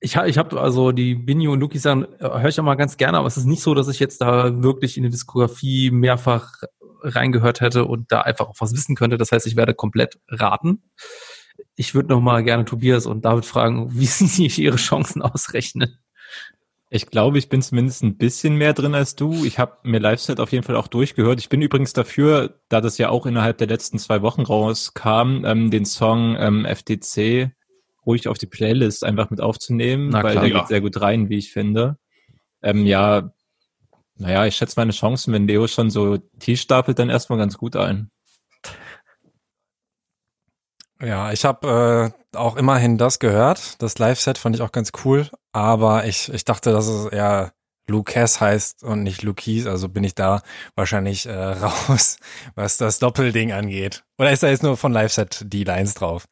ich, 0.00 0.16
ich 0.16 0.38
habe 0.38 0.60
also 0.60 0.92
die 0.92 1.14
Binio 1.14 1.52
und 1.52 1.60
Luki 1.60 1.78
sagen, 1.78 2.04
äh, 2.18 2.28
höre 2.28 2.48
ich 2.48 2.60
auch 2.60 2.64
mal 2.64 2.74
ganz 2.74 2.96
gerne, 2.96 3.18
aber 3.18 3.26
es 3.26 3.36
ist 3.36 3.46
nicht 3.46 3.62
so, 3.62 3.74
dass 3.74 3.88
ich 3.88 3.98
jetzt 3.98 4.20
da 4.20 4.62
wirklich 4.62 4.96
in 4.96 5.02
die 5.02 5.10
Diskografie 5.10 5.90
mehrfach 5.90 6.62
reingehört 7.02 7.60
hätte 7.60 7.84
und 7.84 8.10
da 8.12 8.22
einfach 8.22 8.48
auch 8.48 8.56
was 8.58 8.72
wissen 8.72 8.96
könnte. 8.96 9.18
Das 9.18 9.32
heißt, 9.32 9.46
ich 9.46 9.56
werde 9.56 9.74
komplett 9.74 10.18
raten. 10.28 10.82
Ich 11.76 11.94
würde 11.94 12.08
noch 12.10 12.20
mal 12.20 12.42
gerne 12.42 12.64
Tobias 12.64 13.06
und 13.06 13.24
David 13.24 13.44
fragen, 13.44 13.88
wie 13.98 14.06
sie 14.06 14.26
sich 14.26 14.58
ihre 14.58 14.76
Chancen 14.76 15.22
ausrechnen. 15.22 15.98
Ich 16.94 17.10
glaube, 17.10 17.38
ich 17.38 17.48
bin 17.48 17.60
zumindest 17.60 18.04
ein 18.04 18.16
bisschen 18.16 18.54
mehr 18.54 18.72
drin 18.72 18.94
als 18.94 19.16
du. 19.16 19.44
Ich 19.44 19.58
habe 19.58 19.78
mir 19.82 19.98
Live-Set 19.98 20.38
auf 20.38 20.52
jeden 20.52 20.62
Fall 20.62 20.76
auch 20.76 20.86
durchgehört. 20.86 21.40
Ich 21.40 21.48
bin 21.48 21.60
übrigens 21.60 21.92
dafür, 21.92 22.60
da 22.68 22.80
das 22.80 22.98
ja 22.98 23.08
auch 23.08 23.26
innerhalb 23.26 23.58
der 23.58 23.66
letzten 23.66 23.98
zwei 23.98 24.22
Wochen 24.22 24.42
rauskam, 24.42 25.44
ähm, 25.44 25.72
den 25.72 25.86
Song 25.86 26.36
ähm, 26.38 26.64
FTC 26.64 27.50
ruhig 28.06 28.28
auf 28.28 28.38
die 28.38 28.46
Playlist 28.46 29.02
einfach 29.02 29.30
mit 29.30 29.40
aufzunehmen, 29.40 30.10
Na, 30.10 30.22
weil 30.22 30.32
klar, 30.34 30.44
der 30.44 30.52
ja. 30.52 30.58
geht 30.60 30.68
sehr 30.68 30.80
gut 30.80 31.00
rein, 31.00 31.28
wie 31.30 31.38
ich 31.38 31.50
finde. 31.50 31.98
Ähm, 32.62 32.86
ja, 32.86 33.32
naja, 34.14 34.46
ich 34.46 34.54
schätze 34.54 34.78
meine 34.78 34.92
Chancen, 34.92 35.34
wenn 35.34 35.48
Leo 35.48 35.66
schon 35.66 35.90
so 35.90 36.18
T 36.38 36.56
stapelt, 36.56 37.00
dann 37.00 37.10
erstmal 37.10 37.40
ganz 37.40 37.58
gut 37.58 37.74
ein. 37.74 38.12
Ja, 41.00 41.32
ich 41.32 41.44
habe 41.44 42.14
äh, 42.32 42.36
auch 42.38 42.54
immerhin 42.54 42.98
das 42.98 43.18
gehört. 43.18 43.82
Das 43.82 43.98
Live-Set 43.98 44.38
fand 44.38 44.54
ich 44.54 44.62
auch 44.62 44.70
ganz 44.70 44.92
cool. 45.04 45.28
Aber 45.54 46.04
ich, 46.04 46.32
ich 46.32 46.44
dachte, 46.44 46.72
dass 46.72 46.88
es 46.88 47.06
eher 47.06 47.52
Lucas 47.86 48.40
heißt 48.40 48.82
und 48.82 49.04
nicht 49.04 49.22
Lukis, 49.22 49.68
also 49.68 49.88
bin 49.88 50.02
ich 50.02 50.16
da 50.16 50.42
wahrscheinlich 50.74 51.26
äh, 51.26 51.32
raus, 51.32 52.18
was 52.56 52.76
das 52.76 52.98
Doppelding 52.98 53.52
angeht. 53.52 54.02
Oder 54.18 54.32
ist 54.32 54.42
da 54.42 54.48
jetzt 54.48 54.64
nur 54.64 54.76
von 54.76 54.92
Live-Set 54.92 55.44
die 55.46 55.62
Lines 55.62 55.94
drauf? 55.94 56.26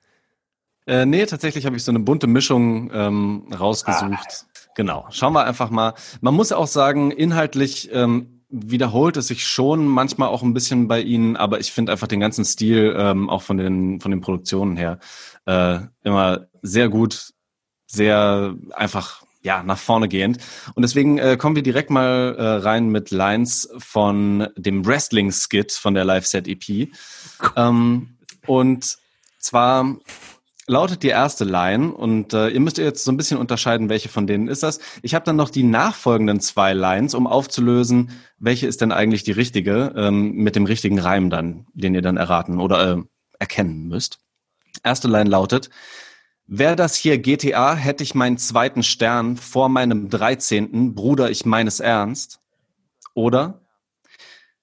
Äh, 0.89 1.07
nee, 1.07 1.25
tatsächlich 1.25 1.66
habe 1.66 1.77
ich 1.77 1.85
so 1.85 1.93
eine 1.93 2.01
bunte 2.01 2.27
Mischung 2.27 2.91
ähm, 2.93 3.47
rausgesucht. 3.57 4.11
Ah. 4.11 4.59
Genau. 4.75 5.07
Schauen 5.11 5.35
wir 5.35 5.45
einfach 5.45 5.70
mal. 5.70 5.95
Man 6.20 6.35
muss 6.35 6.51
auch 6.51 6.66
sagen, 6.66 7.12
inhaltlich 7.12 7.91
ähm, 7.93 8.43
wiederholt 8.49 9.16
es 9.18 9.29
sich 9.29 9.47
schon 9.47 9.87
manchmal 9.87 10.31
auch 10.31 10.43
ein 10.43 10.53
bisschen 10.53 10.89
bei 10.89 11.01
ihnen, 11.01 11.37
aber 11.37 11.61
ich 11.61 11.70
finde 11.70 11.93
einfach 11.93 12.09
den 12.09 12.18
ganzen 12.18 12.45
Stil 12.45 12.93
ähm, 12.99 13.31
auch 13.31 13.43
von 13.43 13.57
den 13.57 14.01
von 14.01 14.11
den 14.11 14.20
Produktionen 14.20 14.77
her 14.77 14.99
äh, 15.47 15.79
immer 16.03 16.47
sehr 16.62 16.89
gut, 16.89 17.32
sehr 17.93 18.55
einfach 18.72 19.22
ja 19.43 19.62
nach 19.62 19.78
vorne 19.78 20.09
gehend. 20.09 20.38
Und 20.74 20.82
deswegen 20.82 21.18
äh, 21.18 21.36
kommen 21.36 21.57
wir 21.57 21.62
direkt 21.62 21.90
mal 21.90 22.34
äh, 22.36 22.43
rein 22.43 22.88
mit 22.88 23.11
Lines 23.11 23.68
von 23.78 24.49
dem 24.57 24.86
Wrestling 24.86 25.32
Skit 25.32 25.72
von 25.72 25.95
der 25.95 26.05
Live 26.05 26.26
Set 26.26 26.49
EP. 26.49 26.88
Ähm, 27.57 28.16
und 28.47 28.99
zwar 29.38 29.97
lautet 30.66 31.03
die 31.03 31.09
erste 31.09 31.45
Line 31.45 31.93
und 31.93 32.32
äh, 32.32 32.49
ihr 32.49 32.61
müsst 32.61 32.78
jetzt 32.78 33.05
so 33.05 33.11
ein 33.11 33.16
bisschen 33.16 33.38
unterscheiden, 33.38 33.88
welche 33.88 34.09
von 34.09 34.26
denen 34.28 34.47
ist 34.47 34.62
das. 34.62 34.78
Ich 35.03 35.14
habe 35.14 35.24
dann 35.24 35.36
noch 35.36 35.51
die 35.51 35.64
nachfolgenden 35.64 36.40
zwei 36.40 36.72
Lines, 36.72 37.14
um 37.14 37.26
aufzulösen, 37.26 38.11
welche 38.38 38.68
ist 38.68 38.80
denn 38.80 38.93
eigentlich 38.93 39.24
die 39.24 39.32
richtige, 39.32 39.93
ähm, 39.97 40.32
mit 40.34 40.55
dem 40.55 40.64
richtigen 40.64 41.01
Reim 41.01 41.30
dann, 41.30 41.66
den 41.74 41.95
ihr 41.95 42.03
dann 42.03 42.16
erraten 42.16 42.61
oder 42.61 42.93
äh, 42.93 43.03
erkennen 43.40 43.88
müsst. 43.88 44.18
Erste 44.84 45.09
Line 45.09 45.28
lautet, 45.28 45.68
Wäre 46.47 46.76
das 46.76 46.97
hier 46.97 47.18
GTA, 47.18 47.74
hätte 47.74 48.03
ich 48.03 48.14
meinen 48.14 48.38
zweiten 48.38 48.82
Stern 48.82 49.36
vor 49.36 49.68
meinem 49.68 50.11
13. 50.11 50.95
Bruder, 50.95 51.30
ich 51.30 51.47
meines 51.47 51.80
ernst. 51.80 52.40
Oder 53.14 53.62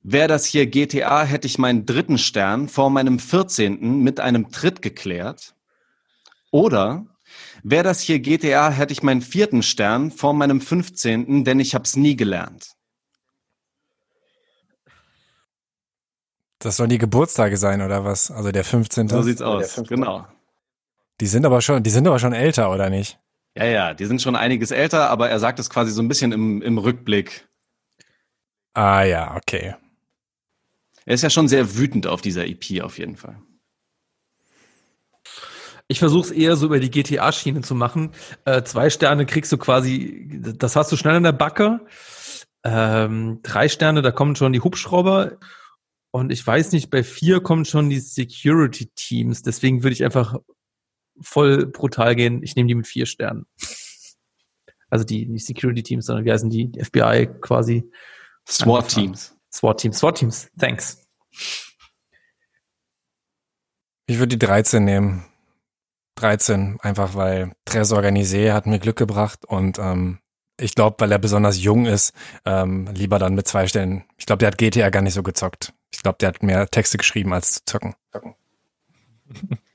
Wäre 0.02 0.30
das 0.30 0.46
hier 0.46 0.66
GTA, 0.66 1.24
hätte 1.24 1.46
ich 1.46 1.58
meinen 1.58 1.86
dritten 1.86 2.18
Stern 2.18 2.70
vor 2.70 2.90
meinem 2.90 3.20
14. 3.20 4.02
mit 4.02 4.20
einem 4.20 4.50
Tritt 4.52 4.82
geklärt. 4.82 5.56
Oder 6.52 7.06
wäre 7.64 7.84
das 7.84 8.00
hier 8.00 8.20
GTA, 8.20 8.70
hätte 8.70 8.94
ich 8.94 9.04
meinen 9.04 9.22
vierten 9.22 9.62
Stern 9.62 10.12
vor 10.12 10.34
meinem 10.34 10.62
15., 10.62 11.44
denn 11.44 11.60
ich 11.60 11.76
hab's 11.76 11.96
nie 11.96 12.16
gelernt. 12.16 12.76
Das 16.60 16.78
sollen 16.78 16.90
die 16.90 16.98
Geburtstage 16.98 17.58
sein, 17.58 17.82
oder 17.82 18.04
was? 18.04 18.32
Also 18.32 18.52
der 18.52 18.64
15. 18.64 19.10
So 19.10 19.22
sieht's 19.22 19.42
aus, 19.42 19.82
genau. 19.88 20.26
Die 21.22 21.28
sind 21.28 21.46
aber 21.46 21.62
schon, 21.62 21.84
die 21.84 21.90
sind 21.90 22.08
aber 22.08 22.20
schon 22.20 22.34
älter, 22.34 22.72
oder 22.72 22.90
nicht? 22.90 23.20
Ja, 23.56 23.66
ja, 23.66 23.94
die 23.94 24.06
sind 24.06 24.22
schon 24.22 24.36
einiges 24.36 24.72
älter, 24.72 25.10
aber 25.10 25.30
er 25.30 25.40
sagt 25.40 25.60
es 25.60 25.70
quasi 25.70 25.92
so 25.92 26.02
ein 26.02 26.08
bisschen 26.08 26.32
im, 26.32 26.62
im 26.62 26.78
Rückblick. 26.78 27.48
Ah 28.74 29.04
ja, 29.04 29.36
okay. 29.36 29.76
Er 31.06 31.16
ist 31.16 31.24
ja 31.24 31.30
schon 31.30 31.48
sehr 31.48 31.76
wütend 31.76 32.08
auf 32.08 32.22
dieser 32.22 32.46
EP 32.46 32.82
auf 32.82 33.00
jeden 33.00 33.18
Fall. 33.18 33.42
Ich 35.88 35.98
versuche 35.98 36.28
es 36.28 36.32
eher 36.32 36.56
so 36.56 36.68
über 36.68 36.80
die 36.80 36.92
GTA-Schiene 36.92 37.62
zu 37.62 37.74
machen. 37.74 38.12
Äh, 38.46 38.62
zwei 38.62 38.92
Sterne 38.92 39.26
kriegst 39.26 39.52
du 39.52 39.58
quasi, 39.58 40.30
das 40.56 40.76
hast 40.76 40.92
du 40.92 40.96
schnell 40.98 41.16
in 41.16 41.24
der 41.24 41.32
Backe. 41.32 41.80
Ähm, 42.64 43.40
drei 43.42 43.68
Sterne, 43.68 44.04
da 44.04 44.12
kommen 44.12 44.36
schon 44.36 44.54
die 44.54 44.62
Hubschrauber. 44.62 45.38
Und 46.12 46.32
ich 46.32 46.46
weiß 46.46 46.74
nicht, 46.74 46.92
bei 46.92 47.04
vier 47.04 47.42
kommen 47.42 47.66
schon 47.66 47.90
die 47.90 48.00
Security-Teams. 48.00 49.42
Deswegen 49.42 49.82
würde 49.82 49.94
ich 49.94 50.04
einfach 50.04 50.36
voll 51.22 51.66
brutal 51.66 52.16
gehen. 52.16 52.44
Ich 52.44 52.56
nehme 52.56 52.68
die 52.68 52.76
mit 52.76 52.88
vier 52.88 53.06
Sternen. 53.06 53.46
Also 54.90 55.06
die, 55.06 55.26
nicht 55.26 55.46
Security-Teams, 55.46 56.06
sondern 56.06 56.26
wie 56.26 56.32
heißen 56.32 56.50
die? 56.50 56.68
die 56.68 56.84
FBI 56.84 57.30
quasi. 57.42 57.90
SWAT-Teams. 58.48 59.36
SWAT-Teams, 59.52 60.00
SWAT-Teams. 60.00 60.50
Thanks. 60.58 61.08
Ich 64.08 64.18
würde 64.18 64.38
die 64.38 64.40
13 64.40 64.84
nehmen. 64.84 65.26
13, 66.16 66.80
einfach 66.82 67.16
weil 67.16 67.54
Tres 67.66 67.94
Organisé 67.94 68.52
hat 68.52 68.66
mir 68.66 68.80
Glück 68.80 68.98
gebracht 68.98 69.46
und 69.46 69.80
ähm, 69.80 70.20
ich 70.60 70.76
glaube, 70.76 70.98
weil 71.00 71.12
er 71.12 71.20
besonders 71.20 71.62
jung 71.62 71.86
ist, 71.86 72.14
ähm, 72.46 72.90
lieber 72.94 73.20
dann 73.20 73.36
mit 73.36 73.48
zwei 73.48 73.68
Stellen. 73.68 74.04
Ich 74.18 74.26
glaube, 74.26 74.40
der 74.40 74.48
hat 74.48 74.58
GTA 74.58 74.90
gar 74.90 75.02
nicht 75.02 75.14
so 75.14 75.24
gezockt. 75.24 75.74
Ich 75.94 76.04
glaube, 76.04 76.18
der 76.20 76.30
hat 76.30 76.44
mehr 76.44 76.68
Texte 76.68 76.98
geschrieben 76.98 77.34
als 77.34 77.54
zu 77.54 77.62
zocken. 77.66 77.96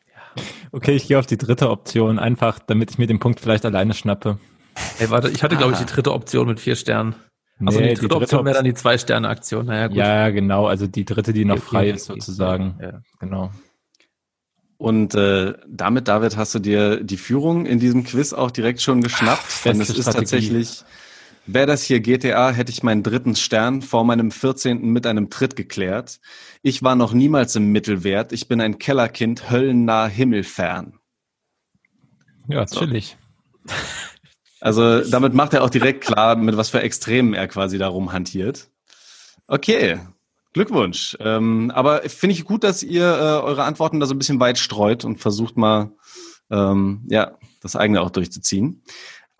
Okay, 0.72 0.92
ich 0.96 1.08
gehe 1.08 1.18
auf 1.18 1.26
die 1.26 1.38
dritte 1.38 1.70
Option, 1.70 2.18
einfach 2.18 2.58
damit 2.58 2.90
ich 2.90 2.98
mir 2.98 3.06
den 3.06 3.18
Punkt 3.18 3.40
vielleicht 3.40 3.64
alleine 3.64 3.94
schnappe. 3.94 4.38
Ey, 4.98 5.10
warte, 5.10 5.28
ich 5.30 5.42
hatte, 5.42 5.56
glaube 5.56 5.72
ich, 5.72 5.78
die 5.78 5.86
dritte 5.86 6.12
Option 6.12 6.48
mit 6.48 6.60
vier 6.60 6.76
Sternen. 6.76 7.14
Also 7.64 7.78
Nee, 7.80 7.90
die 7.94 8.00
dritte 8.00 8.16
Option 8.16 8.44
wäre 8.44 8.56
dann 8.56 8.64
die 8.64 8.74
Zwei-Sterne-Aktion. 8.74 9.66
Naja, 9.66 9.86
gut. 9.86 9.96
Ja, 9.96 10.30
genau, 10.30 10.66
also 10.66 10.86
die 10.86 11.04
dritte, 11.04 11.32
die 11.32 11.44
noch 11.44 11.56
Okay, 11.56 11.64
frei 11.64 11.80
okay, 11.82 11.90
ist 11.92 12.10
okay. 12.10 12.20
sozusagen. 12.20 12.78
Ja. 12.82 13.00
Genau. 13.20 13.50
Und 14.76 15.14
äh, 15.14 15.54
damit, 15.68 16.08
David, 16.08 16.36
hast 16.36 16.54
du 16.54 16.58
dir 16.58 17.02
die 17.02 17.16
Führung 17.16 17.64
in 17.64 17.78
diesem 17.78 18.04
Quiz 18.04 18.32
auch 18.32 18.50
direkt 18.50 18.82
schon 18.82 19.02
geschnappt. 19.02 19.64
Denn 19.64 19.80
es 19.80 19.88
ist 19.88 20.02
Strategie. 20.02 20.18
tatsächlich, 20.18 20.82
wäre 21.46 21.66
das 21.66 21.82
hier 21.82 22.00
GTA, 22.00 22.50
hätte 22.50 22.72
ich 22.72 22.82
meinen 22.82 23.02
dritten 23.02 23.36
Stern 23.36 23.82
vor 23.82 24.04
meinem 24.04 24.30
14. 24.30 24.80
mit 24.90 25.06
einem 25.06 25.30
Tritt 25.30 25.56
geklärt. 25.56 26.20
Ich 26.62 26.82
war 26.82 26.96
noch 26.96 27.12
niemals 27.12 27.56
im 27.56 27.72
Mittelwert. 27.72 28.32
Ich 28.32 28.48
bin 28.48 28.60
ein 28.60 28.78
Kellerkind, 28.78 29.50
höllennah 29.50 30.06
himmelfern. 30.06 30.98
Ja, 32.48 32.66
chillig. 32.66 33.16
Also 34.60 35.00
damit 35.00 35.34
macht 35.34 35.52
er 35.52 35.62
auch 35.62 35.70
direkt 35.70 36.02
klar, 36.04 36.36
mit 36.36 36.56
was 36.56 36.70
für 36.70 36.80
Extremen 36.80 37.34
er 37.34 37.48
quasi 37.48 37.76
darum 37.76 38.12
hantiert. 38.12 38.70
Okay, 39.46 40.00
Glückwunsch. 40.54 41.16
Ähm, 41.20 41.70
aber 41.74 42.02
finde 42.08 42.34
ich 42.34 42.44
gut, 42.44 42.64
dass 42.64 42.82
ihr 42.82 43.04
äh, 43.04 43.44
eure 43.44 43.64
Antworten 43.64 44.00
da 44.00 44.06
so 44.06 44.14
ein 44.14 44.18
bisschen 44.18 44.40
weit 44.40 44.56
streut 44.56 45.04
und 45.04 45.18
versucht 45.18 45.56
mal, 45.56 45.92
ähm, 46.50 47.02
ja, 47.08 47.36
das 47.60 47.76
eigene 47.76 48.00
auch 48.00 48.10
durchzuziehen. 48.10 48.82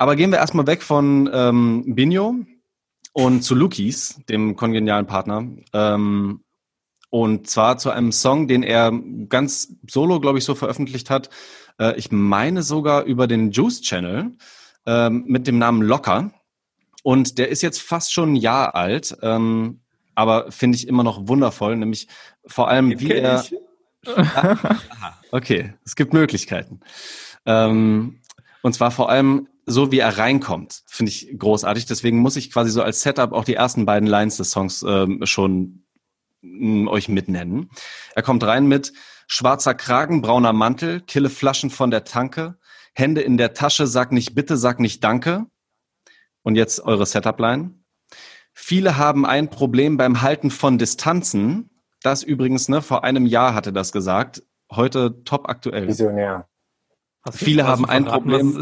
Aber 0.04 0.16
gehen 0.16 0.30
wir 0.32 0.38
erstmal 0.38 0.66
weg 0.66 0.82
von 0.82 1.30
ähm, 1.32 1.94
Binho 1.94 2.36
und 3.14 3.40
zu 3.40 3.54
Lukis, 3.54 4.20
dem 4.28 4.54
kongenialen 4.54 5.06
Partner. 5.06 5.48
Ähm, 5.72 6.44
und 7.08 7.48
zwar 7.48 7.78
zu 7.78 7.88
einem 7.88 8.12
Song, 8.12 8.46
den 8.46 8.62
er 8.62 8.92
ganz 9.30 9.72
solo, 9.88 10.20
glaube 10.20 10.36
ich, 10.36 10.44
so 10.44 10.54
veröffentlicht 10.54 11.08
hat. 11.08 11.30
Äh, 11.80 11.96
ich 11.96 12.12
meine 12.12 12.62
sogar 12.62 13.04
über 13.04 13.26
den 13.26 13.50
Juice 13.50 13.80
Channel 13.80 14.32
ähm, 14.84 15.24
mit 15.26 15.46
dem 15.46 15.56
Namen 15.56 15.80
Locker. 15.80 16.32
Und 17.02 17.38
der 17.38 17.48
ist 17.48 17.62
jetzt 17.62 17.80
fast 17.80 18.12
schon 18.12 18.34
ein 18.34 18.36
Jahr 18.36 18.74
alt, 18.74 19.16
ähm, 19.22 19.80
aber 20.14 20.52
finde 20.52 20.76
ich 20.76 20.86
immer 20.86 21.02
noch 21.02 21.28
wundervoll, 21.28 21.76
nämlich 21.76 22.08
vor 22.46 22.68
allem, 22.68 23.00
wie 23.00 23.12
er. 23.12 23.42
Aha, 24.04 24.78
okay, 25.30 25.72
es 25.82 25.96
gibt 25.96 26.12
Möglichkeiten. 26.12 26.80
Ähm, 27.46 28.20
und 28.60 28.74
zwar 28.74 28.90
vor 28.90 29.08
allem 29.08 29.48
so, 29.66 29.90
wie 29.92 29.98
er 29.98 30.18
reinkommt, 30.18 30.82
finde 30.86 31.10
ich 31.10 31.34
großartig. 31.38 31.86
Deswegen 31.86 32.18
muss 32.18 32.36
ich 32.36 32.52
quasi 32.52 32.70
so 32.70 32.82
als 32.82 33.00
Setup 33.00 33.32
auch 33.32 33.44
die 33.44 33.54
ersten 33.54 33.86
beiden 33.86 34.08
Lines 34.08 34.36
des 34.36 34.50
Songs 34.50 34.84
ähm, 34.86 35.20
schon 35.24 35.84
mh, 36.42 36.90
euch 36.90 37.08
mitnennen. 37.08 37.70
Er 38.14 38.22
kommt 38.22 38.44
rein 38.44 38.66
mit 38.66 38.92
schwarzer 39.26 39.74
Kragen, 39.74 40.22
brauner 40.22 40.52
Mantel, 40.52 41.00
kille 41.00 41.30
Flaschen 41.30 41.70
von 41.70 41.90
der 41.90 42.04
Tanke, 42.04 42.58
Hände 42.94 43.22
in 43.22 43.36
der 43.36 43.54
Tasche, 43.54 43.86
sag 43.86 44.12
nicht 44.12 44.34
bitte, 44.34 44.56
sag 44.56 44.80
nicht 44.80 45.02
danke. 45.02 45.46
Und 46.42 46.56
jetzt 46.56 46.80
eure 46.80 47.06
Setup-Line. 47.06 47.70
Viele 48.52 48.98
haben 48.98 49.26
ein 49.26 49.48
Problem 49.48 49.96
beim 49.96 50.20
Halten 50.22 50.50
von 50.50 50.78
Distanzen. 50.78 51.70
Das 52.02 52.22
übrigens, 52.22 52.68
ne, 52.68 52.82
vor 52.82 53.02
einem 53.02 53.26
Jahr 53.26 53.54
hatte 53.54 53.72
das 53.72 53.90
gesagt. 53.92 54.42
Heute 54.70 55.24
top 55.24 55.48
aktuell. 55.48 55.88
Visionär. 55.88 56.48
Hast 57.22 57.38
Viele 57.38 57.66
haben 57.66 57.86
ein 57.86 58.04
Problem- 58.04 58.56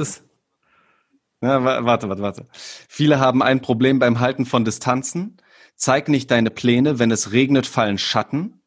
wa- 1.43 1.85
warte, 1.85 2.09
warte, 2.09 2.23
warte. 2.23 2.47
Viele 2.89 3.19
haben 3.21 3.43
ein 3.43 3.61
Problem 3.61 3.99
beim 3.99 4.21
Halten 4.21 4.47
von 4.47 4.65
Distanzen. 4.65 5.37
Zeig 5.75 6.09
nicht 6.09 6.31
deine 6.31 6.51
Pläne, 6.51 6.99
wenn 6.99 7.11
es 7.11 7.33
regnet, 7.33 7.67
fallen 7.67 7.99
Schatten. 7.99 8.63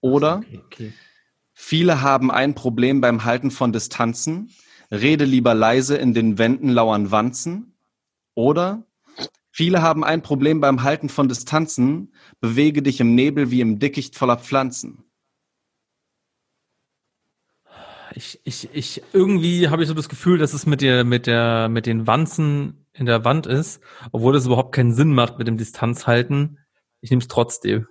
Oder 0.00 0.38
Okay, 0.38 0.60
okay. 0.64 0.92
viele 1.52 2.00
haben 2.00 2.30
ein 2.30 2.54
Problem 2.54 3.00
beim 3.00 3.24
Halten 3.24 3.50
von 3.50 3.72
Distanzen. 3.72 4.50
Rede 4.90 5.24
lieber 5.24 5.54
leise, 5.54 5.96
in 5.96 6.14
den 6.14 6.38
Wänden 6.38 6.68
lauern 6.68 7.10
Wanzen. 7.10 7.74
Oder 8.34 8.84
viele 9.50 9.82
haben 9.82 10.04
ein 10.04 10.22
Problem 10.22 10.60
beim 10.60 10.82
Halten 10.82 11.08
von 11.08 11.28
Distanzen. 11.28 12.12
Bewege 12.40 12.82
dich 12.82 13.00
im 13.00 13.14
Nebel 13.14 13.50
wie 13.50 13.60
im 13.60 13.78
Dickicht 13.78 14.16
voller 14.16 14.36
Pflanzen. 14.38 15.04
Ich, 18.16 18.40
ich, 18.44 18.68
ich, 18.72 19.02
irgendwie 19.12 19.68
habe 19.68 19.82
ich 19.82 19.88
so 19.88 19.94
das 19.94 20.08
Gefühl, 20.08 20.38
dass 20.38 20.52
es 20.52 20.66
mit 20.66 20.80
der, 20.80 21.02
mit 21.02 21.26
der, 21.26 21.68
mit 21.68 21.84
den 21.86 22.06
Wanzen 22.06 22.86
in 22.92 23.06
der 23.06 23.24
Wand 23.24 23.46
ist, 23.46 23.80
obwohl 24.12 24.32
das 24.32 24.46
überhaupt 24.46 24.72
keinen 24.72 24.94
Sinn 24.94 25.12
macht 25.12 25.38
mit 25.38 25.48
dem 25.48 25.56
Distanzhalten. 25.56 26.58
Ich 27.00 27.10
nehme 27.10 27.22
es 27.22 27.28
trotzdem. 27.28 27.88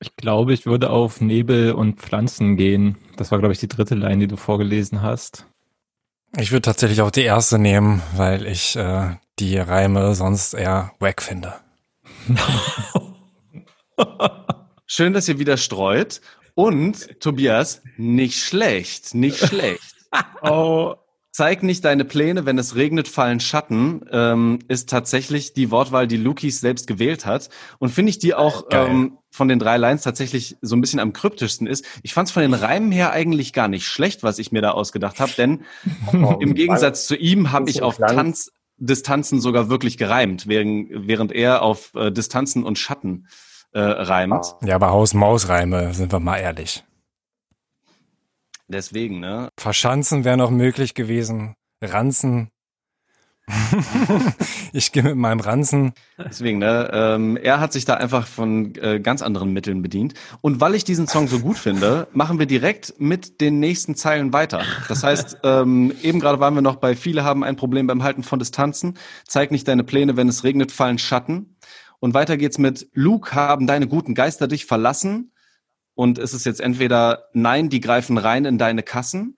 Ich 0.00 0.16
glaube, 0.16 0.52
ich 0.52 0.66
würde 0.66 0.90
auf 0.90 1.20
Nebel 1.20 1.72
und 1.72 2.00
Pflanzen 2.00 2.56
gehen. 2.56 2.96
Das 3.16 3.30
war, 3.30 3.38
glaube 3.38 3.52
ich, 3.52 3.60
die 3.60 3.68
dritte 3.68 3.94
Line, 3.94 4.18
die 4.18 4.28
du 4.28 4.36
vorgelesen 4.36 5.02
hast. 5.02 5.46
Ich 6.36 6.50
würde 6.50 6.62
tatsächlich 6.62 7.00
auch 7.02 7.12
die 7.12 7.22
erste 7.22 7.60
nehmen, 7.60 8.02
weil 8.16 8.46
ich 8.46 8.74
äh, 8.74 9.14
die 9.38 9.56
Reime 9.58 10.14
sonst 10.16 10.54
eher 10.54 10.92
wack 10.98 11.22
finde. 11.22 11.54
Schön, 14.86 15.12
dass 15.12 15.28
ihr 15.28 15.38
wieder 15.38 15.56
streut. 15.56 16.20
Und, 16.60 17.18
Tobias, 17.20 17.80
nicht 17.96 18.38
schlecht, 18.38 19.14
nicht 19.14 19.38
schlecht. 19.48 19.94
Oh. 20.42 20.94
Zeig 21.32 21.62
nicht 21.62 21.86
deine 21.86 22.04
Pläne, 22.04 22.44
wenn 22.44 22.58
es 22.58 22.74
regnet, 22.74 23.08
fallen 23.08 23.40
Schatten, 23.40 24.04
ähm, 24.10 24.58
ist 24.68 24.90
tatsächlich 24.90 25.54
die 25.54 25.70
Wortwahl, 25.70 26.06
die 26.06 26.18
Lukis 26.18 26.60
selbst 26.60 26.86
gewählt 26.86 27.24
hat. 27.24 27.48
Und 27.78 27.88
finde 27.88 28.10
ich 28.10 28.18
die 28.18 28.34
auch 28.34 28.68
Geil. 28.68 28.88
ähm, 28.90 29.18
von 29.30 29.48
den 29.48 29.58
drei 29.58 29.78
Lines 29.78 30.02
tatsächlich 30.02 30.58
so 30.60 30.76
ein 30.76 30.82
bisschen 30.82 31.00
am 31.00 31.14
kryptischsten 31.14 31.66
ist. 31.66 31.86
Ich 32.02 32.12
fand 32.12 32.28
es 32.28 32.32
von 32.32 32.42
den 32.42 32.52
Reimen 32.52 32.92
her 32.92 33.12
eigentlich 33.12 33.54
gar 33.54 33.68
nicht 33.68 33.86
schlecht, 33.86 34.22
was 34.22 34.38
ich 34.38 34.52
mir 34.52 34.60
da 34.60 34.72
ausgedacht 34.72 35.18
habe, 35.18 35.32
denn 35.38 35.64
im 36.12 36.54
Gegensatz 36.54 37.06
zu 37.06 37.16
ihm 37.16 37.52
habe 37.52 37.70
ich 37.70 37.80
auf 37.80 37.96
Tanz, 37.96 38.52
Distanzen 38.76 39.40
sogar 39.40 39.70
wirklich 39.70 39.96
gereimt, 39.96 40.46
während, 40.46 40.90
während 40.90 41.32
er 41.32 41.62
auf 41.62 41.94
äh, 41.94 42.10
Distanzen 42.10 42.64
und 42.64 42.78
Schatten 42.78 43.28
äh, 43.72 43.80
reimt. 43.80 44.54
Ja, 44.62 44.76
aber 44.76 44.90
Haus-Maus-Reime, 44.90 45.94
sind 45.94 46.12
wir 46.12 46.20
mal 46.20 46.38
ehrlich. 46.38 46.84
Deswegen, 48.68 49.20
ne? 49.20 49.48
Verschanzen 49.58 50.24
wäre 50.24 50.36
noch 50.36 50.50
möglich 50.50 50.94
gewesen. 50.94 51.54
Ranzen. 51.82 52.50
ich 54.72 54.92
gehe 54.92 55.02
mit 55.02 55.16
meinem 55.16 55.40
Ranzen. 55.40 55.92
Deswegen, 56.18 56.58
ne, 56.58 56.88
ähm, 56.92 57.36
er 57.36 57.58
hat 57.60 57.72
sich 57.72 57.84
da 57.84 57.94
einfach 57.94 58.26
von 58.26 58.74
äh, 58.76 59.00
ganz 59.00 59.22
anderen 59.22 59.52
Mitteln 59.52 59.82
bedient. 59.82 60.14
Und 60.40 60.60
weil 60.60 60.74
ich 60.74 60.84
diesen 60.84 61.08
Song 61.08 61.26
so 61.26 61.40
gut 61.40 61.58
finde, 61.58 62.06
machen 62.12 62.38
wir 62.38 62.46
direkt 62.46 62.94
mit 62.98 63.40
den 63.40 63.58
nächsten 63.58 63.96
Zeilen 63.96 64.32
weiter. 64.32 64.62
Das 64.88 65.02
heißt, 65.02 65.38
ähm, 65.42 65.92
eben 66.02 66.20
gerade 66.20 66.38
waren 66.38 66.54
wir 66.54 66.62
noch 66.62 66.76
bei 66.76 66.94
viele 66.94 67.24
haben 67.24 67.42
ein 67.42 67.56
Problem 67.56 67.86
beim 67.86 68.02
Halten 68.02 68.22
von 68.22 68.38
Distanzen. 68.38 68.96
Zeig 69.26 69.50
nicht 69.50 69.66
deine 69.66 69.84
Pläne, 69.84 70.16
wenn 70.16 70.28
es 70.28 70.44
regnet, 70.44 70.70
fallen 70.72 70.98
Schatten. 70.98 71.56
Und 72.00 72.14
weiter 72.14 72.36
geht's 72.36 72.58
mit 72.58 72.88
Luke 72.92 73.32
haben 73.34 73.66
deine 73.66 73.86
guten 73.86 74.14
Geister 74.14 74.48
dich 74.48 74.66
verlassen. 74.66 75.32
Und 75.94 76.18
es 76.18 76.34
ist 76.34 76.46
jetzt 76.46 76.60
entweder 76.60 77.26
nein, 77.32 77.68
die 77.68 77.80
greifen 77.80 78.18
rein 78.18 78.44
in 78.44 78.58
deine 78.58 78.82
Kassen 78.82 79.36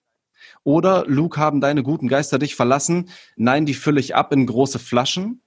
oder 0.65 1.05
Luke, 1.07 1.39
haben 1.39 1.61
deine 1.61 1.83
guten 1.83 2.09
Geister 2.09 2.39
dich 2.39 2.55
verlassen? 2.55 3.11
Nein, 3.37 3.67
die 3.67 3.75
fülle 3.75 4.01
ich 4.01 4.15
ab 4.15 4.33
in 4.33 4.47
große 4.47 4.79
Flaschen. 4.79 5.43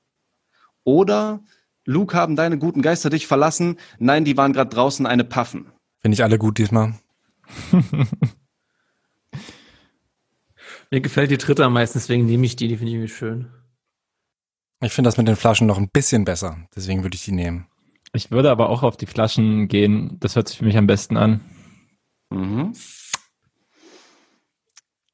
Oder 0.83 1.43
Luke, 1.85 2.15
haben 2.15 2.35
deine 2.35 2.57
guten 2.57 2.81
Geister 2.81 3.09
dich 3.09 3.27
verlassen? 3.27 3.77
Nein, 3.97 4.25
die 4.25 4.35
waren 4.37 4.51
gerade 4.53 4.69
draußen 4.69 5.05
eine 5.05 5.23
Paffen. 5.23 5.71
Finde 5.99 6.15
ich 6.15 6.23
alle 6.23 6.37
gut 6.37 6.57
diesmal. 6.57 6.95
Mir 10.91 11.01
gefällt 11.01 11.31
die 11.31 11.37
dritte 11.37 11.65
am 11.65 11.73
meisten, 11.73 11.97
deswegen 11.97 12.25
nehme 12.25 12.45
ich 12.45 12.55
die, 12.55 12.67
die 12.67 12.77
finde 12.77 12.91
ich 12.91 12.95
irgendwie 12.95 13.13
schön. 13.13 13.47
Ich 14.85 14.93
finde 14.93 15.07
das 15.07 15.17
mit 15.17 15.27
den 15.27 15.35
Flaschen 15.35 15.65
noch 15.65 15.79
ein 15.79 15.89
bisschen 15.89 16.25
besser, 16.25 16.57
deswegen 16.75 17.01
würde 17.01 17.15
ich 17.15 17.25
die 17.25 17.31
nehmen. 17.31 17.65
Ich 18.13 18.29
würde 18.29 18.51
aber 18.51 18.69
auch 18.69 18.83
auf 18.83 18.97
die 18.97 19.07
Flaschen 19.07 19.67
gehen. 19.67 20.17
Das 20.19 20.35
hört 20.35 20.47
sich 20.47 20.59
für 20.59 20.65
mich 20.65 20.77
am 20.77 20.85
besten 20.85 21.17
an. 21.17 21.41
Mhm. 22.29 22.73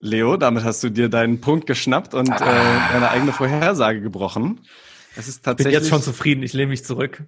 Leo, 0.01 0.35
damit 0.35 0.65
hast 0.65 0.83
du 0.83 0.89
dir 0.89 1.07
deinen 1.07 1.39
Punkt 1.39 1.67
geschnappt 1.67 2.13
und 2.13 2.29
ah. 2.29 2.35
äh, 2.35 2.93
deine 2.93 3.09
eigene 3.11 3.31
Vorhersage 3.31 4.01
gebrochen. 4.01 4.59
Es 5.15 5.29
ist 5.29 5.45
tatsächlich. 5.45 5.73
Ich 5.73 5.79
bin 5.79 5.83
jetzt 5.83 5.89
schon 5.89 6.01
zufrieden, 6.01 6.43
ich 6.43 6.51
lehne 6.51 6.69
mich 6.69 6.83
zurück. 6.83 7.23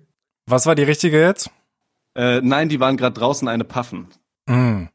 Was 0.45 0.65
war 0.65 0.75
die 0.75 0.83
richtige 0.83 1.21
jetzt? 1.21 1.49
Äh, 2.13 2.41
nein, 2.41 2.67
die 2.67 2.79
waren 2.79 2.97
gerade 2.97 3.17
draußen 3.17 3.47
eine 3.47 3.63
Puffen. 3.63 4.07
Mm. 4.47 4.87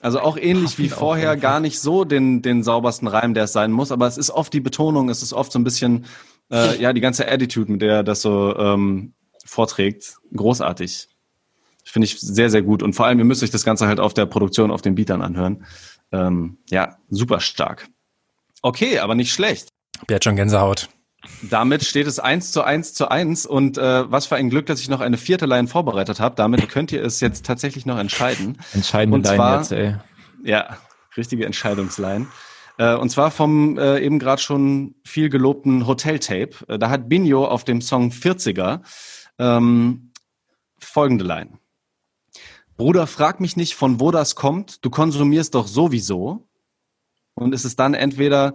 Also 0.00 0.20
auch 0.20 0.36
ähnlich 0.36 0.76
Puffen 0.76 0.84
wie 0.84 0.88
vorher, 0.88 1.36
gar 1.36 1.58
nicht 1.58 1.80
so 1.80 2.04
den, 2.04 2.42
den 2.42 2.62
saubersten 2.62 3.08
Reim, 3.08 3.34
der 3.34 3.44
es 3.44 3.52
sein 3.52 3.72
muss, 3.72 3.90
aber 3.90 4.06
es 4.06 4.18
ist 4.18 4.30
oft 4.30 4.52
die 4.52 4.60
Betonung, 4.60 5.08
es 5.08 5.22
ist 5.22 5.32
oft 5.32 5.50
so 5.50 5.58
ein 5.58 5.64
bisschen, 5.64 6.04
äh, 6.50 6.80
ja, 6.80 6.92
die 6.92 7.00
ganze 7.00 7.30
Attitude, 7.30 7.72
mit 7.72 7.82
der 7.82 7.96
er 7.96 8.04
das 8.04 8.22
so 8.22 8.56
ähm, 8.56 9.14
vorträgt. 9.44 10.16
Großartig. 10.34 11.08
Finde 11.84 12.06
ich 12.06 12.20
sehr, 12.20 12.50
sehr 12.50 12.62
gut. 12.62 12.82
Und 12.82 12.94
vor 12.94 13.06
allem, 13.06 13.18
ihr 13.18 13.24
müsst 13.24 13.42
euch 13.42 13.50
das 13.50 13.64
Ganze 13.64 13.86
halt 13.86 14.00
auf 14.00 14.12
der 14.12 14.26
Produktion, 14.26 14.70
auf 14.70 14.82
den 14.82 14.96
Beatern 14.96 15.22
anhören. 15.22 15.64
Ähm, 16.12 16.58
ja, 16.68 16.96
super 17.08 17.40
stark. 17.40 17.88
Okay, 18.62 18.98
aber 18.98 19.14
nicht 19.14 19.32
schlecht. 19.32 19.68
Wer 20.08 20.16
hat 20.16 20.24
schon 20.24 20.36
Gänsehaut? 20.36 20.88
Damit 21.42 21.84
steht 21.84 22.06
es 22.06 22.18
eins 22.18 22.52
zu 22.52 22.62
eins 22.62 22.94
zu 22.94 23.08
eins 23.08 23.46
und 23.46 23.78
äh, 23.78 24.10
was 24.10 24.26
für 24.26 24.36
ein 24.36 24.50
Glück, 24.50 24.66
dass 24.66 24.80
ich 24.80 24.88
noch 24.88 25.00
eine 25.00 25.16
vierte 25.16 25.46
Line 25.46 25.68
vorbereitet 25.68 26.20
habe. 26.20 26.34
Damit 26.36 26.68
könnt 26.68 26.92
ihr 26.92 27.04
es 27.04 27.20
jetzt 27.20 27.44
tatsächlich 27.46 27.86
noch 27.86 27.98
entscheiden. 27.98 28.58
Entscheidende 28.72 29.16
und 29.16 29.36
Line 29.36 29.56
jetzt, 29.56 29.72
ey. 29.72 29.96
Ja, 30.44 30.76
richtige 31.16 31.44
Entscheidungsline. 31.46 32.26
Äh, 32.78 32.96
und 32.96 33.10
zwar 33.10 33.30
vom 33.30 33.78
äh, 33.78 34.00
eben 34.00 34.18
gerade 34.18 34.40
schon 34.40 34.94
viel 35.04 35.28
gelobten 35.28 35.86
Hotel-Tape. 35.86 36.50
Äh, 36.68 36.78
da 36.78 36.90
hat 36.90 37.08
Binho 37.08 37.46
auf 37.46 37.64
dem 37.64 37.80
Song 37.80 38.10
40er 38.10 38.80
ähm, 39.38 40.12
folgende 40.78 41.24
Line. 41.24 41.58
Bruder, 42.76 43.06
frag 43.06 43.40
mich 43.40 43.56
nicht, 43.56 43.74
von 43.74 44.00
wo 44.00 44.10
das 44.10 44.36
kommt. 44.36 44.84
Du 44.84 44.90
konsumierst 44.90 45.54
doch 45.54 45.66
sowieso. 45.66 46.46
Und 47.34 47.54
ist 47.54 47.64
es 47.64 47.76
dann 47.76 47.94
entweder, 47.94 48.54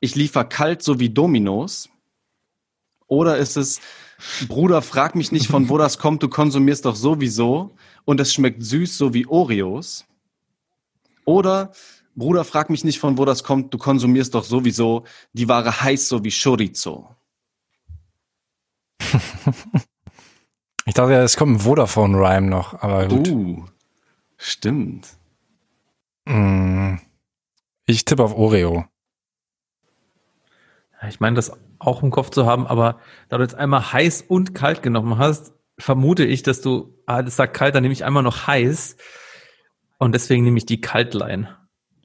ich 0.00 0.14
liefer 0.14 0.44
kalt 0.44 0.82
so 0.82 1.00
wie 1.00 1.10
Dominos, 1.10 1.88
oder 3.06 3.36
ist 3.36 3.56
es, 3.56 3.80
Bruder, 4.48 4.82
frag 4.82 5.14
mich 5.14 5.32
nicht, 5.32 5.46
von 5.46 5.68
wo 5.68 5.78
das 5.78 5.98
kommt. 5.98 6.22
Du 6.22 6.28
konsumierst 6.28 6.84
doch 6.84 6.96
sowieso. 6.96 7.76
Und 8.04 8.20
es 8.20 8.32
schmeckt 8.32 8.62
süß 8.62 8.96
so 8.96 9.12
wie 9.14 9.26
Oreos. 9.26 10.06
Oder, 11.24 11.72
Bruder, 12.16 12.44
frag 12.44 12.70
mich 12.70 12.84
nicht, 12.84 12.98
von 12.98 13.18
wo 13.18 13.24
das 13.24 13.42
kommt. 13.44 13.74
Du 13.74 13.78
konsumierst 13.78 14.34
doch 14.34 14.44
sowieso. 14.44 15.04
Die 15.32 15.48
Ware 15.48 15.80
heiß 15.82 16.08
so 16.08 16.24
wie 16.24 16.32
Chorizo. 16.32 17.14
Ich 20.86 20.94
dachte, 20.94 21.14
es 21.14 21.36
kommt 21.36 21.56
ein 21.56 21.60
Vodafone-Rhyme 21.60 22.48
noch, 22.48 22.82
aber 22.82 23.08
gut. 23.08 23.28
Uh, 23.28 23.64
stimmt. 24.36 25.08
Mm, 26.26 26.96
ich 27.86 28.04
tippe 28.04 28.22
auf 28.22 28.34
Oreo. 28.34 28.84
Ich 31.08 31.20
meine, 31.20 31.36
das 31.36 31.52
auch 31.78 32.02
im 32.02 32.10
Kopf 32.10 32.30
zu 32.30 32.46
haben, 32.46 32.66
aber 32.66 32.98
da 33.28 33.36
du 33.36 33.42
jetzt 33.42 33.54
einmal 33.54 33.92
heiß 33.92 34.22
und 34.28 34.54
kalt 34.54 34.82
genommen 34.82 35.18
hast, 35.18 35.52
vermute 35.78 36.24
ich, 36.24 36.42
dass 36.42 36.60
du, 36.60 36.98
ah, 37.06 37.22
das 37.22 37.36
sagt 37.36 37.54
kalt, 37.54 37.74
dann 37.74 37.82
nehme 37.82 37.92
ich 37.92 38.04
einmal 38.04 38.22
noch 38.22 38.46
heiß. 38.46 38.96
Und 39.98 40.14
deswegen 40.14 40.44
nehme 40.44 40.58
ich 40.58 40.66
die 40.66 40.80
Kaltline. 40.80 41.56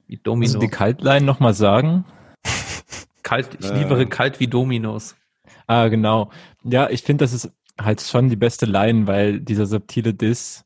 Wie 0.10 0.18
Domino. 0.18 0.48
Also 0.48 0.60
die 0.60 0.70
Kaltline 0.70 1.24
nochmal 1.24 1.54
sagen? 1.54 2.04
Kalt, 3.24 3.50
ich 3.60 3.72
liefere 3.72 4.02
äh. 4.02 4.06
kalt 4.08 4.40
wie 4.40 4.48
Dominos. 4.48 5.16
Ah, 5.68 5.88
genau. 5.88 6.32
Ja, 6.64 6.90
ich 6.90 7.04
finde, 7.04 7.24
das 7.24 7.32
ist 7.32 7.52
halt 7.80 8.02
schon 8.02 8.28
die 8.28 8.36
beste 8.36 8.66
Line, 8.66 9.06
weil 9.06 9.40
dieser 9.40 9.68
subtile 9.68 10.16
Diss. 10.16 10.66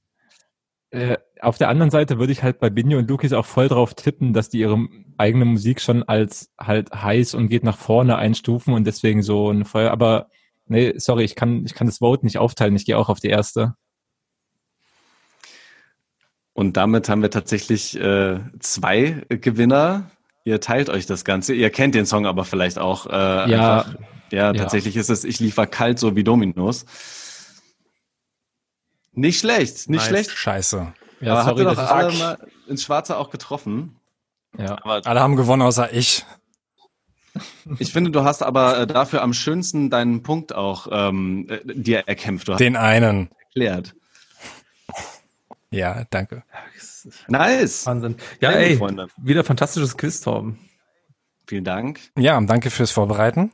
Äh, 0.91 1.17
auf 1.41 1.57
der 1.57 1.67
anderen 1.67 1.91
Seite 1.91 2.19
würde 2.19 2.31
ich 2.31 2.41
halt 2.41 2.59
bei 2.59 2.69
Binjo 2.69 2.99
und 2.99 3.09
Lukis 3.09 3.33
auch 3.33 3.45
voll 3.45 3.67
drauf 3.67 3.95
tippen, 3.95 4.31
dass 4.31 4.47
die 4.47 4.59
ihre 4.59 4.87
eigene 5.17 5.43
Musik 5.43 5.81
schon 5.81 6.03
als 6.03 6.53
halt 6.57 6.93
heiß 6.93 7.33
und 7.33 7.49
geht 7.49 7.65
nach 7.65 7.77
vorne 7.77 8.15
einstufen 8.15 8.73
und 8.73 8.87
deswegen 8.87 9.23
so 9.23 9.51
ein 9.51 9.65
Feuer. 9.65 9.91
Aber 9.91 10.29
nee, 10.67 10.93
sorry, 10.95 11.25
ich 11.25 11.35
kann, 11.35 11.65
ich 11.65 11.73
kann 11.73 11.87
das 11.87 11.97
Vote 11.97 12.25
nicht 12.25 12.37
aufteilen. 12.37 12.77
Ich 12.77 12.85
gehe 12.85 12.97
auch 12.97 13.09
auf 13.09 13.19
die 13.19 13.27
erste. 13.27 13.75
Und 16.53 16.77
damit 16.77 17.09
haben 17.09 17.21
wir 17.21 17.31
tatsächlich 17.31 17.99
äh, 17.99 18.39
zwei 18.59 19.23
Gewinner. 19.29 20.11
Ihr 20.45 20.59
teilt 20.61 20.89
euch 20.89 21.05
das 21.05 21.25
Ganze. 21.25 21.53
Ihr 21.53 21.69
kennt 21.69 21.95
den 21.95 22.05
Song 22.05 22.25
aber 22.25 22.45
vielleicht 22.45 22.77
auch. 22.77 23.07
Äh, 23.07 23.11
ja, 23.51 23.79
einfach. 23.79 23.95
Ja, 24.31 24.51
tatsächlich 24.51 24.95
ist 24.95 25.09
es, 25.09 25.23
ich 25.23 25.39
liefer 25.39 25.67
kalt 25.67 25.99
so 25.99 26.15
wie 26.15 26.23
Dominos. 26.23 26.85
Nicht 29.11 29.39
schlecht, 29.39 29.89
nicht 29.89 29.99
nice. 29.99 30.07
schlecht. 30.07 30.31
Scheiße. 30.31 30.93
Ja, 31.21 31.33
Aber 31.33 31.43
sorry, 31.43 31.63
habt 31.63 31.77
ihr 31.77 31.83
doch 31.83 31.91
alle 31.91 32.13
mal 32.13 32.37
ins 32.67 32.83
Schwarze 32.83 33.17
auch 33.17 33.29
getroffen? 33.29 33.99
Ja. 34.57 34.77
Aber 34.83 35.01
alle 35.05 35.19
haben 35.19 35.35
gewonnen, 35.35 35.61
außer 35.61 35.93
ich. 35.93 36.25
Ich 37.79 37.91
finde, 37.91 38.11
du 38.11 38.23
hast 38.23 38.43
aber 38.43 38.79
äh, 38.79 38.87
dafür 38.87 39.21
am 39.21 39.33
schönsten 39.33 39.89
deinen 39.89 40.23
Punkt 40.23 40.53
auch 40.53 40.87
ähm, 40.91 41.47
äh, 41.49 41.59
dir 41.65 42.07
erkämpft. 42.07 42.47
Du 42.47 42.55
Den 42.55 42.75
einen. 42.75 43.29
Erklärt. 43.45 43.95
Ja, 45.73 46.05
danke. 46.09 46.43
Nice. 47.27 47.85
Wahnsinn. 47.85 48.15
Ja, 48.39 48.51
ey, 48.51 48.77
Freunde. 48.77 49.07
wieder 49.17 49.43
fantastisches 49.43 49.97
Quiz, 49.97 50.21
Torben. 50.21 50.59
Vielen 51.47 51.63
Dank. 51.63 51.99
Ja, 52.17 52.39
danke 52.41 52.69
fürs 52.69 52.91
Vorbereiten. 52.91 53.51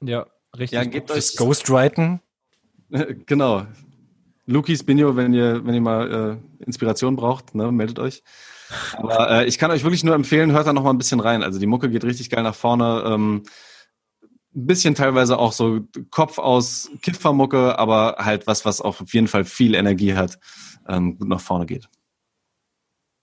Ja, 0.00 0.26
richtig. 0.56 0.76
Ja, 0.76 0.84
gebt 0.84 1.10
euch 1.10 1.36
Ghostwriten. 1.36 2.20
genau. 3.26 3.66
Lukis, 4.46 4.82
Binio, 4.82 5.14
wenn 5.16 5.32
ihr, 5.32 5.64
wenn 5.64 5.74
ihr 5.74 5.80
mal 5.80 6.40
äh, 6.60 6.64
Inspiration 6.64 7.14
braucht, 7.14 7.54
ne, 7.54 7.70
meldet 7.70 7.98
euch. 7.98 8.22
Aber 8.94 9.30
äh, 9.30 9.46
ich 9.46 9.58
kann 9.58 9.70
euch 9.70 9.84
wirklich 9.84 10.02
nur 10.02 10.14
empfehlen, 10.14 10.52
hört 10.52 10.66
da 10.66 10.72
noch 10.72 10.82
mal 10.82 10.90
ein 10.90 10.98
bisschen 10.98 11.20
rein. 11.20 11.42
Also 11.42 11.58
die 11.58 11.66
Mucke 11.66 11.90
geht 11.90 12.04
richtig 12.04 12.30
geil 12.30 12.42
nach 12.42 12.54
vorne. 12.54 13.02
Ähm, 13.06 13.42
ein 14.54 14.66
bisschen 14.66 14.94
teilweise 14.94 15.38
auch 15.38 15.52
so 15.52 15.80
Kopf 16.10 16.38
aus 16.38 16.90
Kiffermucke, 17.02 17.78
aber 17.78 18.16
halt 18.18 18.46
was, 18.46 18.64
was 18.64 18.80
auf 18.80 19.12
jeden 19.12 19.28
Fall 19.28 19.44
viel 19.44 19.74
Energie 19.74 20.14
hat, 20.14 20.38
ähm, 20.90 21.18
gut 21.18 21.28
nach 21.28 21.40
vorne 21.40 21.66
geht. 21.66 21.88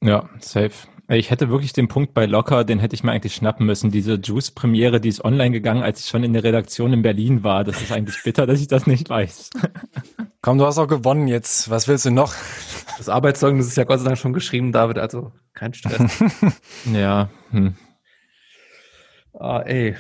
Ja, 0.01 0.29
safe. 0.39 0.87
Ich 1.09 1.31
hätte 1.31 1.49
wirklich 1.49 1.71
den 1.71 1.87
Punkt 1.87 2.13
bei 2.13 2.25
Locker, 2.25 2.65
den 2.65 2.79
hätte 2.79 2.93
ich 2.93 3.03
mir 3.03 3.13
eigentlich 3.13 3.33
schnappen 3.33 3.65
müssen. 3.65 3.91
Diese 3.91 4.15
Juice-Premiere, 4.15 4.99
die 4.99 5.07
ist 5.07 5.23
online 5.23 5.51
gegangen, 5.51 5.81
als 5.81 6.01
ich 6.01 6.07
schon 6.07 6.23
in 6.23 6.33
der 6.33 6.43
Redaktion 6.43 6.91
in 6.91 7.01
Berlin 7.01 7.43
war. 7.45 7.63
Das 7.63 7.81
ist 7.81 7.93
eigentlich 7.93 8.21
bitter, 8.23 8.45
dass 8.45 8.59
ich 8.59 8.67
das 8.67 8.87
nicht 8.87 9.09
weiß. 9.09 9.51
Komm, 10.41 10.57
du 10.57 10.65
hast 10.65 10.77
auch 10.77 10.87
gewonnen 10.87 11.29
jetzt. 11.29 11.69
Was 11.69 11.87
willst 11.87 12.05
du 12.05 12.11
noch? 12.11 12.33
Das 12.97 13.07
Arbeitszeugnis 13.07 13.67
ist 13.67 13.77
ja 13.77 13.85
Gott 13.85 13.99
sei 13.99 14.05
Dank 14.05 14.17
schon 14.17 14.33
geschrieben, 14.33 14.73
David, 14.73 14.97
also 14.97 15.31
kein 15.53 15.73
Stress. 15.73 16.21
ja. 16.93 17.29
Hm. 17.51 17.75
Ah, 19.33 19.61
ey. 19.61 19.95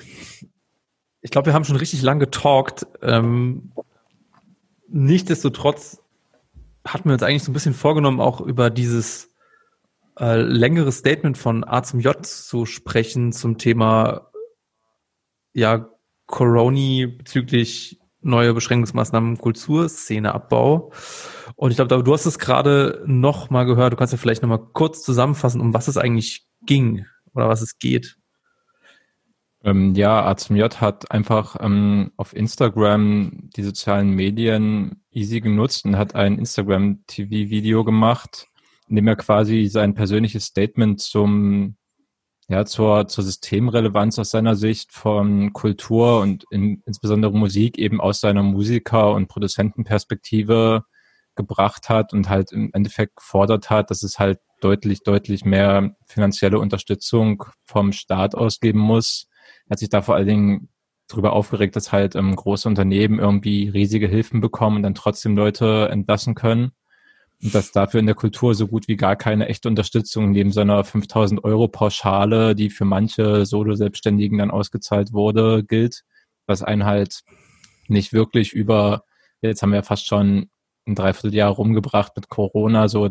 Ich 1.21 1.31
glaube, 1.31 1.47
wir 1.47 1.53
haben 1.53 1.63
schon 1.63 1.75
richtig 1.77 2.01
lang 2.01 2.19
getalkt. 2.19 2.85
Ähm, 3.01 3.71
nichtsdestotrotz 4.89 6.03
hatten 6.87 7.09
wir 7.09 7.13
uns 7.13 7.23
eigentlich 7.23 7.43
so 7.43 7.51
ein 7.51 7.53
bisschen 7.53 7.73
vorgenommen, 7.73 8.19
auch 8.19 8.41
über 8.41 8.69
dieses 8.69 9.33
äh, 10.19 10.41
längeres 10.41 10.97
Statement 10.97 11.37
von 11.37 11.63
A 11.63 11.83
zum 11.83 11.99
J 11.99 12.25
zu 12.25 12.65
sprechen 12.65 13.31
zum 13.31 13.57
Thema 13.57 14.31
ja 15.53 15.89
Coroni 16.25 17.07
bezüglich 17.07 17.99
neue 18.21 18.53
Beschränkungsmaßnahmen 18.53 19.37
Kulturszeneabbau. 19.37 20.91
Und 21.55 21.71
ich 21.71 21.77
glaube, 21.77 22.03
du 22.03 22.13
hast 22.13 22.25
es 22.25 22.39
gerade 22.39 23.03
noch 23.05 23.49
mal 23.49 23.63
gehört. 23.63 23.93
Du 23.93 23.97
kannst 23.97 24.13
ja 24.13 24.17
vielleicht 24.17 24.41
noch 24.41 24.49
mal 24.49 24.57
kurz 24.73 25.03
zusammenfassen, 25.03 25.61
um 25.61 25.73
was 25.73 25.87
es 25.87 25.97
eigentlich 25.97 26.45
ging 26.65 27.05
oder 27.33 27.47
was 27.47 27.61
es 27.61 27.79
geht. 27.79 28.16
Ähm, 29.67 29.95
ja, 29.95 30.25
A 30.25 30.37
zum 30.37 30.55
J 30.55 30.79
hat 30.79 31.11
einfach 31.11 31.57
ähm, 31.59 32.13
auf 32.15 32.33
Instagram 32.33 33.49
die 33.57 33.63
sozialen 33.63 34.11
Medien 34.11 35.03
easy 35.11 35.41
genutzt 35.41 35.83
und 35.83 35.97
hat 35.97 36.15
ein 36.15 36.39
Instagram-TV-Video 36.39 37.83
gemacht, 37.83 38.47
in 38.87 38.95
dem 38.95 39.07
er 39.09 39.17
quasi 39.17 39.65
sein 39.67 39.93
persönliches 39.93 40.45
Statement 40.45 41.01
zum 41.01 41.75
ja, 42.47 42.63
zur, 42.63 43.09
zur 43.09 43.25
Systemrelevanz 43.25 44.17
aus 44.19 44.29
seiner 44.31 44.55
Sicht 44.55 44.93
von 44.93 45.51
Kultur 45.51 46.21
und 46.21 46.45
in, 46.49 46.81
insbesondere 46.85 47.33
Musik 47.33 47.77
eben 47.77 47.99
aus 47.99 48.21
seiner 48.21 48.43
Musiker- 48.43 49.11
und 49.11 49.27
Produzentenperspektive 49.27 50.85
gebracht 51.35 51.89
hat 51.89 52.13
und 52.13 52.29
halt 52.29 52.53
im 52.53 52.69
Endeffekt 52.71 53.17
gefordert 53.17 53.69
hat, 53.69 53.91
dass 53.91 54.01
es 54.01 54.17
halt 54.17 54.39
deutlich, 54.61 55.03
deutlich 55.03 55.43
mehr 55.43 55.97
finanzielle 56.05 56.57
Unterstützung 56.57 57.43
vom 57.65 57.91
Staat 57.91 58.33
ausgeben 58.33 58.79
muss. 58.79 59.26
Er 59.67 59.71
hat 59.71 59.79
sich 59.79 59.89
da 59.89 60.01
vor 60.01 60.15
allen 60.15 60.27
Dingen 60.27 60.69
darüber 61.07 61.33
aufgeregt, 61.33 61.75
dass 61.75 61.91
halt 61.91 62.15
ähm, 62.15 62.35
große 62.35 62.67
Unternehmen 62.67 63.19
irgendwie 63.19 63.69
riesige 63.69 64.07
Hilfen 64.07 64.41
bekommen 64.41 64.77
und 64.77 64.83
dann 64.83 64.95
trotzdem 64.95 65.35
Leute 65.35 65.89
entlassen 65.91 66.35
können. 66.35 66.71
Und 67.41 67.53
dass 67.53 67.71
dafür 67.71 67.99
in 67.99 68.07
der 68.07 68.15
Kultur 68.15 68.55
so 68.55 68.67
gut 68.67 68.87
wie 68.87 68.95
gar 68.95 69.15
keine 69.15 69.47
echte 69.47 69.69
Unterstützung 69.69 70.31
neben 70.31 70.51
seiner 70.51 70.83
5000 70.83 71.43
Euro 71.43 71.67
Pauschale, 71.67 72.55
die 72.55 72.69
für 72.69 72.85
manche 72.85 73.45
Solo-Selbstständigen 73.45 74.39
dann 74.39 74.51
ausgezahlt 74.51 75.13
wurde, 75.13 75.63
gilt, 75.63 76.03
was 76.47 76.63
einen 76.63 76.85
halt 76.85 77.21
nicht 77.87 78.11
wirklich 78.11 78.53
über, 78.53 79.03
jetzt 79.41 79.61
haben 79.61 79.71
wir 79.71 79.83
fast 79.83 80.07
schon 80.07 80.49
ein 80.87 80.95
Dreivierteljahr 80.95 81.51
rumgebracht 81.51 82.13
mit 82.15 82.29
Corona, 82.29 82.87
so 82.87 83.09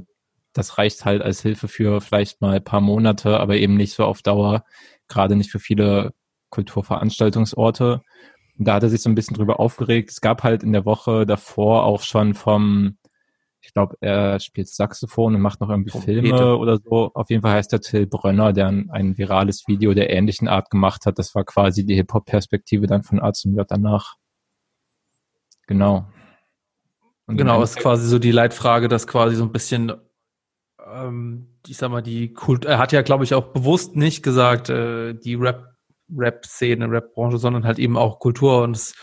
das 0.52 0.78
reicht 0.78 1.04
halt 1.04 1.22
als 1.22 1.42
Hilfe 1.42 1.68
für 1.68 2.00
vielleicht 2.00 2.40
mal 2.40 2.56
ein 2.56 2.64
paar 2.64 2.80
Monate, 2.80 3.38
aber 3.38 3.56
eben 3.56 3.76
nicht 3.76 3.92
so 3.92 4.04
auf 4.04 4.22
Dauer, 4.22 4.64
gerade 5.06 5.36
nicht 5.36 5.50
für 5.50 5.60
viele 5.60 6.14
Kulturveranstaltungsorte. 6.56 8.02
Und 8.58 8.66
da 8.66 8.74
hat 8.74 8.82
er 8.82 8.88
sich 8.88 9.02
so 9.02 9.10
ein 9.10 9.14
bisschen 9.14 9.36
drüber 9.36 9.60
aufgeregt. 9.60 10.10
Es 10.10 10.20
gab 10.20 10.42
halt 10.42 10.62
in 10.62 10.72
der 10.72 10.84
Woche 10.84 11.26
davor 11.26 11.84
auch 11.84 12.02
schon 12.02 12.34
vom 12.34 12.96
ich 13.66 13.72
glaube, 13.72 13.96
er 14.00 14.38
spielt 14.38 14.68
Saxophon 14.68 15.34
und 15.34 15.40
macht 15.40 15.60
noch 15.60 15.68
irgendwie 15.68 15.90
Trompete. 15.90 16.20
Filme 16.20 16.56
oder 16.56 16.78
so. 16.78 17.10
Auf 17.14 17.30
jeden 17.30 17.42
Fall 17.42 17.54
heißt 17.54 17.72
er 17.72 17.80
Till 17.80 18.06
Brönner, 18.06 18.52
der 18.52 18.68
ein, 18.68 18.90
ein 18.90 19.18
virales 19.18 19.64
Video 19.66 19.92
der 19.92 20.10
ähnlichen 20.10 20.46
Art 20.46 20.70
gemacht 20.70 21.04
hat. 21.04 21.18
Das 21.18 21.34
war 21.34 21.44
quasi 21.44 21.84
die 21.84 21.96
Hip-Hop-Perspektive 21.96 22.86
dann 22.86 23.02
von 23.02 23.20
A 23.20 23.32
zum 23.32 23.56
J 23.56 23.66
danach. 23.68 24.14
Genau. 25.66 26.06
Und 27.26 27.38
genau, 27.38 27.60
ist 27.60 27.76
quasi 27.76 28.06
so 28.06 28.20
die 28.20 28.30
Leitfrage, 28.30 28.86
dass 28.86 29.08
quasi 29.08 29.34
so 29.34 29.42
ein 29.42 29.50
bisschen, 29.50 29.92
ähm, 30.86 31.58
ich 31.66 31.76
sag 31.76 31.90
mal, 31.90 32.02
die 32.02 32.32
Kult, 32.32 32.66
er 32.66 32.78
hat 32.78 32.92
ja, 32.92 33.02
glaube 33.02 33.24
ich, 33.24 33.34
auch 33.34 33.52
bewusst 33.52 33.96
nicht 33.96 34.22
gesagt, 34.22 34.70
äh, 34.70 35.14
die 35.14 35.34
Rap, 35.34 35.75
Rap-Szene, 36.14 36.90
Rap-Branche, 36.90 37.38
sondern 37.38 37.64
halt 37.64 37.78
eben 37.78 37.96
auch 37.96 38.18
Kultur 38.18 38.62
und 38.62 38.76
es 38.76 38.94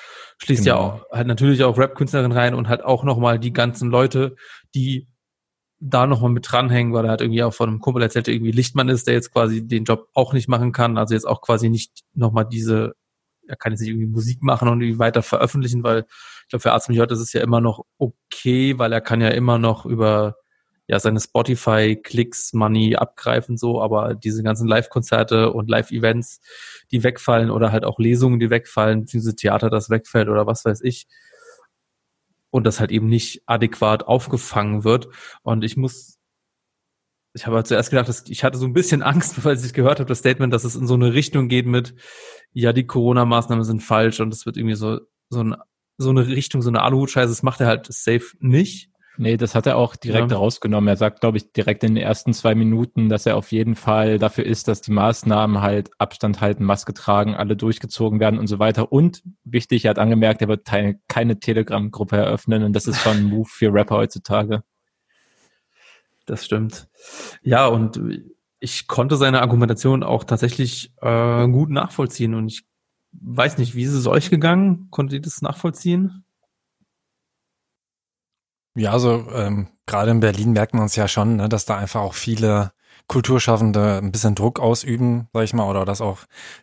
Schließt 0.43 0.65
genau. 0.65 0.75
ja 0.75 0.81
auch 0.81 1.11
halt 1.11 1.27
natürlich 1.27 1.63
auch 1.63 1.77
Rap-Künstlerinnen 1.77 2.37
rein 2.37 2.53
und 2.53 2.67
halt 2.67 2.83
auch 2.83 3.03
nochmal 3.03 3.39
die 3.39 3.53
ganzen 3.53 3.89
Leute, 3.89 4.35
die 4.75 5.07
da 5.79 6.07
nochmal 6.07 6.31
mit 6.31 6.49
dranhängen, 6.49 6.93
weil 6.93 7.05
er 7.05 7.11
halt 7.11 7.21
irgendwie 7.21 7.43
auch 7.43 7.53
von 7.53 7.69
einem 7.69 7.79
Kumpel 7.79 8.01
erzählt, 8.03 8.27
der 8.27 8.33
irgendwie 8.33 8.51
Lichtmann 8.51 8.89
ist, 8.89 9.07
der 9.07 9.15
jetzt 9.15 9.31
quasi 9.33 9.67
den 9.67 9.83
Job 9.83 10.07
auch 10.13 10.33
nicht 10.33 10.47
machen 10.47 10.71
kann, 10.71 10.97
also 10.97 11.13
jetzt 11.13 11.27
auch 11.27 11.41
quasi 11.41 11.69
nicht 11.69 12.03
nochmal 12.13 12.45
diese, 12.45 12.93
er 13.47 13.57
kann 13.57 13.73
jetzt 13.73 13.81
nicht 13.81 13.89
irgendwie 13.89 14.07
Musik 14.07 14.41
machen 14.41 14.69
und 14.69 14.81
irgendwie 14.81 14.99
weiter 14.99 15.21
veröffentlichen, 15.21 15.83
weil 15.83 16.05
ich 16.43 16.49
glaube, 16.49 16.61
für 16.61 16.71
Arzt 16.71 16.89
mich 16.89 16.99
heute 16.99 17.13
ist 17.13 17.19
es 17.19 17.33
ja 17.33 17.41
immer 17.41 17.59
noch 17.59 17.85
okay, 17.97 18.77
weil 18.79 18.93
er 18.93 19.01
kann 19.01 19.21
ja 19.21 19.29
immer 19.29 19.57
noch 19.57 19.85
über 19.85 20.35
ja 20.87 20.99
seine 20.99 21.19
Spotify-Klicks, 21.19 22.53
Money 22.53 22.95
abgreifen, 22.95 23.57
so, 23.57 23.81
aber 23.81 24.15
diese 24.15 24.43
ganzen 24.43 24.67
Live-Konzerte 24.67 25.51
und 25.53 25.69
Live-Events, 25.69 26.41
die 26.91 27.03
wegfallen 27.03 27.49
oder 27.51 27.71
halt 27.71 27.85
auch 27.85 27.99
Lesungen, 27.99 28.39
die 28.39 28.49
wegfallen, 28.49 29.01
beziehungsweise 29.01 29.35
Theater, 29.35 29.69
das 29.69 29.89
wegfällt 29.89 30.27
oder 30.29 30.45
was 30.45 30.65
weiß 30.65 30.81
ich. 30.81 31.07
Und 32.49 32.65
das 32.65 32.79
halt 32.79 32.91
eben 32.91 33.07
nicht 33.07 33.43
adäquat 33.45 34.03
aufgefangen 34.03 34.83
wird. 34.83 35.07
Und 35.41 35.63
ich 35.63 35.75
muss, 35.77 36.19
ich 37.33 37.47
habe 37.47 37.55
halt 37.55 37.67
zuerst 37.67 37.89
gedacht, 37.89 38.09
dass 38.09 38.25
ich 38.27 38.43
hatte 38.43 38.57
so 38.57 38.65
ein 38.65 38.73
bisschen 38.73 39.01
Angst, 39.01 39.43
weil 39.45 39.57
ich 39.57 39.73
gehört 39.73 39.99
habe, 39.99 40.09
das 40.09 40.19
Statement, 40.19 40.53
dass 40.53 40.65
es 40.65 40.75
in 40.75 40.85
so 40.85 40.93
eine 40.95 41.13
Richtung 41.13 41.47
geht 41.47 41.65
mit, 41.65 41.95
ja, 42.51 42.73
die 42.73 42.85
Corona-Maßnahmen 42.85 43.63
sind 43.63 43.81
falsch 43.81 44.19
und 44.19 44.33
es 44.33 44.45
wird 44.45 44.57
irgendwie 44.57 44.75
so, 44.75 44.99
so, 45.29 45.43
ein, 45.43 45.55
so 45.97 46.09
eine 46.09 46.27
Richtung, 46.27 46.61
so 46.61 46.69
eine 46.69 46.81
Aluhut-Scheiße, 46.81 47.29
das 47.29 47.41
macht 47.41 47.61
er 47.61 47.67
halt 47.67 47.87
safe 47.91 48.35
nicht. 48.39 48.92
Nee, 49.15 49.37
das 49.37 49.53
hat 49.53 49.67
er 49.67 49.77
auch 49.77 49.95
direkt 49.95 50.31
ja. 50.31 50.37
rausgenommen. 50.37 50.87
Er 50.87 50.97
sagt, 50.97 51.21
glaube 51.21 51.37
ich, 51.37 51.51
direkt 51.51 51.83
in 51.83 51.93
den 51.93 52.03
ersten 52.03 52.33
zwei 52.33 52.55
Minuten, 52.55 53.09
dass 53.09 53.27
er 53.27 53.37
auf 53.37 53.51
jeden 53.51 53.75
Fall 53.75 54.17
dafür 54.17 54.45
ist, 54.45 54.67
dass 54.67 54.81
die 54.81 54.91
Maßnahmen 54.91 55.61
halt 55.61 55.91
Abstand 55.99 56.41
halten, 56.41 56.63
Maske 56.63 56.93
tragen, 56.93 57.35
alle 57.35 57.55
durchgezogen 57.55 58.19
werden 58.19 58.39
und 58.39 58.47
so 58.47 58.57
weiter. 58.57 58.91
Und 58.91 59.21
wichtig, 59.43 59.85
er 59.85 59.91
hat 59.91 59.99
angemerkt, 59.99 60.41
er 60.41 60.47
wird 60.47 60.65
keine, 60.65 60.99
keine 61.07 61.39
Telegram-Gruppe 61.39 62.17
eröffnen 62.17 62.63
und 62.63 62.73
das 62.73 62.87
ist 62.87 63.01
schon 63.01 63.17
ein 63.17 63.23
Move 63.25 63.47
für 63.47 63.71
Rapper 63.71 63.97
heutzutage. 63.97 64.63
Das 66.25 66.43
stimmt. 66.45 66.87
Ja, 67.43 67.67
und 67.67 68.01
ich 68.59 68.87
konnte 68.87 69.17
seine 69.17 69.41
Argumentation 69.41 70.03
auch 70.03 70.23
tatsächlich 70.23 70.91
äh, 71.01 71.47
gut 71.49 71.69
nachvollziehen 71.69 72.33
und 72.33 72.47
ich 72.47 72.63
weiß 73.11 73.59
nicht, 73.59 73.75
wie 73.75 73.83
ist 73.83 73.93
es 73.93 74.07
euch 74.07 74.31
gegangen? 74.31 74.87
Konntet 74.89 75.13
ihr 75.13 75.21
das 75.21 75.41
nachvollziehen? 75.43 76.23
Ja, 78.75 78.91
also 78.91 79.27
ähm, 79.33 79.67
gerade 79.85 80.11
in 80.11 80.19
Berlin 80.19 80.51
merkt 80.53 80.73
man 80.73 80.85
es 80.85 80.95
ja 80.95 81.07
schon, 81.07 81.35
ne, 81.35 81.47
dass 81.49 81.65
da 81.65 81.77
einfach 81.77 82.01
auch 82.01 82.15
viele 82.15 82.71
Kulturschaffende 83.07 83.99
ein 84.01 84.11
bisschen 84.11 84.33
Druck 84.35 84.59
ausüben, 84.59 85.27
sag 85.33 85.43
ich 85.43 85.53
mal, 85.53 85.69
oder 85.69 85.85
dass 85.85 86.01
auch 86.01 86.19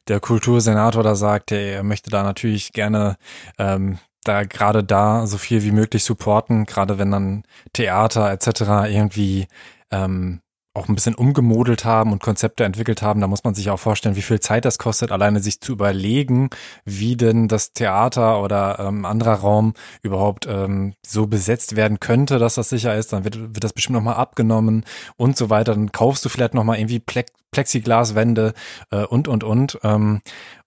der 0.09 0.21
Kultursenator 0.21 1.03
da 1.03 1.15
sagt, 1.15 1.51
hey, 1.51 1.73
er 1.75 1.83
möchte 1.83 2.11
da 2.11 2.23
natürlich 2.23 2.73
gerne 2.73 3.17
ähm, 3.59 3.99
da 4.25 4.45
gerade 4.45 4.83
da 4.85 5.27
so 5.27 5.39
viel 5.39 5.63
wie 5.63 5.71
möglich 5.71 6.05
supporten, 6.05 6.67
gerade 6.67 6.99
wenn 6.99 7.11
dann 7.11 7.45
Theater 7.73 8.31
etc. 8.31 8.91
irgendwie 8.91 9.47
ähm, 9.91 10.41
auch 10.73 10.89
ein 10.89 10.95
bisschen 10.95 11.17
umgemodelt 11.17 11.85
haben 11.85 12.13
und 12.13 12.23
Konzepte 12.23 12.65
entwickelt 12.65 13.03
haben, 13.03 13.21
da 13.21 13.27
muss 13.27 13.43
man 13.43 13.55
sich 13.55 13.71
auch 13.71 13.79
vorstellen, 13.79 14.15
wie 14.15 14.23
viel 14.23 14.39
Zeit 14.39 14.65
das 14.65 14.79
kostet, 14.79 15.11
alleine 15.11 15.41
sich 15.41 15.61
zu 15.61 15.73
überlegen, 15.73 16.51
wie 16.85 17.17
denn 17.17 17.49
das 17.49 17.73
Theater 17.73 18.41
oder 18.43 18.79
ähm, 18.79 19.05
anderer 19.05 19.35
Raum 19.35 19.75
überhaupt 20.03 20.47
ähm, 20.47 20.95
so 21.05 21.27
besetzt 21.27 21.75
werden 21.75 21.99
könnte, 21.99 22.39
dass 22.39 22.55
das 22.55 22.69
sicher 22.69 22.95
ist. 22.97 23.13
Dann 23.13 23.25
wird, 23.25 23.37
wird 23.39 23.65
das 23.65 23.73
bestimmt 23.73 23.97
nochmal 23.97 24.15
abgenommen 24.15 24.85
und 25.17 25.37
so 25.37 25.51
weiter. 25.51 25.75
Dann 25.75 25.91
kaufst 25.91 26.25
du 26.25 26.29
vielleicht 26.29 26.55
nochmal 26.55 26.79
irgendwie 26.79 27.03
Plexiglaswände 27.51 28.55
äh, 28.91 29.05
und, 29.05 29.27
und, 29.27 29.43
und. 29.43 29.79
Ähm, 29.83 30.21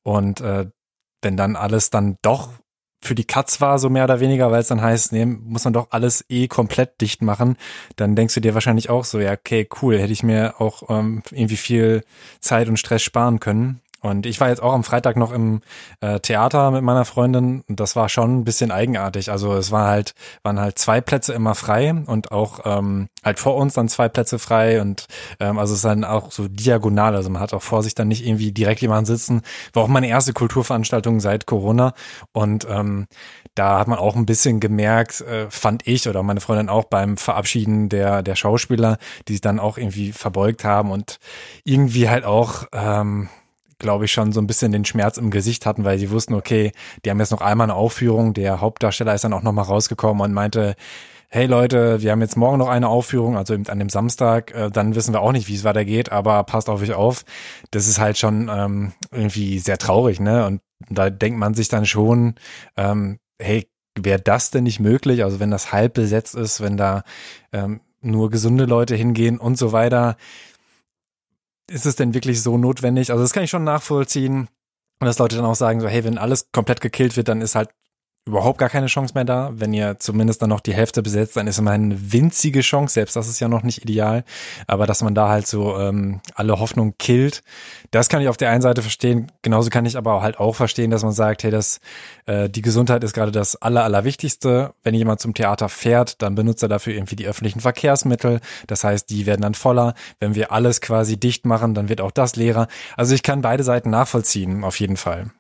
und 0.04 0.42
äh, 0.42 0.66
wenn 1.22 1.38
dann 1.38 1.56
alles 1.56 1.90
dann 1.90 2.18
doch 2.22 2.50
für 3.04 3.16
die 3.16 3.26
Katz 3.26 3.62
war, 3.62 3.80
so 3.80 3.90
mehr 3.90 4.06
oder 4.06 4.20
weniger, 4.20 4.52
weil 4.52 4.62
es 4.62 4.68
dann 4.68 4.82
heißt, 4.82 5.12
nee, 5.12 5.26
muss 5.26 5.64
man 5.66 5.74
doch 5.74 5.88
alles 5.92 6.26
eh 6.30 6.48
komplett 6.48 7.02
dicht 7.02 7.22
machen, 7.22 7.58
dann 7.96 8.16
denkst 8.16 8.34
du 8.34 8.40
dir 8.40 8.54
wahrscheinlich 8.54 8.90
auch 8.90 9.06
so, 9.06 9.20
ja, 9.20 9.34
okay, 9.34 9.68
cool, 9.82 10.00
hätte 10.00 10.14
ich 10.14 10.24
mir 10.24 10.56
auch 10.60 10.90
ähm, 10.90 11.22
irgendwie 11.32 11.58
viel 11.58 12.04
Zeit 12.40 12.70
und 12.70 12.78
Stress 12.78 13.04
sparen 13.04 13.40
können. 13.40 13.83
Und 14.04 14.26
ich 14.26 14.42
war 14.42 14.50
jetzt 14.50 14.62
auch 14.62 14.74
am 14.74 14.84
Freitag 14.84 15.16
noch 15.16 15.32
im 15.32 15.62
äh, 16.02 16.20
Theater 16.20 16.72
mit 16.72 16.84
meiner 16.84 17.06
Freundin 17.06 17.64
und 17.70 17.80
das 17.80 17.96
war 17.96 18.10
schon 18.10 18.40
ein 18.40 18.44
bisschen 18.44 18.70
eigenartig. 18.70 19.32
Also 19.32 19.54
es 19.54 19.72
war 19.72 19.88
halt, 19.88 20.14
waren 20.44 20.60
halt 20.60 20.78
zwei 20.78 21.00
Plätze 21.00 21.32
immer 21.32 21.56
frei 21.56 21.94
und 22.06 22.34
auch 22.34 22.60
ähm, 22.66 23.08
halt 23.24 23.40
vor 23.40 23.56
uns 23.56 23.76
dann 23.76 23.88
zwei 23.88 24.10
Plätze 24.10 24.40
frei 24.40 24.82
und 24.82 25.08
ähm, 25.40 25.58
also 25.58 25.72
es 25.72 25.80
ist 25.80 25.86
dann 25.86 26.04
auch 26.04 26.34
so 26.34 26.50
diagonal. 26.50 27.16
Also 27.16 27.30
man 27.30 27.42
hat 27.42 27.54
auch 27.54 27.62
vor 27.62 27.82
sich 27.82 27.96
dann 27.96 28.10
nicht 28.10 28.28
irgendwie 28.28 28.52
direkt 28.52 28.82
jemanden 28.82 29.06
sitzen. 29.06 29.42
War 29.72 29.84
auch 29.84 29.88
meine 29.88 30.10
erste 30.10 30.34
Kulturveranstaltung 30.34 31.22
seit 31.22 31.46
Corona 31.46 31.94
und 32.34 32.68
ähm, 32.70 33.08
da 33.56 33.80
hat 33.80 33.88
man 33.88 34.00
auch 34.00 34.18
ein 34.18 34.26
bisschen 34.26 34.60
gemerkt, 34.60 35.22
äh, 35.22 35.50
fand 35.50 35.88
ich 35.88 36.10
oder 36.10 36.24
meine 36.24 36.42
Freundin 36.42 36.68
auch 36.68 36.84
beim 36.86 37.16
Verabschieden 37.16 37.88
der, 37.88 38.22
der 38.22 38.36
Schauspieler, 38.36 38.98
die 39.30 39.34
sich 39.34 39.42
dann 39.42 39.62
auch 39.62 39.78
irgendwie 39.78 40.12
verbeugt 40.12 40.66
haben 40.66 40.92
und 40.92 41.20
irgendwie 41.64 42.10
halt 42.10 42.26
auch 42.26 42.66
ähm, 42.74 43.30
glaube 43.84 44.06
ich, 44.06 44.12
schon 44.12 44.32
so 44.32 44.42
ein 44.42 44.48
bisschen 44.48 44.72
den 44.72 44.86
Schmerz 44.86 45.18
im 45.18 45.30
Gesicht 45.30 45.68
hatten, 45.68 45.84
weil 45.84 46.00
sie 46.00 46.10
wussten, 46.10 46.34
okay, 46.34 46.72
die 47.06 47.12
haben 47.12 47.20
jetzt 47.20 47.32
noch 47.32 47.42
einmal 47.42 47.66
eine 47.66 47.76
Aufführung. 47.76 48.34
Der 48.34 48.62
Hauptdarsteller 48.62 49.14
ist 49.14 49.24
dann 49.24 49.34
auch 49.34 49.44
nochmal 49.44 49.66
rausgekommen 49.66 50.24
und 50.24 50.34
meinte, 50.34 50.76
hey 51.30 51.46
Leute, 51.46 52.02
wir 52.02 52.12
haben 52.12 52.22
jetzt 52.22 52.38
morgen 52.38 52.60
noch 52.60 52.70
eine 52.70 52.88
Aufführung, 52.88 53.38
also 53.38 53.54
eben 53.54 53.68
an 53.68 53.80
dem 53.80 53.90
Samstag, 53.90 54.54
äh, 54.54 54.70
dann 54.70 54.96
wissen 54.96 55.14
wir 55.14 55.22
auch 55.22 55.32
nicht, 55.32 55.48
wie 55.48 55.56
es 55.56 55.64
weitergeht, 55.64 56.12
aber 56.12 56.44
passt 56.44 56.70
auf 56.70 56.82
euch 56.82 56.94
auf. 56.94 57.26
Das 57.72 57.88
ist 57.88 58.00
halt 58.00 58.18
schon 58.18 58.50
ähm, 58.54 58.94
irgendwie 59.12 59.60
sehr 59.60 59.78
traurig, 59.78 60.20
ne? 60.20 60.46
Und 60.46 60.62
da 60.90 61.10
denkt 61.10 61.40
man 61.40 61.54
sich 61.54 61.70
dann 61.70 61.86
schon, 61.86 62.36
ähm, 62.78 63.20
hey, 63.40 63.68
wäre 64.00 64.22
das 64.22 64.52
denn 64.52 64.64
nicht 64.64 64.80
möglich? 64.80 65.24
Also 65.24 65.40
wenn 65.40 65.52
das 65.52 65.72
halb 65.72 65.94
besetzt 65.96 66.36
ist, 66.36 66.62
wenn 66.62 66.78
da 66.78 67.04
ähm, 67.52 67.82
nur 68.02 68.30
gesunde 68.30 68.66
Leute 68.66 68.96
hingehen 68.96 69.38
und 69.40 69.58
so 69.58 69.72
weiter 69.72 70.18
ist 71.70 71.86
es 71.86 71.96
denn 71.96 72.14
wirklich 72.14 72.42
so 72.42 72.58
notwendig? 72.58 73.12
Also 73.12 73.24
das 73.24 73.34
kann 73.34 73.44
ich 73.44 73.50
schon 73.50 73.64
nachvollziehen. 73.64 74.48
Und 75.00 75.08
dass 75.08 75.20
Leute 75.20 75.36
dann 75.36 75.46
auch 75.46 75.56
sagen, 75.56 75.82
so, 75.82 75.88
hey, 75.88 76.04
wenn 76.04 76.18
alles 76.18 76.52
komplett 76.52 76.82
gekillt 76.82 77.18
wird, 77.18 77.28
dann 77.28 77.42
ist 77.42 77.56
halt 77.56 77.70
überhaupt 78.26 78.58
gar 78.58 78.70
keine 78.70 78.88
Chance 78.88 79.14
mehr 79.16 79.26
da. 79.26 79.52
Wenn 79.54 79.74
ihr 79.74 80.00
zumindest 80.00 80.42
dann 80.42 80.50
noch 80.50 80.62
die 80.62 80.74
Hälfte 80.74 81.02
besetzt, 81.02 81.36
dann 81.36 81.48
ist 81.48 81.60
immer 81.60 81.72
eine 81.72 82.14
winzige 82.14 82.62
Chance, 82.62 82.94
selbst 82.94 83.16
das 83.16 83.28
ist 83.28 83.40
ja 83.40 83.50
noch 83.50 83.64
nicht 83.64 83.82
ideal. 83.82 84.24
Aber 84.66 84.88
dass 84.88 85.02
man 85.02 85.14
da 85.14 85.28
halt 85.28 85.46
so 85.46 85.78
ähm, 85.78 86.22
alle 86.36 86.60
Hoffnung 86.60 86.96
killt, 86.98 87.44
das 87.92 88.08
kann 88.08 88.22
ich 88.22 88.30
auf 88.30 88.38
der 88.38 88.50
einen 88.50 88.62
Seite 88.62 88.82
verstehen. 88.82 89.32
Genauso 89.42 89.70
kann 89.70 89.86
ich 89.86 89.98
aber 89.98 90.22
halt 90.22 90.40
auch 90.40 90.56
verstehen, 90.56 90.90
dass 90.90 91.04
man 91.04 91.12
sagt, 91.12 91.44
hey, 91.44 91.52
das, 91.52 91.80
äh, 92.26 92.50
die 92.50 92.62
Gesundheit 92.62 93.04
ist 93.04 93.14
gerade 93.14 93.32
das 93.32 93.58
Aller, 93.62 93.84
Allerwichtigste. 93.84 94.74
Wenn 94.84 94.96
jemand 94.96 95.20
zum 95.20 95.34
Theater 95.34 95.68
fährt, 95.68 96.22
dann 96.22 96.36
benutzt 96.36 96.64
er 96.64 96.70
dafür 96.70 96.94
irgendwie 96.94 97.18
die 97.18 97.28
öffentlichen 97.28 97.60
Verkehrsmittel. 97.60 98.40
Das 98.68 98.86
heißt, 98.86 99.10
die 99.10 99.26
werden 99.26 99.42
dann 99.42 99.54
voller. 99.54 99.96
Wenn 100.20 100.34
wir 100.34 100.52
alles 100.52 100.80
quasi 100.80 101.20
dicht 101.20 101.46
machen, 101.46 101.74
dann 101.74 101.90
wird 101.90 102.00
auch 102.00 102.12
das 102.12 102.38
leerer. 102.38 102.68
Also 102.96 103.14
ich 103.16 103.24
kann 103.24 103.42
beide 103.42 103.64
Seiten 103.64 103.90
nachvollziehen, 103.90 104.64
auf 104.64 104.80
jeden 104.80 104.98
Fall. 104.98 105.32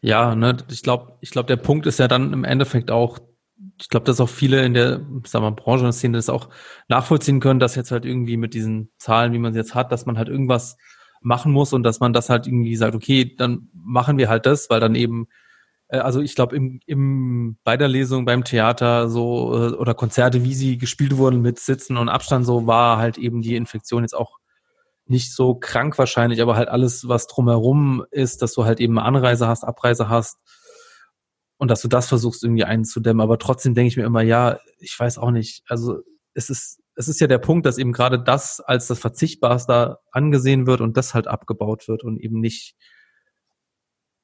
Ja, 0.00 0.34
ne, 0.34 0.56
ich 0.70 0.82
glaube, 0.82 1.18
ich 1.20 1.30
glaube, 1.30 1.46
der 1.46 1.56
Punkt 1.56 1.86
ist 1.86 1.98
ja 1.98 2.08
dann 2.08 2.32
im 2.32 2.44
Endeffekt 2.44 2.90
auch, 2.90 3.18
ich 3.80 3.88
glaube, 3.88 4.04
dass 4.04 4.20
auch 4.20 4.28
viele 4.28 4.64
in 4.64 4.74
der, 4.74 5.00
sagen 5.24 5.44
wir, 5.44 5.50
Branche 5.52 5.84
und 5.84 5.92
Szene 5.92 6.18
das 6.18 6.28
auch 6.28 6.48
nachvollziehen 6.88 7.40
können, 7.40 7.60
dass 7.60 7.74
jetzt 7.74 7.90
halt 7.90 8.04
irgendwie 8.04 8.36
mit 8.36 8.54
diesen 8.54 8.90
Zahlen, 8.98 9.32
wie 9.32 9.38
man 9.38 9.52
sie 9.52 9.58
jetzt 9.58 9.74
hat, 9.74 9.92
dass 9.92 10.06
man 10.06 10.16
halt 10.18 10.28
irgendwas 10.28 10.76
machen 11.20 11.52
muss 11.52 11.72
und 11.72 11.82
dass 11.82 12.00
man 12.00 12.12
das 12.12 12.30
halt 12.30 12.46
irgendwie 12.46 12.76
sagt, 12.76 12.94
okay, 12.94 13.34
dann 13.36 13.68
machen 13.72 14.18
wir 14.18 14.28
halt 14.28 14.46
das, 14.46 14.70
weil 14.70 14.80
dann 14.80 14.94
eben, 14.94 15.26
äh, 15.88 15.98
also 15.98 16.20
ich 16.20 16.34
glaube, 16.34 16.56
im, 16.56 16.80
im, 16.86 17.58
bei 17.64 17.76
der 17.76 17.88
Lesung, 17.88 18.24
beim 18.24 18.44
Theater 18.44 19.08
so 19.08 19.54
äh, 19.54 19.72
oder 19.74 19.94
Konzerte, 19.94 20.44
wie 20.44 20.54
sie 20.54 20.78
gespielt 20.78 21.16
wurden 21.16 21.40
mit 21.42 21.58
Sitzen 21.58 21.96
und 21.96 22.08
Abstand, 22.08 22.46
so 22.46 22.66
war 22.66 22.98
halt 22.98 23.18
eben 23.18 23.42
die 23.42 23.56
Infektion 23.56 24.02
jetzt 24.04 24.14
auch 24.14 24.38
nicht 25.10 25.34
so 25.34 25.54
krank 25.54 25.98
wahrscheinlich, 25.98 26.42
aber 26.42 26.56
halt 26.56 26.68
alles, 26.68 27.08
was 27.08 27.26
drumherum 27.26 28.04
ist, 28.10 28.42
dass 28.42 28.52
du 28.54 28.64
halt 28.64 28.80
eben 28.80 28.98
Anreise 28.98 29.48
hast, 29.48 29.64
Abreise 29.64 30.08
hast 30.08 30.38
und 31.56 31.70
dass 31.70 31.82
du 31.82 31.88
das 31.88 32.08
versuchst 32.08 32.44
irgendwie 32.44 32.64
einzudämmen. 32.64 33.20
Aber 33.20 33.38
trotzdem 33.38 33.74
denke 33.74 33.88
ich 33.88 33.96
mir 33.96 34.04
immer, 34.04 34.22
ja, 34.22 34.58
ich 34.78 34.98
weiß 34.98 35.18
auch 35.18 35.30
nicht. 35.30 35.62
Also 35.68 35.98
es 36.34 36.50
ist, 36.50 36.80
es 36.94 37.08
ist 37.08 37.20
ja 37.20 37.26
der 37.26 37.38
Punkt, 37.38 37.66
dass 37.66 37.78
eben 37.78 37.92
gerade 37.92 38.22
das 38.22 38.60
als 38.60 38.86
das 38.86 38.98
Verzichtbarste 38.98 39.98
angesehen 40.10 40.66
wird 40.66 40.80
und 40.80 40.96
das 40.96 41.14
halt 41.14 41.26
abgebaut 41.26 41.88
wird 41.88 42.04
und 42.04 42.20
eben 42.20 42.40
nicht 42.40 42.76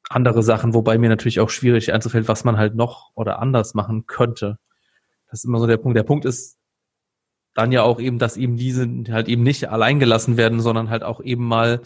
andere 0.09 0.43
Sachen, 0.43 0.75
wobei 0.75 0.99
mir 0.99 1.09
natürlich 1.09 1.41
auch 1.41 1.51
schwierig 1.51 1.93
einzufällt, 1.93 2.29
was 2.29 2.45
man 2.45 2.57
halt 2.57 2.75
noch 2.75 3.11
oder 3.15 3.41
anders 3.41 3.75
machen 3.75 4.07
könnte. 4.07 4.59
Das 5.31 5.41
ist 5.41 5.45
immer 5.45 5.59
so 5.59 5.67
der 5.67 5.79
Punkt. 5.79 5.97
Der 5.97 6.03
Punkt 6.03 6.25
ist, 6.25 6.59
dann 7.55 7.73
ja 7.73 7.83
auch 7.83 8.01
eben, 8.01 8.19
dass 8.19 8.37
eben 8.37 8.57
diese 8.57 8.89
halt 9.11 9.29
eben 9.29 9.43
nicht 9.43 9.69
allein 9.69 10.01
gelassen 10.01 10.37
werden, 10.37 10.61
sondern 10.61 10.91
halt 10.91 11.05
auch 11.05 11.21
eben 11.23 11.47
mal 11.47 11.83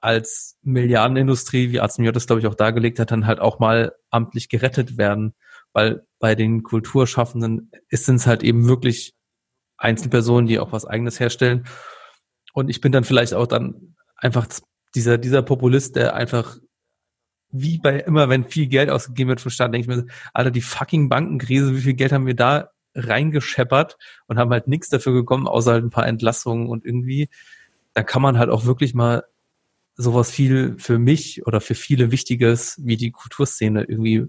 als 0.00 0.56
Milliardenindustrie, 0.62 1.70
wie 1.70 1.80
Arzt 1.80 1.98
das 1.98 2.26
glaube 2.26 2.40
ich 2.40 2.46
auch 2.46 2.54
dargelegt 2.54 2.98
hat, 2.98 3.10
dann 3.10 3.26
halt 3.26 3.40
auch 3.40 3.58
mal 3.58 3.92
amtlich 4.10 4.48
gerettet 4.48 4.98
werden. 4.98 5.34
Weil 5.72 6.06
bei 6.18 6.34
den 6.34 6.62
Kulturschaffenden 6.62 7.70
ist 7.88 8.08
es 8.08 8.26
halt 8.26 8.42
eben 8.42 8.68
wirklich 8.68 9.14
Einzelpersonen, 9.78 10.46
die 10.46 10.58
auch 10.58 10.72
was 10.72 10.86
eigenes 10.86 11.20
herstellen. 11.20 11.66
Und 12.52 12.70
ich 12.70 12.80
bin 12.80 12.92
dann 12.92 13.04
vielleicht 13.04 13.34
auch 13.34 13.46
dann 13.46 13.96
einfach 14.16 14.46
dieser, 14.94 15.18
dieser 15.18 15.42
Populist, 15.42 15.96
der 15.96 16.14
einfach 16.14 16.56
wie 17.50 17.78
bei 17.78 18.00
immer, 18.00 18.28
wenn 18.28 18.44
viel 18.44 18.66
Geld 18.66 18.90
ausgegeben 18.90 19.28
wird 19.28 19.40
vom 19.40 19.50
Staat, 19.50 19.72
denke 19.72 19.92
ich 19.92 19.96
mir, 19.96 20.06
Alter, 20.32 20.50
die 20.50 20.62
fucking 20.62 21.08
Bankenkrise, 21.08 21.74
wie 21.74 21.80
viel 21.80 21.94
Geld 21.94 22.12
haben 22.12 22.26
wir 22.26 22.34
da 22.34 22.70
reingescheppert 22.96 23.96
und 24.26 24.38
haben 24.38 24.50
halt 24.50 24.68
nichts 24.68 24.88
dafür 24.88 25.12
gekommen, 25.12 25.46
außer 25.46 25.72
halt 25.72 25.84
ein 25.84 25.90
paar 25.90 26.06
Entlassungen 26.06 26.68
und 26.68 26.84
irgendwie, 26.84 27.28
da 27.94 28.02
kann 28.02 28.22
man 28.22 28.38
halt 28.38 28.50
auch 28.50 28.64
wirklich 28.64 28.94
mal 28.94 29.24
sowas 29.96 30.30
viel 30.30 30.76
für 30.78 30.98
mich 30.98 31.46
oder 31.46 31.60
für 31.60 31.74
viele 31.74 32.10
Wichtiges 32.10 32.80
wie 32.82 32.96
die 32.96 33.10
Kulturszene 33.12 33.84
irgendwie 33.84 34.26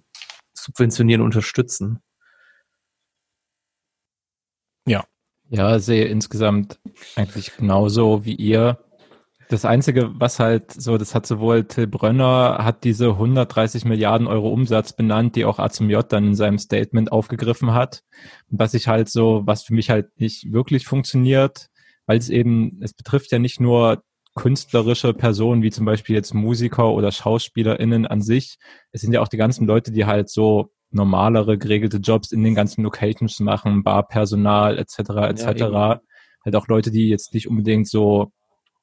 subventionieren, 0.54 1.22
unterstützen. 1.22 2.00
Ja. 4.86 5.06
Ja, 5.50 5.80
sehe 5.80 6.06
insgesamt 6.06 6.80
eigentlich 7.16 7.56
genauso 7.56 8.26
wie 8.26 8.36
ihr. 8.36 8.84
Das 9.50 9.64
Einzige, 9.64 10.12
was 10.20 10.40
halt 10.40 10.72
so, 10.72 10.98
das 10.98 11.16
hat 11.16 11.26
sowohl 11.26 11.64
Till 11.64 11.88
Brönner, 11.88 12.58
hat 12.60 12.84
diese 12.84 13.12
130 13.12 13.86
Milliarden 13.86 14.28
Euro 14.28 14.50
Umsatz 14.50 14.94
benannt, 14.94 15.36
die 15.38 15.46
auch 15.46 15.58
AZMJ 15.58 16.00
dann 16.10 16.28
in 16.28 16.36
seinem 16.36 16.58
Statement 16.58 17.12
aufgegriffen 17.12 17.74
hat. 17.74 18.04
Und 18.50 18.60
was 18.60 18.74
ich 18.74 18.90
halt 18.90 19.10
so, 19.10 19.44
was 19.46 19.64
für 19.64 19.74
mich 19.74 19.90
halt 19.90 20.10
nicht 20.20 20.52
wirklich 20.52 20.86
funktioniert, 20.86 21.68
weil 22.08 22.18
es 22.18 22.30
eben, 22.30 22.80
es 22.82 22.94
betrifft 22.94 23.32
ja 23.32 23.40
nicht 23.40 23.62
nur 23.62 24.04
künstlerische 24.36 25.14
Personen, 25.14 25.64
wie 25.64 25.72
zum 25.72 25.86
Beispiel 25.86 26.16
jetzt 26.16 26.34
Musiker 26.34 26.92
oder 26.92 27.12
SchauspielerInnen 27.12 28.06
an 28.06 28.22
sich. 28.22 28.58
Es 28.92 29.02
sind 29.02 29.14
ja 29.14 29.22
auch 29.22 29.28
die 29.30 29.38
ganzen 29.38 29.66
Leute, 29.66 29.92
die 29.92 30.06
halt 30.06 30.30
so 30.30 30.72
normalere, 30.92 31.58
geregelte 31.58 31.98
Jobs 31.98 32.32
in 32.32 32.44
den 32.44 32.56
ganzen 32.56 32.84
Locations 32.84 33.40
machen, 33.40 33.84
Barpersonal 33.84 34.78
etc. 34.78 35.00
etc. 35.00 35.44
Ja, 35.60 36.02
halt 36.46 36.56
auch 36.56 36.68
Leute, 36.68 36.92
die 36.92 37.10
jetzt 37.10 37.34
nicht 37.34 37.48
unbedingt 37.48 37.88
so 37.88 38.32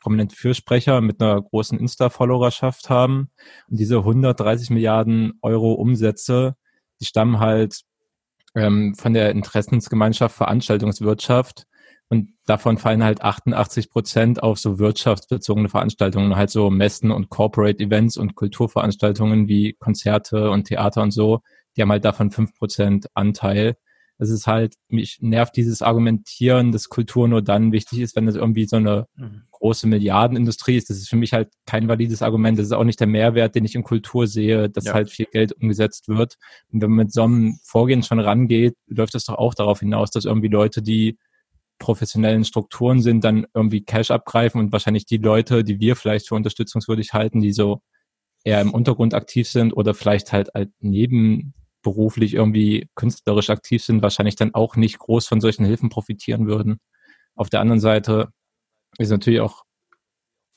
prominente 0.04 0.36
Fürsprecher 0.36 1.00
mit 1.00 1.20
einer 1.20 1.40
großen 1.40 1.78
Insta-Followerschaft 1.80 2.90
haben. 2.90 3.30
Und 3.68 3.80
diese 3.80 3.98
130 3.98 4.68
Milliarden 4.70 5.32
Euro 5.40 5.72
Umsätze, 5.72 6.56
die 7.00 7.06
stammen 7.06 7.40
halt 7.40 7.80
ähm, 8.54 8.94
von 8.94 9.14
der 9.14 9.30
Interessensgemeinschaft 9.30 10.36
Veranstaltungswirtschaft. 10.36 11.66
Und 12.10 12.32
davon 12.44 12.76
fallen 12.76 13.02
halt 13.02 13.22
88 13.22 13.88
Prozent 13.88 14.42
auf 14.42 14.58
so 14.58 14.78
wirtschaftsbezogene 14.78 15.70
Veranstaltungen, 15.70 16.36
halt 16.36 16.50
so 16.50 16.68
Messen 16.68 17.10
und 17.10 17.30
Corporate 17.30 17.82
Events 17.82 18.18
und 18.18 18.34
Kulturveranstaltungen 18.34 19.48
wie 19.48 19.72
Konzerte 19.72 20.50
und 20.50 20.64
Theater 20.64 21.02
und 21.02 21.12
so. 21.12 21.40
Die 21.76 21.82
haben 21.82 21.90
halt 21.90 22.04
davon 22.04 22.30
fünf 22.30 22.54
Prozent 22.54 23.06
Anteil. 23.14 23.76
Es 24.18 24.30
ist 24.30 24.46
halt, 24.46 24.74
mich 24.88 25.18
nervt 25.20 25.56
dieses 25.56 25.82
Argumentieren, 25.82 26.72
dass 26.72 26.88
Kultur 26.88 27.26
nur 27.26 27.42
dann 27.42 27.72
wichtig 27.72 28.00
ist, 28.00 28.14
wenn 28.14 28.28
es 28.28 28.36
irgendwie 28.36 28.66
so 28.66 28.76
eine 28.76 29.06
mhm. 29.16 29.42
große 29.50 29.86
Milliardenindustrie 29.86 30.76
ist. 30.76 30.90
Das 30.90 30.98
ist 30.98 31.08
für 31.08 31.16
mich 31.16 31.32
halt 31.32 31.52
kein 31.66 31.88
valides 31.88 32.22
Argument. 32.22 32.58
Das 32.58 32.66
ist 32.66 32.72
auch 32.72 32.84
nicht 32.84 33.00
der 33.00 33.06
Mehrwert, 33.06 33.54
den 33.54 33.64
ich 33.64 33.74
in 33.74 33.82
Kultur 33.82 34.26
sehe, 34.26 34.70
dass 34.70 34.84
ja. 34.84 34.94
halt 34.94 35.10
viel 35.10 35.26
Geld 35.26 35.52
umgesetzt 35.52 36.08
wird. 36.08 36.36
Und 36.72 36.80
wenn 36.80 36.90
man 36.90 37.06
mit 37.06 37.12
so 37.12 37.22
einem 37.22 37.58
Vorgehen 37.64 38.02
schon 38.02 38.20
rangeht, 38.20 38.76
läuft 38.86 39.14
das 39.14 39.24
doch 39.24 39.34
auch 39.34 39.54
darauf 39.54 39.80
hinaus, 39.80 40.10
dass 40.10 40.24
irgendwie 40.24 40.48
Leute, 40.48 40.80
die 40.82 41.18
professionellen 41.78 42.44
Strukturen 42.44 43.02
sind, 43.02 43.24
dann 43.24 43.46
irgendwie 43.52 43.82
Cash 43.82 44.10
abgreifen 44.10 44.60
und 44.60 44.72
wahrscheinlich 44.72 45.06
die 45.06 45.16
Leute, 45.16 45.64
die 45.64 45.80
wir 45.80 45.96
vielleicht 45.96 46.28
für 46.28 46.34
unterstützungswürdig 46.34 47.12
halten, 47.12 47.40
die 47.40 47.52
so 47.52 47.82
eher 48.44 48.60
im 48.60 48.72
Untergrund 48.72 49.14
aktiv 49.14 49.48
sind 49.48 49.72
oder 49.72 49.94
vielleicht 49.94 50.32
halt, 50.32 50.50
halt 50.54 50.70
neben 50.80 51.54
beruflich 51.84 52.34
irgendwie 52.34 52.88
künstlerisch 52.96 53.50
aktiv 53.50 53.84
sind, 53.84 54.02
wahrscheinlich 54.02 54.34
dann 54.34 54.54
auch 54.54 54.74
nicht 54.74 54.98
groß 54.98 55.28
von 55.28 55.40
solchen 55.40 55.64
Hilfen 55.64 55.88
profitieren 55.88 56.48
würden. 56.48 56.80
Auf 57.36 57.48
der 57.48 57.60
anderen 57.60 57.80
Seite 57.80 58.30
ist 58.98 59.10
natürlich 59.10 59.40
auch 59.40 59.62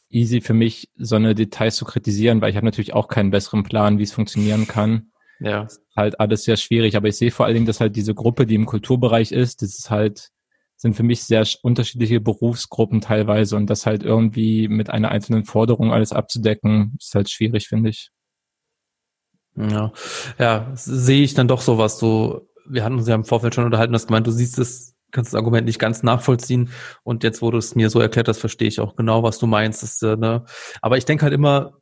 easy 0.10 0.42
für 0.42 0.54
mich, 0.54 0.90
so 0.96 1.16
eine 1.16 1.36
Details 1.36 1.76
zu 1.76 1.86
kritisieren, 1.86 2.42
weil 2.42 2.50
ich 2.50 2.56
habe 2.56 2.66
natürlich 2.66 2.94
auch 2.94 3.08
keinen 3.08 3.30
besseren 3.30 3.64
Plan, 3.64 4.00
wie 4.00 4.04
es 4.04 4.14
funktionieren 4.14 4.68
kann. 4.68 5.12
Ja. 5.40 5.64
ist 5.64 5.82
halt 5.96 6.20
alles 6.20 6.46
sehr 6.46 6.58
schwierig, 6.58 6.96
aber 6.96 7.10
ich 7.10 7.18
sehe 7.18 7.30
vor 7.30 7.46
allen 7.46 7.54
Dingen, 7.54 7.66
dass 7.68 7.80
halt 7.80 7.96
diese 7.96 8.16
Gruppe, 8.16 8.48
die 8.48 8.56
im 8.56 8.66
Kulturbereich 8.66 9.32
ist, 9.32 9.62
das 9.62 9.78
ist 9.78 9.92
halt, 9.92 10.30
sind 10.78 10.96
für 10.96 11.04
mich 11.04 11.24
sehr 11.24 11.46
unterschiedliche 11.62 12.20
Berufsgruppen 12.22 13.02
teilweise 13.02 13.56
und 13.56 13.70
das 13.70 13.86
halt 13.86 14.04
irgendwie 14.04 14.68
mit 14.68 14.90
einer 14.90 15.10
einzelnen 15.10 15.44
Forderung 15.44 15.92
alles 15.92 16.12
abzudecken, 16.12 16.96
ist 17.00 17.14
halt 17.14 17.30
schwierig, 17.30 17.68
finde 17.68 17.90
ich. 17.90 18.10
Ja, 19.58 19.92
ja, 20.38 20.72
sehe 20.76 21.24
ich 21.24 21.34
dann 21.34 21.48
doch 21.48 21.62
so, 21.62 21.80
was 21.80 21.98
du, 21.98 22.48
wir 22.66 22.84
hatten 22.84 22.96
uns 22.96 23.08
ja 23.08 23.16
im 23.16 23.26
Vorfeld 23.26 23.56
schon 23.56 23.66
unterhalten, 23.66 23.94
hast 23.94 24.08
gemeint, 24.08 24.28
du 24.28 24.32
siehst 24.32 24.60
es, 24.60 24.96
kannst 25.12 25.34
das 25.34 25.38
Argument 25.38 25.66
nicht 25.66 25.80
ganz 25.80 26.04
nachvollziehen. 26.04 26.70
Und 27.04 27.24
jetzt, 27.24 27.42
wo 27.42 27.50
du 27.50 27.58
es 27.58 27.74
mir 27.74 27.90
so 27.90 28.00
erklärt 28.00 28.28
hast, 28.28 28.40
verstehe 28.40 28.68
ich 28.68 28.80
auch 28.80 28.96
genau, 28.96 29.24
was 29.24 29.40
du 29.40 29.48
meinst. 29.48 29.82
Das, 29.82 30.02
äh, 30.04 30.16
ne? 30.16 30.46
Aber 30.82 30.98
ich 30.98 31.06
denke 31.06 31.24
halt 31.24 31.34
immer, 31.34 31.74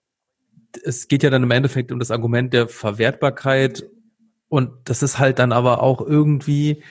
es 0.84 1.08
geht 1.08 1.24
ja 1.24 1.30
dann 1.30 1.44
im 1.44 1.52
Endeffekt 1.52 1.92
um 1.92 2.00
das 2.00 2.12
Argument 2.12 2.54
der 2.54 2.70
Verwertbarkeit. 2.70 3.84
Und 4.48 4.72
das 4.86 5.04
ist 5.04 5.20
halt 5.20 5.40
dann 5.40 5.52
aber 5.52 5.84
auch 5.84 6.02
irgendwie, 6.02 6.82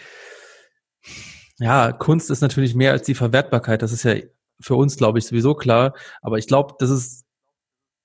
ja, 1.58 1.92
Kunst 1.92 2.30
ist 2.30 2.40
natürlich 2.42 2.74
mehr 2.74 2.92
als 2.92 3.02
die 3.06 3.14
Verwertbarkeit, 3.14 3.80
das 3.80 3.92
ist 3.92 4.02
ja 4.02 4.16
für 4.60 4.74
uns, 4.76 4.96
glaube 4.96 5.18
ich, 5.18 5.26
sowieso 5.26 5.54
klar, 5.54 5.94
aber 6.22 6.38
ich 6.38 6.46
glaube, 6.46 6.74
das 6.78 6.90
ist 6.90 7.23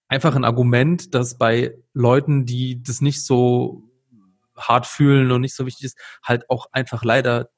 einfach 0.09 0.35
ein 0.35 0.43
Argument, 0.43 1.13
das 1.15 1.37
bei 1.37 1.75
Leuten, 1.93 2.45
die 2.45 2.83
das 2.83 2.99
nicht 2.99 3.23
so 3.23 3.83
hart 4.57 4.85
fühlen 4.85 5.31
und 5.31 5.41
nicht 5.41 5.55
so 5.55 5.65
wichtig 5.65 5.85
ist, 5.85 5.97
halt 6.21 6.49
auch 6.49 6.67
einfach 6.73 7.03
leider 7.03 7.49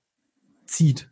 zieht. 0.68 1.10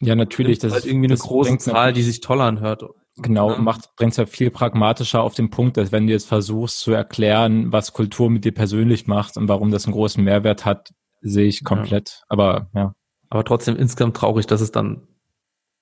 Ja, 0.00 0.14
natürlich. 0.14 0.58
Das, 0.58 0.68
ist 0.68 0.74
halt 0.74 0.86
irgendwie 0.86 1.08
eine 1.08 1.16
große 1.16 1.58
Zahl, 1.58 1.92
die 1.92 2.02
sich 2.02 2.20
toll 2.20 2.40
anhört. 2.40 2.84
Genau, 3.16 3.52
ja. 3.52 3.58
macht, 3.58 3.94
bringt 3.96 4.12
es 4.12 4.16
ja 4.16 4.26
viel 4.26 4.50
pragmatischer 4.50 5.22
auf 5.22 5.34
den 5.34 5.50
Punkt, 5.50 5.76
als 5.76 5.92
wenn 5.92 6.06
du 6.06 6.12
jetzt 6.12 6.26
versuchst 6.26 6.80
zu 6.80 6.92
erklären, 6.92 7.72
was 7.72 7.92
Kultur 7.92 8.30
mit 8.30 8.44
dir 8.44 8.52
persönlich 8.52 9.06
macht 9.06 9.36
und 9.36 9.48
warum 9.48 9.70
das 9.70 9.84
einen 9.84 9.92
großen 9.92 10.22
Mehrwert 10.22 10.64
hat, 10.64 10.92
sehe 11.20 11.46
ich 11.46 11.62
komplett. 11.62 12.20
Ja. 12.20 12.24
Aber 12.28 12.70
ja. 12.74 12.94
Aber 13.28 13.44
trotzdem 13.44 13.76
insgesamt 13.76 14.16
traurig, 14.16 14.46
dass 14.46 14.60
es 14.60 14.72
dann 14.72 15.08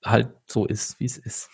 halt 0.03 0.29
so 0.45 0.65
ist, 0.65 0.99
wie 0.99 1.05
es 1.05 1.17
ist. 1.17 1.49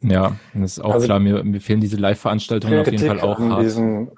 Ja, 0.00 0.36
das 0.54 0.72
ist 0.72 0.80
auch 0.80 0.94
also 0.94 1.06
klar. 1.06 1.18
Mir, 1.18 1.42
mir 1.42 1.60
fehlen 1.60 1.80
diese 1.80 1.96
Live-Veranstaltungen 1.96 2.78
auf 2.78 2.90
jeden 2.90 3.06
Fall 3.06 3.20
auch 3.20 3.38
hart. 3.38 3.64
Diesen, 3.64 4.10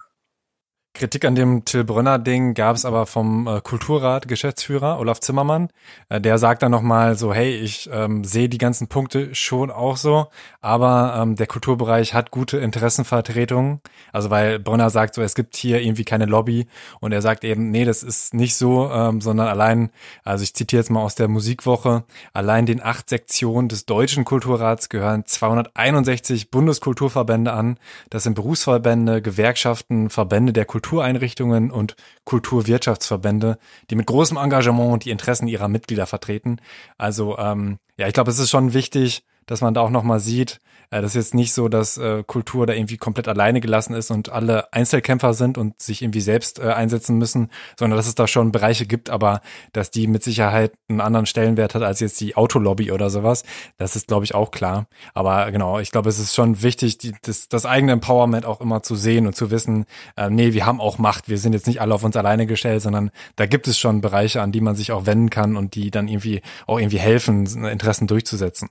Kritik 0.93 1.25
an 1.25 1.37
dem 1.37 1.65
Till 1.65 1.85
Brönner 1.85 2.19
Ding 2.19 2.53
gab 2.53 2.75
es 2.75 2.85
aber 2.85 3.07
vom 3.07 3.47
äh, 3.47 3.61
Kulturrat 3.61 4.27
Geschäftsführer 4.27 4.99
Olaf 4.99 5.21
Zimmermann. 5.21 5.69
Äh, 6.09 6.21
der 6.21 6.37
sagt 6.37 6.63
dann 6.63 6.73
nochmal 6.73 7.17
so, 7.17 7.33
hey, 7.33 7.55
ich 7.57 7.89
ähm, 7.93 8.25
sehe 8.25 8.49
die 8.49 8.59
ganzen 8.59 8.89
Punkte 8.89 9.33
schon 9.35 9.71
auch 9.71 9.97
so, 9.97 10.27
aber 10.61 11.15
ähm, 11.17 11.37
der 11.37 11.47
Kulturbereich 11.47 12.13
hat 12.13 12.33
gute 12.33 12.59
Interessenvertretungen. 12.59 13.81
Also 14.13 14.31
weil 14.31 14.59
Brönner 14.59 14.91
sagt 14.91 15.15
so, 15.15 15.23
es 15.23 15.37
gibt 15.37 15.57
hier 15.57 15.81
irgendwie 15.81 16.05
keine 16.05 16.27
Lobby 16.27 16.67
und 16.99 17.13
er 17.13 17.23
sagt 17.23 17.45
eben, 17.45 17.71
nee, 17.71 17.85
das 17.85 18.03
ist 18.03 18.35
nicht 18.35 18.57
so, 18.57 18.91
ähm, 18.91 19.21
sondern 19.21 19.47
allein, 19.47 19.91
also 20.25 20.43
ich 20.43 20.55
zitiere 20.55 20.81
jetzt 20.81 20.91
mal 20.91 21.03
aus 21.03 21.15
der 21.15 21.29
Musikwoche, 21.29 22.03
allein 22.33 22.67
den 22.67 22.83
acht 22.83 23.09
Sektionen 23.09 23.69
des 23.69 23.87
deutschen 23.87 24.25
Kulturrats 24.25 24.89
gehören 24.89 25.25
261 25.25 26.51
Bundeskulturverbände 26.51 27.53
an. 27.53 27.79
Das 28.11 28.25
sind 28.25 28.35
Berufsverbände, 28.35 29.23
Gewerkschaften, 29.23 30.11
Verbände 30.11 30.53
der 30.53 30.65
Kultur 30.65 30.80
Kultureinrichtungen 30.81 31.71
und 31.71 31.95
Kulturwirtschaftsverbände, 32.25 33.59
die 33.91 33.97
mit 33.97 34.07
großem 34.07 34.39
Engagement 34.39 35.05
die 35.05 35.11
Interessen 35.11 35.47
ihrer 35.47 35.69
Mitglieder 35.69 36.07
vertreten. 36.07 36.57
Also 36.97 37.37
ähm, 37.37 37.79
ja, 37.99 38.07
ich 38.07 38.15
glaube, 38.15 38.31
es 38.31 38.39
ist 38.39 38.49
schon 38.49 38.73
wichtig, 38.73 39.23
dass 39.51 39.63
man 39.63 39.75
da 39.75 39.81
auch 39.81 39.91
nochmal 39.91 40.21
sieht, 40.21 40.61
äh, 40.91 41.01
das 41.03 41.13
ist 41.13 41.17
jetzt 41.17 41.35
nicht 41.35 41.53
so, 41.53 41.69
dass 41.69 41.99
äh, 41.99 42.23
Kultur 42.25 42.67
da 42.67 42.73
irgendwie 42.73 42.97
komplett 42.99 43.29
alleine 43.29 43.61
gelassen 43.61 43.95
ist 43.95 44.11
und 44.11 44.31
alle 44.31 44.73
Einzelkämpfer 44.73 45.35
sind 45.35 45.59
und 45.59 45.81
sich 45.83 46.03
irgendwie 46.03 46.21
selbst 46.21 46.59
äh, 46.59 46.69
einsetzen 46.69 47.19
müssen, 47.19 47.51
sondern 47.77 47.97
dass 47.97 48.07
es 48.07 48.15
da 48.15 48.27
schon 48.27 48.53
Bereiche 48.53 48.87
gibt, 48.87 49.11
aber 49.11 49.41
dass 49.73 49.91
die 49.91 50.07
mit 50.07 50.23
Sicherheit 50.23 50.73
einen 50.89 51.01
anderen 51.01 51.27
Stellenwert 51.27 51.75
hat 51.75 51.83
als 51.83 52.01
jetzt 52.01 52.21
die 52.21 52.37
Autolobby 52.37 52.93
oder 52.93 53.11
sowas, 53.11 53.45
das 53.77 53.97
ist, 53.97 54.09
glaube 54.09 54.25
ich, 54.25 54.35
auch 54.35 54.53
klar. 54.53 54.87
Aber 55.15 55.51
genau, 55.51 55.81
ich 55.81 55.91
glaube, 55.91 56.09
es 56.09 56.19
ist 56.19 56.35
schon 56.35 56.63
wichtig, 56.63 56.99
die, 56.99 57.13
das, 57.23 57.49
das 57.49 57.67
eigene 57.67 57.93
Empowerment 57.93 58.47
auch 58.47 58.61
immer 58.61 58.83
zu 58.85 58.95
sehen 58.95 59.27
und 59.27 59.35
zu 59.35 59.51
wissen, 59.51 59.87
äh, 60.17 60.31
nee, 60.31 60.53
wir 60.53 60.67
haben 60.67 60.81
auch 60.81 60.99
Macht, 60.99 61.29
wir 61.29 61.39
sind 61.39 61.55
jetzt 61.55 61.67
nicht 61.67 61.81
alle 61.81 61.95
auf 61.95 62.05
uns 62.05 62.17
alleine 62.17 62.47
gestellt, 62.47 62.83
sondern 62.83 63.11
da 63.37 63.47
gibt 63.47 63.69
es 63.69 63.79
schon 63.79 64.01
Bereiche, 64.01 64.43
an 64.43 64.53
die 64.53 64.61
man 64.61 64.77
sich 64.77 64.93
auch 64.93 65.07
wenden 65.07 65.31
kann 65.31 65.57
und 65.57 65.75
die 65.75 65.91
dann 65.91 66.09
irgendwie 66.09 66.43
auch 66.67 66.79
irgendwie 66.79 66.99
helfen, 66.99 67.47
Interessen 67.65 68.07
durchzusetzen. 68.07 68.69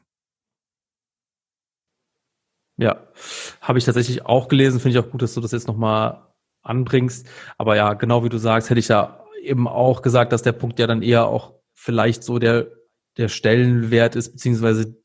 Ja, 2.80 3.07
habe 3.60 3.77
ich 3.77 3.85
tatsächlich 3.85 4.26
auch 4.26 4.47
gelesen. 4.47 4.80
Finde 4.80 4.97
ich 4.97 5.06
auch 5.06 5.11
gut, 5.11 5.22
dass 5.22 5.34
du 5.34 5.41
das 5.41 5.51
jetzt 5.51 5.68
nochmal 5.68 6.22
anbringst. 6.64 7.27
Aber 7.57 7.76
ja, 7.76 7.93
genau 7.93 8.23
wie 8.23 8.30
du 8.30 8.38
sagst, 8.38 8.69
hätte 8.69 8.80
ich 8.80 8.88
ja 8.88 9.19
eben 9.43 9.68
auch 9.68 10.01
gesagt, 10.01 10.31
dass 10.31 10.43
der 10.43 10.53
Punkt 10.53 10.80
ja 10.80 10.88
dann 10.88 11.01
eher 11.01 11.27
auch 11.27 11.56
vielleicht 11.73 12.23
so 12.23 12.39
der, 12.39 12.68
der 13.18 13.27
Stellenwert 13.27 14.15
ist, 14.15 14.31
beziehungsweise 14.31 14.95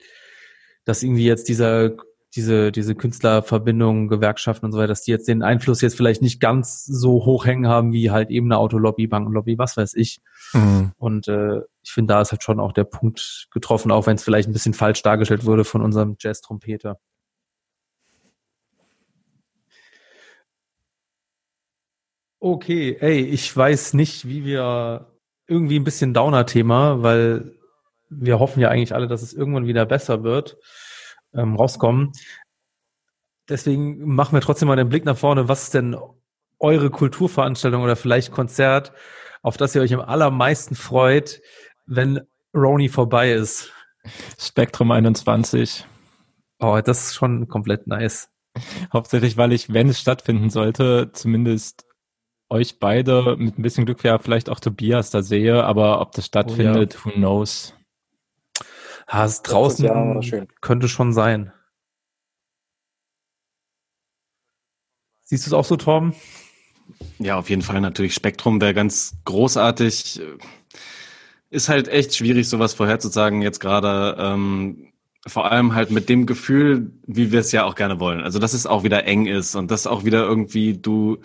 dass 0.84 1.02
irgendwie 1.02 1.24
jetzt 1.24 1.48
dieser, 1.48 1.92
diese, 2.36 2.70
diese 2.70 2.94
Künstlerverbindungen, 2.94 4.08
Gewerkschaften 4.08 4.66
und 4.66 4.72
so 4.72 4.78
weiter, 4.78 4.88
dass 4.88 5.02
die 5.02 5.10
jetzt 5.10 5.26
den 5.26 5.42
Einfluss 5.42 5.80
jetzt 5.80 5.96
vielleicht 5.96 6.22
nicht 6.22 6.40
ganz 6.40 6.84
so 6.84 7.24
hoch 7.24 7.44
hängen 7.44 7.66
haben 7.66 7.92
wie 7.92 8.10
halt 8.10 8.30
eben 8.30 8.46
eine 8.46 8.58
Autolobby, 8.58 9.08
Bankenlobby, 9.08 9.58
was 9.58 9.76
weiß 9.76 9.94
ich. 9.94 10.20
Mhm. 10.52 10.92
Und 10.96 11.26
äh, 11.26 11.60
ich 11.82 11.90
finde, 11.90 12.14
da 12.14 12.20
ist 12.20 12.30
halt 12.30 12.42
schon 12.44 12.60
auch 12.60 12.72
der 12.72 12.84
Punkt 12.84 13.48
getroffen, 13.50 13.90
auch 13.90 14.06
wenn 14.06 14.16
es 14.16 14.22
vielleicht 14.22 14.48
ein 14.48 14.52
bisschen 14.52 14.74
falsch 14.74 15.02
dargestellt 15.02 15.44
wurde 15.44 15.64
von 15.64 15.82
unserem 15.82 16.16
Jazz-Trompeter. 16.20 16.98
Okay, 22.44 22.98
ey, 23.00 23.20
ich 23.22 23.56
weiß 23.56 23.94
nicht, 23.94 24.28
wie 24.28 24.44
wir 24.44 25.06
irgendwie 25.46 25.78
ein 25.78 25.84
bisschen 25.84 26.12
Downer-Thema, 26.12 27.02
weil 27.02 27.54
wir 28.10 28.38
hoffen 28.38 28.60
ja 28.60 28.68
eigentlich 28.68 28.94
alle, 28.94 29.06
dass 29.06 29.22
es 29.22 29.32
irgendwann 29.32 29.66
wieder 29.66 29.86
besser 29.86 30.24
wird, 30.24 30.58
ähm, 31.32 31.56
rauskommen. 31.56 32.12
Deswegen 33.48 34.04
machen 34.04 34.36
wir 34.36 34.42
trotzdem 34.42 34.68
mal 34.68 34.76
den 34.76 34.90
Blick 34.90 35.06
nach 35.06 35.16
vorne. 35.16 35.48
Was 35.48 35.62
ist 35.62 35.72
denn 35.72 35.96
eure 36.58 36.90
Kulturveranstaltung 36.90 37.82
oder 37.82 37.96
vielleicht 37.96 38.30
Konzert, 38.30 38.92
auf 39.40 39.56
das 39.56 39.74
ihr 39.74 39.80
euch 39.80 39.94
am 39.94 40.02
allermeisten 40.02 40.74
freut, 40.74 41.40
wenn 41.86 42.26
Roni 42.54 42.90
vorbei 42.90 43.32
ist? 43.32 43.72
Spektrum 44.38 44.90
21. 44.90 45.86
Oh, 46.60 46.78
das 46.84 47.06
ist 47.06 47.14
schon 47.14 47.48
komplett 47.48 47.86
nice. 47.86 48.28
Hauptsächlich, 48.92 49.38
weil 49.38 49.54
ich, 49.54 49.72
wenn 49.72 49.88
es 49.88 49.98
stattfinden 49.98 50.50
sollte, 50.50 51.10
zumindest 51.14 51.83
euch 52.54 52.78
beide 52.78 53.36
mit 53.36 53.58
ein 53.58 53.62
bisschen 53.62 53.84
Glück 53.84 54.02
ja 54.04 54.18
vielleicht 54.18 54.48
auch 54.48 54.60
Tobias 54.60 55.10
da 55.10 55.22
sehe, 55.22 55.64
aber 55.64 56.00
ob 56.00 56.12
das 56.12 56.26
stattfindet, 56.26 56.96
oh, 56.96 57.08
ja. 57.08 57.14
who 57.14 57.18
knows. 57.18 57.74
Ha, 59.08 59.24
es 59.24 59.42
draußen 59.42 59.84
ja 59.84 60.40
könnte 60.60 60.88
schon 60.88 61.12
sein. 61.12 61.52
Siehst 65.24 65.46
du 65.46 65.50
es 65.50 65.52
auch 65.52 65.64
so, 65.64 65.76
Torben? 65.76 66.14
Ja, 67.18 67.38
auf 67.38 67.50
jeden 67.50 67.62
Fall 67.62 67.80
natürlich. 67.80 68.14
Spektrum 68.14 68.60
wäre 68.60 68.74
ganz 68.74 69.16
großartig. 69.24 70.20
Ist 71.50 71.68
halt 71.68 71.88
echt 71.88 72.14
schwierig, 72.14 72.48
sowas 72.48 72.74
vorherzusagen 72.74 73.42
jetzt 73.42 73.58
gerade. 73.58 74.16
Ähm, 74.18 74.92
vor 75.26 75.50
allem 75.50 75.74
halt 75.74 75.90
mit 75.90 76.08
dem 76.08 76.26
Gefühl, 76.26 76.92
wie 77.06 77.32
wir 77.32 77.40
es 77.40 77.52
ja 77.52 77.64
auch 77.64 77.74
gerne 77.74 78.00
wollen. 78.00 78.20
Also, 78.20 78.38
dass 78.38 78.52
es 78.52 78.66
auch 78.66 78.84
wieder 78.84 79.04
eng 79.06 79.26
ist 79.26 79.54
und 79.54 79.70
dass 79.70 79.86
auch 79.86 80.04
wieder 80.04 80.24
irgendwie 80.24 80.76
du 80.76 81.18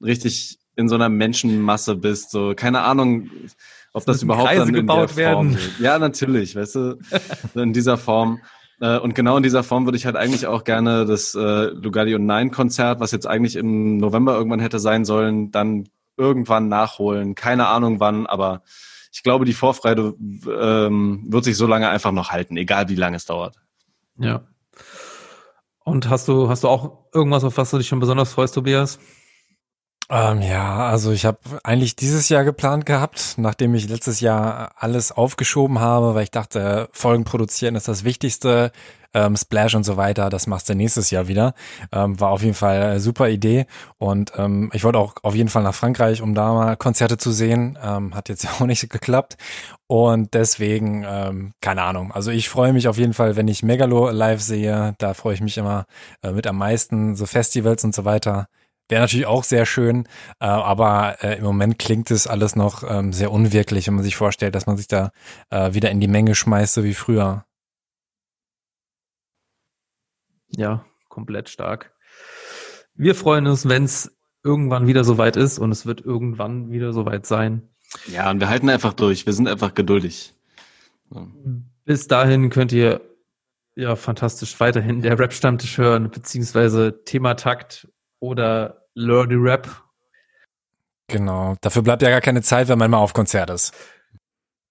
richtig 0.00 0.59
in 0.76 0.88
so 0.88 0.94
einer 0.94 1.08
Menschenmasse 1.08 1.96
bist. 1.96 2.30
So, 2.30 2.54
keine 2.54 2.82
Ahnung, 2.82 3.30
ob 3.92 4.04
das, 4.04 4.16
das 4.16 4.22
überhaupt 4.22 4.48
Kreise 4.48 4.60
dann 4.60 4.68
in 4.68 4.74
gebaut 4.74 5.16
der 5.16 5.32
Form 5.32 5.54
werden. 5.54 5.58
Ja, 5.80 5.98
natürlich, 5.98 6.56
weißt 6.56 6.74
du, 6.76 6.98
in 7.54 7.72
dieser 7.72 7.98
Form. 7.98 8.40
Äh, 8.80 8.98
und 8.98 9.14
genau 9.14 9.36
in 9.36 9.42
dieser 9.42 9.62
Form 9.62 9.84
würde 9.84 9.98
ich 9.98 10.06
halt 10.06 10.16
eigentlich 10.16 10.46
auch 10.46 10.64
gerne 10.64 11.04
das 11.06 11.34
äh, 11.34 11.66
Lugardio 11.66 12.18
9 12.18 12.50
Konzert, 12.50 13.00
was 13.00 13.12
jetzt 13.12 13.26
eigentlich 13.26 13.56
im 13.56 13.98
November 13.98 14.34
irgendwann 14.34 14.60
hätte 14.60 14.78
sein 14.78 15.04
sollen, 15.04 15.50
dann 15.50 15.88
irgendwann 16.16 16.68
nachholen. 16.68 17.34
Keine 17.34 17.66
Ahnung 17.68 18.00
wann, 18.00 18.26
aber 18.26 18.62
ich 19.12 19.22
glaube, 19.22 19.44
die 19.44 19.52
Vorfreude 19.52 20.14
ähm, 20.18 21.24
wird 21.28 21.44
sich 21.44 21.56
so 21.56 21.66
lange 21.66 21.88
einfach 21.88 22.12
noch 22.12 22.30
halten, 22.30 22.56
egal 22.56 22.88
wie 22.88 22.94
lange 22.94 23.16
es 23.16 23.26
dauert. 23.26 23.56
Ja. 24.18 24.46
Und 25.82 26.08
hast 26.08 26.28
du, 26.28 26.48
hast 26.48 26.62
du 26.62 26.68
auch 26.68 27.06
irgendwas, 27.12 27.42
auf 27.42 27.56
was 27.56 27.70
du 27.70 27.78
dich 27.78 27.88
schon 27.88 28.00
besonders 28.00 28.32
freust, 28.32 28.54
Tobias? 28.54 28.98
Ähm, 30.12 30.42
ja, 30.42 30.88
also 30.88 31.12
ich 31.12 31.24
habe 31.24 31.38
eigentlich 31.62 31.94
dieses 31.94 32.28
Jahr 32.28 32.42
geplant 32.42 32.84
gehabt, 32.84 33.34
nachdem 33.36 33.76
ich 33.76 33.88
letztes 33.88 34.18
Jahr 34.18 34.72
alles 34.76 35.12
aufgeschoben 35.12 35.78
habe, 35.78 36.16
weil 36.16 36.24
ich 36.24 36.32
dachte, 36.32 36.88
Folgen 36.90 37.22
produzieren 37.22 37.76
ist 37.76 37.86
das 37.86 38.02
Wichtigste, 38.02 38.72
ähm, 39.14 39.36
Splash 39.36 39.76
und 39.76 39.84
so 39.84 39.96
weiter, 39.96 40.28
das 40.28 40.48
machst 40.48 40.68
du 40.68 40.74
nächstes 40.74 41.10
Jahr 41.12 41.28
wieder. 41.28 41.54
Ähm, 41.92 42.18
war 42.18 42.30
auf 42.30 42.42
jeden 42.42 42.54
Fall 42.54 42.82
eine 42.82 43.00
super 43.00 43.28
Idee 43.28 43.66
und 43.98 44.32
ähm, 44.36 44.70
ich 44.72 44.82
wollte 44.82 44.98
auch 44.98 45.14
auf 45.22 45.36
jeden 45.36 45.48
Fall 45.48 45.62
nach 45.62 45.74
Frankreich, 45.74 46.22
um 46.22 46.34
da 46.34 46.52
mal 46.54 46.76
Konzerte 46.76 47.16
zu 47.16 47.30
sehen. 47.30 47.78
Ähm, 47.80 48.12
hat 48.16 48.28
jetzt 48.28 48.48
auch 48.60 48.66
nicht 48.66 48.90
geklappt 48.90 49.36
und 49.86 50.34
deswegen, 50.34 51.04
ähm, 51.08 51.52
keine 51.60 51.82
Ahnung. 51.82 52.10
Also 52.10 52.32
ich 52.32 52.48
freue 52.48 52.72
mich 52.72 52.88
auf 52.88 52.98
jeden 52.98 53.14
Fall, 53.14 53.36
wenn 53.36 53.46
ich 53.46 53.62
Megalo 53.62 54.10
live 54.10 54.40
sehe. 54.40 54.94
Da 54.98 55.14
freue 55.14 55.34
ich 55.34 55.40
mich 55.40 55.56
immer 55.56 55.86
äh, 56.22 56.32
mit 56.32 56.48
am 56.48 56.58
meisten. 56.58 57.14
So 57.14 57.26
Festivals 57.26 57.84
und 57.84 57.94
so 57.94 58.04
weiter 58.04 58.48
Wäre 58.90 59.02
natürlich 59.02 59.26
auch 59.26 59.44
sehr 59.44 59.66
schön, 59.66 60.06
äh, 60.40 60.46
aber 60.46 61.22
äh, 61.22 61.38
im 61.38 61.44
Moment 61.44 61.78
klingt 61.78 62.10
es 62.10 62.26
alles 62.26 62.56
noch 62.56 62.82
ähm, 62.82 63.12
sehr 63.12 63.30
unwirklich, 63.30 63.86
wenn 63.86 63.94
man 63.94 64.02
sich 64.02 64.16
vorstellt, 64.16 64.56
dass 64.56 64.66
man 64.66 64.76
sich 64.76 64.88
da 64.88 65.12
äh, 65.50 65.74
wieder 65.74 65.90
in 65.90 66.00
die 66.00 66.08
Menge 66.08 66.34
schmeißt, 66.34 66.74
so 66.74 66.82
wie 66.82 66.94
früher. 66.94 67.44
Ja, 70.48 70.84
komplett 71.08 71.48
stark. 71.48 71.92
Wir 72.94 73.14
freuen 73.14 73.46
uns, 73.46 73.68
wenn 73.68 73.84
es 73.84 74.18
irgendwann 74.42 74.88
wieder 74.88 75.04
soweit 75.04 75.36
ist 75.36 75.60
und 75.60 75.70
es 75.70 75.86
wird 75.86 76.00
irgendwann 76.00 76.72
wieder 76.72 76.92
soweit 76.92 77.26
sein. 77.26 77.68
Ja, 78.08 78.28
und 78.28 78.40
wir 78.40 78.48
halten 78.48 78.68
einfach 78.70 78.92
durch. 78.92 79.24
Wir 79.24 79.32
sind 79.32 79.46
einfach 79.46 79.74
geduldig. 79.74 80.34
Ja. 81.14 81.28
Bis 81.84 82.08
dahin 82.08 82.50
könnt 82.50 82.72
ihr 82.72 83.02
ja 83.76 83.94
fantastisch 83.94 84.58
weiterhin 84.58 85.00
der 85.00 85.16
Rap-Stammtisch 85.16 85.78
hören, 85.78 86.10
beziehungsweise 86.10 87.04
Thema 87.04 87.34
Takt 87.34 87.86
oder 88.18 88.79
Lordy 88.94 89.36
Rap. 89.36 89.68
Genau. 91.08 91.56
Dafür 91.60 91.82
bleibt 91.82 92.02
ja 92.02 92.10
gar 92.10 92.20
keine 92.20 92.42
Zeit, 92.42 92.68
wenn 92.68 92.78
man 92.78 92.90
mal 92.90 92.98
auf 92.98 93.12
Konzert 93.12 93.50
ist. 93.50 93.74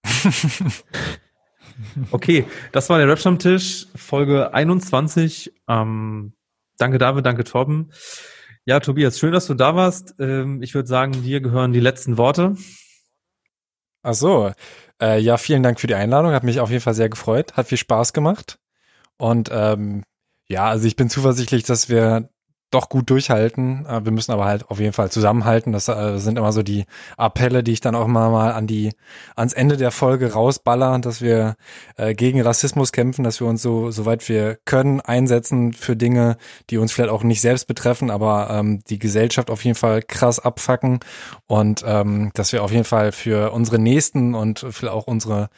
okay, 2.11 2.45
das 2.71 2.89
war 2.89 2.97
der 2.97 3.07
Rap-Stammtisch, 3.07 3.87
Folge 3.95 4.53
21. 4.53 5.53
Ähm, 5.67 6.33
danke 6.77 6.97
David, 6.97 7.25
danke 7.25 7.43
Torben. 7.43 7.91
Ja, 8.65 8.79
Tobias, 8.79 9.19
schön, 9.19 9.33
dass 9.33 9.47
du 9.47 9.53
da 9.53 9.75
warst. 9.75 10.15
Ähm, 10.19 10.61
ich 10.61 10.73
würde 10.75 10.87
sagen, 10.87 11.23
dir 11.23 11.41
gehören 11.41 11.73
die 11.73 11.79
letzten 11.79 12.17
Worte. 12.17 12.55
Ach 14.03 14.13
so. 14.13 14.51
Äh, 15.01 15.19
ja, 15.19 15.37
vielen 15.37 15.63
Dank 15.63 15.79
für 15.79 15.87
die 15.87 15.95
Einladung. 15.95 16.33
Hat 16.33 16.43
mich 16.43 16.59
auf 16.59 16.69
jeden 16.69 16.81
Fall 16.81 16.93
sehr 16.93 17.09
gefreut. 17.09 17.53
Hat 17.53 17.67
viel 17.67 17.77
Spaß 17.77 18.13
gemacht. 18.13 18.59
Und 19.17 19.49
ähm, 19.51 20.03
ja, 20.47 20.67
also 20.67 20.87
ich 20.87 20.95
bin 20.95 21.09
zuversichtlich, 21.09 21.63
dass 21.63 21.89
wir 21.89 22.29
doch 22.71 22.89
gut 22.89 23.09
durchhalten. 23.09 23.85
Äh, 23.85 24.05
wir 24.05 24.11
müssen 24.11 24.31
aber 24.31 24.45
halt 24.45 24.69
auf 24.69 24.79
jeden 24.79 24.93
Fall 24.93 25.11
zusammenhalten. 25.11 25.71
Das 25.71 25.87
äh, 25.87 26.17
sind 26.17 26.37
immer 26.37 26.51
so 26.51 26.63
die 26.63 26.85
Appelle, 27.17 27.63
die 27.63 27.73
ich 27.73 27.81
dann 27.81 27.95
auch 27.95 28.07
mal, 28.07 28.29
mal 28.29 28.51
an 28.51 28.67
die, 28.67 28.91
ans 29.35 29.53
Ende 29.53 29.77
der 29.77 29.91
Folge 29.91 30.33
rausballer, 30.33 30.99
dass 30.99 31.21
wir 31.21 31.55
äh, 31.97 32.13
gegen 32.13 32.41
Rassismus 32.41 32.91
kämpfen, 32.91 33.23
dass 33.23 33.39
wir 33.39 33.47
uns 33.47 33.61
so, 33.61 33.91
soweit 33.91 34.27
wir 34.29 34.57
können, 34.65 35.01
einsetzen 35.01 35.73
für 35.73 35.95
Dinge, 35.95 36.37
die 36.69 36.77
uns 36.77 36.91
vielleicht 36.91 37.11
auch 37.11 37.23
nicht 37.23 37.41
selbst 37.41 37.67
betreffen, 37.67 38.11
aber 38.11 38.49
ähm, 38.51 38.81
die 38.89 38.99
Gesellschaft 38.99 39.49
auf 39.49 39.63
jeden 39.63 39.75
Fall 39.75 40.01
krass 40.01 40.39
abfacken 40.39 40.99
und 41.47 41.83
ähm, 41.85 42.31
dass 42.33 42.53
wir 42.53 42.63
auf 42.63 42.71
jeden 42.71 42.83
Fall 42.83 43.11
für 43.11 43.51
unsere 43.51 43.79
Nächsten 43.79 44.35
und 44.35 44.59
vielleicht 44.59 44.93
auch 44.93 45.07
unsere 45.07 45.49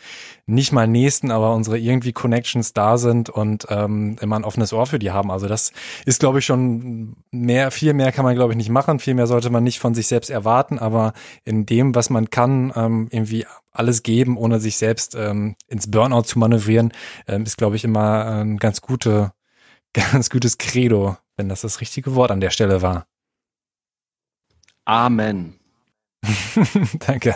nicht 0.45 0.71
mal 0.71 0.87
Nächsten, 0.87 1.31
aber 1.31 1.53
unsere 1.53 1.77
irgendwie 1.77 2.13
Connections 2.13 2.73
da 2.73 2.97
sind 2.97 3.29
und 3.29 3.67
ähm, 3.69 4.17
immer 4.21 4.37
ein 4.37 4.43
offenes 4.43 4.73
Ohr 4.73 4.85
für 4.85 4.99
die 4.99 5.11
haben. 5.11 5.31
Also 5.31 5.47
das 5.47 5.71
ist, 6.05 6.19
glaube 6.19 6.39
ich, 6.39 6.45
schon 6.45 7.15
mehr, 7.31 7.71
viel 7.71 7.93
mehr 7.93 8.11
kann 8.11 8.25
man, 8.25 8.35
glaube 8.35 8.53
ich, 8.53 8.57
nicht 8.57 8.69
machen. 8.69 8.99
Viel 8.99 9.13
mehr 9.13 9.27
sollte 9.27 9.49
man 9.49 9.63
nicht 9.63 9.79
von 9.79 9.93
sich 9.93 10.07
selbst 10.07 10.29
erwarten, 10.29 10.79
aber 10.79 11.13
in 11.43 11.65
dem, 11.65 11.95
was 11.95 12.09
man 12.09 12.29
kann, 12.29 12.73
ähm, 12.75 13.07
irgendwie 13.11 13.45
alles 13.71 14.03
geben, 14.03 14.37
ohne 14.37 14.59
sich 14.59 14.77
selbst 14.77 15.15
ähm, 15.15 15.55
ins 15.67 15.89
Burnout 15.89 16.23
zu 16.23 16.39
manövrieren, 16.39 16.91
ähm, 17.27 17.43
ist, 17.43 17.57
glaube 17.57 17.75
ich, 17.75 17.83
immer 17.83 18.25
ein 18.25 18.57
ganz 18.57 18.81
gute, 18.81 19.31
ganz 19.93 20.29
gutes 20.29 20.57
Credo, 20.57 21.17
wenn 21.37 21.49
das 21.49 21.61
das 21.61 21.81
richtige 21.81 22.15
Wort 22.15 22.31
an 22.31 22.41
der 22.41 22.49
Stelle 22.49 22.81
war. 22.81 23.05
Amen. 24.85 25.59
Danke. 26.99 27.35